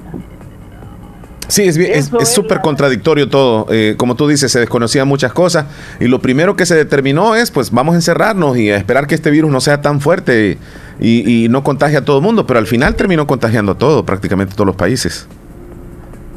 Sí, 1.51 1.63
es 1.63 1.77
bien- 1.77 1.91
es 1.91 2.09
súper 2.29 2.61
contradictorio 2.61 3.27
todo. 3.27 3.67
Eh, 3.69 3.95
como 3.97 4.15
tú 4.15 4.25
dices, 4.25 4.49
se 4.51 4.59
desconocían 4.61 5.05
muchas 5.05 5.33
cosas. 5.33 5.65
Y 5.99 6.07
lo 6.07 6.19
primero 6.19 6.55
que 6.55 6.65
se 6.65 6.75
determinó 6.75 7.35
es, 7.35 7.51
pues 7.51 7.71
vamos 7.71 7.91
a 7.93 7.97
encerrarnos 7.97 8.57
y 8.57 8.69
a 8.71 8.77
esperar 8.77 9.05
que 9.05 9.15
este 9.15 9.29
virus 9.31 9.51
no 9.51 9.59
sea 9.59 9.81
tan 9.81 9.99
fuerte 9.99 10.57
y, 11.01 11.43
y 11.45 11.49
no 11.49 11.61
contagie 11.61 11.97
a 11.97 12.05
todo 12.05 12.17
el 12.19 12.23
mundo. 12.23 12.47
Pero 12.47 12.57
al 12.59 12.67
final 12.67 12.95
terminó 12.95 13.27
contagiando 13.27 13.73
a 13.73 13.77
todo, 13.77 14.05
prácticamente 14.05 14.53
todos 14.53 14.65
los 14.67 14.77
países. 14.77 15.27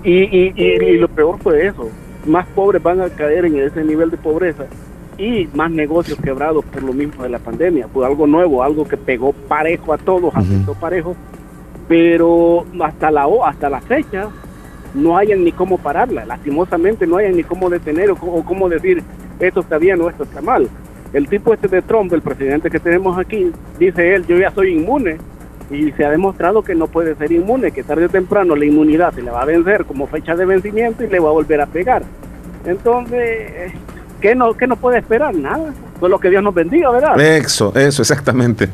Y, 0.02 0.52
y, 0.60 0.98
lo 0.98 1.06
peor 1.08 1.38
fue 1.40 1.66
eso, 1.68 1.88
más 2.26 2.46
pobres 2.48 2.82
van 2.82 3.00
a 3.00 3.08
caer 3.08 3.44
en 3.46 3.56
ese 3.58 3.84
nivel 3.84 4.10
de 4.10 4.16
pobreza 4.16 4.64
y 5.16 5.48
más 5.54 5.70
negocios 5.70 6.18
quebrados 6.22 6.64
por 6.66 6.82
lo 6.82 6.92
mismo 6.92 7.22
de 7.22 7.28
la 7.28 7.38
pandemia. 7.38 7.86
Fue 7.92 8.04
algo 8.04 8.26
nuevo, 8.26 8.64
algo 8.64 8.86
que 8.86 8.96
pegó 8.96 9.32
parejo 9.32 9.92
a 9.94 9.98
todos, 9.98 10.34
afectó 10.34 10.74
parejo, 10.74 11.14
pero 11.88 12.66
hasta 12.82 13.10
la, 13.10 13.26
hasta 13.46 13.70
la 13.70 13.80
fecha 13.80 14.28
no 14.94 15.16
hayan 15.16 15.44
ni 15.44 15.52
cómo 15.52 15.78
pararla, 15.78 16.24
lastimosamente 16.24 17.06
no 17.06 17.16
hayan 17.16 17.36
ni 17.36 17.44
cómo 17.44 17.68
detener 17.68 18.10
o, 18.10 18.16
cómo 18.16 18.68
decir 18.68 19.02
esto 19.40 19.60
está 19.60 19.78
bien 19.78 20.00
o 20.00 20.08
esto 20.08 20.22
está 20.24 20.40
mal. 20.40 20.68
El 21.12 21.28
tipo 21.28 21.52
este 21.52 21.68
de 21.68 21.82
Trump, 21.82 22.12
el 22.12 22.22
presidente 22.22 22.70
que 22.70 22.80
tenemos 22.80 23.18
aquí, 23.18 23.52
dice 23.78 24.14
él, 24.14 24.26
yo 24.26 24.36
ya 24.36 24.50
soy 24.50 24.72
inmune 24.72 25.18
y 25.70 25.92
se 25.92 26.04
ha 26.04 26.10
demostrado 26.10 26.62
que 26.62 26.74
no 26.74 26.86
puede 26.86 27.14
ser 27.14 27.32
inmune, 27.32 27.72
que 27.72 27.82
tarde 27.82 28.06
o 28.06 28.08
temprano 28.08 28.56
la 28.56 28.64
inmunidad 28.64 29.12
se 29.12 29.22
le 29.22 29.30
va 29.30 29.42
a 29.42 29.44
vencer 29.44 29.84
como 29.84 30.06
fecha 30.06 30.34
de 30.34 30.44
vencimiento 30.44 31.04
y 31.04 31.08
le 31.08 31.20
va 31.20 31.28
a 31.30 31.32
volver 31.32 31.60
a 31.60 31.66
pegar. 31.66 32.02
Entonces, 32.64 33.72
¿qué 34.20 34.34
no, 34.34 34.54
qué 34.54 34.66
no 34.66 34.76
puede 34.76 34.98
esperar? 34.98 35.34
Nada. 35.34 35.72
Solo 36.00 36.18
que 36.18 36.30
Dios 36.30 36.42
nos 36.42 36.54
bendiga, 36.54 36.90
¿verdad? 36.90 37.20
Eso, 37.20 37.72
eso, 37.74 38.02
exactamente. 38.02 38.68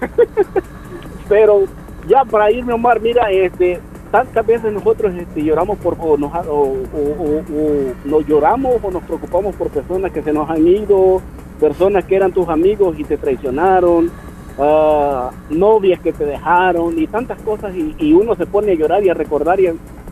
Pero 1.28 1.64
ya 2.06 2.24
para 2.24 2.50
irme, 2.50 2.72
Omar, 2.72 3.00
mira, 3.00 3.30
este, 3.30 3.80
tantas 4.10 4.46
veces 4.46 4.72
nosotros 4.72 5.12
este, 5.14 5.42
lloramos 5.42 5.78
por, 5.78 5.96
o 6.00 6.16
nos, 6.16 6.32
o, 6.46 6.52
o- 6.52 7.38
o- 7.38 7.92
nos 8.04 8.26
lloramos 8.26 8.76
o 8.82 8.90
nos 8.90 9.02
preocupamos 9.04 9.54
por 9.56 9.68
personas 9.68 10.12
que 10.12 10.22
se 10.22 10.32
nos 10.32 10.48
han 10.50 10.66
ido, 10.66 11.20
personas 11.60 12.04
que 12.04 12.16
eran 12.16 12.32
tus 12.32 12.48
amigos 12.48 12.98
y 12.98 13.04
te 13.04 13.16
traicionaron, 13.16 14.10
ah, 14.58 15.30
novias 15.50 16.00
que 16.00 16.12
te 16.12 16.24
dejaron 16.24 16.98
y 16.98 17.06
tantas 17.06 17.40
cosas 17.42 17.74
y, 17.74 17.94
y 17.98 18.12
uno 18.12 18.34
se 18.34 18.46
pone 18.46 18.72
a 18.72 18.74
llorar 18.74 19.02
y 19.04 19.08
a 19.08 19.14
recordar 19.14 19.60
y, 19.60 19.68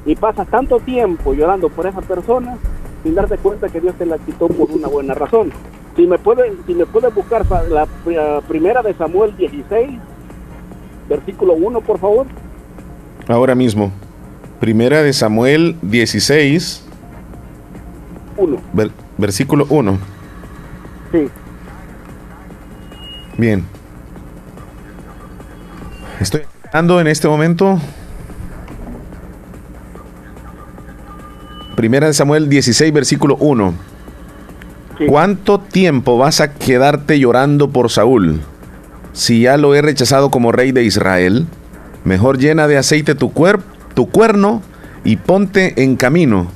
y 0.07 0.17
pasas 0.17 0.47
tanto 0.49 0.81
tiempo 0.81 1.33
llorando 1.35 1.69
por 1.69 1.87
esa 1.87 2.01
persona 2.03 2.57
sin 3.03 3.15
darte 3.15 3.37
cuenta 3.39 3.69
que 3.69 3.81
Dios 3.81 3.95
te 3.97 4.07
la 4.07 4.19
quitó 4.19 4.49
por 4.49 4.71
una 4.71 4.89
buena 4.89 5.15
razón. 5.15 5.53
Si 5.97 6.07
me 6.07 6.19
puedes 6.19 6.53
si 6.67 6.75
me 6.75 6.85
buscar 6.85 7.45
la 7.71 7.87
eh, 8.07 8.41
primera 8.49 8.83
de 8.83 8.95
Samuel 8.95 9.37
16, 9.37 9.91
versículo 11.09 11.53
1, 11.55 11.81
por 11.83 11.99
favor. 11.99 12.27
Ahora 13.29 13.55
mismo. 13.55 13.93
Primera 14.61 15.03
de 15.03 15.13
Samuel 15.13 15.77
16, 15.83 16.83
1. 18.37 18.61
ver- 18.73 18.91
versículo 19.19 19.67
1. 19.69 19.99
Sí. 21.13 21.29
Bien. 23.39 23.65
Estoy 26.21 26.43
dando 26.73 27.01
en 27.01 27.07
este 27.09 27.29
momento. 27.29 27.79
Primera 31.77 32.07
de 32.07 32.15
Samuel 32.15 32.49
16, 32.49 32.93
versículo 32.93 33.37
1. 33.37 33.75
¿Cuánto 35.09 35.59
tiempo 35.59 36.17
vas 36.19 36.41
a 36.41 36.55
quedarte 36.55 37.19
llorando 37.19 37.71
por 37.71 37.91
Saúl? 37.91 38.41
Si 39.13 39.43
ya 39.43 39.57
lo 39.57 39.75
he 39.75 39.83
rechazado 39.83 40.31
como 40.31 40.53
rey 40.53 40.71
de 40.71 40.85
Israel, 40.85 41.47
mejor 42.05 42.39
llena 42.39 42.67
de 42.69 42.77
aceite 42.79 43.15
tu, 43.15 43.33
cuer- 43.33 43.61
tu 43.95 44.09
cuerno 44.11 44.63
y 45.05 45.17
ponte 45.17 45.83
en 45.83 45.97
camino. 45.97 46.47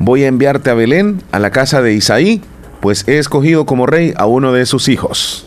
voy 0.00 0.22
a 0.24 0.28
enviarte 0.28 0.70
a 0.70 0.74
Belén, 0.74 1.20
a 1.32 1.38
la 1.38 1.50
casa 1.50 1.82
de 1.82 1.92
Isaí, 1.92 2.40
pues 2.80 3.06
he 3.08 3.18
escogido 3.18 3.66
como 3.66 3.86
rey 3.86 4.14
a 4.16 4.26
uno 4.26 4.52
de 4.52 4.64
sus 4.64 4.88
hijos. 4.88 5.44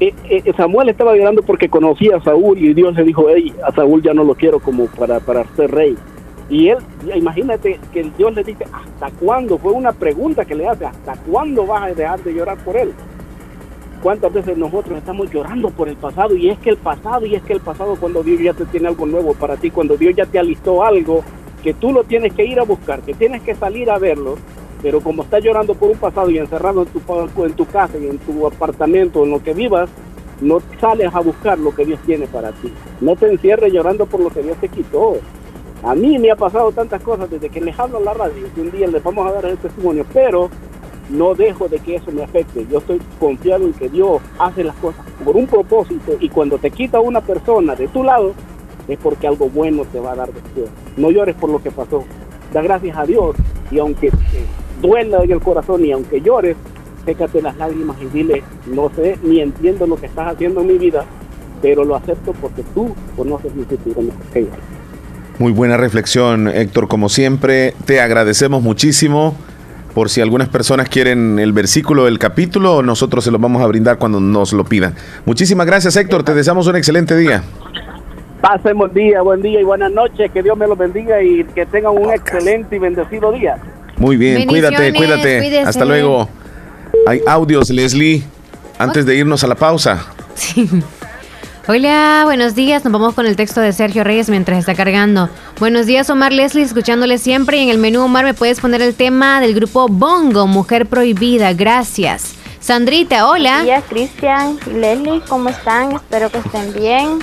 Eh, 0.00 0.12
eh, 0.28 0.52
Samuel 0.56 0.88
estaba 0.88 1.14
llorando 1.16 1.42
porque 1.42 1.68
conocía 1.68 2.16
a 2.16 2.22
Saúl 2.22 2.58
y 2.58 2.74
Dios 2.74 2.94
le 2.94 3.04
dijo, 3.04 3.26
hey, 3.34 3.52
a 3.66 3.72
Saúl 3.72 4.02
ya 4.02 4.12
no 4.12 4.24
lo 4.24 4.34
quiero 4.34 4.58
como 4.60 4.86
para, 4.86 5.20
para 5.20 5.44
ser 5.56 5.70
rey. 5.70 5.96
Y 6.50 6.68
él, 6.68 6.78
imagínate 7.14 7.78
que 7.92 8.10
Dios 8.18 8.34
le 8.34 8.44
dice, 8.44 8.64
¿hasta 8.72 9.10
cuándo? 9.18 9.56
Fue 9.58 9.72
una 9.72 9.92
pregunta 9.92 10.44
que 10.44 10.54
le 10.54 10.68
hace, 10.68 10.84
¿hasta 10.84 11.14
cuándo 11.28 11.66
vas 11.66 11.84
a 11.84 11.94
dejar 11.94 12.22
de 12.22 12.34
llorar 12.34 12.58
por 12.58 12.76
él? 12.76 12.92
¿Cuántas 14.04 14.34
veces 14.34 14.58
nosotros 14.58 14.98
estamos 14.98 15.30
llorando 15.30 15.70
por 15.70 15.88
el 15.88 15.96
pasado? 15.96 16.36
Y 16.36 16.50
es 16.50 16.58
que 16.58 16.68
el 16.68 16.76
pasado, 16.76 17.24
y 17.24 17.36
es 17.36 17.42
que 17.42 17.54
el 17.54 17.60
pasado 17.60 17.96
cuando 17.96 18.22
Dios 18.22 18.38
ya 18.38 18.52
te 18.52 18.66
tiene 18.66 18.88
algo 18.88 19.06
nuevo 19.06 19.32
para 19.32 19.56
ti, 19.56 19.70
cuando 19.70 19.96
Dios 19.96 20.14
ya 20.14 20.26
te 20.26 20.38
alistó 20.38 20.84
algo 20.84 21.24
que 21.62 21.72
tú 21.72 21.90
lo 21.90 22.04
tienes 22.04 22.34
que 22.34 22.44
ir 22.44 22.60
a 22.60 22.64
buscar, 22.64 23.00
que 23.00 23.14
tienes 23.14 23.40
que 23.40 23.54
salir 23.54 23.90
a 23.90 23.98
verlo, 23.98 24.36
pero 24.82 25.00
como 25.00 25.22
estás 25.22 25.42
llorando 25.42 25.74
por 25.74 25.88
un 25.88 25.96
pasado 25.96 26.28
y 26.28 26.36
encerrado 26.36 26.82
en 26.82 26.88
tu, 26.88 27.44
en 27.46 27.52
tu 27.54 27.64
casa 27.64 27.96
y 27.96 28.06
en 28.06 28.18
tu 28.18 28.46
apartamento, 28.46 29.24
en 29.24 29.30
lo 29.30 29.42
que 29.42 29.54
vivas, 29.54 29.88
no 30.42 30.60
sales 30.78 31.08
a 31.14 31.20
buscar 31.20 31.58
lo 31.58 31.74
que 31.74 31.86
Dios 31.86 31.98
tiene 32.04 32.26
para 32.26 32.52
ti. 32.52 32.70
No 33.00 33.16
te 33.16 33.32
encierres 33.32 33.72
llorando 33.72 34.04
por 34.04 34.20
lo 34.20 34.28
que 34.28 34.42
Dios 34.42 34.58
te 34.58 34.68
quitó. 34.68 35.16
A 35.82 35.94
mí 35.94 36.18
me 36.18 36.30
ha 36.30 36.36
pasado 36.36 36.72
tantas 36.72 37.02
cosas 37.02 37.30
desde 37.30 37.48
que 37.48 37.62
les 37.62 37.78
hablo 37.78 37.96
a 37.96 38.02
la 38.02 38.12
radio, 38.12 38.48
que 38.54 38.60
un 38.60 38.70
día 38.70 38.86
les 38.86 39.02
vamos 39.02 39.26
a 39.26 39.32
dar 39.32 39.46
el 39.46 39.56
testimonio, 39.56 40.04
pero 40.12 40.50
no 41.10 41.34
dejo 41.34 41.68
de 41.68 41.78
que 41.78 41.96
eso 41.96 42.10
me 42.12 42.22
afecte. 42.22 42.66
Yo 42.70 42.78
estoy 42.78 43.00
confiado 43.18 43.64
en 43.64 43.72
que 43.72 43.88
Dios 43.88 44.20
hace 44.38 44.64
las 44.64 44.74
cosas 44.76 45.04
por 45.24 45.36
un 45.36 45.46
propósito 45.46 46.16
y 46.20 46.28
cuando 46.28 46.58
te 46.58 46.70
quita 46.70 47.00
una 47.00 47.20
persona 47.20 47.74
de 47.74 47.88
tu 47.88 48.02
lado, 48.02 48.34
es 48.88 48.98
porque 48.98 49.26
algo 49.26 49.48
bueno 49.48 49.84
te 49.90 50.00
va 50.00 50.12
a 50.12 50.16
dar 50.16 50.32
después. 50.32 50.70
No 50.96 51.10
llores 51.10 51.34
por 51.36 51.50
lo 51.50 51.62
que 51.62 51.70
pasó. 51.70 52.04
Da 52.52 52.62
gracias 52.62 52.96
a 52.96 53.04
Dios 53.04 53.36
y 53.70 53.78
aunque 53.78 54.10
duela 54.80 55.22
en 55.24 55.32
el 55.32 55.40
corazón 55.40 55.84
y 55.84 55.92
aunque 55.92 56.20
llores, 56.20 56.56
sécate 57.04 57.42
las 57.42 57.56
lágrimas 57.56 57.96
y 58.00 58.06
dile, 58.06 58.42
no 58.66 58.90
sé 58.94 59.18
ni 59.22 59.40
entiendo 59.40 59.86
lo 59.86 59.96
que 59.96 60.06
estás 60.06 60.32
haciendo 60.32 60.60
en 60.60 60.66
mi 60.68 60.78
vida, 60.78 61.04
pero 61.62 61.84
lo 61.84 61.96
acepto 61.96 62.32
porque 62.32 62.62
tú 62.74 62.94
conoces 63.16 63.54
mi 63.54 63.64
futuro 63.64 64.02
Muy 65.38 65.52
buena 65.52 65.76
reflexión, 65.76 66.48
Héctor, 66.48 66.88
como 66.88 67.08
siempre. 67.08 67.74
Te 67.84 68.00
agradecemos 68.00 68.62
muchísimo. 68.62 69.34
Por 69.94 70.10
si 70.10 70.20
algunas 70.20 70.48
personas 70.48 70.88
quieren 70.88 71.38
el 71.38 71.52
versículo 71.52 72.06
del 72.06 72.18
capítulo, 72.18 72.82
nosotros 72.82 73.22
se 73.22 73.30
lo 73.30 73.38
vamos 73.38 73.62
a 73.62 73.66
brindar 73.66 73.96
cuando 73.96 74.18
nos 74.18 74.52
lo 74.52 74.64
pidan. 74.64 74.96
Muchísimas 75.24 75.66
gracias, 75.66 75.94
Héctor. 75.96 76.24
Te 76.24 76.34
deseamos 76.34 76.66
un 76.66 76.74
excelente 76.74 77.16
día. 77.16 77.44
Pasen 78.40 78.76
buen 78.76 78.92
día, 78.92 79.22
buen 79.22 79.40
día 79.40 79.60
y 79.60 79.64
buenas 79.64 79.92
noches. 79.92 80.32
Que 80.32 80.42
Dios 80.42 80.58
me 80.58 80.66
los 80.66 80.76
bendiga 80.76 81.22
y 81.22 81.44
que 81.44 81.64
tengan 81.66 81.92
un 81.96 82.12
excelente 82.12 82.74
y 82.74 82.78
bendecido 82.80 83.30
día. 83.30 83.56
Muy 83.96 84.16
bien, 84.16 84.48
cuídate, 84.48 84.92
cuídate. 84.92 85.60
Hasta 85.60 85.84
luego. 85.84 86.28
Hay 87.06 87.20
audios, 87.26 87.70
Leslie, 87.70 88.24
antes 88.78 89.06
de 89.06 89.14
irnos 89.14 89.44
a 89.44 89.46
la 89.46 89.54
pausa. 89.54 90.04
Sí. 90.34 90.68
Hola, 91.66 92.24
buenos 92.26 92.54
días. 92.54 92.84
Nos 92.84 92.92
vamos 92.92 93.14
con 93.14 93.24
el 93.24 93.36
texto 93.36 93.58
de 93.62 93.72
Sergio 93.72 94.04
Reyes 94.04 94.28
mientras 94.28 94.58
está 94.58 94.74
cargando. 94.74 95.30
Buenos 95.58 95.86
días, 95.86 96.10
Omar 96.10 96.30
Leslie, 96.30 96.62
escuchándole 96.62 97.16
siempre. 97.16 97.56
Y 97.56 97.62
en 97.62 97.70
el 97.70 97.78
menú, 97.78 98.02
Omar, 98.02 98.26
me 98.26 98.34
puedes 98.34 98.60
poner 98.60 98.82
el 98.82 98.94
tema 98.94 99.40
del 99.40 99.54
grupo 99.54 99.88
Bongo, 99.88 100.46
Mujer 100.46 100.84
Prohibida. 100.84 101.54
Gracias. 101.54 102.34
Sandrita, 102.60 103.26
hola. 103.26 103.62
Buenos 103.62 103.64
días, 103.64 103.84
Cristian 103.88 104.58
y 104.66 104.74
Leslie. 104.74 105.22
¿Cómo 105.26 105.48
están? 105.48 105.92
Espero 105.92 106.30
que 106.30 106.36
estén 106.36 106.74
bien. 106.74 107.20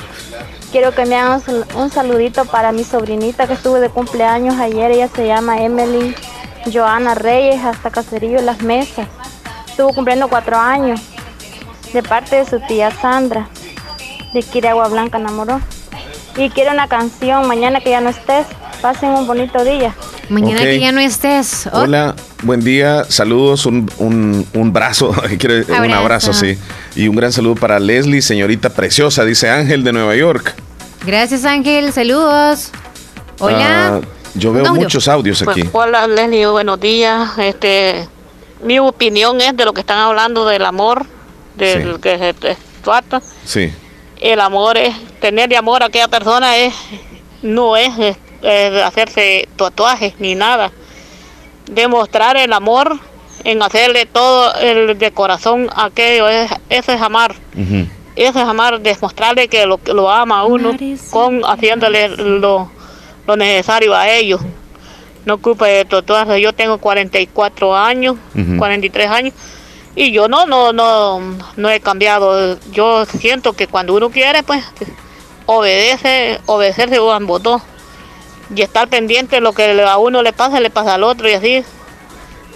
Quiero 0.72 0.96
que 0.96 1.06
me 1.06 1.18
hagan 1.18 1.40
un 1.76 1.92
saludito 1.92 2.46
para 2.46 2.72
mi 2.72 2.84
sobrinita 2.84 3.46
que 3.46 3.54
estuvo 3.54 3.76
de 3.76 3.90
cumpleaños 3.90 4.56
ayer. 4.60 4.90
Ella 4.90 5.08
se 5.16 5.28
llama 5.28 5.62
Emily 5.62 6.16
Joana 6.74 7.14
Reyes, 7.14 7.64
hasta 7.64 7.92
Caserillo 7.92 8.42
Las 8.42 8.64
Mesas. 8.64 9.08
Estuvo 9.68 9.94
cumpliendo 9.94 10.28
cuatro 10.30 10.58
años. 10.58 11.00
De 11.94 12.02
parte 12.02 12.38
de 12.38 12.46
su 12.46 12.60
tía 12.62 12.90
Sandra, 12.90 13.48
de 14.34 14.44
Quiragua 14.44 14.88
Blanca 14.88 15.18
enamoró. 15.18 15.60
Y 16.38 16.50
quiero 16.50 16.72
una 16.72 16.88
canción, 16.88 17.48
mañana 17.48 17.82
que 17.82 17.90
ya 17.90 18.02
no 18.02 18.10
estés. 18.10 18.48
Pasen 18.82 19.10
un 19.10 19.28
bonito 19.28 19.64
día. 19.64 19.94
Mañana 20.30 20.62
que 20.62 20.80
ya 20.80 20.92
no 20.92 21.02
estés. 21.02 21.68
Hola, 21.72 22.16
buen 22.42 22.64
día, 22.64 23.04
saludos, 23.10 23.66
un, 23.66 23.92
un, 23.98 24.48
un 24.54 24.74
brazo, 24.74 25.14
quiero 25.40 25.66
un 25.68 25.92
abrazo, 25.92 26.34
sí. 26.34 26.58
Y 26.96 27.08
un 27.08 27.16
gran 27.16 27.32
saludo 27.32 27.56
para 27.56 27.80
Leslie, 27.80 28.22
señorita 28.22 28.70
preciosa, 28.70 29.26
dice 29.26 29.50
Ángel 29.50 29.84
de 29.84 29.92
Nueva 29.92 30.16
York. 30.16 30.56
Gracias 31.06 31.46
Ángel, 31.46 31.92
saludos. 31.92 32.72
Hola. 33.40 33.98
Ah, 33.98 34.02
yo 34.36 34.54
veo 34.54 34.74
muchos 34.74 35.08
audios 35.08 35.44
pues, 35.44 35.58
aquí. 35.58 35.70
hola 35.74 36.08
Leslie, 36.08 36.48
buenos 36.48 36.80
días. 36.80 37.38
Este, 37.38 38.08
mi 38.64 38.80
opinión 38.80 39.42
es 39.42 39.56
de 39.58 39.66
lo 39.66 39.74
que 39.74 39.82
están 39.82 40.00
hablando 40.00 40.48
del 40.48 40.66
amor, 40.66 41.06
del 41.58 42.00
que 42.00 42.18
se 42.18 42.56
trata. 42.82 43.22
Sí. 43.44 43.72
El 44.22 44.40
amor 44.40 44.78
es, 44.78 44.96
tenerle 45.20 45.58
amor 45.58 45.82
a 45.82 45.88
aquella 45.88 46.08
persona 46.08 46.56
es, 46.58 46.74
no 47.42 47.76
es 47.76 47.92
hacerse 48.86 49.50
tatuajes 49.56 50.14
ni 50.20 50.36
nada. 50.36 50.72
Demostrar 51.66 52.38
el 52.38 52.54
amor 52.54 53.00
en 53.44 53.64
hacerle 53.64 54.06
todo 54.06 54.54
el 54.56 54.98
de 54.98 55.12
corazón 55.12 55.70
aquello, 55.76 56.30
es, 56.30 56.52
eso 56.70 56.92
es 56.92 57.02
amar. 57.02 57.34
Eso 58.16 58.40
es 58.40 58.46
amar, 58.46 58.80
demostrarle 58.80 59.48
que 59.48 59.66
lo, 59.66 59.80
lo 59.88 60.12
ama 60.12 60.40
a 60.40 60.46
uno 60.46 60.78
con 61.10 61.42
haciéndole 61.44 62.10
lo, 62.10 62.70
lo 63.26 63.36
necesario 63.36 63.96
a 63.96 64.08
ellos. 64.10 64.42
No 65.26 65.36
ocupa 65.36 65.68
de 65.68 65.86
tatuajes. 65.86 66.42
Yo 66.42 66.54
tengo 66.54 66.78
44 66.78 67.76
años, 67.76 68.18
43 68.58 69.10
años 69.10 69.34
y 69.96 70.12
yo 70.12 70.28
no 70.28 70.46
no 70.46 70.74
no 70.74 71.20
no 71.56 71.70
he 71.70 71.80
cambiado. 71.80 72.58
Yo 72.72 73.06
siento 73.06 73.54
que 73.54 73.68
cuando 73.68 73.94
uno 73.94 74.10
quiere, 74.10 74.44
pues 74.44 74.64
obedece, 75.46 76.40
obedecerse 76.46 77.00
un 77.00 77.28
botón 77.28 77.62
y 78.54 78.62
estar 78.62 78.88
pendiente 78.88 79.38
de 79.38 79.42
lo 79.42 79.54
que 79.54 79.82
a 79.82 79.98
uno 79.98 80.22
le 80.22 80.34
pasa, 80.34 80.60
le 80.60 80.70
pasa 80.70 80.96
al 80.96 81.04
otro 81.04 81.30
y 81.30 81.34
así 81.34 81.64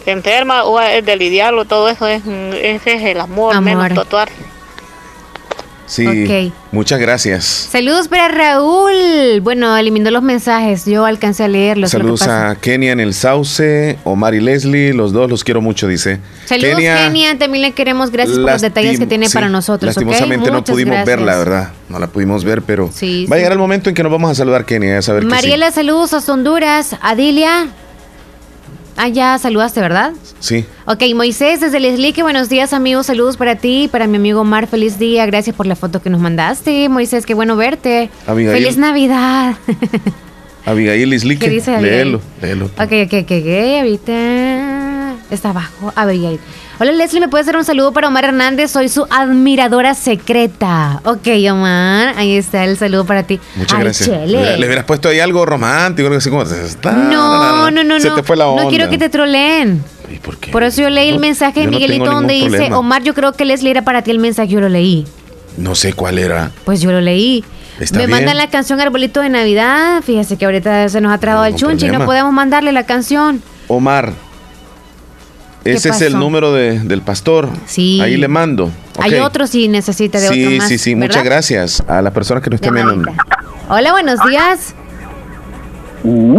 se 0.03 0.11
enferma 0.11 0.63
o 0.63 0.79
es 0.79 1.03
de 1.05 1.15
lidiarlo, 1.15 1.65
todo 1.65 1.89
eso 1.89 2.07
es, 2.07 2.21
ese 2.25 2.93
es 2.93 3.03
el 3.03 3.19
amor, 3.19 3.59
menos 3.61 3.93
tatuar. 3.93 4.29
Sí, 5.87 6.51
muchas 6.71 6.99
gracias. 6.99 7.45
Saludos 7.45 8.07
para 8.07 8.27
Raúl. 8.27 9.39
Bueno, 9.41 9.77
eliminó 9.77 10.09
los 10.11 10.23
mensajes, 10.23 10.85
yo 10.85 11.05
alcancé 11.05 11.43
a 11.43 11.47
leerlos. 11.47 11.91
Saludos 11.91 12.23
a 12.23 12.55
Kenia 12.55 12.91
en 12.91 12.99
el 12.99 13.13
Sauce, 13.13 13.97
Omar 14.03 14.33
y 14.33 14.41
Leslie, 14.41 14.93
los 14.93 15.13
dos 15.13 15.29
los 15.29 15.43
quiero 15.43 15.61
mucho, 15.61 15.87
dice. 15.87 16.19
Saludos 16.45 16.77
Kenia, 16.77 17.37
también 17.37 17.61
le 17.61 17.71
queremos 17.73 18.11
gracias 18.11 18.37
por 18.37 18.51
los 18.51 18.61
detalles 18.61 18.99
que 18.99 19.05
tiene 19.05 19.29
para 19.29 19.49
nosotros. 19.49 19.95
Lastimosamente 19.95 20.51
no 20.51 20.63
pudimos 20.63 21.05
verla, 21.05 21.37
¿verdad? 21.37 21.71
No 21.89 21.99
la 21.99 22.07
pudimos 22.07 22.43
ver, 22.43 22.61
pero 22.63 22.89
va 23.31 23.35
a 23.35 23.37
llegar 23.37 23.51
el 23.51 23.59
momento 23.59 23.89
en 23.89 23.95
que 23.95 24.03
nos 24.03 24.11
vamos 24.11 24.31
a 24.31 24.35
saludar 24.35 24.65
Kenia, 24.65 24.97
a 24.97 25.01
saber 25.01 25.25
Mariela, 25.25 25.71
saludos 25.71 26.13
a 26.13 26.31
Honduras. 26.31 26.95
Adilia, 27.01 27.67
Ah, 28.97 29.09
ya 29.09 29.37
saludaste, 29.37 29.81
¿verdad? 29.81 30.13
Sí. 30.39 30.65
Ok, 30.85 31.03
Moisés 31.15 31.59
desde 31.59 31.81
Leslie, 31.81 32.13
buenos 32.21 32.47
días 32.47 32.71
amigos, 32.71 33.07
saludos 33.07 33.35
para 33.35 33.57
ti, 33.57 33.89
para 33.91 34.07
mi 34.07 34.15
amigo 34.15 34.41
Omar, 34.41 34.67
feliz 34.67 34.97
día, 34.97 35.25
gracias 35.25 35.53
por 35.53 35.65
la 35.65 35.75
foto 35.75 36.01
que 36.01 36.09
nos 36.09 36.21
mandaste, 36.21 36.87
Moisés, 36.87 37.25
qué 37.25 37.33
bueno 37.33 37.57
verte. 37.57 38.09
Abigail. 38.25 38.55
Feliz 38.55 38.77
Navidad. 38.77 39.55
Abigail 40.65 41.09
Leslie, 41.09 41.37
¿Qué 41.37 41.49
dice 41.49 41.79
Léelo, 41.79 42.21
léelo. 42.41 42.65
Ok, 42.65 42.91
ok, 43.05 43.13
ok, 43.23 43.31
ok, 43.31 43.79
ahorita 43.79 45.15
está 45.29 45.49
abajo, 45.49 45.91
Abigail. 45.95 46.39
Hola 46.77 46.91
Leslie, 46.91 47.21
¿me 47.21 47.29
puedes 47.29 47.47
hacer 47.47 47.55
un 47.57 47.63
saludo 47.63 47.93
para 47.93 48.09
Omar 48.09 48.25
Hernández? 48.25 48.69
Soy 48.69 48.89
su 48.89 49.07
admiradora 49.09 49.95
secreta. 49.95 50.99
Ok, 51.05 51.27
Omar, 51.49 52.13
ahí 52.17 52.35
está 52.35 52.65
el 52.65 52.77
saludo 52.77 53.05
para 53.05 53.23
ti. 53.23 53.39
Muchas 53.55 53.79
gracias. 53.79 54.29
Le, 54.29 54.57
hubieras 54.57 54.83
puesto 54.83 55.07
ahí 55.07 55.21
algo 55.21 55.45
romántico, 55.45 56.07
algo 56.07 56.17
así 56.17 56.29
como... 56.29 56.43
No, 56.43 57.71
no, 57.71 57.81
no, 57.81 57.99
Se 58.01 58.09
no. 58.09 58.15
te 58.15 58.23
fue 58.23 58.35
la 58.35 58.47
onda. 58.47 58.63
No 58.63 58.69
quiero 58.69 58.89
que 58.89 58.97
te 58.97 59.07
troleen. 59.07 59.81
¿Y 60.11 60.17
por 60.17 60.37
qué? 60.37 60.51
Por 60.51 60.63
eso 60.63 60.81
yo 60.81 60.89
leí 60.89 61.07
el 61.09 61.19
mensaje 61.19 61.61
de 61.61 61.67
Miguelito 61.67 62.11
donde 62.11 62.33
dice, 62.33 62.73
Omar, 62.73 63.03
yo 63.03 63.13
creo 63.13 63.31
que 63.31 63.45
Leslie 63.45 63.71
era 63.71 63.83
para 63.83 64.01
ti 64.01 64.11
el 64.11 64.19
mensaje, 64.19 64.49
yo 64.49 64.59
lo 64.59 64.67
leí. 64.67 65.05
No 65.55 65.75
sé 65.75 65.93
cuál 65.93 66.19
era. 66.19 66.51
Pues 66.65 66.81
yo 66.81 66.91
lo 66.91 66.99
leí. 66.99 67.45
Está 67.79 67.99
Me 67.99 68.07
bien. 68.07 68.17
mandan 68.19 68.35
la 68.37 68.49
canción 68.49 68.81
Arbolito 68.81 69.21
de 69.21 69.29
Navidad. 69.29 70.01
Fíjese 70.01 70.35
que 70.35 70.43
ahorita 70.43 70.89
se 70.89 70.99
nos 70.99 71.13
ha 71.13 71.19
trabado 71.19 71.45
el 71.45 71.55
chunchi 71.55 71.87
y 71.87 71.89
no 71.89 72.03
podemos 72.03 72.33
mandarle 72.33 72.73
la 72.73 72.85
canción. 72.85 73.41
Omar, 73.67 74.13
ese 75.65 75.89
es 75.89 76.01
el 76.01 76.13
pasó? 76.13 76.17
número 76.19 76.53
de- 76.53 76.79
del 76.79 77.01
pastor. 77.01 77.49
Sí. 77.65 77.99
Ahí 78.01 78.17
le 78.17 78.27
mando. 78.27 78.71
Hay 78.99 79.15
Ok. 79.15 79.25
otro 79.25 79.47
si 79.47 79.67
necesita 79.67 80.19
de 80.19 80.27
Sí, 80.29 80.45
otro 80.45 80.57
más. 80.57 80.67
sí, 80.69 80.77
sí. 80.77 80.93
¿verdad? 80.93 81.07
Muchas 81.07 81.23
gracias 81.23 81.83
a 81.87 82.01
las 82.01 82.13
personas 82.13 82.43
que 82.43 82.49
nos 82.49 82.61
están 82.61 82.73
viendo. 82.75 83.11
Hola, 83.69 83.91
buenos 83.91 84.19
días. 84.29 84.75
Muy 86.03 86.37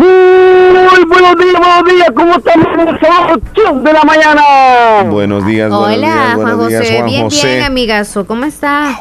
buenos 1.09 1.37
días, 1.39 1.55
buenos 1.59 1.93
días, 1.93 2.09
¿cómo 2.15 2.37
estamos? 2.37 3.85
De 3.85 3.93
la 3.93 4.03
mañana. 4.05 4.43
Buenos 5.11 5.45
días, 5.45 5.71
buenos 5.71 5.87
Hola, 5.89 5.97
días, 6.07 6.15
Juan 6.35 6.37
buenos 6.37 6.69
días, 6.69 6.81
José. 6.83 6.95
Juan 6.99 7.07
bien, 7.11 7.23
José. 7.25 7.47
bien, 7.49 7.63
amigazo. 7.65 8.27
¿Cómo 8.27 8.45
está? 8.45 9.01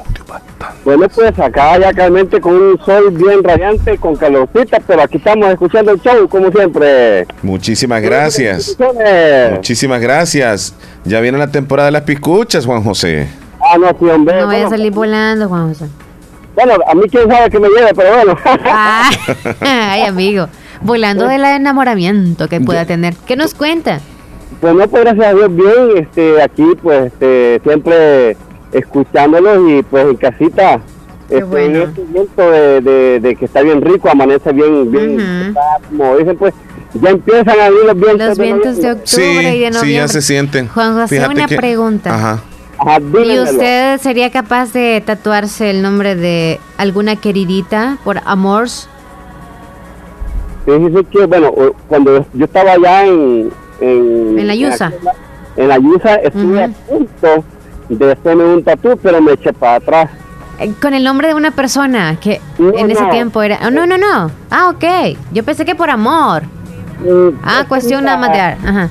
Bueno, 0.86 1.10
pues 1.10 1.38
acá 1.40 1.80
ya 1.80 1.92
realmente 1.92 2.40
con 2.40 2.54
un 2.54 2.80
sol 2.86 3.10
bien 3.10 3.44
radiante, 3.44 3.98
con 3.98 4.16
calorcita, 4.16 4.80
pero 4.86 5.02
aquí 5.02 5.18
estamos 5.18 5.50
escuchando 5.50 5.92
el 5.94 6.00
show, 6.00 6.30
como 6.30 6.52
siempre. 6.52 7.26
Muchísimas 7.42 8.04
gracias. 8.04 8.78
Muchísimas 9.52 10.00
gracias. 10.00 10.76
Ya 11.04 11.22
viene 11.22 11.40
la 11.40 11.50
temporada 11.50 11.88
de 11.88 11.94
las 11.94 12.04
piscuchas, 12.04 12.68
Juan 12.68 12.84
José. 12.84 13.28
Ah, 13.60 13.80
no, 13.80 13.90
sí, 14.00 14.06
hombre. 14.06 14.40
No 14.40 14.46
vaya 14.46 14.68
a 14.68 14.70
salir 14.70 14.92
volando, 14.92 15.50
Juan 15.50 15.70
José. 15.70 15.88
Bueno, 16.54 16.76
a 16.88 16.94
mí 16.94 17.02
quién 17.10 17.28
sabe 17.32 17.50
que 17.50 17.60
me 17.60 17.68
lleve, 17.68 17.92
pero 17.96 18.14
bueno. 18.14 18.38
Ah, 18.46 19.10
ay, 19.62 20.04
amigo. 20.04 20.50
Volando 20.82 21.28
del 21.28 21.46
enamoramiento 21.46 22.48
que 22.48 22.62
pueda 22.62 22.86
tener. 22.86 23.16
¿Qué 23.26 23.36
nos 23.36 23.56
cuenta? 23.56 24.02
Pues 24.62 24.76
no, 24.76 24.88
pues 24.88 25.04
gracias 25.04 25.26
a 25.26 25.34
Dios, 25.34 25.56
bien. 25.56 25.98
Este, 25.98 26.44
aquí, 26.44 26.68
pues, 26.84 27.08
este, 27.08 27.60
siempre 27.64 28.38
escuchándolos 28.78 29.70
y 29.70 29.84
pues 29.84 30.06
en 30.06 30.16
casita 30.16 30.80
este, 31.30 31.66
en 31.66 31.76
este 31.76 32.02
viento 32.04 32.52
de, 32.52 33.20
de, 33.20 33.36
que 33.36 33.46
está 33.46 33.62
bien 33.62 33.82
rico, 33.82 34.10
amanece 34.10 34.52
bien, 34.52 34.92
bien, 34.92 35.20
está, 35.20 35.62
como 35.90 36.18
dicen 36.18 36.38
pues, 36.38 36.54
ya 37.02 37.10
empiezan 37.10 37.60
a 37.60 37.70
venir 37.70 37.86
los 37.86 37.96
vientos. 37.96 38.28
Los 38.28 38.38
vientos 38.38 38.78
de, 38.78 38.92
octubre 38.92 39.06
sí, 39.06 39.22
y 39.22 39.36
de 39.36 39.72
noviembre. 39.72 39.80
Sí, 39.82 39.94
ya 39.94 40.08
se 40.08 40.22
sienten. 40.22 40.68
Juan 40.68 40.94
José, 40.94 41.16
Fíjate 41.16 41.34
una 41.34 41.48
que- 41.48 41.58
pregunta. 41.58 42.16
Ajá. 42.16 42.44
¿Y 43.26 43.40
usted 43.40 44.00
sería 44.02 44.32
capaz 44.32 44.74
de 44.74 45.02
tatuarse 45.06 45.70
el 45.70 45.82
nombre 45.82 46.16
de 46.16 46.60
alguna 46.78 47.16
queridita 47.16 47.98
por 48.04 48.20
amors? 48.26 48.90
Fíjese 50.66 51.04
que, 51.06 51.26
bueno, 51.26 51.54
cuando 51.88 52.26
yo 52.34 52.46
estaba 52.46 52.74
allá 52.74 53.06
en... 53.06 53.52
En, 53.80 54.40
En 54.40 54.48
la 54.48 54.56
Yusa. 54.56 54.92
En 55.58 55.68
la 55.70 55.78
Yusa 55.78 56.16
estuve 56.16 56.64
a 56.64 56.68
punto 56.68 57.44
de 57.90 58.12
hacerme 58.12 58.44
un 58.46 58.64
tatú, 58.64 58.98
pero 59.02 59.22
me 59.22 59.34
eché 59.34 59.54
para 59.54 59.76
atrás. 59.76 60.10
Eh, 60.60 60.72
Con 60.82 60.94
el 60.94 61.04
nombre 61.04 61.28
de 61.28 61.34
una 61.34 61.52
persona 61.52 62.18
que 62.20 62.40
No, 62.58 62.74
en 62.78 62.90
ese 62.90 63.04
no. 63.04 63.10
tiempo 63.10 63.42
era... 63.42 63.60
oh, 63.66 63.70
no, 63.72 63.86
no, 63.86 63.98
no. 63.98 64.32
Ah, 64.50 64.70
ok. 64.70 65.18
Yo 65.32 65.44
pensé 65.44 65.66
que 65.66 65.76
por 65.76 65.90
amor. 65.90 66.44
Ah, 67.44 67.66
cuestión 67.68 68.06
nada 68.06 68.18
más 68.18 68.32
de... 68.32 68.40
Ajá. 68.40 68.90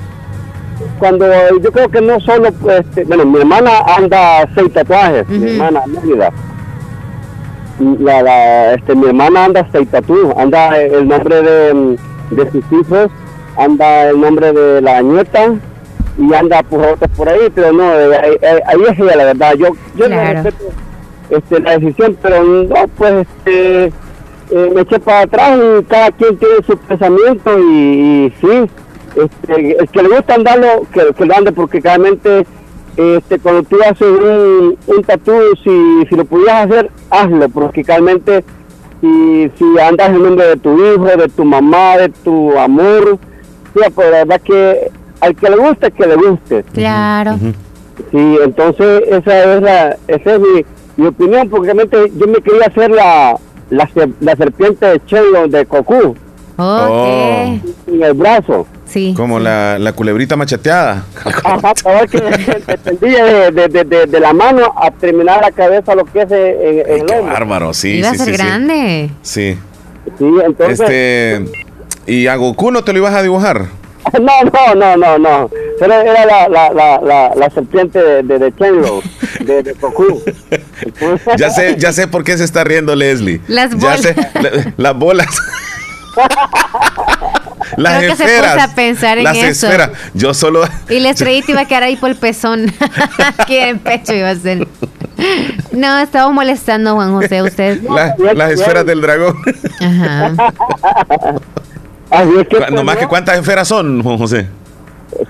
Cuando 0.99 1.27
yo 1.63 1.73
creo 1.73 1.89
que 1.89 2.01
no 2.01 2.19
solo, 2.21 2.49
este, 2.49 3.05
bueno, 3.05 3.25
mi 3.25 3.39
hermana 3.39 3.71
anda 3.97 4.47
seis 4.55 4.73
tatuajes, 4.73 5.27
mi 5.29 5.53
hermana 5.53 5.81
Mérida. 5.87 6.31
La, 8.01 8.23
la, 8.23 8.75
este, 8.75 8.95
mi 8.95 9.07
hermana 9.07 9.47
anda 9.47 9.67
seis 9.73 9.89
tatuajes, 9.89 10.37
anda 10.37 10.77
el 10.79 11.09
nombre 11.09 11.43
de, 11.43 11.75
mm, 11.75 12.35
de 12.35 12.51
sus 12.51 12.65
hijos, 12.73 13.09
anda 13.57 14.11
el 14.11 14.21
nombre 14.21 14.53
de 14.53 14.81
la 14.81 15.01
nieta 15.03 15.55
y 16.19 16.35
anda 16.35 16.63
por 16.63 16.81
otros 16.81 17.11
por 17.17 17.29
ahí, 17.29 17.51
pero 17.55 17.73
no, 17.73 17.93
eh, 17.99 18.41
ahí, 18.67 18.83
es 18.89 18.99
ella 18.99 19.17
la 19.17 19.25
verdad. 19.25 19.55
Yo, 19.55 19.69
yo 19.97 20.07
Claro. 20.07 20.43
respeto 20.43 20.65
este, 21.31 21.61
la 21.61 21.79
decisión, 21.79 22.17
pero 22.23 22.43
no, 22.45 22.89
pues 22.97 23.27
este, 23.27 23.85
eh, 23.87 24.73
me 24.75 24.83
eché 24.83 24.99
para 25.01 25.21
atrás 25.23 25.59
y 25.59 25.85
cada 25.85 26.11
quien 26.13 26.37
tiene 26.37 26.55
su 26.67 26.77
pensamiento 26.79 27.59
y, 27.59 27.63
y 27.73 28.35
sí, 28.41 28.71
este, 29.17 29.77
el 29.81 29.89
que 29.89 30.03
le 30.03 30.09
gusta 30.09 30.35
andarlo, 30.35 30.83
que, 30.93 31.13
que 31.15 31.27
lo 31.27 31.35
ande, 31.37 31.53
porque 31.53 31.81
realmente 31.81 32.47
este, 32.97 33.39
cuando 33.41 33.63
tú 33.65 33.77
haces 33.83 34.03
un, 34.07 34.79
un 34.87 35.03
tatú, 35.05 35.33
si, 35.65 36.07
si 36.09 36.15
lo 36.15 36.25
pudieras 36.25 36.67
hacer, 36.67 36.91
hazlo, 37.11 37.49
porque 37.49 37.83
realmente 37.83 38.45
si, 39.01 39.51
si 39.59 39.79
andas 39.81 40.11
el 40.11 40.23
nombre 40.23 40.47
de 40.47 40.57
tu 40.57 40.75
hijo, 40.79 41.05
de 41.05 41.29
tu 41.29 41.45
mamá, 41.45 41.97
de 41.97 42.09
tu 42.11 42.57
amor, 42.59 43.19
pues 43.73 44.11
la 44.11 44.25
verdad 44.25 44.41
que 44.43 44.91
al 45.25 45.35
que 45.37 45.51
le 45.51 45.57
guste, 45.57 45.91
que 45.91 46.07
le 46.07 46.15
guste. 46.17 46.63
Claro. 46.73 47.37
Sí, 48.11 48.39
entonces 48.45 49.03
esa 49.09 49.55
es 49.55 49.63
la, 49.63 49.97
esa 50.09 50.35
es 50.35 50.41
mi, 50.41 50.65
mi 50.97 51.07
opinión, 51.09 51.49
porque 51.49 51.67
realmente 51.73 51.97
yo 52.17 52.27
me 52.27 52.39
quería 52.41 52.67
hacer 52.67 52.91
la, 52.91 53.37
la, 53.71 53.89
ser- 53.89 54.11
la 54.21 54.37
serpiente 54.37 54.87
de 54.87 55.05
Chelo 55.07 55.49
de 55.49 55.65
Cocu 55.67 56.17
Oh. 56.57 57.59
en 57.89 58.03
el 58.03 58.15
brazo. 58.15 58.65
Sí. 58.87 59.13
Como 59.17 59.41
la, 59.41 59.77
la 59.81 59.93
culebrita 59.93 60.37
macheteada. 60.37 61.05
Ajá, 61.43 61.73
para 61.83 62.03
ver 62.03 62.09
que 62.09 62.21
dependía 62.65 63.25
de, 63.25 63.51
de, 63.51 63.69
de, 63.69 63.85
de- 63.85 64.07
de 64.07 64.21
la 64.21 64.33
mano 64.33 64.73
a 64.77 64.91
terminar 64.93 65.41
la 65.43 65.51
cabeza 65.51 65.97
lo 65.97 66.05
que 66.05 66.23
es 66.23 66.31
en, 66.31 66.39
en 66.39 67.01
el 67.01 67.07
Qué 67.07 67.15
hombro. 67.15 67.33
bárbaro, 67.33 67.75
sí. 67.75 67.97
Iba 67.99 68.11
sí, 68.11 68.15
a 68.15 68.25
ser 68.25 68.37
sí. 68.37 68.43
grande. 68.43 69.11
Sí. 69.23 69.59
Sí, 70.17 70.25
entonces... 70.47 70.79
Este. 70.81 71.45
¿Y 72.07 72.27
a 72.29 72.37
Goku 72.37 72.71
no 72.71 72.85
te 72.85 72.93
lo 72.93 72.99
ibas 73.01 73.15
a 73.15 73.23
dibujar? 73.23 73.67
No, 74.21 74.45
no, 74.45 74.75
no, 74.75 74.97
no, 74.97 75.19
no. 75.19 75.51
Pero 75.81 75.93
era 75.95 76.25
la, 76.27 76.49
la, 76.49 76.71
la, 76.73 77.01
la, 77.01 77.33
la 77.35 77.51
serpiente 77.51 77.99
de, 77.99 78.23
de, 78.23 78.39
de 78.39 78.55
Chenlo, 78.57 79.01
de, 79.41 79.63
de 79.63 79.73
Goku. 79.73 80.23
Ya 81.37 81.51
sé, 81.51 81.77
ya 81.79 81.93
sé 81.93 82.07
por 82.07 82.23
qué 82.25 82.37
se 82.39 82.45
está 82.45 82.63
riendo 82.65 82.95
Leslie. 82.95 83.41
Las 83.49 83.71
Ya 83.71 83.77
bolas. 83.77 84.01
sé, 84.03 84.15
la- 84.41 84.73
las 84.77 84.95
bolas. 84.97 85.27
las 87.77 87.99
Creo 87.99 88.11
que 88.11 88.17
se 88.17 88.25
esferas. 88.25 88.53
puso 88.55 88.65
a 88.65 88.75
pensar 88.75 89.19
en 89.19 89.25
las 89.25 89.37
eso. 89.37 89.67
esferas. 89.67 89.91
Yo 90.15 90.33
solo. 90.35 90.63
Y 90.89 91.01
la 91.01 91.11
estrellita 91.11 91.51
iba 91.53 91.61
a 91.63 91.65
quedar 91.67 91.83
ahí 91.85 91.97
por 91.97 92.11
el 92.11 92.17
pezón. 92.17 92.73
Aquí 93.39 93.57
en 93.57 93.79
pecho 93.81 94.13
iba 94.15 94.31
a 94.31 94.37
ser. 94.37 94.67
No, 95.73 95.99
estaba 95.99 96.31
molestando 96.31 96.95
Juan 96.95 97.13
José, 97.15 97.43
usted. 97.43 97.83
la- 97.83 98.15
las 98.35 98.53
esferas 98.53 98.87
del 98.87 99.01
dragón. 99.01 99.37
Ajá. 99.81 100.33
Así 102.15 102.31
es 102.41 102.49
que, 102.49 102.57
Cu- 102.57 102.75
Nomás 102.75 102.97
que 102.97 103.07
cuántas 103.07 103.39
esferas 103.39 103.67
son, 103.69 104.03
Juan 104.03 104.19
José. 104.19 104.47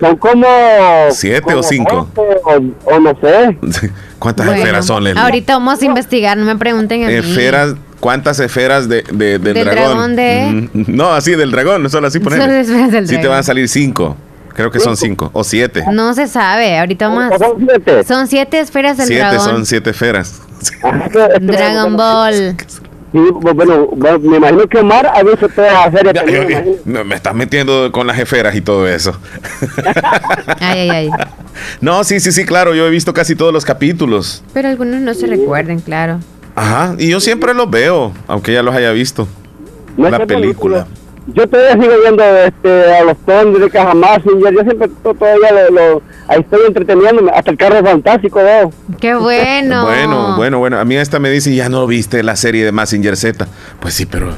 Son 0.01 0.17
como... 0.17 0.47
¿Siete 1.11 1.43
como 1.43 1.59
o 1.59 1.63
cinco? 1.63 2.09
O, 2.17 2.95
o 2.95 2.99
no 3.01 3.11
sé. 3.21 3.59
¿Cuántas 4.19 4.47
Bueno, 4.47 4.61
esferas 4.61 4.87
son, 4.87 5.05
Leslie? 5.05 5.21
ahorita 5.23 5.55
vamos 5.55 5.83
a 5.83 5.85
investigar, 5.85 6.37
no 6.39 6.47
me 6.47 6.57
pregunten 6.57 7.05
a 7.05 7.09
mí. 7.09 7.15
Esferas, 7.15 7.75
¿cuántas 8.01 8.41
esferas 8.41 8.89
de, 8.89 9.03
de- 9.03 9.39
del, 9.39 9.55
Del 9.55 9.65
dragón? 9.65 9.85
dragón 9.85 10.17
de- 10.17 10.69
Mm, 10.73 10.85
No, 10.97 11.13
así 11.13 11.33
del 11.33 11.51
dragón, 11.51 11.83
no 11.83 11.89
solo 11.91 12.07
así 12.07 12.19
del 12.19 13.07
Sí 13.09 13.19
te 13.21 13.29
van 13.29 13.39
a 13.41 13.43
salir 13.43 13.69
cinco. 13.69 14.17
Creo 14.55 14.71
que 14.71 14.79
son 14.79 14.97
cinco 14.97 15.31
o 15.33 15.43
siete. 15.43 15.83
No 15.93 16.15
se 16.15 16.29
sabe, 16.29 16.79
ahorita 16.79 17.09
vamos. 17.09 17.39
Son 17.39 17.67
siete. 17.67 18.05
Son 18.05 18.27
siete 18.29 18.61
esferas 18.61 18.97
del 18.97 19.09
Siete 19.09 19.23
dragón. 19.25 19.41
son 19.45 19.67
siete 19.67 19.91
esferas. 19.91 20.41
Dragon 21.41 21.97
Ball. 21.97 22.57
Sí, 23.15 23.21
bueno, 23.31 23.87
bueno, 23.93 24.19
me 24.19 24.39
imagino 24.39 24.67
que 24.67 24.79
Omar 24.79 25.07
ha 25.07 25.23
visto 25.23 25.49
toda 25.49 25.73
la 25.73 25.93
serie 25.93 26.13
Ya, 26.13 26.21
también, 26.25 26.49
yo- 26.49 26.79
me 26.85 26.93
no, 26.99 27.05
me 27.05 27.15
estás 27.15 27.33
metiendo 27.33 27.93
con 27.93 28.09
las 28.09 28.19
esferas 28.19 28.57
y 28.57 28.61
todo 28.61 28.89
eso. 28.89 29.17
Ay, 30.61 30.91
ay, 30.91 30.91
ay. 30.91 31.11
No, 31.81 32.03
sí, 32.03 32.19
sí, 32.19 32.33
sí, 32.33 32.45
claro. 32.45 32.75
Yo 32.75 32.87
he 32.87 32.91
visto 32.91 33.15
casi 33.15 33.37
todos 33.37 33.53
los 33.53 33.65
capítulos. 33.65 34.43
Pero 34.53 34.69
algunos 34.69 35.01
no 35.01 35.15
se 35.15 35.29
recuerden, 35.29 35.79
claro. 35.79 36.19
Ajá. 36.57 36.97
Y 36.99 37.09
yo 37.09 37.21
siempre 37.21 37.55
los 37.55 37.71
veo, 37.71 38.13
aunque 38.27 38.53
ya 38.53 38.63
los 38.65 38.75
haya 38.75 38.91
visto. 38.91 39.29
No 39.97 40.11
la 40.11 40.19
sé, 40.19 40.27
película. 40.27 40.87
Yo 41.27 41.47
todavía 41.49 41.73
sigo 41.83 41.95
viendo 42.03 42.23
este, 42.23 42.95
a 42.97 43.03
los 43.05 43.17
Tony 43.25 43.59
de 43.59 43.71
Caja 43.71 43.95
Massinger. 43.95 44.53
Yo 44.55 44.61
siempre 44.63 44.89
to- 45.03 45.15
todavía 45.15 45.53
lo, 45.53 45.71
lo- 45.71 46.03
ahí 46.29 46.41
estoy 46.41 46.61
entreteniéndome. 46.67 47.31
Hasta 47.33 47.51
el 47.51 47.57
carro 47.57 47.83
fantástico 47.83 48.41
veo. 48.43 48.71
Qué 49.01 49.15
bueno. 49.15 49.85
Bueno, 49.87 50.37
bueno, 50.37 50.59
bueno. 50.59 50.79
A 50.79 50.85
mí 50.85 50.97
esta 50.97 51.19
me 51.19 51.31
dice, 51.31 51.55
ya 51.55 51.69
no 51.71 51.87
viste 51.87 52.23
la 52.23 52.37
serie 52.37 52.65
de 52.65 52.73
Massinger 52.73 53.17
Z. 53.17 53.47
Pues 53.81 53.95
sí, 53.95 54.05
pero 54.07 54.31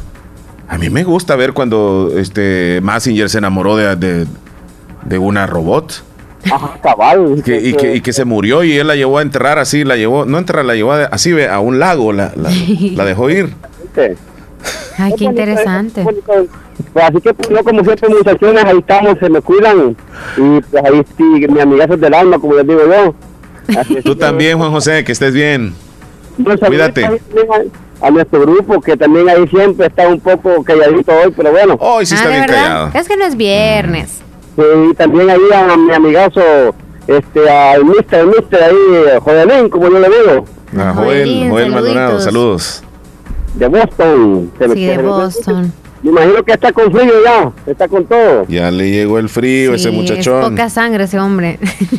a 0.69 0.79
mí 0.79 0.89
me 0.91 1.03
gusta 1.03 1.35
ver 1.35 1.53
cuando 1.55 2.13
este 2.17 2.81
Massinger 2.83 3.29
se 3.31 3.39
enamoró 3.39 3.77
de, 3.77 3.97
de, 3.97 4.27
de 5.05 5.19
una 5.19 5.47
robot. 5.47 6.05
Ajá, 6.53 6.79
cabal. 6.81 7.43
Que- 7.45 7.61
y, 7.61 7.73
que, 7.75 7.97
y 7.97 8.01
que 8.01 8.13
se 8.13 8.25
murió 8.25 8.63
y 8.63 8.77
él 8.77 8.87
la 8.87 8.95
llevó 8.95 9.19
a 9.19 9.23
enterrar 9.23 9.59
así, 9.59 9.83
la 9.83 9.97
llevó, 9.97 10.25
no 10.25 10.39
enterrar, 10.39 10.65
la 10.65 10.77
llevó 10.77 10.93
a- 10.93 11.07
así 11.07 11.33
ve, 11.33 11.49
a 11.49 11.59
un 11.59 11.81
lago, 11.81 12.13
la, 12.13 12.33
la, 12.37 12.51
la 12.95 13.05
dejó 13.05 13.29
ir. 13.29 13.53
Ay, 14.99 15.15
qué 15.17 15.25
interesante. 15.25 16.05
Pues 16.93 17.05
así 17.05 17.21
que 17.21 17.35
pues, 17.35 17.49
yo 17.49 17.63
como 17.65 17.85
siempre 17.85 18.09
muchachones 18.09 18.65
ahí 18.65 18.79
estamos, 18.79 19.19
se 19.19 19.29
me 19.29 19.41
cuidan. 19.41 19.97
Y 20.37 20.61
pues 20.61 20.85
ahí 20.85 21.03
sí, 21.17 21.23
mi 21.49 21.61
amigazo 21.61 21.97
del 21.97 22.15
alma, 22.15 22.39
como 22.39 22.55
les 22.55 22.67
digo 22.67 22.81
yo. 22.87 23.15
Así 23.79 23.97
es 23.99 24.05
Tú 24.05 24.15
que- 24.15 24.21
también, 24.21 24.59
Juan 24.59 24.71
José, 24.71 25.05
que 25.05 25.13
estés 25.13 25.33
bien. 25.33 25.75
Saludito 26.37 26.67
Cuídate. 26.67 27.05
A, 27.05 28.07
a 28.07 28.11
nuestro 28.11 28.41
grupo, 28.43 28.81
que 28.81 28.97
también 28.97 29.29
ahí 29.29 29.49
siempre 29.49 29.87
está 29.87 30.07
un 30.09 30.21
poco 30.21 30.63
calladito 30.63 31.13
hoy, 31.13 31.33
pero 31.37 31.51
bueno. 31.51 31.77
Hoy 31.81 32.05
ah, 32.13 32.29
¿de 32.29 32.41
verdad? 32.41 32.97
Es 32.97 33.09
que 33.09 33.17
no 33.17 33.25
es 33.25 33.37
viernes. 33.37 34.21
Sí, 34.57 34.63
y 34.91 34.95
también 34.95 35.31
ahí 35.31 35.41
a 35.55 35.77
mi 35.77 35.93
amigazo, 35.93 36.41
este, 37.07 37.51
al 37.51 37.85
mister, 37.85 38.21
el 38.21 38.27
mister 38.29 38.63
ahí, 38.63 39.19
Jodelín, 39.21 39.69
como 39.69 39.89
yo 39.89 39.99
le 39.99 40.09
digo. 40.09 40.45
A 40.79 40.93
Joel, 40.95 41.49
Joel 41.49 41.71
Maldonado, 41.71 42.21
saludos. 42.21 42.83
De 43.57 43.67
Boston. 43.69 44.53
se 44.59 44.69
me 44.69 44.75
Sí, 44.75 44.85
de 44.87 44.99
Boston. 44.99 45.73
Me 46.03 46.11
imagino 46.11 46.43
que 46.45 46.53
está 46.53 46.73
con 46.73 46.93
frío 46.93 47.13
ya, 47.25 47.51
está 47.67 47.89
con 47.89 48.05
todo. 48.05 48.45
Ya 48.49 48.71
le 48.71 48.91
llegó 48.91 49.19
el 49.19 49.29
frío 49.29 49.75
ese 49.75 49.91
Sí, 49.91 49.97
muchachón. 49.97 50.43
Es 50.45 50.49
poca 50.51 50.69
sangre 50.71 51.05
ese 51.05 51.19
hombre. 51.19 51.59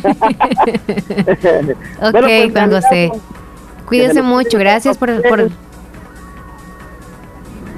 ok, 2.00 2.12
Bueno, 2.12 2.26
pues, 2.26 2.52
Juan 2.52 2.70
José. 2.70 3.10
Cuídese 3.86 4.14
Déjame- 4.22 4.22
mucho. 4.28 4.58
Gracias 4.58 4.96
por, 4.96 5.20
por, 5.28 5.50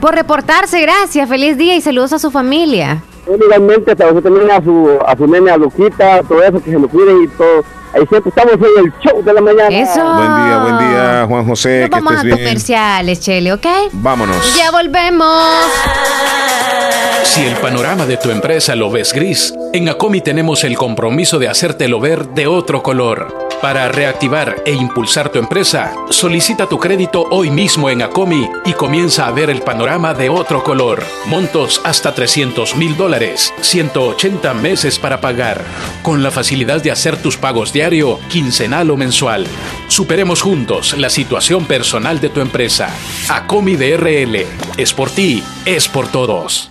por 0.00 0.14
reportarse. 0.14 0.80
Gracias. 0.80 1.28
Feliz 1.28 1.56
día 1.56 1.74
y 1.76 1.80
saludos 1.80 2.12
a 2.12 2.18
su 2.18 2.30
familia. 2.30 3.02
Igualmente, 3.36 3.92
hasta 3.92 4.06
usted 4.08 4.22
también 4.22 4.50
a 4.50 4.62
su, 4.62 4.98
a 5.06 5.16
su 5.16 5.26
nene, 5.26 5.50
a 5.50 5.56
Luquita, 5.56 6.22
todo 6.22 6.42
eso, 6.42 6.62
que 6.62 6.70
se 6.70 6.78
lo 6.78 6.88
cuide 6.88 7.12
y 7.24 7.28
todo. 7.28 7.64
Ahí 7.92 8.06
siempre 8.08 8.28
estamos 8.28 8.54
en 8.54 8.84
el 8.84 8.92
show 9.00 9.22
de 9.22 9.32
la 9.32 9.40
mañana. 9.40 9.68
Eso. 9.68 10.00
Buen 10.00 10.46
día, 10.46 10.58
buen 10.62 10.78
día, 10.78 11.24
Juan 11.28 11.46
José. 11.46 11.80
Nos 11.80 11.88
que 11.90 11.94
vamos 11.96 12.12
estés 12.12 12.20
a 12.20 12.22
bien. 12.36 12.38
comerciales, 12.38 13.20
Chele, 13.20 13.52
¿ok? 13.52 13.66
Vámonos. 13.92 14.56
Ya 14.56 14.70
volvemos. 14.70 15.64
Si 17.24 17.44
el 17.44 17.56
panorama 17.56 18.06
de 18.06 18.16
tu 18.16 18.30
empresa 18.30 18.74
lo 18.76 18.90
ves 18.90 19.12
gris, 19.12 19.54
en 19.72 19.88
Acomi 19.88 20.20
tenemos 20.20 20.64
el 20.64 20.76
compromiso 20.76 21.38
de 21.38 21.48
hacértelo 21.48 22.00
ver 22.00 22.28
de 22.28 22.46
otro 22.46 22.82
color. 22.82 23.49
Para 23.60 23.88
reactivar 23.88 24.62
e 24.64 24.72
impulsar 24.72 25.28
tu 25.28 25.38
empresa, 25.38 25.92
solicita 26.08 26.66
tu 26.66 26.78
crédito 26.78 27.26
hoy 27.30 27.50
mismo 27.50 27.90
en 27.90 28.00
Acomi 28.00 28.48
y 28.64 28.72
comienza 28.72 29.26
a 29.26 29.32
ver 29.32 29.50
el 29.50 29.60
panorama 29.60 30.14
de 30.14 30.30
otro 30.30 30.64
color. 30.64 31.04
Montos 31.26 31.82
hasta 31.84 32.14
300 32.14 32.74
mil 32.76 32.96
dólares, 32.96 33.52
180 33.60 34.54
meses 34.54 34.98
para 34.98 35.20
pagar, 35.20 35.62
con 36.02 36.22
la 36.22 36.30
facilidad 36.30 36.82
de 36.82 36.90
hacer 36.90 37.18
tus 37.20 37.36
pagos 37.36 37.70
diario, 37.70 38.18
quincenal 38.30 38.90
o 38.90 38.96
mensual. 38.96 39.46
Superemos 39.88 40.40
juntos 40.40 40.96
la 40.96 41.10
situación 41.10 41.66
personal 41.66 42.18
de 42.18 42.30
tu 42.30 42.40
empresa. 42.40 42.88
Acomi 43.28 43.76
DRL, 43.76 44.46
es 44.78 44.94
por 44.94 45.10
ti, 45.10 45.44
es 45.66 45.86
por 45.86 46.08
todos. 46.08 46.70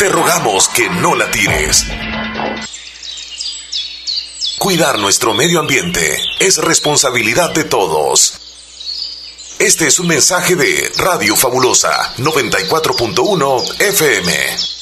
Te 0.00 0.08
rogamos 0.08 0.66
que 0.70 0.88
no 0.88 1.14
la 1.14 1.30
tires. 1.30 1.84
Cuidar 4.58 4.98
nuestro 4.98 5.34
medio 5.34 5.60
ambiente 5.60 6.16
es 6.38 6.56
responsabilidad 6.56 7.52
de 7.52 7.64
todos. 7.64 8.40
Este 9.58 9.88
es 9.88 10.00
un 10.00 10.06
mensaje 10.06 10.56
de 10.56 10.90
Radio 10.96 11.36
Fabulosa 11.36 12.14
94.1 12.16 13.78
FM. 13.78 14.79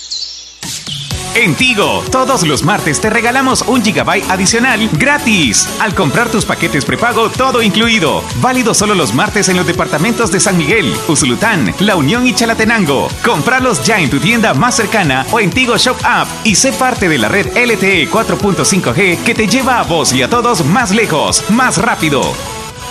En 1.38 1.54
Tigo, 1.54 2.02
todos 2.10 2.42
los 2.42 2.64
martes 2.64 3.00
te 3.00 3.10
regalamos 3.10 3.62
un 3.62 3.80
gigabyte 3.80 4.28
adicional 4.28 4.88
gratis. 4.94 5.68
Al 5.78 5.94
comprar 5.94 6.28
tus 6.30 6.44
paquetes 6.44 6.84
prepago, 6.84 7.30
todo 7.30 7.62
incluido. 7.62 8.24
Válido 8.40 8.74
solo 8.74 8.96
los 8.96 9.14
martes 9.14 9.48
en 9.48 9.56
los 9.56 9.64
departamentos 9.64 10.32
de 10.32 10.40
San 10.40 10.56
Miguel, 10.58 10.92
Usulután, 11.06 11.72
La 11.78 11.94
Unión 11.94 12.26
y 12.26 12.34
Chalatenango. 12.34 13.08
Compralos 13.24 13.84
ya 13.84 14.00
en 14.00 14.10
tu 14.10 14.18
tienda 14.18 14.52
más 14.52 14.74
cercana 14.74 15.24
o 15.30 15.38
en 15.38 15.50
Tigo 15.50 15.76
Shop 15.76 15.98
App 16.02 16.26
y 16.42 16.56
sé 16.56 16.72
parte 16.72 17.08
de 17.08 17.18
la 17.18 17.28
red 17.28 17.46
LTE 17.56 18.10
4.5G 18.10 19.22
que 19.22 19.34
te 19.36 19.46
lleva 19.46 19.78
a 19.78 19.84
vos 19.84 20.12
y 20.12 20.22
a 20.22 20.28
todos 20.28 20.64
más 20.64 20.90
lejos, 20.90 21.48
más 21.50 21.78
rápido. 21.78 22.20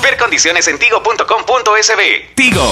Ver 0.02 0.15
condiciones 0.15 0.69
en 0.69 0.80
tigo.com.sb. 0.80 2.34
Tigo. 2.34 2.72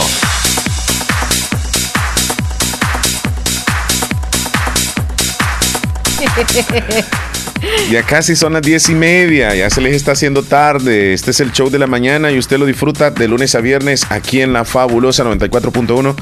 Ya 7.89 8.03
casi 8.03 8.35
son 8.35 8.53
las 8.53 8.61
diez 8.61 8.89
y 8.89 8.95
media, 8.95 9.55
ya 9.55 9.69
se 9.69 9.81
les 9.81 9.95
está 9.95 10.11
haciendo 10.11 10.43
tarde. 10.43 11.13
Este 11.13 11.31
es 11.31 11.39
el 11.39 11.51
show 11.51 11.69
de 11.69 11.79
la 11.79 11.87
mañana 11.87 12.31
y 12.31 12.37
usted 12.37 12.57
lo 12.57 12.65
disfruta 12.65 13.11
de 13.11 13.27
lunes 13.27 13.55
a 13.55 13.61
viernes 13.61 14.05
aquí 14.09 14.41
en 14.41 14.53
la 14.53 14.65
fabulosa 14.65 15.23
94.1. 15.23 16.15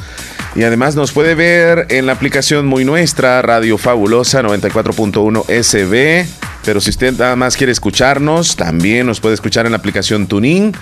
Y 0.56 0.64
además 0.64 0.96
nos 0.96 1.12
puede 1.12 1.36
ver 1.36 1.88
en 1.90 2.06
la 2.06 2.14
aplicación 2.14 2.66
muy 2.68 2.86
nuestra, 2.86 3.42
Radio 3.42 3.78
Fabulosa 3.78 4.42
94.1 4.42 5.46
SB. 5.64 6.26
Pero 6.64 6.80
si 6.80 6.92
usted 6.92 7.14
nada 7.18 7.36
más 7.36 7.58
quiere 7.58 7.72
escucharnos, 7.72 8.56
también 8.56 9.08
nos 9.08 9.20
puede 9.20 9.36
escuchar 9.36 9.66
en 9.66 9.72
la 9.72 9.80
aplicación 9.80 10.28
Tuning. 10.28 10.74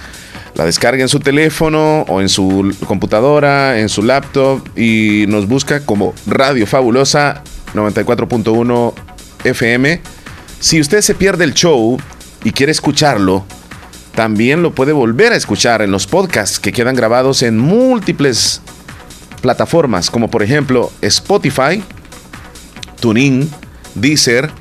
La 0.55 0.65
descarga 0.65 1.01
en 1.01 1.09
su 1.09 1.19
teléfono 1.19 2.01
o 2.09 2.21
en 2.21 2.27
su 2.27 2.75
computadora, 2.85 3.79
en 3.79 3.87
su 3.87 4.03
laptop 4.03 4.61
y 4.77 5.25
nos 5.27 5.47
busca 5.47 5.85
como 5.85 6.13
Radio 6.27 6.67
Fabulosa 6.67 7.41
94.1 7.73 8.93
FM. 9.43 10.01
Si 10.59 10.79
usted 10.79 11.01
se 11.01 11.15
pierde 11.15 11.43
el 11.43 11.53
show 11.53 11.97
y 12.43 12.51
quiere 12.51 12.71
escucharlo, 12.71 13.45
también 14.15 14.61
lo 14.61 14.73
puede 14.75 14.91
volver 14.91 15.31
a 15.33 15.37
escuchar 15.37 15.81
en 15.81 15.91
los 15.91 16.07
podcasts 16.07 16.59
que 16.59 16.71
quedan 16.71 16.95
grabados 16.95 17.43
en 17.43 17.57
múltiples 17.57 18.61
plataformas, 19.41 20.09
como 20.09 20.29
por 20.29 20.43
ejemplo 20.43 20.91
Spotify, 21.01 21.83
TuneIn, 22.99 23.49
Deezer, 23.95 24.51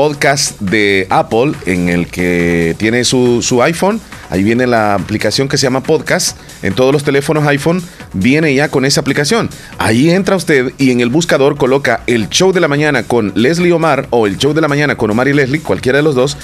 podcast 0.00 0.58
de 0.60 1.06
Apple 1.10 1.52
en 1.66 1.90
el 1.90 2.06
que 2.06 2.74
tiene 2.78 3.04
su, 3.04 3.42
su 3.42 3.62
iPhone. 3.62 4.00
Ahí 4.30 4.42
viene 4.42 4.66
la 4.66 4.94
aplicación 4.94 5.46
que 5.46 5.58
se 5.58 5.64
llama 5.64 5.82
Podcast. 5.82 6.38
En 6.62 6.72
todos 6.72 6.90
los 6.90 7.04
teléfonos 7.04 7.46
iPhone 7.46 7.82
viene 8.14 8.54
ya 8.54 8.70
con 8.70 8.86
esa 8.86 9.02
aplicación. 9.02 9.50
Ahí 9.76 10.08
entra 10.08 10.36
usted 10.36 10.72
y 10.78 10.90
en 10.90 11.02
el 11.02 11.10
buscador 11.10 11.58
coloca 11.58 12.02
el 12.06 12.30
show 12.30 12.50
de 12.50 12.60
la 12.60 12.68
mañana 12.68 13.02
con 13.02 13.32
Leslie 13.34 13.74
Omar 13.74 14.06
o 14.08 14.26
el 14.26 14.38
show 14.38 14.54
de 14.54 14.62
la 14.62 14.68
mañana 14.68 14.96
con 14.96 15.10
Omar 15.10 15.28
y 15.28 15.34
Leslie, 15.34 15.60
cualquiera 15.60 15.98
de 15.98 16.02
los 16.02 16.14
dos, 16.14 16.38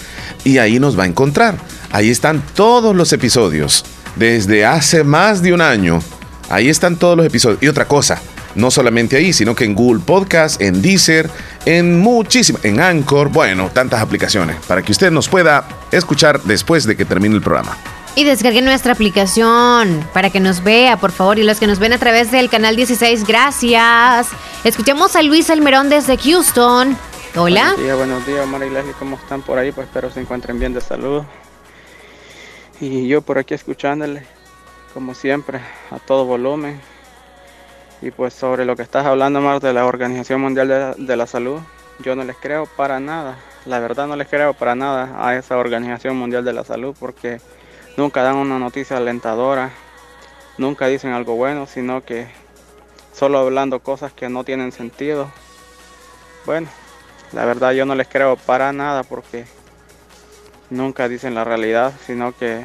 y 0.44 0.58
ahí 0.58 0.78
nos 0.78 0.98
va 0.98 1.04
a 1.04 1.06
encontrar. 1.06 1.56
Ahí 1.92 2.10
están 2.10 2.42
todos 2.54 2.94
los 2.94 3.10
episodios. 3.14 3.86
Desde 4.16 4.66
hace 4.66 5.02
más 5.02 5.40
de 5.40 5.54
un 5.54 5.62
año 5.62 6.02
Ahí 6.48 6.68
están 6.68 6.96
todos 6.96 7.16
los 7.16 7.26
episodios. 7.26 7.62
Y 7.62 7.68
otra 7.68 7.86
cosa, 7.86 8.20
no 8.56 8.70
solamente 8.70 9.16
ahí, 9.16 9.32
sino 9.32 9.54
que 9.54 9.64
en 9.64 9.74
Google 9.74 10.02
Podcast, 10.04 10.60
en 10.60 10.82
Deezer, 10.82 11.30
en 11.64 12.00
muchísimas, 12.00 12.64
en 12.64 12.80
Anchor, 12.80 13.28
bueno, 13.28 13.70
tantas 13.72 14.00
aplicaciones, 14.00 14.56
para 14.66 14.82
que 14.82 14.92
usted 14.92 15.10
nos 15.10 15.28
pueda 15.28 15.68
escuchar 15.92 16.42
después 16.42 16.84
de 16.84 16.96
que 16.96 17.04
termine 17.04 17.34
el 17.34 17.42
programa. 17.42 17.76
Y 18.14 18.24
descarguen 18.24 18.64
nuestra 18.64 18.94
aplicación 18.94 20.02
para 20.14 20.30
que 20.30 20.40
nos 20.40 20.64
vea, 20.64 20.96
por 20.96 21.12
favor. 21.12 21.38
Y 21.38 21.42
los 21.42 21.60
que 21.60 21.66
nos 21.66 21.78
ven 21.78 21.92
a 21.92 21.98
través 21.98 22.30
del 22.30 22.48
canal 22.48 22.74
16, 22.74 23.26
gracias. 23.26 24.28
Escuchamos 24.64 25.14
a 25.16 25.22
Luis 25.22 25.50
Almerón 25.50 25.90
desde 25.90 26.16
Houston. 26.16 26.96
Hola. 27.36 27.74
Buenos 27.74 27.80
días, 27.80 27.96
buenos 27.98 28.26
días, 28.26 28.40
Omar 28.40 28.62
y 28.66 28.70
Leslie. 28.70 28.94
¿Cómo 28.98 29.16
están 29.16 29.42
por 29.42 29.58
ahí? 29.58 29.70
Pues 29.70 29.86
espero 29.86 30.10
se 30.10 30.20
encuentren 30.20 30.58
bien 30.58 30.72
de 30.72 30.80
salud. 30.80 31.24
Y 32.80 33.06
yo 33.06 33.20
por 33.20 33.36
aquí 33.36 33.52
escuchándole, 33.52 34.22
como 34.94 35.12
siempre, 35.12 35.60
a 35.90 35.98
todo 35.98 36.24
volumen. 36.24 36.80
Y 38.02 38.10
pues 38.10 38.34
sobre 38.34 38.64
lo 38.64 38.76
que 38.76 38.82
estás 38.82 39.06
hablando, 39.06 39.40
más 39.40 39.60
de 39.60 39.72
la 39.72 39.86
Organización 39.86 40.40
Mundial 40.40 40.68
de, 40.68 40.94
de 40.98 41.16
la 41.16 41.26
Salud, 41.26 41.60
yo 42.00 42.14
no 42.14 42.24
les 42.24 42.36
creo 42.36 42.66
para 42.66 43.00
nada. 43.00 43.36
La 43.64 43.80
verdad 43.80 44.06
no 44.06 44.16
les 44.16 44.28
creo 44.28 44.54
para 44.54 44.74
nada 44.74 45.26
a 45.26 45.34
esa 45.36 45.56
Organización 45.56 46.16
Mundial 46.16 46.44
de 46.44 46.52
la 46.52 46.64
Salud 46.64 46.94
porque 46.98 47.40
nunca 47.96 48.22
dan 48.22 48.36
una 48.36 48.58
noticia 48.58 48.98
alentadora, 48.98 49.70
nunca 50.58 50.86
dicen 50.86 51.12
algo 51.12 51.36
bueno, 51.36 51.66
sino 51.66 52.04
que 52.04 52.26
solo 53.14 53.38
hablando 53.38 53.80
cosas 53.80 54.12
que 54.12 54.28
no 54.28 54.44
tienen 54.44 54.72
sentido. 54.72 55.30
Bueno, 56.44 56.68
la 57.32 57.44
verdad 57.44 57.72
yo 57.72 57.86
no 57.86 57.94
les 57.94 58.08
creo 58.08 58.36
para 58.36 58.72
nada 58.72 59.02
porque 59.02 59.46
nunca 60.70 61.08
dicen 61.08 61.34
la 61.34 61.44
realidad, 61.44 61.92
sino 62.06 62.36
que 62.36 62.64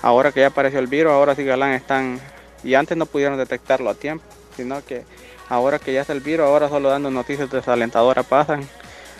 ahora 0.00 0.32
que 0.32 0.40
ya 0.40 0.48
apareció 0.48 0.78
el 0.78 0.86
virus, 0.86 1.12
ahora 1.12 1.34
sí 1.34 1.44
galán 1.44 1.72
están 1.72 2.20
y 2.62 2.74
antes 2.74 2.96
no 2.96 3.06
pudieron 3.06 3.36
detectarlo 3.38 3.90
a 3.90 3.94
tiempo, 3.94 4.24
sino 4.56 4.84
que 4.84 5.04
ahora 5.48 5.78
que 5.78 5.92
ya 5.92 6.00
está 6.02 6.12
el 6.12 6.20
virus, 6.20 6.46
ahora 6.46 6.68
solo 6.68 6.88
dando 6.88 7.10
noticias 7.10 7.50
desalentadoras 7.50 8.26
pasan. 8.26 8.62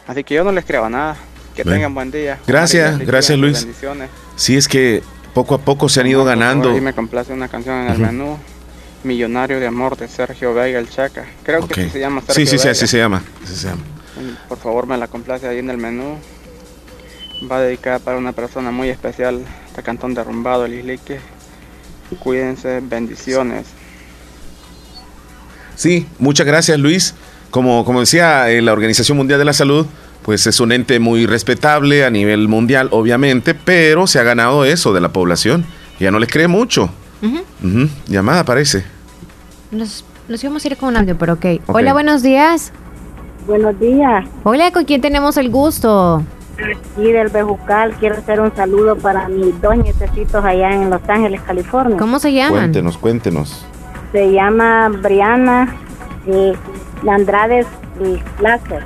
Así 0.06 0.24
que 0.24 0.34
yo 0.34 0.44
no 0.44 0.52
les 0.52 0.64
creo 0.64 0.88
nada. 0.90 1.16
Que 1.54 1.64
tengan 1.64 1.94
buen 1.94 2.10
día. 2.10 2.38
Gracias, 2.46 2.98
gracias 2.98 3.38
Luis. 3.38 3.60
Bendiciones. 3.64 4.08
Sí, 4.36 4.56
es 4.56 4.66
que 4.68 5.02
poco 5.34 5.54
a 5.54 5.58
poco 5.58 5.88
se 5.90 6.00
han 6.00 6.06
ido 6.06 6.24
ganando. 6.24 6.74
Y 6.74 6.80
me 6.80 6.94
complace 6.94 7.32
una 7.32 7.48
canción 7.48 7.76
en 7.82 7.88
el 7.92 7.98
menú. 7.98 8.38
Millonario 9.04 9.60
de 9.60 9.66
amor 9.66 9.96
de 9.98 10.08
Sergio 10.08 10.54
Vega 10.54 10.78
el 10.78 10.88
Chaca. 10.88 11.26
Creo 11.42 11.58
que 11.66 11.74
Ok. 11.74 11.78
así 11.78 11.90
se 11.90 12.00
llama 12.00 12.20
Sergio 12.22 12.34
Sí, 12.34 12.46
sí, 12.46 12.58
sí, 12.58 12.68
así 12.68 12.86
se 12.86 12.96
llama. 12.98 13.22
así 13.44 13.54
se 13.54 13.68
llama. 13.68 13.82
Por 14.48 14.56
favor, 14.58 14.86
me 14.86 14.96
la 14.96 15.08
complace 15.08 15.46
ahí 15.46 15.58
en 15.58 15.68
el 15.68 15.76
menú. 15.76 16.16
Va 17.50 17.60
dedicada 17.60 17.98
para 17.98 18.16
una 18.16 18.32
persona 18.32 18.70
muy 18.70 18.88
especial, 18.88 19.44
este 19.66 19.82
cantón 19.82 20.14
derrumbado, 20.14 20.64
el 20.64 20.74
Islique. 20.74 21.18
Cuídense, 22.20 22.80
bendiciones. 22.82 23.66
Sí, 25.82 26.06
muchas 26.20 26.46
gracias 26.46 26.78
Luis. 26.78 27.12
Como, 27.50 27.84
como 27.84 27.98
decía 27.98 28.48
eh, 28.50 28.62
la 28.62 28.72
Organización 28.72 29.18
Mundial 29.18 29.40
de 29.40 29.44
la 29.44 29.52
Salud, 29.52 29.84
pues 30.22 30.46
es 30.46 30.60
un 30.60 30.70
ente 30.70 31.00
muy 31.00 31.26
respetable 31.26 32.04
a 32.04 32.10
nivel 32.10 32.46
mundial, 32.46 32.86
obviamente, 32.92 33.52
pero 33.52 34.06
se 34.06 34.20
ha 34.20 34.22
ganado 34.22 34.64
eso 34.64 34.92
de 34.92 35.00
la 35.00 35.08
población. 35.08 35.64
Ya 35.98 36.12
no 36.12 36.20
les 36.20 36.28
cree 36.30 36.46
mucho. 36.46 36.88
Ujú. 37.20 37.40
Ujú, 37.64 37.88
Llamada 38.06 38.44
parece. 38.44 38.84
Nos, 39.72 40.04
nos 40.28 40.44
íbamos 40.44 40.64
a 40.64 40.68
ir 40.68 40.76
con 40.76 40.90
un 40.90 40.98
audio, 40.98 41.18
pero 41.18 41.32
ok. 41.32 41.46
Hola, 41.66 41.92
buenos 41.92 42.22
días. 42.22 42.72
Buenos 43.48 43.76
días. 43.80 44.24
Hola, 44.44 44.70
¿con 44.70 44.84
quién 44.84 45.00
tenemos 45.00 45.36
el 45.36 45.50
gusto? 45.50 46.22
Aquí 46.94 47.10
del 47.10 47.26
Bejucal 47.26 47.96
quiero 47.98 48.18
hacer 48.18 48.40
un 48.40 48.54
saludo 48.54 48.94
para 48.96 49.28
mis 49.28 49.60
dos 49.60 49.76
nietecitos 49.76 50.44
allá 50.44 50.70
en 50.74 50.90
Los 50.90 51.02
Ángeles, 51.08 51.40
California. 51.40 51.96
¿Cómo 51.96 52.20
se 52.20 52.32
llaman? 52.32 52.52
Cuéntenos, 52.60 52.98
cuéntenos. 52.98 53.66
Se 54.12 54.30
llama 54.30 54.88
Briana 54.90 55.74
y 56.26 56.52
Andrades 57.08 57.66
Láser. 58.40 58.84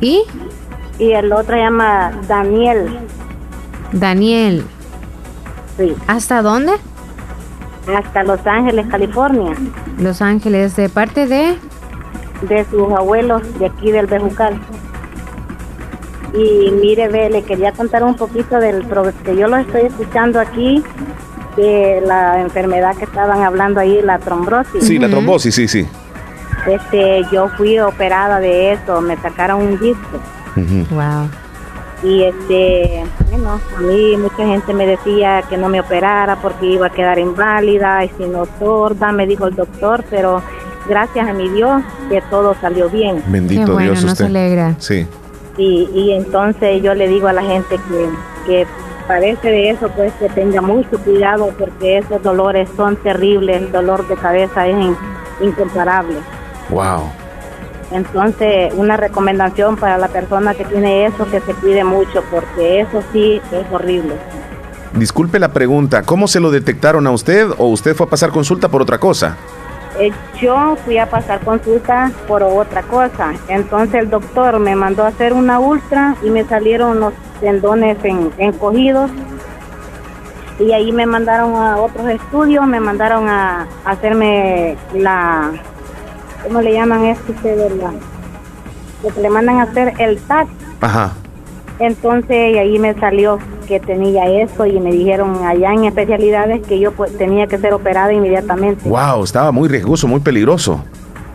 ¿Y? 0.00 0.24
Y 0.98 1.12
el 1.12 1.32
otro 1.32 1.54
se 1.54 1.62
llama 1.62 2.12
Daniel. 2.26 2.98
Daniel. 3.92 4.64
Sí. 5.76 5.94
¿Hasta 6.06 6.42
dónde? 6.42 6.72
Hasta 7.96 8.22
Los 8.24 8.46
Ángeles, 8.46 8.86
California. 8.88 9.54
Los 9.98 10.22
Ángeles, 10.22 10.76
de 10.76 10.88
parte 10.88 11.26
de... 11.26 11.56
De 12.48 12.64
sus 12.64 12.90
abuelos 12.92 13.42
de 13.58 13.66
aquí 13.66 13.92
del 13.92 14.06
Bejucal. 14.06 14.60
Y 16.34 16.70
mire, 16.72 17.08
ve, 17.08 17.30
le 17.30 17.42
quería 17.42 17.72
contar 17.72 18.02
un 18.02 18.16
poquito 18.16 18.58
del 18.58 18.86
que 19.24 19.36
yo 19.36 19.46
lo 19.48 19.58
estoy 19.58 19.82
escuchando 19.82 20.40
aquí 20.40 20.82
de 21.56 22.02
la 22.04 22.40
enfermedad 22.40 22.96
que 22.96 23.04
estaban 23.04 23.42
hablando 23.42 23.80
ahí, 23.80 24.00
la 24.02 24.18
trombrosis. 24.18 24.84
Sí, 24.84 24.98
la 24.98 25.08
trombosis, 25.08 25.54
sí, 25.54 25.68
sí. 25.68 25.86
Este, 26.66 27.22
yo 27.32 27.48
fui 27.56 27.78
operada 27.78 28.38
de 28.38 28.72
eso, 28.72 29.00
me 29.00 29.16
sacaron 29.16 29.62
un 29.62 29.78
disco. 29.80 30.18
Wow. 30.90 31.28
Y 32.04 32.24
este, 32.24 33.04
bueno, 33.30 33.60
a 33.76 33.80
mí 33.80 34.16
mucha 34.16 34.44
gente 34.44 34.74
me 34.74 34.86
decía 34.86 35.42
que 35.48 35.56
no 35.56 35.68
me 35.68 35.80
operara 35.80 36.36
porque 36.36 36.66
iba 36.66 36.88
a 36.88 36.90
quedar 36.90 37.18
inválida 37.18 38.04
y 38.04 38.08
si 38.18 38.24
no 38.24 38.46
sorda, 38.58 39.12
me 39.12 39.26
dijo 39.26 39.46
el 39.46 39.54
doctor, 39.54 40.04
pero 40.10 40.42
gracias 40.88 41.28
a 41.28 41.32
mi 41.32 41.48
Dios 41.48 41.82
que 42.08 42.20
todo 42.22 42.56
salió 42.60 42.88
bien. 42.90 43.22
Bendito 43.28 43.66
Qué 43.66 43.72
bueno, 43.72 43.92
Dios 43.92 44.02
nos 44.04 44.12
usted. 44.14 44.24
alegra. 44.26 44.74
Sí. 44.78 45.06
Y, 45.58 45.88
y 45.94 46.12
entonces 46.12 46.82
yo 46.82 46.94
le 46.94 47.06
digo 47.08 47.28
a 47.28 47.32
la 47.32 47.42
gente 47.42 47.76
que, 47.76 48.08
que 48.46 48.66
padece 49.02 49.48
de 49.48 49.70
eso, 49.70 49.88
pues 49.90 50.12
que 50.14 50.28
tenga 50.28 50.60
mucho 50.60 50.98
cuidado 51.04 51.52
porque 51.58 51.98
esos 51.98 52.22
dolores 52.22 52.68
son 52.76 52.96
terribles, 52.96 53.62
el 53.62 53.72
dolor 53.72 54.06
de 54.08 54.14
cabeza 54.16 54.66
es 54.66 54.76
in- 54.76 54.96
incomparable. 55.40 56.16
Wow. 56.70 57.10
Entonces, 57.90 58.72
una 58.74 58.96
recomendación 58.96 59.76
para 59.76 59.98
la 59.98 60.08
persona 60.08 60.54
que 60.54 60.64
tiene 60.64 61.06
eso, 61.06 61.28
que 61.30 61.40
se 61.40 61.52
cuide 61.54 61.84
mucho, 61.84 62.22
porque 62.30 62.80
eso 62.80 63.02
sí 63.12 63.40
es 63.52 63.72
horrible. 63.72 64.14
Disculpe 64.94 65.38
la 65.38 65.48
pregunta, 65.52 66.02
¿cómo 66.02 66.26
se 66.28 66.40
lo 66.40 66.50
detectaron 66.50 67.06
a 67.06 67.10
usted 67.10 67.48
o 67.58 67.66
usted 67.66 67.94
fue 67.94 68.06
a 68.06 68.10
pasar 68.10 68.30
consulta 68.30 68.68
por 68.68 68.82
otra 68.82 68.98
cosa? 68.98 69.36
Eh, 69.98 70.10
yo 70.40 70.76
fui 70.84 70.98
a 70.98 71.06
pasar 71.08 71.40
consulta 71.40 72.10
por 72.26 72.42
otra 72.42 72.82
cosa. 72.82 73.32
Entonces 73.48 74.02
el 74.02 74.10
doctor 74.10 74.58
me 74.58 74.74
mandó 74.74 75.04
a 75.04 75.08
hacer 75.08 75.32
una 75.32 75.58
ultra 75.58 76.16
y 76.22 76.30
me 76.30 76.44
salieron 76.44 77.00
los 77.00 77.12
tendones 77.40 77.96
en- 78.04 78.32
encogidos. 78.38 79.10
Y 80.58 80.72
ahí 80.72 80.92
me 80.92 81.06
mandaron 81.06 81.56
a 81.56 81.76
otros 81.78 82.08
estudios, 82.08 82.66
me 82.66 82.78
mandaron 82.80 83.28
a, 83.28 83.66
hacerme 83.84 84.76
la, 84.94 85.50
¿cómo 86.44 86.60
le 86.60 86.72
llaman 86.72 87.04
esto 87.06 87.32
lo 89.02 89.12
que 89.12 89.20
le 89.20 89.30
mandan 89.30 89.58
a 89.58 89.62
hacer 89.62 89.94
el 89.98 90.20
TAC. 90.22 90.48
Ajá. 90.80 91.12
Entonces 91.82 92.54
y 92.54 92.58
ahí 92.58 92.78
me 92.78 92.94
salió 92.94 93.38
que 93.66 93.80
tenía 93.80 94.30
eso 94.42 94.66
y 94.66 94.78
me 94.78 94.92
dijeron 94.92 95.44
allá 95.44 95.72
en 95.72 95.84
especialidades 95.84 96.64
que 96.66 96.78
yo 96.78 96.92
pues, 96.92 97.16
tenía 97.18 97.48
que 97.48 97.58
ser 97.58 97.74
operada 97.74 98.12
inmediatamente. 98.12 98.88
Wow, 98.88 99.24
estaba 99.24 99.50
muy 99.50 99.68
riesgoso, 99.68 100.06
muy 100.06 100.20
peligroso. 100.20 100.84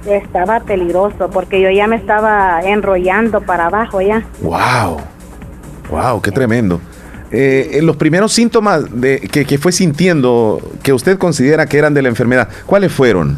Estaba 0.06 0.62
peligroso 0.62 1.30
porque 1.30 1.60
yo 1.60 1.70
ya 1.70 1.86
me 1.88 1.98
estaba 1.98 2.62
enrollando 2.64 3.42
para 3.42 3.66
abajo 3.66 4.00
ya. 4.02 4.26
Wow. 4.42 4.98
Wow, 5.92 6.22
qué 6.22 6.32
tremendo. 6.32 6.80
Eh, 7.30 7.80
los 7.84 7.98
primeros 7.98 8.32
síntomas 8.32 8.86
de, 8.90 9.20
que, 9.20 9.44
que 9.44 9.58
fue 9.58 9.74
sintiendo 9.74 10.62
que 10.82 10.94
usted 10.94 11.18
considera 11.18 11.66
que 11.66 11.78
eran 11.78 11.94
de 11.94 12.02
la 12.02 12.08
enfermedad, 12.08 12.48
¿cuáles 12.66 12.94
fueron? 12.94 13.38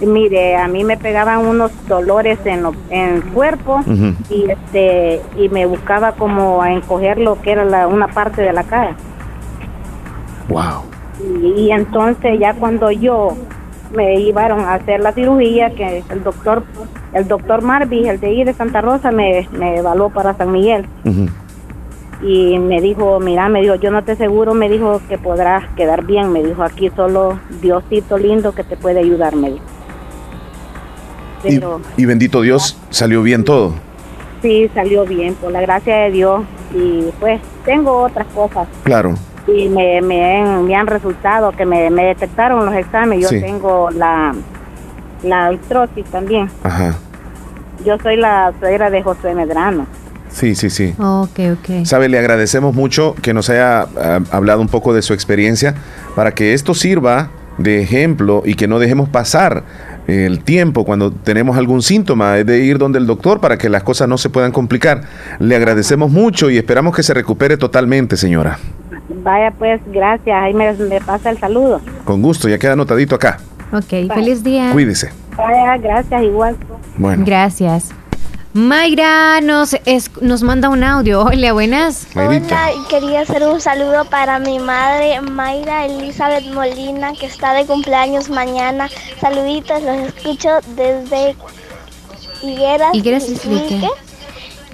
Mire, 0.00 0.56
a 0.56 0.68
mí 0.68 0.84
me 0.84 0.96
pegaban 0.96 1.44
unos 1.46 1.72
dolores 1.88 2.38
en, 2.44 2.62
lo- 2.62 2.74
en 2.90 3.14
el 3.16 3.24
cuerpo 3.24 3.80
y 4.30 4.48
este 4.50 5.20
y 5.36 5.48
me 5.48 5.66
buscaba 5.66 6.12
como 6.12 6.62
a 6.62 6.72
encoger 6.72 7.18
lo 7.18 7.40
que 7.42 7.52
era 7.52 7.64
la, 7.64 7.86
una 7.88 8.06
parte 8.08 8.42
de 8.42 8.52
la 8.52 8.62
cara. 8.62 8.94
Wow. 10.48 10.82
Y, 11.42 11.62
y 11.62 11.72
entonces 11.72 12.38
ya 12.38 12.54
cuando 12.54 12.90
yo 12.90 13.36
me 13.94 14.16
llevaron 14.22 14.60
a 14.60 14.74
hacer 14.74 15.00
la 15.00 15.12
cirugía, 15.12 15.70
que 15.70 16.04
el 16.10 16.22
doctor 16.22 16.62
el 17.12 17.26
doctor 17.26 17.62
Marvis, 17.62 18.06
el 18.06 18.20
de 18.20 18.26
ahí 18.28 18.44
de 18.44 18.52
Santa 18.52 18.80
Rosa, 18.82 19.10
me, 19.10 19.48
me 19.52 19.78
evaluó 19.78 20.10
para 20.10 20.34
San 20.36 20.52
Miguel. 20.52 20.86
y 22.22 22.58
me 22.58 22.80
dijo, 22.80 23.18
mira, 23.20 23.48
me 23.48 23.62
dijo, 23.62 23.76
yo 23.76 23.90
no 23.90 24.02
te 24.04 24.14
seguro, 24.16 24.52
me 24.52 24.68
dijo 24.68 25.00
que 25.08 25.18
podrás 25.18 25.64
quedar 25.76 26.04
bien, 26.04 26.32
me 26.32 26.42
dijo, 26.42 26.62
aquí 26.64 26.90
solo 26.94 27.38
Diosito 27.62 28.18
lindo 28.18 28.52
que 28.52 28.64
te 28.64 28.76
puede 28.76 29.00
ayudar, 29.00 29.34
me 29.36 29.52
dijo. 29.52 29.64
Pero 31.42 31.80
Y 31.96 32.04
bendito 32.04 32.40
Dios, 32.42 32.76
salió 32.90 33.22
bien 33.22 33.44
todo. 33.44 33.74
sí, 34.42 34.70
salió 34.74 35.04
bien, 35.04 35.34
por 35.34 35.50
la 35.52 35.60
gracia 35.60 35.96
de 35.96 36.10
Dios, 36.10 36.42
y 36.74 37.04
pues 37.20 37.40
tengo 37.64 38.02
otras 38.02 38.26
cosas, 38.34 38.68
Claro. 38.84 39.14
y 39.46 39.68
me, 39.68 40.00
me, 40.02 40.40
han, 40.40 40.64
me 40.66 40.74
han 40.76 40.86
resultado 40.86 41.52
que 41.52 41.64
me, 41.66 41.90
me 41.90 42.04
detectaron 42.04 42.64
los 42.66 42.74
exámenes, 42.74 43.22
yo 43.24 43.28
Sí. 43.28 43.40
tengo 43.40 43.90
la, 43.90 44.34
la 45.22 45.46
artrosis 45.46 46.04
también, 46.06 46.48
Ajá. 46.62 46.94
yo 47.84 47.96
soy 48.02 48.16
la 48.16 48.52
suegra 48.60 48.90
de 48.90 49.02
José 49.02 49.34
Medrano. 49.34 49.86
Sí, 50.30 50.54
sí, 50.54 50.68
sí. 50.68 50.94
Ok, 50.98 51.40
ok. 51.54 51.84
Sabe, 51.86 52.08
le 52.10 52.18
agradecemos 52.18 52.74
mucho 52.74 53.14
que 53.22 53.32
nos 53.32 53.48
haya 53.48 53.86
ah, 53.98 54.20
hablado 54.30 54.60
un 54.60 54.68
poco 54.68 54.92
de 54.92 55.00
su 55.00 55.14
experiencia 55.14 55.74
para 56.14 56.32
que 56.32 56.52
esto 56.52 56.74
sirva 56.74 57.30
de 57.56 57.80
ejemplo 57.82 58.42
y 58.44 58.54
que 58.54 58.68
no 58.68 58.78
dejemos 58.78 59.08
pasar 59.08 59.64
el 60.08 60.42
tiempo 60.42 60.84
cuando 60.84 61.12
tenemos 61.12 61.56
algún 61.58 61.82
síntoma, 61.82 62.32
de 62.32 62.58
ir 62.64 62.78
donde 62.78 62.98
el 62.98 63.06
doctor 63.06 63.40
para 63.40 63.58
que 63.58 63.68
las 63.68 63.82
cosas 63.82 64.08
no 64.08 64.16
se 64.18 64.30
puedan 64.30 64.52
complicar. 64.52 65.02
Le 65.38 65.54
agradecemos 65.54 66.10
mucho 66.10 66.50
y 66.50 66.56
esperamos 66.56 66.96
que 66.96 67.02
se 67.02 67.12
recupere 67.14 67.56
totalmente, 67.58 68.16
señora. 68.16 68.58
Vaya 69.22 69.52
pues, 69.52 69.80
gracias. 69.92 70.34
Ahí 70.34 70.54
me, 70.54 70.72
me 70.72 71.00
pasa 71.00 71.30
el 71.30 71.38
saludo. 71.38 71.80
Con 72.04 72.22
gusto, 72.22 72.48
ya 72.48 72.58
queda 72.58 72.72
anotadito 72.72 73.14
acá. 73.14 73.38
Ok, 73.72 74.10
feliz 74.14 74.42
día. 74.42 74.70
Cuídese. 74.72 75.12
Vaya, 75.36 75.76
gracias, 75.76 76.22
igual. 76.22 76.56
Bueno. 76.96 77.24
Gracias. 77.26 77.90
Mayra 78.54 79.40
nos, 79.42 79.74
es- 79.84 80.10
nos 80.20 80.42
manda 80.42 80.68
un 80.70 80.82
audio. 80.82 81.22
Hola, 81.22 81.52
buenas. 81.52 82.06
Hola, 82.16 82.72
y 82.72 82.88
quería 82.88 83.20
hacer 83.20 83.42
un 83.46 83.60
saludo 83.60 84.04
para 84.06 84.38
mi 84.38 84.58
madre 84.58 85.20
Mayra 85.20 85.84
Elizabeth 85.86 86.46
Molina, 86.52 87.12
que 87.12 87.26
está 87.26 87.52
de 87.52 87.66
cumpleaños 87.66 88.30
mañana. 88.30 88.88
Saluditos, 89.20 89.82
los 89.82 89.96
escucho 89.98 90.48
desde 90.76 91.36
Higueras. 92.42 92.94
Higueras 92.94 93.28
Iquique. 93.28 93.88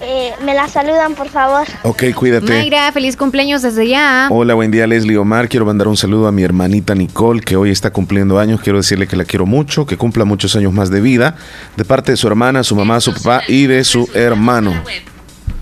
Eh, 0.01 0.33
me 0.45 0.55
la 0.55 0.69
saludan, 0.69 1.15
por 1.15 1.29
favor. 1.29 1.67
Ok, 1.83 2.05
cuídate. 2.15 2.47
Mayra, 2.47 2.91
feliz 2.93 3.17
cumpleaños 3.17 3.63
desde 3.63 3.89
ya. 3.89 4.29
Hola, 4.31 4.55
buen 4.55 4.71
día 4.71 4.87
Leslie 4.87 5.17
Omar. 5.17 5.49
Quiero 5.49 5.67
mandar 5.67 5.89
un 5.89 5.97
saludo 5.97 6.27
a 6.27 6.33
mi 6.33 6.43
hermanita 6.43 6.95
Nicole, 6.95 7.41
que 7.41 7.57
hoy 7.57 7.71
está 7.71 7.91
cumpliendo 7.91 8.39
años. 8.39 8.61
Quiero 8.61 8.79
decirle 8.79 9.07
que 9.07 9.17
la 9.17 9.25
quiero 9.25 9.47
mucho, 9.47 9.87
que 9.87 9.97
cumpla 9.97 10.25
muchos 10.25 10.57
años 10.57 10.73
más 10.73 10.91
de 10.91 11.01
vida, 11.01 11.37
de 11.77 11.85
parte 11.85 12.13
de 12.13 12.17
su 12.17 12.27
hermana, 12.27 12.65
su 12.65 12.75
mamá, 12.75 13.01
su 13.01 13.15
papá 13.15 13.43
y 13.47 13.67
de 13.67 13.85
su 13.85 14.09
hermano. 14.15 14.73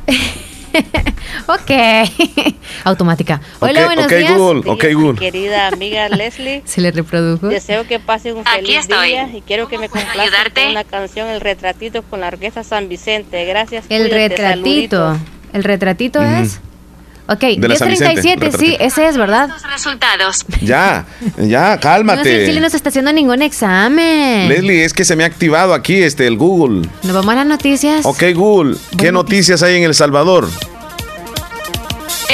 Ok. 1.46 1.70
Automática. 2.84 3.40
Hola, 3.60 3.80
Ok, 3.80 3.86
buenos 3.86 4.08
días. 4.08 4.36
Google, 4.36 4.70
ok, 4.70 4.84
Google. 4.94 5.18
Querida 5.18 5.68
amiga 5.68 6.08
Leslie, 6.08 6.62
Se 6.66 6.80
le 6.80 6.90
reprodujo. 6.90 7.48
deseo 7.48 7.86
que 7.86 7.98
pasen 7.98 8.36
un 8.36 8.42
Aquí 8.46 8.66
feliz 8.66 8.78
estoy. 8.80 9.08
día 9.08 9.28
y 9.32 9.40
quiero 9.42 9.68
que 9.68 9.78
me 9.78 9.88
complazcan 9.88 10.52
con 10.54 10.66
una 10.70 10.84
canción, 10.84 11.28
El 11.28 11.40
Retratito, 11.40 12.02
con 12.02 12.20
la 12.20 12.28
Orquesta 12.28 12.64
San 12.64 12.88
Vicente. 12.88 13.44
Gracias. 13.44 13.84
El 13.88 14.08
cuídate, 14.08 14.28
retratito. 14.28 14.96
saluditos. 14.98 15.18
¿El 15.52 15.64
retratito 15.64 16.22
es? 16.22 16.60
Ok, 17.28 17.40
De 17.56 17.68
la 17.68 17.76
San 17.76 17.88
Vicente, 17.88 18.20
1037, 18.20 18.52
sí, 18.58 18.76
ese 18.80 19.06
es, 19.06 19.16
¿verdad? 19.16 19.48
Resultados. 19.70 20.44
Ya, 20.60 21.06
ya, 21.38 21.74
No 21.76 21.80
cálmate. 21.80 22.46
Chile 22.46 22.60
no 22.60 22.68
se 22.68 22.76
está 22.76 22.88
haciendo 22.88 23.12
ningún 23.12 23.42
examen. 23.42 24.48
Leslie, 24.48 24.84
es 24.84 24.92
que 24.92 25.04
se 25.04 25.14
me 25.14 25.22
ha 25.24 25.28
activado 25.28 25.72
aquí 25.72 26.02
este 26.02 26.26
el 26.26 26.36
Google. 26.36 26.88
Nos 27.04 27.12
vamos 27.14 27.32
a 27.32 27.36
las 27.36 27.46
noticias. 27.46 28.04
Ok, 28.04 28.24
Google, 28.34 28.76
¿qué 28.98 29.12
noticias 29.12 29.62
hay 29.62 29.76
en 29.76 29.84
El 29.84 29.94
Salvador? 29.94 30.48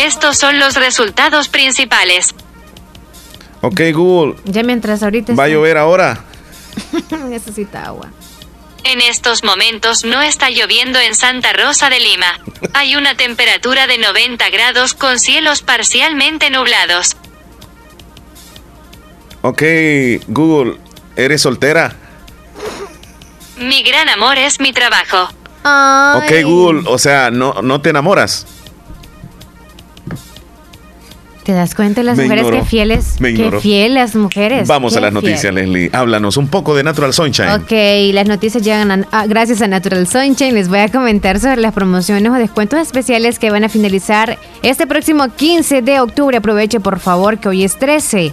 Estos 0.06 0.38
son 0.38 0.58
los 0.58 0.74
resultados 0.76 1.48
principales. 1.48 2.34
Ok, 3.60 3.80
Google, 3.92 4.36
Ya 4.44 4.62
mientras 4.62 5.02
ahorita. 5.02 5.34
¿va 5.34 5.44
a 5.44 5.48
llover 5.48 5.76
ahora? 5.76 6.20
Necesita 7.28 7.84
agua. 7.84 8.08
En 8.84 9.00
estos 9.00 9.44
momentos 9.44 10.04
no 10.04 10.22
está 10.22 10.50
lloviendo 10.50 10.98
en 10.98 11.14
Santa 11.14 11.52
Rosa 11.52 11.90
de 11.90 12.00
Lima. 12.00 12.38
Hay 12.74 12.96
una 12.96 13.16
temperatura 13.16 13.86
de 13.86 13.98
90 13.98 14.48
grados 14.50 14.94
con 14.94 15.18
cielos 15.18 15.62
parcialmente 15.62 16.50
nublados. 16.50 17.16
Ok, 19.42 19.62
Google, 20.28 20.78
¿eres 21.16 21.42
soltera? 21.42 21.94
Mi 23.56 23.82
gran 23.82 24.08
amor 24.08 24.38
es 24.38 24.60
mi 24.60 24.72
trabajo. 24.72 25.28
Ok, 25.64 26.32
Google, 26.44 26.82
o 26.86 26.98
sea, 26.98 27.30
no, 27.30 27.60
no 27.62 27.80
te 27.80 27.90
enamoras. 27.90 28.46
¿Te 31.48 31.54
das 31.54 31.74
cuenta 31.74 32.02
de 32.02 32.04
las 32.04 32.18
Me 32.18 32.24
mujeres 32.24 32.44
ignoró. 32.44 32.62
que 32.62 32.68
fieles? 32.68 33.16
Me 33.20 33.32
que 33.32 33.50
fieles 33.62 34.14
mujeres. 34.14 34.68
Vamos 34.68 34.94
a 34.98 35.00
las 35.00 35.12
fiel. 35.12 35.14
noticias, 35.24 35.54
Leslie. 35.54 35.88
Háblanos 35.94 36.36
un 36.36 36.46
poco 36.48 36.76
de 36.76 36.82
Natural 36.82 37.14
Sunshine. 37.14 37.48
Ok, 37.52 37.72
las 38.12 38.26
noticias 38.28 38.62
llegan 38.62 38.90
a- 38.90 39.08
a- 39.12 39.26
gracias 39.26 39.62
a 39.62 39.66
Natural 39.66 40.06
Sunshine. 40.06 40.52
Les 40.52 40.68
voy 40.68 40.80
a 40.80 40.90
comentar 40.90 41.40
sobre 41.40 41.56
las 41.62 41.72
promociones 41.72 42.30
o 42.30 42.34
descuentos 42.34 42.78
especiales 42.80 43.38
que 43.38 43.50
van 43.50 43.64
a 43.64 43.70
finalizar 43.70 44.38
este 44.60 44.86
próximo 44.86 45.28
15 45.34 45.80
de 45.80 46.00
octubre. 46.00 46.36
Aproveche 46.36 46.80
por 46.80 46.98
favor 47.00 47.38
que 47.38 47.48
hoy 47.48 47.64
es 47.64 47.78
13. 47.78 48.30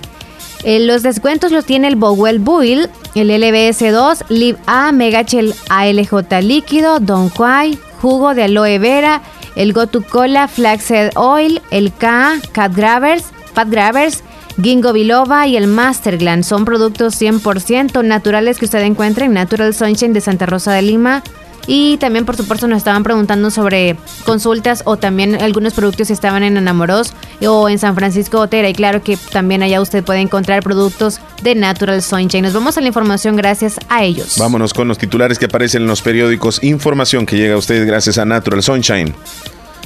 Eh, 0.65 0.79
los 0.81 1.01
descuentos 1.01 1.53
los 1.53 1.63
tiene 1.63 1.87
el 1.87 1.95
Bowell 1.95 2.39
Buil, 2.39 2.89
el 3.15 3.29
LBS2, 3.29 4.25
Lib 4.27 4.57
A, 4.67 4.91
Megachel 4.91 5.55
ALJ 5.69 6.41
líquido, 6.41 6.99
Don 6.99 7.29
Quai, 7.29 7.79
jugo 8.06 8.36
de 8.36 8.44
aloe 8.44 8.77
vera, 8.77 9.23
el 9.56 9.73
Gotu 9.73 10.03
Cola, 10.03 10.48
Flaxseed 10.48 11.14
Oil, 11.15 11.60
el 11.72 11.91
K, 11.91 12.36
Cat 12.52 12.76
Grabbers, 12.76 13.32
Fat 13.56 13.68
Grabbers, 13.68 14.23
Ginkgo 14.61 14.94
biloba 14.94 15.48
y 15.48 15.57
el 15.57 15.65
Masterglan 15.65 16.44
son 16.44 16.65
productos 16.65 17.19
100% 17.19 18.06
naturales 18.06 18.60
que 18.60 18.65
usted 18.65 18.82
encuentra 18.82 19.26
en 19.26 19.34
Natural 19.34 19.73
Sunshine 19.73 20.14
de 20.14 20.22
Santa 20.22 20.45
Rosa 20.45 20.72
de 20.73 20.84
Lima. 20.84 21.23
Y 21.67 21.97
también, 21.97 22.25
por 22.25 22.37
supuesto, 22.37 22.67
nos 22.67 22.77
estaban 22.77 23.03
preguntando 23.03 23.49
sobre 23.49 23.97
consultas 24.23 24.83
o 24.85 24.97
también 24.97 25.41
algunos 25.41 25.73
productos 25.73 26.07
que 26.07 26.13
estaban 26.13 26.43
en 26.43 26.57
Enamoros 26.57 27.13
o 27.45 27.69
en 27.69 27.79
San 27.79 27.95
Francisco 27.95 28.39
Otera. 28.39 28.69
Y 28.69 28.73
claro 28.73 29.01
que 29.01 29.17
también 29.17 29.63
allá 29.63 29.81
usted 29.81 30.03
puede 30.03 30.19
encontrar 30.19 30.63
productos 30.63 31.19
de 31.41 31.55
Natural 31.55 32.01
Sunshine. 32.01 32.43
Nos 32.43 32.53
vamos 32.53 32.77
a 32.77 32.81
la 32.81 32.87
información 32.87 33.35
gracias 33.35 33.79
a 33.89 34.03
ellos. 34.03 34.37
Vámonos 34.37 34.73
con 34.73 34.87
los 34.87 34.97
titulares 34.97 35.39
que 35.39 35.45
aparecen 35.45 35.83
en 35.83 35.87
los 35.87 36.01
periódicos. 36.01 36.63
Información 36.63 37.25
que 37.25 37.37
llega 37.37 37.55
a 37.55 37.57
ustedes 37.57 37.85
gracias 37.85 38.17
a 38.17 38.25
Natural 38.25 38.61
Sunshine. 38.61 39.13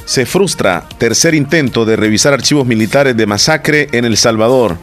Se 0.04 0.26
frustra 0.26 0.84
tercer 0.98 1.34
intento 1.34 1.84
de 1.84 1.96
revisar 1.96 2.32
archivos 2.32 2.66
militares 2.66 3.16
de 3.16 3.26
masacre 3.26 3.88
en 3.92 4.04
El 4.04 4.16
Salvador. 4.16 4.76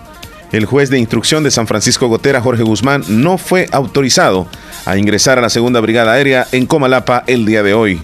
El 0.52 0.65
juez 0.65 0.90
de 0.90 0.98
instrucción 0.98 1.44
de 1.44 1.52
San 1.52 1.68
Francisco 1.68 2.07
Gotera, 2.07 2.41
Jorge 2.41 2.64
Guzmán, 2.64 3.03
no 3.10 3.38
fue 3.38 3.68
autorizado 3.72 4.48
a 4.86 4.98
ingresar 4.98 5.38
a 5.38 5.41
la 5.41 5.49
segunda 5.49 5.82
brigada 5.82 6.14
aérea 6.14 6.48
en 6.53 6.65
Comalapa 6.65 7.24
el 7.28 7.45
día 7.45 7.64
de 7.64 7.74
hoy. 7.74 8.02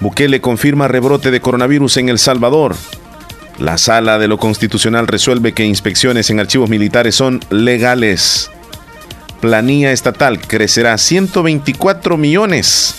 Bukele 0.00 0.40
confirma 0.40 0.88
rebrote 0.88 1.30
de 1.30 1.40
coronavirus 1.40 1.98
en 1.98 2.08
El 2.08 2.18
Salvador. 2.18 2.74
La 3.58 3.78
sala 3.78 4.18
de 4.18 4.26
lo 4.26 4.38
constitucional 4.38 5.06
resuelve 5.06 5.52
que 5.52 5.66
inspecciones 5.66 6.30
en 6.30 6.40
archivos 6.40 6.70
militares 6.70 7.14
son 7.14 7.40
legales. 7.50 8.50
Planilla 9.40 9.92
estatal 9.92 10.40
crecerá 10.40 10.96
124 10.96 12.16
millones, 12.16 12.94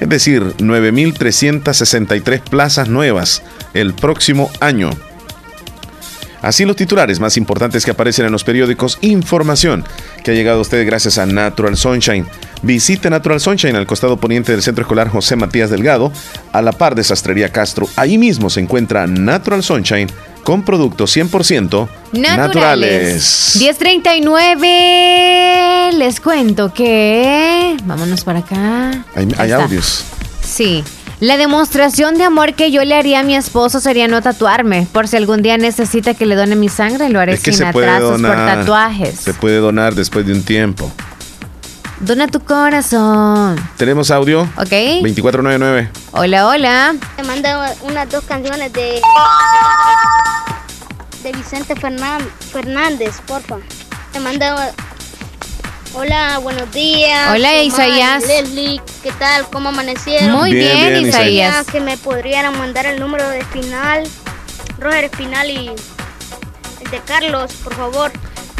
es 0.00 0.08
decir, 0.08 0.42
9.363 0.58 2.40
plazas 2.40 2.88
nuevas 2.88 3.42
el 3.74 3.92
próximo 3.92 4.50
año. 4.60 4.90
Así 6.44 6.66
los 6.66 6.76
titulares 6.76 7.20
más 7.20 7.38
importantes 7.38 7.86
que 7.86 7.92
aparecen 7.92 8.26
en 8.26 8.32
los 8.32 8.44
periódicos, 8.44 8.98
información 9.00 9.82
que 10.22 10.32
ha 10.32 10.34
llegado 10.34 10.58
a 10.58 10.62
usted 10.62 10.84
gracias 10.84 11.16
a 11.16 11.24
Natural 11.24 11.74
Sunshine. 11.74 12.26
Visite 12.62 13.08
Natural 13.08 13.40
Sunshine 13.40 13.76
al 13.76 13.86
costado 13.86 14.18
poniente 14.18 14.52
del 14.52 14.62
Centro 14.62 14.82
Escolar 14.82 15.08
José 15.08 15.36
Matías 15.36 15.70
Delgado, 15.70 16.12
a 16.52 16.60
la 16.60 16.72
par 16.72 16.94
de 16.94 17.02
Sastrería 17.02 17.50
Castro. 17.50 17.88
Ahí 17.96 18.18
mismo 18.18 18.50
se 18.50 18.60
encuentra 18.60 19.06
Natural 19.06 19.62
Sunshine 19.62 20.08
con 20.44 20.62
productos 20.62 21.16
100% 21.16 21.88
naturales. 22.12 23.56
1039. 23.58 25.92
Les 25.94 26.20
cuento 26.20 26.74
que. 26.74 27.74
Vámonos 27.84 28.22
para 28.22 28.40
acá. 28.40 29.06
Hay, 29.14 29.26
hay 29.38 29.52
audios. 29.52 30.04
Sí. 30.42 30.84
La 31.24 31.38
demostración 31.38 32.18
de 32.18 32.24
amor 32.24 32.52
que 32.52 32.70
yo 32.70 32.84
le 32.84 32.94
haría 32.94 33.20
a 33.20 33.22
mi 33.22 33.34
esposo 33.34 33.80
sería 33.80 34.08
no 34.08 34.20
tatuarme. 34.20 34.86
Por 34.92 35.08
si 35.08 35.16
algún 35.16 35.40
día 35.40 35.56
necesita 35.56 36.12
que 36.12 36.26
le 36.26 36.34
done 36.34 36.54
mi 36.54 36.68
sangre, 36.68 37.08
lo 37.08 37.18
haré 37.18 37.32
Es 37.32 37.42
que 37.42 37.50
sin 37.50 37.64
se 37.64 37.72
puede 37.72 37.88
atrasos 37.88 38.20
por 38.20 38.34
tatuajes. 38.36 39.20
Se 39.20 39.32
puede 39.32 39.56
donar 39.56 39.94
después 39.94 40.26
de 40.26 40.34
un 40.34 40.42
tiempo. 40.42 40.92
Dona 42.00 42.26
tu 42.26 42.40
corazón. 42.40 43.56
Tenemos 43.78 44.10
audio. 44.10 44.42
¿Ok? 44.58 44.68
2499. 44.68 45.88
Hola, 46.12 46.46
hola. 46.46 46.94
Me 47.16 47.24
manda 47.24 47.72
unas 47.84 48.10
dos 48.10 48.22
canciones 48.24 48.70
de 48.74 49.00
de 51.22 51.32
Vicente 51.32 51.74
Fernan- 51.74 52.28
Fernández, 52.52 53.22
porfa. 53.26 53.56
Me 54.12 54.20
manda 54.20 54.74
Hola, 55.96 56.38
buenos 56.42 56.72
días. 56.72 57.30
Hola, 57.30 57.50
Omar, 57.50 57.64
Isaías. 57.64 58.26
Leslie, 58.26 58.82
¿qué 59.04 59.12
tal? 59.12 59.46
¿Cómo 59.48 59.68
amanecieron? 59.68 60.32
Muy 60.32 60.52
Bien, 60.52 60.76
bien, 60.76 60.88
bien, 60.88 61.08
Isaías. 61.08 61.66
Que 61.66 61.78
me 61.78 61.96
podrían 61.96 62.58
mandar 62.58 62.86
el 62.86 62.98
número 62.98 63.28
de 63.28 63.38
Espinal, 63.38 64.02
Roger 64.80 65.04
Espinal 65.04 65.48
y 65.50 65.68
el 65.68 66.90
de 66.90 66.98
Carlos, 67.06 67.52
por 67.62 67.74
favor. 67.74 68.10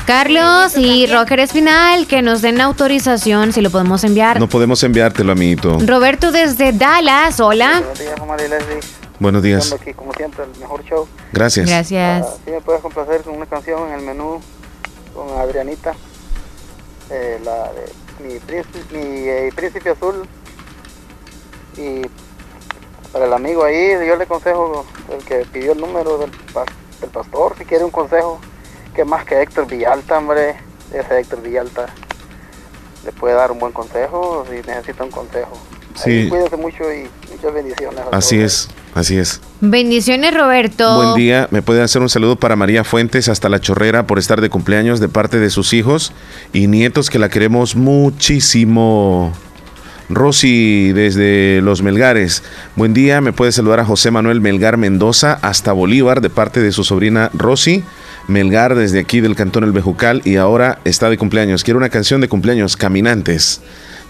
Carlos 0.06 0.77
y 0.77 1.09
Roger 1.09 1.40
Espinal, 1.40 2.06
que 2.06 2.23
nos 2.23 2.40
den 2.40 2.61
autorización 2.61 3.52
si 3.52 3.62
lo 3.62 3.70
podemos 3.70 4.05
enviar. 4.05 4.39
No 4.39 4.48
podemos 4.48 4.81
enviártelo, 4.85 5.32
amiguito. 5.32 5.78
Roberto 5.85 6.31
desde 6.31 6.73
Dallas, 6.73 7.40
hola. 7.40 7.81
Buenos 7.81 7.98
días, 7.98 8.20
Omar 8.20 8.40
y 8.40 8.48
Leslie. 8.48 8.81
Buenos 9.19 9.43
días. 9.43 9.65
Estando 9.65 9.82
aquí, 9.82 9.93
como 9.93 10.12
siempre, 10.12 10.44
el 10.44 10.61
mejor 10.61 10.85
show. 10.85 11.09
Gracias. 11.32 11.69
Gracias. 11.69 12.27
Si 12.44 12.52
me 12.52 12.61
puedes 12.61 12.81
complacer 12.81 13.23
con 13.23 13.35
una 13.35 13.47
canción 13.47 13.89
en 13.89 13.94
el 13.98 14.02
menú 14.02 14.40
con 15.12 15.36
Adrianita. 15.36 15.94
Eh, 17.15 17.41
la 17.45 17.73
de 17.73 17.93
mi 18.27 18.39
príncipe, 18.39 18.78
mi 18.91 19.28
eh, 19.28 19.53
príncipe 19.55 19.91
azul. 19.91 20.27
Y 21.77 22.03
para 23.12 23.27
el 23.27 23.32
amigo 23.32 23.65
ahí, 23.65 23.91
yo 24.07 24.16
le 24.16 24.24
aconsejo 24.24 24.85
el 25.12 25.24
que 25.24 25.47
pidió 25.53 25.73
el 25.73 25.81
número 25.81 26.19
del, 26.19 26.31
del 27.01 27.11
pastor, 27.11 27.57
si 27.57 27.65
quiere 27.65 27.85
un 27.85 27.91
consejo, 27.91 28.41
que 28.95 29.05
más 29.05 29.24
que 29.24 29.41
Héctor 29.41 29.66
Villalta, 29.66 30.19
hombre, 30.19 30.57
ese 30.93 31.20
Héctor 31.20 31.43
Villalta 31.43 31.86
le 33.05 33.12
puede 33.12 33.35
dar 33.35 33.53
un 33.53 33.59
buen 33.59 33.73
consejo 33.73 34.45
si 34.49 34.57
necesita 34.66 35.05
un 35.05 35.11
consejo. 35.11 35.57
Sí. 35.95 36.28
cuídese 36.28 36.57
mucho 36.57 36.93
y 36.93 37.09
muchas 37.44 37.54
bendiciones. 37.54 38.00
Así 38.12 38.38
es, 38.38 38.68
así 38.94 39.16
es. 39.16 39.40
Bendiciones, 39.60 40.34
Roberto. 40.34 40.96
Buen 40.96 41.14
día. 41.14 41.48
¿Me 41.50 41.62
puede 41.62 41.82
hacer 41.82 42.02
un 42.02 42.08
saludo 42.08 42.36
para 42.36 42.56
María 42.56 42.84
Fuentes 42.84 43.28
hasta 43.28 43.48
La 43.48 43.60
Chorrera 43.60 44.06
por 44.06 44.18
estar 44.18 44.40
de 44.40 44.50
cumpleaños 44.50 45.00
de 45.00 45.08
parte 45.08 45.38
de 45.38 45.50
sus 45.50 45.72
hijos 45.72 46.12
y 46.52 46.66
nietos 46.66 47.10
que 47.10 47.18
la 47.18 47.28
queremos 47.28 47.76
muchísimo? 47.76 49.32
Rosy 50.10 50.92
desde 50.92 51.62
Los 51.62 51.82
Melgares. 51.82 52.42
Buen 52.76 52.92
día. 52.92 53.20
¿Me 53.20 53.32
puede 53.32 53.52
saludar 53.52 53.80
a 53.80 53.84
José 53.84 54.10
Manuel 54.10 54.40
Melgar 54.40 54.76
Mendoza 54.76 55.38
hasta 55.40 55.72
Bolívar 55.72 56.20
de 56.20 56.30
parte 56.30 56.60
de 56.60 56.72
su 56.72 56.84
sobrina 56.84 57.30
Rosy? 57.32 57.84
Melgar 58.28 58.74
desde 58.74 59.00
aquí 59.00 59.20
del 59.20 59.34
Cantón 59.34 59.64
El 59.64 59.72
Bejucal 59.72 60.22
y 60.24 60.36
ahora 60.36 60.78
está 60.84 61.08
de 61.08 61.18
cumpleaños. 61.18 61.64
Quiero 61.64 61.78
una 61.78 61.88
canción 61.88 62.20
de 62.20 62.28
cumpleaños, 62.28 62.76
Caminantes 62.76 63.60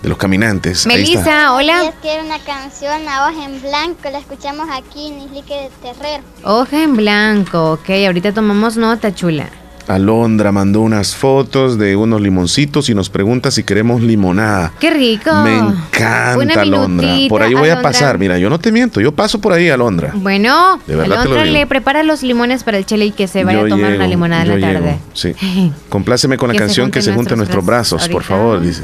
de 0.05 0.11
los 0.11 0.19
caminantes. 0.19 0.87
Melissa, 0.87 1.55
hola. 1.55 1.93
Quiero 2.03 2.25
una 2.25 2.39
canción 2.39 3.09
a 3.09 3.27
hoja 3.27 3.47
en 3.47 3.63
blanco, 3.63 4.11
la 4.13 4.19
escuchamos 4.19 4.69
aquí 4.71 5.09
en 5.09 5.21
Islique 5.21 5.55
de 5.55 5.71
Terrero. 5.83 6.23
Hoja 6.45 6.83
en 6.83 6.95
blanco, 6.95 7.73
ok, 7.73 7.89
ahorita 8.07 8.33
tomamos 8.33 8.77
nota, 8.77 9.15
chula. 9.15 9.49
Alondra 9.89 10.53
mandó 10.53 10.81
unas 10.83 11.15
fotos 11.15 11.79
de 11.79 11.97
unos 11.97 12.21
limoncitos 12.21 12.89
y 12.91 12.95
nos 12.95 13.09
pregunta 13.09 13.51
si 13.51 13.65
queremos 13.65 14.03
limonada. 14.03 14.73
¡Qué 14.79 14.91
rico! 14.91 15.31
Me 15.43 15.57
encanta 15.57 16.61
Alondra. 16.61 17.09
Por 17.29 17.43
ahí 17.43 17.55
voy 17.55 17.71
a 17.71 17.81
pasar. 17.81 18.19
Mira, 18.19 18.39
yo 18.39 18.51
no 18.51 18.59
te 18.59 18.73
miento, 18.73 19.01
yo 19.01 19.13
paso 19.13 19.41
por 19.41 19.55
ahí, 19.55 19.71
Alondra. 19.71 20.13
Bueno, 20.15 20.81
Alondra 20.87 21.47
le 21.47 21.67
prepara 21.67 22.03
los 22.03 22.23
limones 22.23 22.63
para 22.63 22.77
el 22.77 22.85
chile 22.85 23.07
y 23.07 23.11
que 23.13 23.27
se 23.27 23.43
vaya 23.43 23.61
a 23.61 23.69
tomar 23.69 23.95
una 23.95 24.07
limonada 24.07 24.43
en 24.43 24.61
la 24.61 24.73
tarde. 24.73 24.99
sí. 25.15 25.35
Compláceme 25.89 26.37
con 26.37 26.53
la 26.53 26.59
canción 26.59 26.91
que 26.91 27.01
se 27.01 27.15
junte 27.15 27.37
nuestros 27.37 27.65
brazos, 27.65 28.07
por 28.11 28.23
favor, 28.23 28.61
dice. 28.61 28.83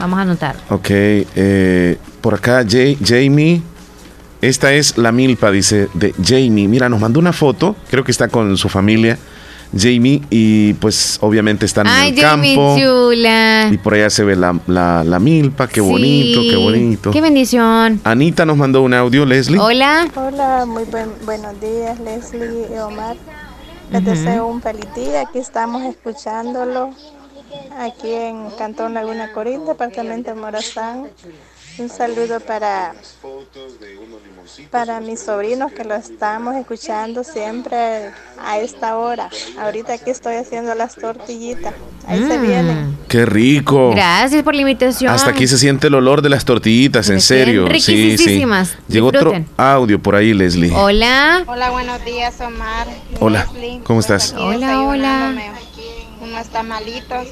Vamos 0.00 0.18
a 0.18 0.22
anotar. 0.22 0.56
Ok, 0.70 0.86
eh, 0.90 1.98
por 2.22 2.34
acá 2.34 2.64
Jamie. 2.66 3.62
Esta 4.40 4.72
es 4.72 4.96
la 4.96 5.12
milpa, 5.12 5.50
dice, 5.50 5.88
de 5.92 6.14
Jamie. 6.24 6.66
Mira, 6.66 6.88
nos 6.88 6.98
mandó 6.98 7.20
una 7.20 7.34
foto, 7.34 7.76
creo 7.90 8.02
que 8.02 8.10
está 8.10 8.28
con 8.28 8.56
su 8.56 8.70
familia. 8.70 9.18
Jamie 9.76 10.22
y 10.30 10.72
pues 10.74 11.18
obviamente 11.20 11.64
están 11.64 11.86
en 11.86 11.92
el 11.92 12.20
Jamie 12.20 12.56
campo. 12.56 12.76
Chula. 12.76 13.68
Y 13.70 13.78
por 13.78 13.94
allá 13.94 14.10
se 14.10 14.24
ve 14.24 14.34
la, 14.34 14.58
la, 14.66 15.18
milpa, 15.20 15.68
qué 15.68 15.80
bonito, 15.80 16.40
qué 16.48 16.56
bonito. 16.56 17.10
Qué 17.10 17.20
bendición. 17.20 18.00
Anita 18.02 18.46
nos 18.46 18.56
mandó 18.56 18.82
un 18.82 18.94
audio, 18.94 19.26
Leslie. 19.26 19.60
Hola. 19.60 20.08
Hola, 20.16 20.64
muy 20.66 20.84
buenos 21.24 21.60
días, 21.60 22.00
Leslie 22.00 22.66
y 22.74 22.78
Omar. 22.78 23.16
Les 23.92 24.04
deseo 24.04 24.46
un 24.46 24.62
feliz 24.62 24.86
día, 24.96 25.20
aquí 25.20 25.38
estamos 25.38 25.82
escuchándolo 25.82 26.90
aquí 27.78 28.12
en 28.12 28.50
Cantón 28.50 28.94
Laguna 28.94 29.32
Corín, 29.32 29.64
departamento 29.66 30.34
de 30.34 30.40
Morazán. 30.40 31.08
Un 31.78 31.88
saludo 31.88 32.40
para, 32.40 32.92
para 34.70 35.00
mis 35.00 35.20
sobrinos 35.20 35.72
que 35.72 35.84
lo 35.84 35.94
estamos 35.94 36.54
escuchando 36.56 37.24
siempre 37.24 38.10
a 38.38 38.58
esta 38.58 38.98
hora. 38.98 39.30
Ahorita 39.58 39.94
aquí 39.94 40.10
estoy 40.10 40.34
haciendo 40.34 40.74
las 40.74 40.96
tortillitas. 40.96 41.72
Ahí 42.06 42.18
se 42.18 42.38
mm. 42.38 42.42
vienen. 42.42 42.98
¡Qué 43.08 43.24
rico! 43.24 43.92
Gracias 43.92 44.42
por 44.42 44.54
la 44.54 44.60
invitación. 44.60 45.10
Hasta 45.12 45.30
aquí 45.30 45.46
se 45.46 45.56
siente 45.56 45.86
el 45.86 45.94
olor 45.94 46.20
de 46.20 46.28
las 46.28 46.44
tortillitas, 46.44 47.08
en 47.08 47.20
serio. 47.20 47.66
Sí, 47.78 48.18
sí. 48.18 48.44
Llegó 48.88 49.08
otro 49.08 49.32
audio 49.56 50.02
por 50.02 50.16
ahí, 50.16 50.34
Leslie. 50.34 50.72
Hola. 50.74 51.44
Hola, 51.46 51.70
buenos 51.70 52.04
días, 52.04 52.38
Omar. 52.40 52.88
Hola. 53.20 53.46
¿Cómo 53.84 54.00
estás? 54.00 54.34
Hola, 54.36 54.82
hola 54.82 55.34
unos 56.30 56.48
tamalitos. 56.48 57.28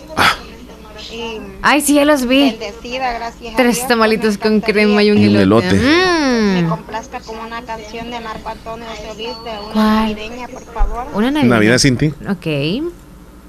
Ay, 1.63 1.81
sí, 1.81 1.95
ya 1.95 2.05
los 2.05 2.27
vi. 2.27 2.51
Bendecida, 2.51 3.13
gracias 3.13 3.57
Tres 3.57 3.87
tamalitos 3.87 4.37
con 4.37 4.61
crema 4.61 5.03
y 5.03 5.11
un, 5.11 5.19
elote. 5.19 5.75
Mm. 5.75 6.55
Me 6.55 6.69
complazca 6.69 7.21
con 7.21 7.39
una 7.39 7.63
canción 7.63 8.11
de 8.11 8.21
Marco 8.21 8.49
Antonio 8.49 8.87
Solís, 9.07 9.31
una 9.73 10.03
navideña, 10.03 10.49
por 10.49 10.63
favor. 10.63 11.07
Una 11.15 11.31
Navidad 11.31 11.79
sin 11.79 11.97
ti. 11.97 12.13
Ok. 12.29 12.83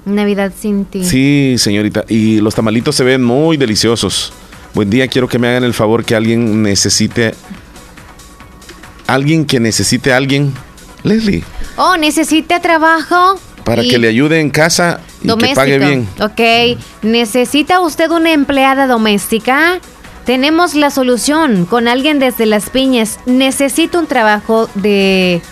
Navidad 0.06 0.52
sin 0.58 0.84
ti. 0.84 1.04
Sí, 1.04 1.56
señorita. 1.58 2.04
Y 2.08 2.40
los 2.40 2.54
tamalitos 2.54 2.94
se 2.94 3.04
ven 3.04 3.22
muy 3.22 3.56
deliciosos. 3.56 4.32
Buen 4.72 4.88
día, 4.88 5.08
quiero 5.08 5.28
que 5.28 5.38
me 5.38 5.48
hagan 5.48 5.64
el 5.64 5.74
favor 5.74 6.04
que 6.04 6.14
alguien 6.14 6.62
necesite. 6.62 7.34
Alguien 9.06 9.44
que 9.44 9.58
necesite 9.58 10.12
a 10.12 10.16
alguien. 10.16 10.54
Leslie. 11.02 11.42
Oh, 11.76 11.96
necesita 11.96 12.60
trabajo. 12.60 13.38
Para 13.64 13.82
que 13.82 13.98
le 13.98 14.08
ayude 14.08 14.40
en 14.40 14.50
casa 14.50 15.00
y 15.22 15.36
que 15.36 15.54
pague 15.54 15.78
bien. 15.78 16.08
Ok. 16.20 16.78
¿Necesita 17.02 17.80
usted 17.80 18.10
una 18.10 18.32
empleada 18.32 18.86
doméstica? 18.86 19.80
Tenemos 20.24 20.74
la 20.74 20.90
solución 20.90 21.66
con 21.66 21.88
alguien 21.88 22.18
desde 22.18 22.46
las 22.46 22.70
piñas. 22.70 23.18
¿Necesita 23.26 23.98
un 23.98 24.06
trabajo 24.06 24.68
de, 24.74 25.42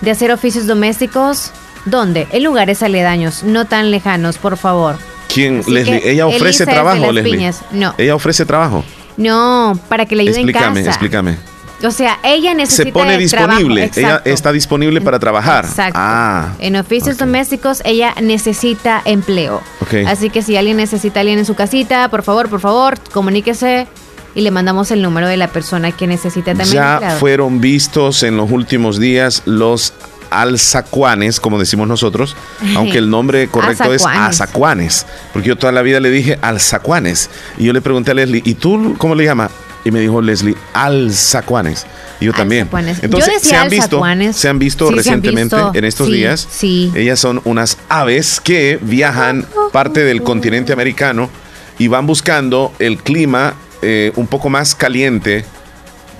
de 0.00 0.10
hacer 0.10 0.32
oficios 0.32 0.66
domésticos? 0.66 1.52
¿Dónde? 1.84 2.26
En 2.32 2.42
lugares 2.42 2.82
aledaños, 2.82 3.44
no 3.44 3.66
tan 3.66 3.90
lejanos, 3.90 4.38
por 4.38 4.56
favor. 4.56 4.96
¿Quién? 5.32 5.62
Leslie. 5.68 6.00
¿Ella 6.10 6.26
ofrece 6.26 6.66
trabajo, 6.66 7.12
Leslie? 7.12 7.52
No. 7.72 7.94
¿Ella 7.98 8.14
ofrece 8.14 8.44
trabajo? 8.44 8.84
No, 9.16 9.78
para 9.88 10.06
que 10.06 10.16
le 10.16 10.22
ayude 10.22 10.40
en 10.40 10.52
casa. 10.52 10.66
Explícame, 10.66 10.88
explícame. 10.88 11.55
O 11.84 11.90
sea, 11.90 12.18
ella 12.22 12.54
necesita. 12.54 12.84
Se 12.84 12.92
pone 12.92 13.18
disponible. 13.18 13.90
Ella 13.94 14.22
está 14.24 14.52
disponible 14.52 15.00
para 15.00 15.18
trabajar. 15.18 15.64
Exacto. 15.64 15.98
Ah, 16.00 16.52
en 16.58 16.76
oficios 16.76 17.18
domésticos, 17.18 17.82
ella 17.84 18.14
necesita 18.20 19.02
empleo. 19.04 19.62
Así 20.06 20.30
que 20.30 20.42
si 20.42 20.56
alguien 20.56 20.76
necesita 20.78 21.20
a 21.20 21.22
alguien 21.22 21.38
en 21.38 21.44
su 21.44 21.54
casita, 21.54 22.08
por 22.08 22.22
favor, 22.22 22.48
por 22.48 22.60
favor, 22.60 22.98
comuníquese 23.12 23.86
y 24.34 24.42
le 24.42 24.50
mandamos 24.50 24.90
el 24.90 25.02
número 25.02 25.28
de 25.28 25.36
la 25.36 25.48
persona 25.48 25.92
que 25.92 26.06
necesita 26.06 26.54
también. 26.54 26.74
Ya 26.74 27.16
fueron 27.18 27.60
vistos 27.60 28.22
en 28.22 28.36
los 28.36 28.50
últimos 28.50 28.98
días 28.98 29.42
los 29.46 29.94
alzacuanes, 30.30 31.40
como 31.40 31.58
decimos 31.58 31.88
nosotros, 31.88 32.36
aunque 32.76 32.98
el 32.98 33.08
nombre 33.08 33.48
correcto 33.48 33.92
es 33.94 34.04
azacuanes, 34.04 35.06
porque 35.32 35.48
yo 35.48 35.56
toda 35.56 35.72
la 35.72 35.82
vida 35.82 36.00
le 36.00 36.10
dije 36.10 36.38
alzacuanes. 36.42 37.30
Y 37.58 37.64
yo 37.64 37.72
le 37.72 37.80
pregunté 37.80 38.10
a 38.10 38.14
Leslie, 38.14 38.42
¿y 38.44 38.54
tú 38.54 38.94
cómo 38.98 39.14
le 39.14 39.24
llamas? 39.24 39.50
Y 39.86 39.92
me 39.92 40.00
dijo 40.00 40.20
Leslie, 40.20 40.56
alzacuanes. 40.72 41.86
Y 42.18 42.24
yo 42.24 42.32
también. 42.32 42.68
Entonces, 43.02 43.40
se, 43.40 43.54
han 43.54 43.68
visto, 43.68 44.02
se 44.32 44.48
han 44.48 44.58
visto 44.58 44.90
recientemente 44.90 45.54
en 45.74 45.84
estos 45.84 46.10
días. 46.10 46.48
Sí. 46.50 46.90
Ellas 46.96 47.20
son 47.20 47.40
unas 47.44 47.78
aves 47.88 48.40
que 48.40 48.80
viajan 48.82 49.46
parte 49.72 50.02
del 50.02 50.24
continente 50.24 50.72
americano 50.72 51.30
y 51.78 51.86
van 51.86 52.04
buscando 52.04 52.72
el 52.80 52.98
clima 52.98 53.54
eh, 53.80 54.10
un 54.16 54.26
poco 54.26 54.48
más 54.48 54.74
caliente 54.74 55.44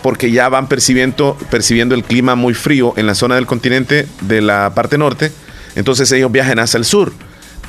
porque 0.00 0.30
ya 0.30 0.48
van 0.48 0.68
percibiendo, 0.68 1.36
percibiendo 1.50 1.96
el 1.96 2.04
clima 2.04 2.36
muy 2.36 2.54
frío 2.54 2.94
en 2.96 3.08
la 3.08 3.16
zona 3.16 3.34
del 3.34 3.46
continente 3.46 4.06
de 4.20 4.42
la 4.42 4.74
parte 4.76 4.96
norte. 4.98 5.32
Entonces 5.74 6.12
ellos 6.12 6.30
viajan 6.30 6.60
hacia 6.60 6.78
el 6.78 6.84
sur. 6.84 7.12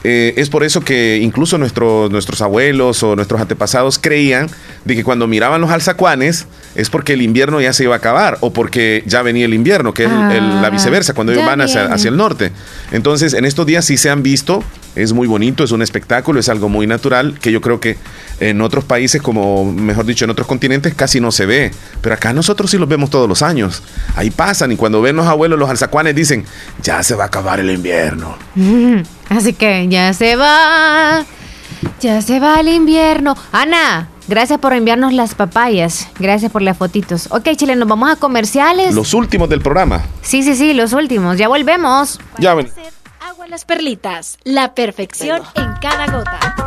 Eh, 0.03 0.35
es 0.37 0.49
por 0.49 0.63
eso 0.63 0.81
que 0.81 1.19
incluso 1.21 1.57
nuestros 1.57 2.41
abuelos 2.41 3.03
o 3.03 3.15
nuestros 3.15 3.41
antepasados 3.41 3.99
creían 3.99 4.49
de 4.85 4.95
que 4.95 5.03
cuando 5.03 5.27
miraban 5.27 5.59
los 5.59 5.71
alzacuanes 5.71 6.47
es 6.75 6.89
porque 6.89 7.13
el 7.13 7.21
invierno 7.21 7.59
ya 7.59 7.73
se 7.73 7.83
iba 7.83 7.95
a 7.95 7.97
acabar 7.97 8.37
o 8.41 8.53
porque 8.53 9.03
ya 9.05 9.21
venía 9.21 9.45
el 9.45 9.53
invierno, 9.53 9.93
que 9.93 10.03
es 10.03 10.09
la 10.09 10.67
ah, 10.67 10.69
viceversa, 10.69 11.13
cuando 11.13 11.33
ellos 11.33 11.45
van 11.45 11.61
hacia, 11.61 11.85
hacia, 11.85 12.09
el 12.09 12.17
norte. 12.17 12.51
Entonces, 12.91 13.33
en 13.33 13.45
estos 13.45 13.65
días 13.65 13.83
sí 13.83 13.97
se 13.97 14.09
han 14.09 14.21
visto, 14.21 14.63
es 14.95 15.11
muy 15.13 15.27
bonito, 15.27 15.63
es 15.63 15.71
un 15.71 15.81
espectáculo, 15.81 16.39
es 16.39 16.49
algo 16.49 16.69
muy 16.69 16.85
natural, 16.85 17.39
que 17.39 17.51
yo 17.51 17.61
creo 17.61 17.79
que 17.79 17.97
en 18.39 18.61
otros 18.61 18.83
países, 18.83 19.21
como 19.21 19.65
mejor 19.65 20.05
dicho, 20.05 20.25
en 20.25 20.31
otros 20.31 20.47
continentes, 20.47 20.93
casi 20.93 21.19
no 21.19 21.31
se 21.31 21.45
ve. 21.45 21.71
Pero 22.01 22.15
acá 22.15 22.33
nosotros 22.33 22.69
sí 22.69 22.77
los 22.77 22.87
vemos 22.87 23.09
todos 23.09 23.27
los 23.27 23.41
años. 23.41 23.81
Ahí 24.15 24.29
pasan 24.29 24.71
y 24.71 24.75
cuando 24.75 25.01
ven 25.01 25.15
los 25.15 25.25
abuelos, 25.25 25.57
los 25.57 25.69
alzacuanes 25.69 26.15
dicen, 26.15 26.45
ya 26.83 27.01
se 27.03 27.15
va 27.15 27.25
a 27.25 27.27
acabar 27.27 27.59
el 27.59 27.71
invierno. 27.71 28.37
Así 29.29 29.53
que 29.53 29.87
ya 29.87 30.13
se 30.13 30.35
va, 30.35 31.25
ya 31.99 32.21
se 32.21 32.39
va 32.39 32.59
el 32.59 32.69
invierno. 32.69 33.35
Ana, 33.51 34.09
gracias 34.27 34.59
por 34.59 34.73
enviarnos 34.73 35.13
las 35.13 35.35
papayas. 35.35 36.07
Gracias 36.19 36.51
por 36.51 36.61
las 36.61 36.77
fotitos. 36.77 37.27
Ok, 37.31 37.49
Chile, 37.55 37.75
nos 37.75 37.87
vamos 37.87 38.09
a 38.09 38.15
comerciales. 38.15 38.95
Los 38.95 39.13
últimos 39.13 39.49
del 39.49 39.61
programa. 39.61 40.03
Sí, 40.21 40.43
sí, 40.43 40.55
sí, 40.55 40.73
los 40.73 40.93
últimos. 40.93 41.37
Ya 41.37 41.47
volvemos. 41.47 42.19
Ya 42.37 42.53
ven. 42.53 42.71
Agua 43.19 43.47
las 43.47 43.65
perlitas. 43.65 44.37
La 44.43 44.73
perfección 44.73 45.41
en 45.55 45.73
cada 45.81 46.07
gota. 46.07 46.66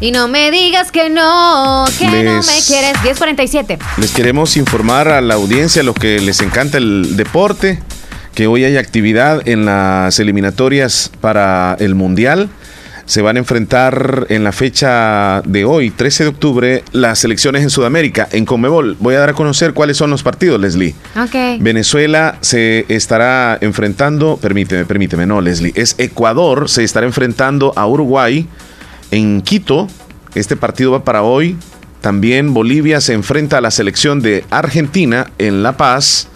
Y 0.00 0.12
no 0.12 0.28
me 0.28 0.52
digas 0.52 0.92
que 0.92 1.10
no, 1.10 1.84
que 1.98 2.06
no 2.06 2.40
me 2.42 2.58
quieres. 2.66 3.02
1047. 3.02 3.78
Les 3.96 4.12
queremos 4.12 4.56
informar 4.56 5.08
a 5.08 5.20
la 5.20 5.34
audiencia, 5.34 5.82
a 5.82 5.84
los 5.84 5.96
que 5.96 6.20
les 6.20 6.40
encanta 6.40 6.78
el 6.78 7.16
deporte, 7.16 7.80
que 8.34 8.46
hoy 8.46 8.62
hay 8.62 8.76
actividad 8.76 9.46
en 9.48 9.64
las 9.64 10.20
eliminatorias 10.20 11.10
para 11.20 11.76
el 11.80 11.96
Mundial. 11.96 12.48
Se 13.06 13.22
van 13.22 13.36
a 13.36 13.38
enfrentar 13.40 14.26
en 14.28 14.44
la 14.44 14.52
fecha 14.52 15.42
de 15.44 15.64
hoy, 15.64 15.90
13 15.90 16.24
de 16.24 16.28
octubre, 16.28 16.84
las 16.92 17.24
elecciones 17.24 17.62
en 17.62 17.70
Sudamérica, 17.70 18.28
en 18.30 18.44
Conmebol. 18.44 18.96
Voy 19.00 19.16
a 19.16 19.20
dar 19.20 19.30
a 19.30 19.32
conocer 19.32 19.72
cuáles 19.72 19.96
son 19.96 20.10
los 20.10 20.22
partidos, 20.22 20.60
Leslie. 20.60 20.94
Ok. 21.16 21.60
Venezuela 21.60 22.38
se 22.42 22.84
estará 22.88 23.58
enfrentando, 23.62 24.36
permíteme, 24.36 24.84
permíteme, 24.84 25.26
no, 25.26 25.40
Leslie, 25.40 25.72
es 25.74 25.96
Ecuador, 25.98 26.68
se 26.68 26.84
estará 26.84 27.06
enfrentando 27.06 27.72
a 27.74 27.86
Uruguay 27.86 28.46
en 29.10 29.42
Quito. 29.42 29.88
Este 30.34 30.56
partido 30.56 30.92
va 30.92 31.04
para 31.04 31.22
hoy. 31.22 31.56
También 32.00 32.54
Bolivia 32.54 33.00
se 33.00 33.14
enfrenta 33.14 33.58
a 33.58 33.60
la 33.60 33.70
selección 33.70 34.20
de 34.20 34.44
Argentina 34.50 35.30
en 35.38 35.62
La 35.62 35.76
Paz. 35.76 36.28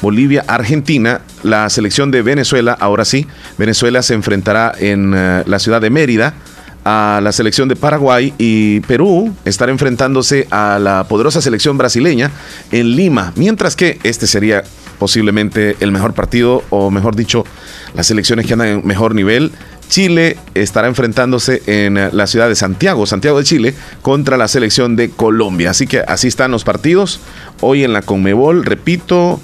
Bolivia, 0.00 0.44
Argentina, 0.46 1.22
la 1.42 1.70
selección 1.70 2.10
de 2.10 2.20
Venezuela, 2.20 2.76
ahora 2.78 3.06
sí, 3.06 3.26
Venezuela 3.56 4.02
se 4.02 4.12
enfrentará 4.12 4.74
en 4.78 5.14
eh, 5.16 5.42
la 5.46 5.58
ciudad 5.58 5.80
de 5.80 5.88
Mérida 5.88 6.34
a 6.84 7.20
la 7.20 7.32
selección 7.32 7.68
de 7.68 7.74
Paraguay 7.74 8.32
y 8.38 8.78
Perú 8.80 9.34
estará 9.44 9.72
enfrentándose 9.72 10.46
a 10.52 10.78
la 10.78 11.02
poderosa 11.08 11.42
selección 11.42 11.76
brasileña 11.76 12.30
en 12.70 12.94
Lima, 12.94 13.32
mientras 13.34 13.74
que 13.74 13.98
este 14.04 14.28
sería 14.28 14.62
posiblemente 15.00 15.76
el 15.80 15.90
mejor 15.90 16.14
partido 16.14 16.62
o 16.70 16.92
mejor 16.92 17.16
dicho, 17.16 17.44
las 17.94 18.06
selecciones 18.06 18.46
que 18.46 18.52
andan 18.52 18.68
en 18.68 18.86
mejor 18.86 19.16
nivel 19.16 19.50
Chile 19.88 20.36
estará 20.54 20.88
enfrentándose 20.88 21.62
en 21.66 21.96
eh, 21.96 22.10
la 22.12 22.26
ciudad 22.26 22.48
de 22.48 22.54
Santiago, 22.54 23.06
Santiago 23.06 23.38
de 23.38 23.44
Chile, 23.44 23.74
contra 24.02 24.36
la 24.36 24.48
selección 24.48 24.96
de 24.96 25.10
Colombia. 25.10 25.70
Así 25.70 25.86
que 25.86 26.00
así 26.00 26.28
están 26.28 26.50
los 26.50 26.64
partidos. 26.64 27.20
Hoy 27.60 27.84
en 27.84 27.92
la 27.92 28.02
Conmebol, 28.02 28.64
repito, 28.64 29.40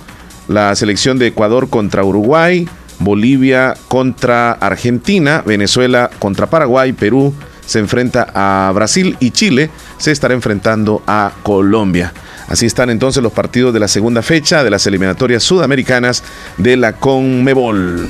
la 0.49 0.75
selección 0.75 1.19
de 1.19 1.29
Ecuador 1.29 1.69
contra 1.69 2.05
Uruguay, 2.05 2.69
Bolivia 2.99 3.75
contra 3.89 4.53
Argentina, 4.53 5.43
Venezuela 5.45 6.11
contra 6.19 6.47
Paraguay, 6.47 6.93
Perú 6.93 7.35
se 7.65 7.79
enfrenta 7.79 8.27
a 8.35 8.71
Brasil 8.75 9.17
y 9.21 9.31
Chile 9.31 9.71
se 9.99 10.11
estará 10.11 10.35
enfrentando 10.35 11.03
a 11.07 11.33
Colombia. 11.43 12.13
Así 12.49 12.67
están 12.67 12.91
entonces 12.91 13.23
los 13.23 13.33
partidos 13.33 13.73
de 13.73 13.81
la 13.81 13.89
segunda 13.89 14.23
fecha 14.23 14.63
de 14.63 14.71
las 14.71 14.87
eliminatorias 14.87 15.43
sudamericanas 15.43 16.23
de 16.59 16.77
la 16.77 16.95
Conmebol. 16.95 18.09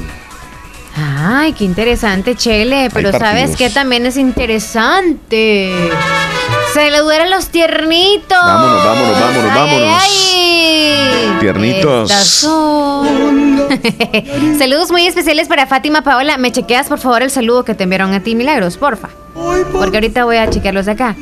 Ay, 0.97 1.52
qué 1.52 1.64
interesante, 1.64 2.36
Chele. 2.36 2.89
Pero 2.93 3.12
¿sabes 3.12 3.56
qué 3.56 3.70
también 3.70 4.06
es 4.06 4.16
interesante? 4.16 5.73
Se 6.74 6.90
le 6.90 6.98
duelen 6.98 7.31
los 7.31 7.48
tiernitos. 7.48 8.39
Vámonos, 8.39 8.85
vámonos, 8.85 9.20
vámonos, 9.20 9.55
vámonos. 9.55 10.02
Tiernitos. 11.40 12.10
Saludos 14.59 14.90
muy 14.90 15.07
especiales 15.07 15.49
para 15.49 15.66
Fátima 15.66 16.03
Paola. 16.03 16.39
¿Me 16.39 16.53
chequeas, 16.53 16.89
por 16.89 16.99
favor, 16.99 17.23
el 17.23 17.31
saludo 17.31 17.65
que 17.65 17.74
te 17.74 17.85
enviaron 17.85 18.12
a 18.12 18.20
ti, 18.20 18.35
Milagros? 18.35 18.77
Porfa. 18.77 19.09
Porque 19.73 19.97
ahorita 19.97 20.24
voy 20.24 20.36
a 20.36 20.51
chequearlos 20.51 20.86
de 20.86 20.93
acá. 20.93 21.16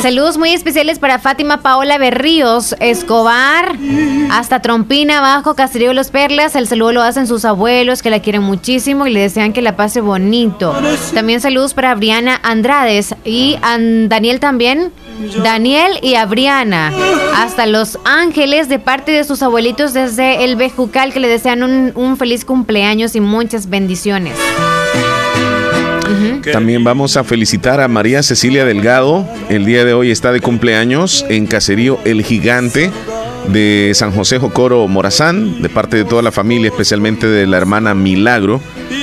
Saludos 0.00 0.38
muy 0.38 0.50
especiales 0.50 0.98
para 0.98 1.18
Fátima 1.18 1.60
Paola 1.60 1.98
Berríos, 1.98 2.74
Escobar, 2.80 3.76
hasta 4.30 4.62
Trompina, 4.62 5.18
abajo, 5.18 5.54
Caserío 5.54 5.92
Los 5.92 6.10
Perlas. 6.10 6.56
El 6.56 6.66
saludo 6.66 6.92
lo 6.92 7.02
hacen 7.02 7.26
sus 7.26 7.44
abuelos, 7.44 8.02
que 8.02 8.08
la 8.08 8.20
quieren 8.20 8.42
muchísimo 8.42 9.06
y 9.06 9.10
le 9.12 9.20
desean 9.20 9.52
que 9.52 9.60
la 9.60 9.76
pase 9.76 10.00
bonito. 10.00 10.74
También 11.12 11.40
saludos 11.42 11.74
para 11.74 11.94
Briana 11.94 12.40
Andrades 12.42 13.14
y 13.24 13.58
Daniel 13.60 14.40
también. 14.40 14.92
Daniel 15.42 15.92
y 16.02 16.14
Abriana, 16.14 16.92
hasta 17.36 17.66
Los 17.66 17.98
Ángeles, 18.04 18.68
de 18.68 18.78
parte 18.78 19.12
de 19.12 19.24
sus 19.24 19.42
abuelitos 19.42 19.92
desde 19.92 20.44
el 20.44 20.56
Bejucal, 20.56 21.12
que 21.12 21.20
le 21.20 21.28
desean 21.28 21.62
un, 21.62 21.92
un 21.94 22.16
feliz 22.16 22.44
cumpleaños 22.44 23.14
y 23.16 23.20
muchas 23.20 23.68
bendiciones. 23.68 24.34
También 26.52 26.82
vamos 26.82 27.16
a 27.16 27.24
felicitar 27.24 27.80
a 27.80 27.88
María 27.88 28.22
Cecilia 28.22 28.64
Delgado. 28.64 29.26
El 29.48 29.64
día 29.64 29.84
de 29.84 29.92
hoy 29.92 30.10
está 30.10 30.32
de 30.32 30.40
cumpleaños 30.40 31.24
en 31.28 31.46
Caserío 31.46 31.98
El 32.04 32.24
Gigante 32.24 32.90
de 33.48 33.92
San 33.94 34.12
José 34.12 34.38
Jocoro 34.38 34.86
Morazán, 34.88 35.62
de 35.62 35.68
parte 35.68 35.96
de 35.96 36.04
toda 36.04 36.22
la 36.22 36.32
familia, 36.32 36.68
especialmente 36.68 37.26
de 37.26 37.46
la 37.46 37.56
hermana 37.56 37.94
Milagro. 37.94 38.60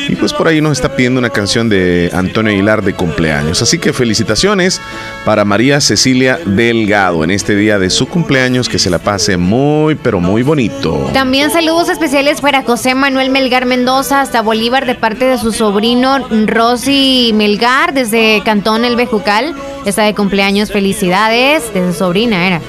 Y 0.10 0.16
pues 0.16 0.34
por 0.34 0.48
ahí 0.48 0.62
nos 0.62 0.74
está 0.74 0.96
pidiendo 0.96 1.20
una 1.20 1.30
canción 1.30 1.68
de 1.70 2.10
Antonio 2.14 2.52
Aguilar 2.52 2.82
de 2.84 2.94
cumpleaños. 2.94 3.62
Así 3.62 3.78
que 3.78 3.92
felicitaciones 3.92 4.82
para 5.26 5.44
María 5.44 5.82
Cecilia 5.82 6.40
Delgado 6.46 7.24
en 7.24 7.32
este 7.32 7.56
día 7.56 7.78
de 7.78 7.90
su 7.90 8.08
cumpleaños. 8.08 8.70
Que 8.70 8.80
se 8.80 8.90
la 8.90 9.00
pase 9.00 9.38
muy, 9.38 9.96
pero 9.96 10.20
muy 10.20 10.44
bonito. 10.44 11.10
También 11.14 11.52
saludos 11.52 11.90
especiales 11.90 12.40
para 12.40 12.64
José 12.64 12.96
Manuel 12.96 13.30
Melgar 13.30 13.66
Mendoza 13.66 14.22
hasta 14.22 14.42
Bolívar 14.42 14.86
de 14.86 14.96
parte 14.96 15.26
de 15.26 15.38
su 15.38 15.52
sobrino 15.52 16.20
Rosy 16.46 17.32
Melgar 17.34 17.94
desde 17.94 18.42
Cantón 18.46 18.86
El 18.86 18.96
Bejucal. 18.96 19.56
Está 19.86 20.04
de 20.04 20.16
cumpleaños. 20.16 20.72
Felicidades 20.72 21.74
de 21.74 21.92
su 21.92 22.00
sobrina, 22.00 22.48
era. 22.48 22.62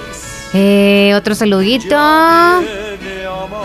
Eh, 0.54 1.12
otro 1.14 1.34
saludito. 1.34 1.96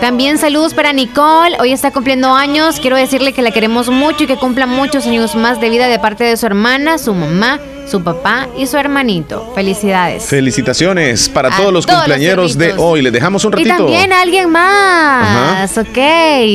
También 0.00 0.38
saludos 0.38 0.74
para 0.74 0.92
Nicole. 0.92 1.56
Hoy 1.60 1.72
está 1.72 1.90
cumpliendo 1.90 2.34
años. 2.34 2.78
Quiero 2.80 2.96
decirle 2.96 3.32
que 3.32 3.42
la 3.42 3.50
queremos 3.50 3.88
mucho 3.88 4.24
y 4.24 4.26
que 4.26 4.36
cumpla 4.36 4.66
muchos 4.66 5.06
años 5.06 5.34
más 5.34 5.60
de 5.60 5.70
vida 5.70 5.88
de 5.88 5.98
parte 5.98 6.24
de 6.24 6.36
su 6.36 6.46
hermana, 6.46 6.98
su 6.98 7.14
mamá, 7.14 7.58
su 7.86 8.02
papá 8.02 8.48
y 8.56 8.66
su 8.66 8.76
hermanito. 8.76 9.52
Felicidades. 9.54 10.24
Felicitaciones 10.24 11.28
para 11.28 11.50
todos 11.56 11.72
los 11.72 11.86
cumpleañeros 11.86 12.58
de 12.58 12.74
hoy. 12.76 13.02
Les 13.02 13.12
dejamos 13.12 13.44
un 13.44 13.52
ratito. 13.52 13.74
Y 13.74 13.76
también 13.76 14.12
a 14.12 14.22
alguien 14.22 14.50
más. 14.50 15.78
Ok. 15.78 15.98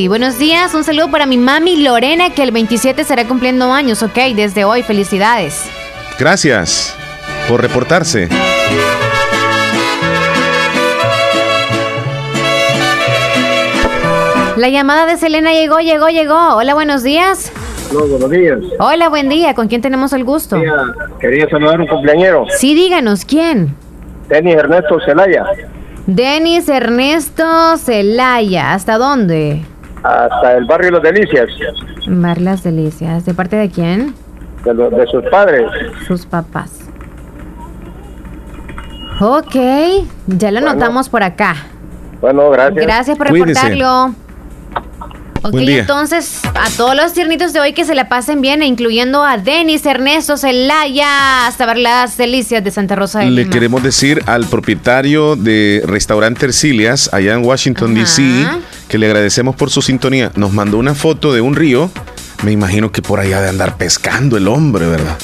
Buenos 0.08 0.38
días. 0.38 0.74
Un 0.74 0.84
saludo 0.84 1.10
para 1.10 1.26
mi 1.26 1.38
mami 1.38 1.78
Lorena, 1.78 2.30
que 2.32 2.44
el 2.44 2.52
27 2.52 3.02
estará 3.02 3.26
cumpliendo 3.26 3.74
años. 3.74 4.04
Ok. 4.04 4.18
Desde 4.36 4.64
hoy, 4.64 4.84
felicidades. 4.84 5.64
Gracias 6.20 6.94
por 7.48 7.62
reportarse. 7.62 8.30
La 14.60 14.68
llamada 14.68 15.06
de 15.06 15.15
Selena 15.15 15.53
llegó, 15.53 15.80
llegó, 15.80 16.10
llegó. 16.10 16.56
Hola, 16.57 16.73
buenos 16.73 17.02
días. 17.02 17.49
Hola, 17.94 18.06
buenos 18.10 18.30
días. 18.30 18.60
Hola, 18.77 19.07
buen 19.07 19.30
día. 19.30 19.53
¿Con 19.53 19.69
quién 19.69 19.80
tenemos 19.81 20.11
el 20.11 20.26
gusto? 20.26 20.57
Quería, 20.57 20.73
quería 21.22 21.49
saludar 21.49 21.80
a 21.80 21.84
un 21.84 21.88
cumpleañero. 21.88 22.45
Sí, 22.57 22.73
díganos, 22.76 23.23
¿quién? 23.23 23.73
Denis 24.27 24.56
Ernesto 24.56 24.99
Celaya. 25.06 25.45
Denis 26.07 26.68
Ernesto 26.68 27.77
Celaya. 27.77 28.73
¿Hasta 28.73 28.98
dónde? 28.98 29.64
Hasta 30.03 30.57
el 30.57 30.65
barrio 30.65 30.91
Las 30.91 31.03
Delicias. 31.03 31.48
Bar 32.07 32.41
Las 32.41 32.61
Delicias. 32.61 33.23
¿De 33.23 33.34
parte 33.34 33.56
de 33.56 33.69
quién? 33.69 34.14
De, 34.65 34.73
lo- 34.73 34.90
de 34.90 35.07
sus 35.07 35.23
padres. 35.30 35.64
Sus 36.06 36.26
papás. 36.26 36.81
Ok, 39.22 39.56
ya 40.27 40.52
lo 40.52 40.60
Bueno. 40.60 40.72
anotamos 40.72 41.07
por 41.07 41.23
acá. 41.23 41.56
Bueno, 42.19 42.49
gracias. 42.49 42.86
Gracias 42.86 43.18
por 43.18 43.30
Cuídese. 43.30 43.53
reportarlo. 43.69 44.14
Ok, 45.41 45.52
Buen 45.52 45.66
día. 45.66 45.80
entonces 45.80 46.41
a 46.44 46.70
todos 46.76 46.95
los 46.95 47.14
tiernitos 47.14 47.53
de 47.53 47.61
hoy 47.61 47.74
que 47.74 47.86
se 47.86 47.95
la 47.95 48.10
pasen 48.10 48.41
bien, 48.41 48.61
incluyendo 48.61 49.24
a 49.24 49.38
Denis 49.38 49.86
Ernesto 49.86 50.36
Celaya, 50.36 51.48
hasta 51.48 51.66
ver 51.66 51.78
las 51.78 52.18
delicias 52.18 52.61
de 52.64 52.72
Santa 52.72 52.95
Rosa 52.95 53.20
de 53.20 53.26
Le 53.32 53.44
Lima. 53.44 53.53
queremos 53.53 53.82
decir 53.82 54.22
al 54.26 54.45
propietario 54.48 55.36
de 55.38 55.82
Restaurante 55.86 56.45
Ercilias, 56.48 57.10
allá 57.14 57.34
en 57.34 57.45
Washington, 57.45 57.94
D.C., 57.95 58.24
que 58.90 58.98
le 58.98 59.06
agradecemos 59.06 59.56
por 59.56 59.70
su 59.70 59.82
sintonía. 59.82 60.32
Nos 60.36 60.52
mandó 60.52 60.78
una 60.78 60.94
foto 60.95 61.34
de 61.34 61.41
un 61.41 61.56
río. 61.56 61.90
Me 62.44 62.52
imagino 62.52 62.91
que 62.91 63.02
por 63.02 63.20
allá 63.20 63.40
de 63.41 63.49
andar 63.49 63.78
pescando 63.78 64.36
el 64.38 64.48
hombre, 64.48 64.88
¿verdad? 64.88 65.18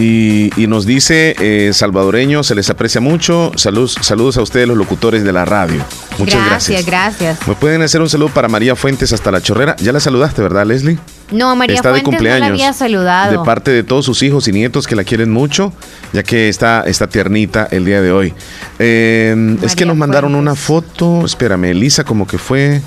Y, 0.00 0.50
y 0.56 0.66
nos 0.66 0.86
dice, 0.86 1.36
eh, 1.38 1.72
salvadoreño, 1.74 2.42
se 2.42 2.54
les 2.54 2.70
aprecia 2.70 3.02
mucho. 3.02 3.52
Saludos, 3.56 3.96
saludos 4.00 4.38
a 4.38 4.42
ustedes, 4.42 4.66
los 4.66 4.78
locutores 4.78 5.24
de 5.24 5.32
la 5.32 5.44
radio. 5.44 5.84
Muchas 6.18 6.46
gracias. 6.46 6.86
Gracias, 6.86 7.18
gracias. 7.28 7.48
¿Me 7.48 7.54
pueden 7.54 7.82
hacer 7.82 8.00
un 8.00 8.08
saludo 8.08 8.30
para 8.30 8.48
María 8.48 8.74
Fuentes 8.76 9.12
hasta 9.12 9.30
la 9.30 9.42
chorrera? 9.42 9.76
Ya 9.76 9.92
la 9.92 10.00
saludaste, 10.00 10.40
¿verdad, 10.40 10.64
Leslie? 10.64 10.98
No, 11.30 11.54
María 11.54 11.76
está 11.76 11.90
de 11.90 12.00
Fuentes 12.00 12.04
no 12.04 12.16
cumpleaños. 12.16 12.48
la 12.48 12.54
había 12.54 12.72
saludado. 12.72 13.40
De 13.40 13.44
parte 13.44 13.70
de 13.72 13.82
todos 13.82 14.06
sus 14.06 14.22
hijos 14.22 14.48
y 14.48 14.52
nietos 14.52 14.86
que 14.86 14.96
la 14.96 15.04
quieren 15.04 15.30
mucho, 15.30 15.70
ya 16.14 16.22
que 16.22 16.48
está, 16.48 16.82
está 16.86 17.06
tiernita 17.06 17.68
el 17.70 17.84
día 17.84 18.00
de 18.00 18.10
hoy. 18.10 18.32
Eh, 18.78 19.58
es 19.60 19.76
que 19.76 19.84
nos 19.84 19.98
mandaron 19.98 20.34
una 20.34 20.54
foto. 20.54 21.26
Espérame, 21.26 21.66
Elisa, 21.66 22.04
como 22.04 22.26
que 22.26 22.38
fue. 22.38 22.80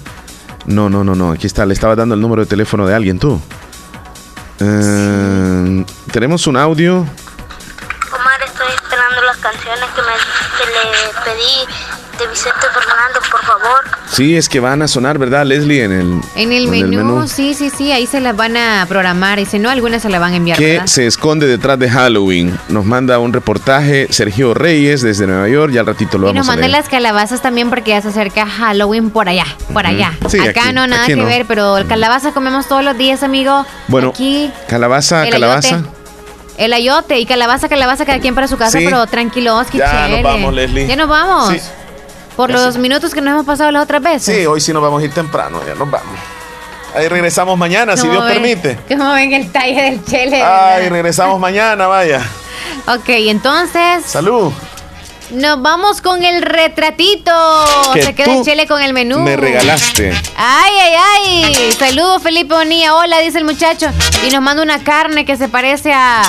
No, 0.66 0.90
no, 0.90 1.04
no, 1.04 1.14
no. 1.14 1.32
Aquí 1.32 1.46
está. 1.46 1.66
Le 1.68 1.76
estaba 1.76 1.96
dando 1.96 2.16
el 2.16 2.22
número 2.22 2.42
de 2.42 2.48
teléfono 2.48 2.88
de 2.88 2.96
alguien, 2.96 3.20
tú. 3.20 3.40
Eh, 4.66 5.86
tenemos 6.12 6.48
un 6.48 6.56
audio. 6.56 7.00
Omar, 7.00 8.42
estoy 8.46 8.68
esperando 8.74 9.22
las 9.24 9.38
canciones 9.38 9.90
que, 9.94 10.02
me, 10.02 10.14
que 10.58 10.66
le 10.72 10.82
pedí 11.26 11.68
de 12.20 12.28
Vicente 12.28 12.60
Fernando, 12.74 13.20
por 13.32 13.42
favor. 13.44 13.80
Sí, 14.12 14.38
es 14.38 14.48
que 14.48 14.60
van 14.60 14.82
a 14.84 14.88
sonar, 14.88 15.18
¿verdad, 15.18 15.46
Leslie? 15.46 15.84
En 15.84 15.92
el, 15.92 16.22
En 16.36 16.52
el 16.52 16.68
menú, 16.68 17.28
sí, 17.28 17.54
sí, 17.56 17.72
sí, 17.76 17.92
ahí 17.92 18.06
se 18.06 18.20
las 18.20 18.36
van 18.36 18.56
a 18.56 18.86
programar 18.88 19.40
y 19.40 19.46
si 19.46 19.58
no, 19.58 19.70
algunas 19.70 20.02
se 20.04 20.10
las 20.10 20.22
van 20.22 20.34
a 20.34 20.36
enviar. 20.36 20.58
que 20.58 20.74
¿verdad? 20.74 20.86
se 20.86 21.08
esconde 21.08 21.48
detrás 21.48 21.80
de 21.80 21.90
Halloween. 21.90 22.58
Nos 22.70 22.86
manda 22.86 23.18
un 23.18 23.34
reportaje 23.34 24.08
Sergio 24.12 24.54
Reyes 24.54 25.02
desde 25.02 25.26
Nueva 25.26 25.48
York. 25.50 25.74
Ya 25.74 25.80
al 25.82 25.88
ratito 25.88 26.18
lo 26.20 26.30
Y 26.30 26.34
nos 26.34 26.46
vamos 26.46 26.48
a 26.50 26.52
mandan 26.52 26.72
leer. 26.72 26.82
las 26.84 26.90
calabazas 26.92 27.42
también 27.42 27.70
porque 27.70 27.92
ya 27.92 28.02
se 28.02 28.10
acerca 28.10 28.46
Halloween 28.46 29.10
por 29.10 29.28
allá, 29.28 29.46
por 29.74 29.86
allá. 29.88 30.14
Sí, 30.30 30.40
Acá 30.40 30.66
aquí- 30.66 30.74
no, 30.74 30.86
nada 30.86 31.04
aquí 31.04 31.14
que 31.14 31.20
no. 31.20 31.26
ver, 31.26 31.46
pero 31.48 31.78
el 31.80 31.88
calabaza 31.88 32.32
comemos 32.32 32.68
todos 32.68 32.84
los 32.84 32.96
días, 32.98 33.24
amigo. 33.24 33.66
Bueno, 33.88 34.10
Aquí, 34.10 34.52
calabaza, 34.68 35.26
el 35.26 35.32
calabaza. 35.32 35.76
ayote. 35.78 35.90
El 36.56 36.72
ayote 36.74 37.18
y 37.18 37.26
calabaza, 37.26 37.68
calabaza, 37.68 38.06
cada 38.06 38.20
quien 38.20 38.36
para 38.36 38.48
su 38.48 38.58
casa, 38.58 38.78
Sí. 38.78 38.86
pero 38.86 39.08
tranquilos, 39.08 39.66
que 39.72 39.80
Ya 39.80 40.08
nos 40.08 40.22
vamos, 40.22 40.54
Leslie. 40.54 40.86
Ya 40.86 40.96
nos 40.96 41.10
vamos. 41.10 41.50
Sí. 41.52 41.60
Por 42.36 42.50
los 42.50 42.78
minutos 42.78 43.14
que 43.14 43.22
nos 43.22 43.32
hemos 43.34 43.46
pasado 43.46 43.72
las 43.72 43.84
otras 43.84 44.02
veces. 44.02 44.36
Sí, 44.36 44.46
hoy 44.46 44.60
sí 44.62 44.74
nos 44.74 44.82
vamos 44.82 45.02
a 45.02 45.06
ir 45.06 45.12
temprano, 45.14 45.62
ya 45.68 45.76
nos 45.76 45.90
vamos. 45.90 46.18
Ahí 46.96 47.08
regresamos 47.08 47.58
mañana, 47.58 47.96
si 47.96 48.02
¿Cómo 48.08 48.14
Dios 48.14 48.26
ven? 48.26 48.34
permite. 48.34 48.78
¿Cómo 48.88 49.14
ven 49.14 49.34
el 49.34 49.52
talle 49.52 49.82
del 49.82 50.06
chele? 50.06 50.42
Ay, 50.44 50.90
regresamos 50.90 51.40
mañana, 51.40 51.88
vaya. 51.88 52.22
Ok, 52.88 53.10
entonces 53.10 54.06
Salud. 54.06 54.52
nos 55.32 55.62
vamos 55.62 56.02
con 56.02 56.24
el 56.24 56.42
retratito. 56.44 57.32
Que 57.94 58.04
Se 58.04 58.14
queda 58.16 58.36
el 58.38 58.44
chele 58.44 58.68
con 58.68 58.82
el 58.82 58.94
menú. 58.94 59.20
Me 59.20 59.36
regalaste. 59.36 60.12
Ay, 60.38 60.72
ay, 60.82 60.94
ay. 61.26 61.72
Saludos, 61.78 62.22
Felipe 62.22 62.54
Bonilla. 62.54 62.96
Hola, 62.96 63.20
dice 63.20 63.38
el 63.40 63.46
muchacho. 63.46 63.88
Y 64.28 64.32
nos 64.32 64.42
manda 64.42 64.62
una 64.62 64.84
carne 64.84 65.26
que 65.26 65.36
se 65.38 65.48
parece 65.50 65.94
a, 65.94 66.22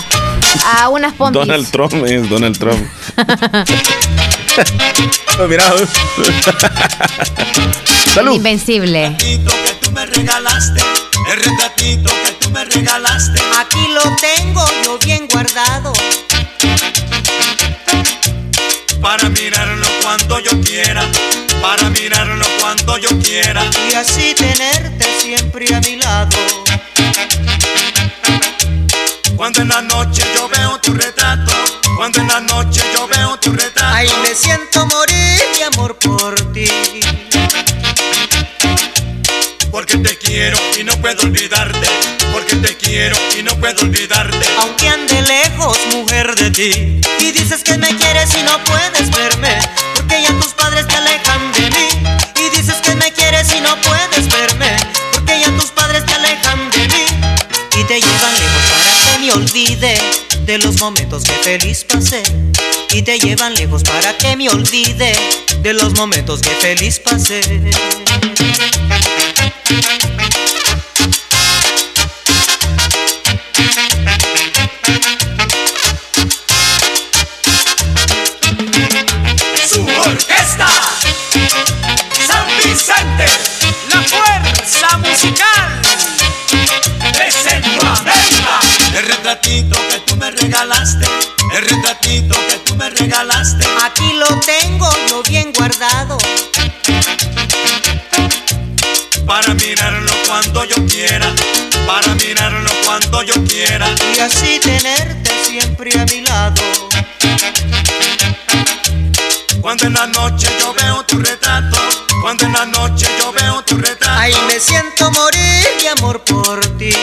a 0.78 0.88
unas 0.88 1.12
pompis. 1.14 1.40
Donald 1.40 1.70
Trump 1.70 1.92
es 2.06 2.28
Donald 2.30 2.58
Trump. 2.58 2.86
Mira. 5.48 5.64
Salud. 8.14 8.34
Invencible. 8.34 9.16
me 9.92 10.06
regalaste, 10.06 10.80
el 11.30 11.36
retratito 11.36 12.10
que 12.10 12.32
tú 12.40 12.50
me 12.50 12.64
regalaste. 12.64 13.40
Aquí 13.58 13.86
lo 13.92 14.02
tengo 14.16 14.64
yo 14.84 14.98
bien 14.98 15.28
guardado. 15.28 15.92
Para 19.00 19.28
mirarlo 19.28 19.86
cuando 20.02 20.40
yo 20.40 20.60
quiera, 20.62 21.04
para 21.60 21.90
mirarlo 21.90 22.44
cuando 22.60 22.98
yo 22.98 23.10
quiera. 23.20 23.62
Y 23.90 23.94
así 23.94 24.34
tenerte 24.34 25.06
siempre 25.20 25.72
a 25.74 25.80
mi 25.80 25.96
lado. 25.96 26.36
Cuando 29.36 29.62
en 29.62 29.68
la 29.68 29.82
noche 29.82 30.22
yo 30.34 30.48
veo 30.48 30.78
tu 30.80 30.94
retrato, 30.94 31.52
cuando 31.96 32.20
en 32.20 32.28
la 32.28 32.40
noche 32.40 32.82
yo 32.92 33.06
veo 33.08 33.36
tu 33.38 33.52
retrato. 33.52 33.94
Ay, 33.94 34.08
me 34.22 34.34
siento 34.34 34.86
morir 34.86 35.40
de 35.56 35.64
amor 35.64 35.96
por 35.98 36.52
ti. 36.52 36.68
Porque 39.70 39.96
te 39.98 40.16
quiero 40.18 40.58
y 40.78 40.84
no 40.84 40.96
puedo 40.98 41.22
olvidarte. 41.22 41.86
Porque 42.32 42.56
te 42.56 42.76
quiero 42.76 43.16
y 43.38 43.42
no 43.42 43.56
puedo 43.56 43.82
olvidarte. 43.82 44.46
Aunque 44.58 44.88
ande 44.88 45.22
lejos, 45.22 45.78
mujer 45.92 46.34
de 46.34 46.50
ti. 46.50 47.00
Y 47.20 47.32
dices 47.32 47.62
que 47.62 47.76
me 47.78 47.88
quieres 47.96 48.30
y 48.34 48.42
no 48.42 48.62
puedes 48.64 49.10
verme. 49.10 49.58
Porque 49.94 50.22
ya 50.22 50.32
tus 50.40 50.52
padres 50.52 50.86
te 50.86 50.96
alejan 50.96 51.52
de 51.52 51.70
mí. 51.70 52.06
Y 52.36 52.56
dices 52.56 52.76
que 52.76 52.94
me 52.94 53.12
quieres 53.12 53.52
y 53.54 53.60
no 53.60 53.76
puedes 53.80 54.28
verme. 54.28 54.76
Porque 55.12 55.40
ya 55.40 55.50
tus 55.56 55.70
padres 55.70 56.04
te 56.06 56.14
alejan 56.14 56.70
de 56.70 56.88
mí. 56.88 57.06
Y 57.76 57.84
te 57.84 58.00
llevan 58.00 58.32
lejos 58.32 58.62
para 58.70 59.12
que 59.12 59.18
me 59.20 59.32
olvide 59.32 59.93
de 60.46 60.58
los 60.58 60.78
momentos 60.80 61.24
que 61.24 61.32
feliz 61.32 61.84
pasé. 61.84 62.22
Y 62.92 63.02
te 63.02 63.18
llevan 63.18 63.54
lejos 63.54 63.82
para 63.82 64.16
que 64.16 64.36
me 64.36 64.48
olvide 64.48 65.14
de 65.60 65.72
los 65.72 65.94
momentos 65.94 66.40
que 66.42 66.50
feliz 66.50 67.00
pasé. 67.00 67.40
su 79.66 79.80
orquesta. 79.82 80.68
San 82.26 82.46
Vicente, 82.62 83.26
la 83.90 84.02
fuerza 84.02 84.98
musical 84.98 85.82
de 87.18 87.32
Centroamérica. 87.32 88.60
El 88.94 89.06
retratito 89.06 89.83
me 90.24 90.30
regalaste, 90.30 91.04
el 91.54 91.68
retratito 91.68 92.34
que 92.48 92.56
tú 92.64 92.74
me 92.76 92.88
regalaste. 92.88 93.66
Aquí 93.84 94.14
lo 94.14 94.26
tengo 94.40 94.88
yo 95.10 95.22
bien 95.22 95.52
guardado. 95.52 96.16
Para 99.26 99.52
mirarlo 99.52 100.12
cuando 100.26 100.64
yo 100.64 100.76
quiera, 100.86 101.30
para 101.86 102.14
mirarlo 102.14 102.70
cuando 102.86 103.22
yo 103.22 103.34
quiera. 103.44 103.86
Y 104.16 104.20
así 104.20 104.58
tenerte 104.60 105.30
siempre 105.44 105.90
a 106.00 106.06
mi 106.06 106.22
lado. 106.22 106.62
Cuando 109.60 109.86
en 109.86 109.92
la 109.92 110.06
noche 110.06 110.48
yo 110.58 110.72
veo 110.72 111.04
tu 111.04 111.18
retrato, 111.18 111.76
cuando 112.22 112.46
en 112.46 112.52
la 112.54 112.64
noche 112.64 113.06
yo 113.18 113.30
veo 113.30 113.62
tu 113.62 113.76
retrato. 113.76 114.20
Ay, 114.20 114.34
me 114.46 114.58
siento 114.58 115.10
morir 115.10 115.66
de 115.82 115.88
amor 115.90 116.24
por 116.24 116.64
ti. 116.78 116.94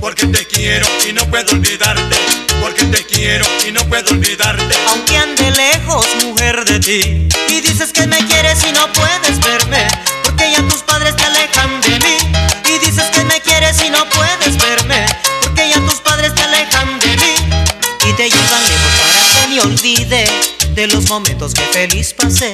Porque 0.00 0.26
te 0.26 0.46
quiero 0.46 0.86
y 1.08 1.12
no 1.12 1.28
puedo 1.28 1.52
olvidarte. 1.52 2.16
Porque 2.60 2.84
te 2.84 3.04
quiero 3.04 3.44
y 3.66 3.72
no 3.72 3.84
puedo 3.88 4.10
olvidarte. 4.10 4.74
Aunque 4.88 5.16
ande 5.16 5.50
lejos, 5.50 6.06
mujer 6.24 6.64
de 6.64 6.80
ti. 6.80 7.28
Y 7.48 7.60
dices 7.60 7.92
que 7.92 8.06
me 8.06 8.18
quieres 8.26 8.58
y 8.68 8.72
no 8.72 8.92
puedes 8.92 9.40
verme. 9.40 9.88
Porque 10.22 10.50
ya 10.50 10.62
tus 10.68 10.82
padres 10.82 11.16
te 11.16 11.24
alejan 11.24 11.80
de 11.80 11.98
mí. 12.00 12.16
Y 12.64 12.86
dices 12.86 13.04
que 13.12 13.24
me 13.24 13.40
quieres 13.40 13.82
y 13.84 13.90
no 13.90 14.08
puedes 14.10 14.56
verme. 14.56 15.06
Porque 15.42 15.68
ya 15.68 15.80
tus 15.80 16.00
padres 16.00 16.34
te 16.34 16.42
alejan 16.42 16.98
de 17.00 17.16
mí. 17.16 17.34
Y 18.08 18.12
te 18.14 18.30
llevan 18.30 18.62
lejos 18.68 18.92
para 19.02 19.34
que 19.34 19.48
me 19.48 19.60
olvide 19.60 20.24
de 20.74 20.86
los 20.86 21.08
momentos 21.08 21.54
que 21.54 21.62
feliz 21.62 22.14
pasé. 22.14 22.52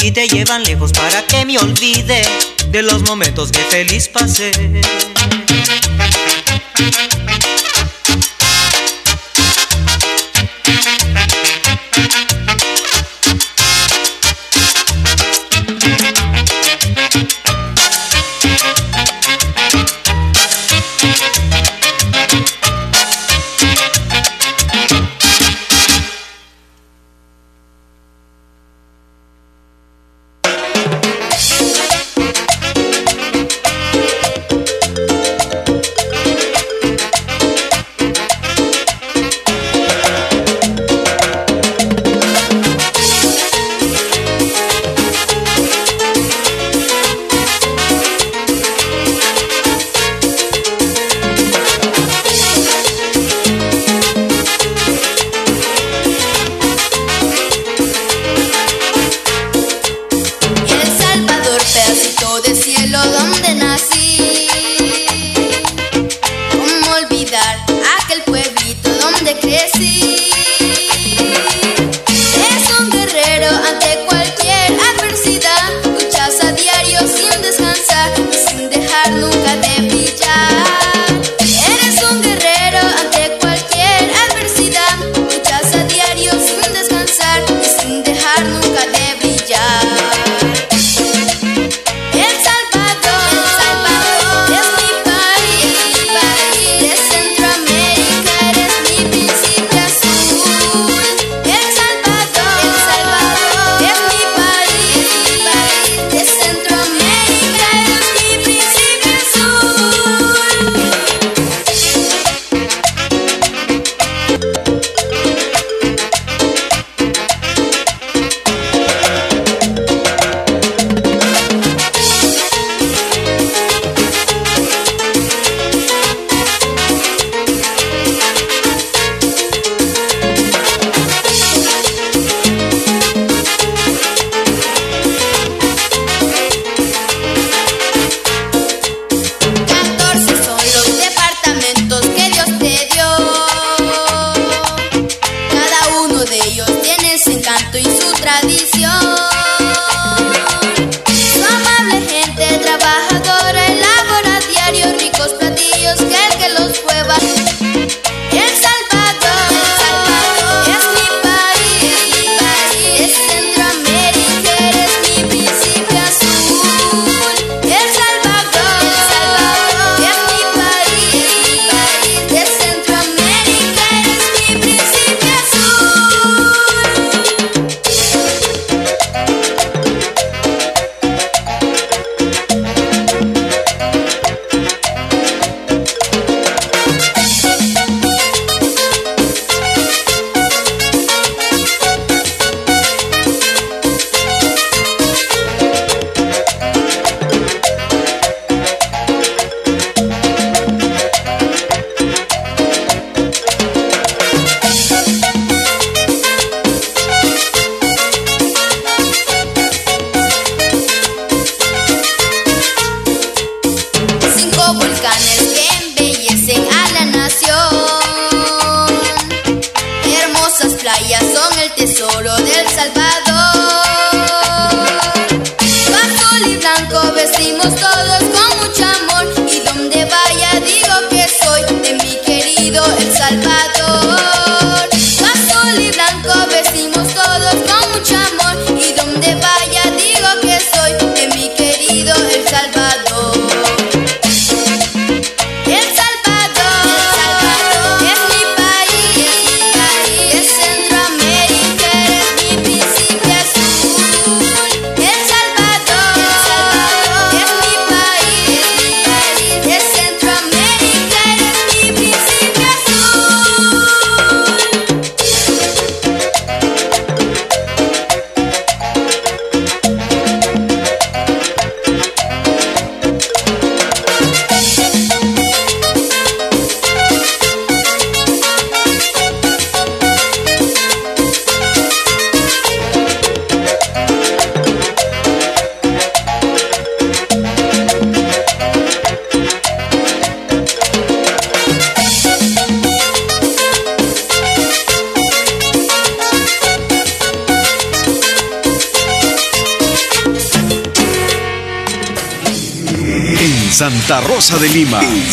Y 0.00 0.12
te 0.12 0.28
llevan 0.28 0.62
lejos 0.62 0.92
para 0.92 1.26
que 1.26 1.44
me 1.44 1.58
olvide 1.58 2.22
de 2.70 2.82
los 2.82 3.02
momentos 3.02 3.50
que 3.50 3.60
feliz 3.60 4.08
pasé. 4.08 4.52
Thank 6.78 7.44
you. 7.44 7.57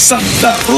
Santa 0.07 0.55
Rosa 0.67 0.75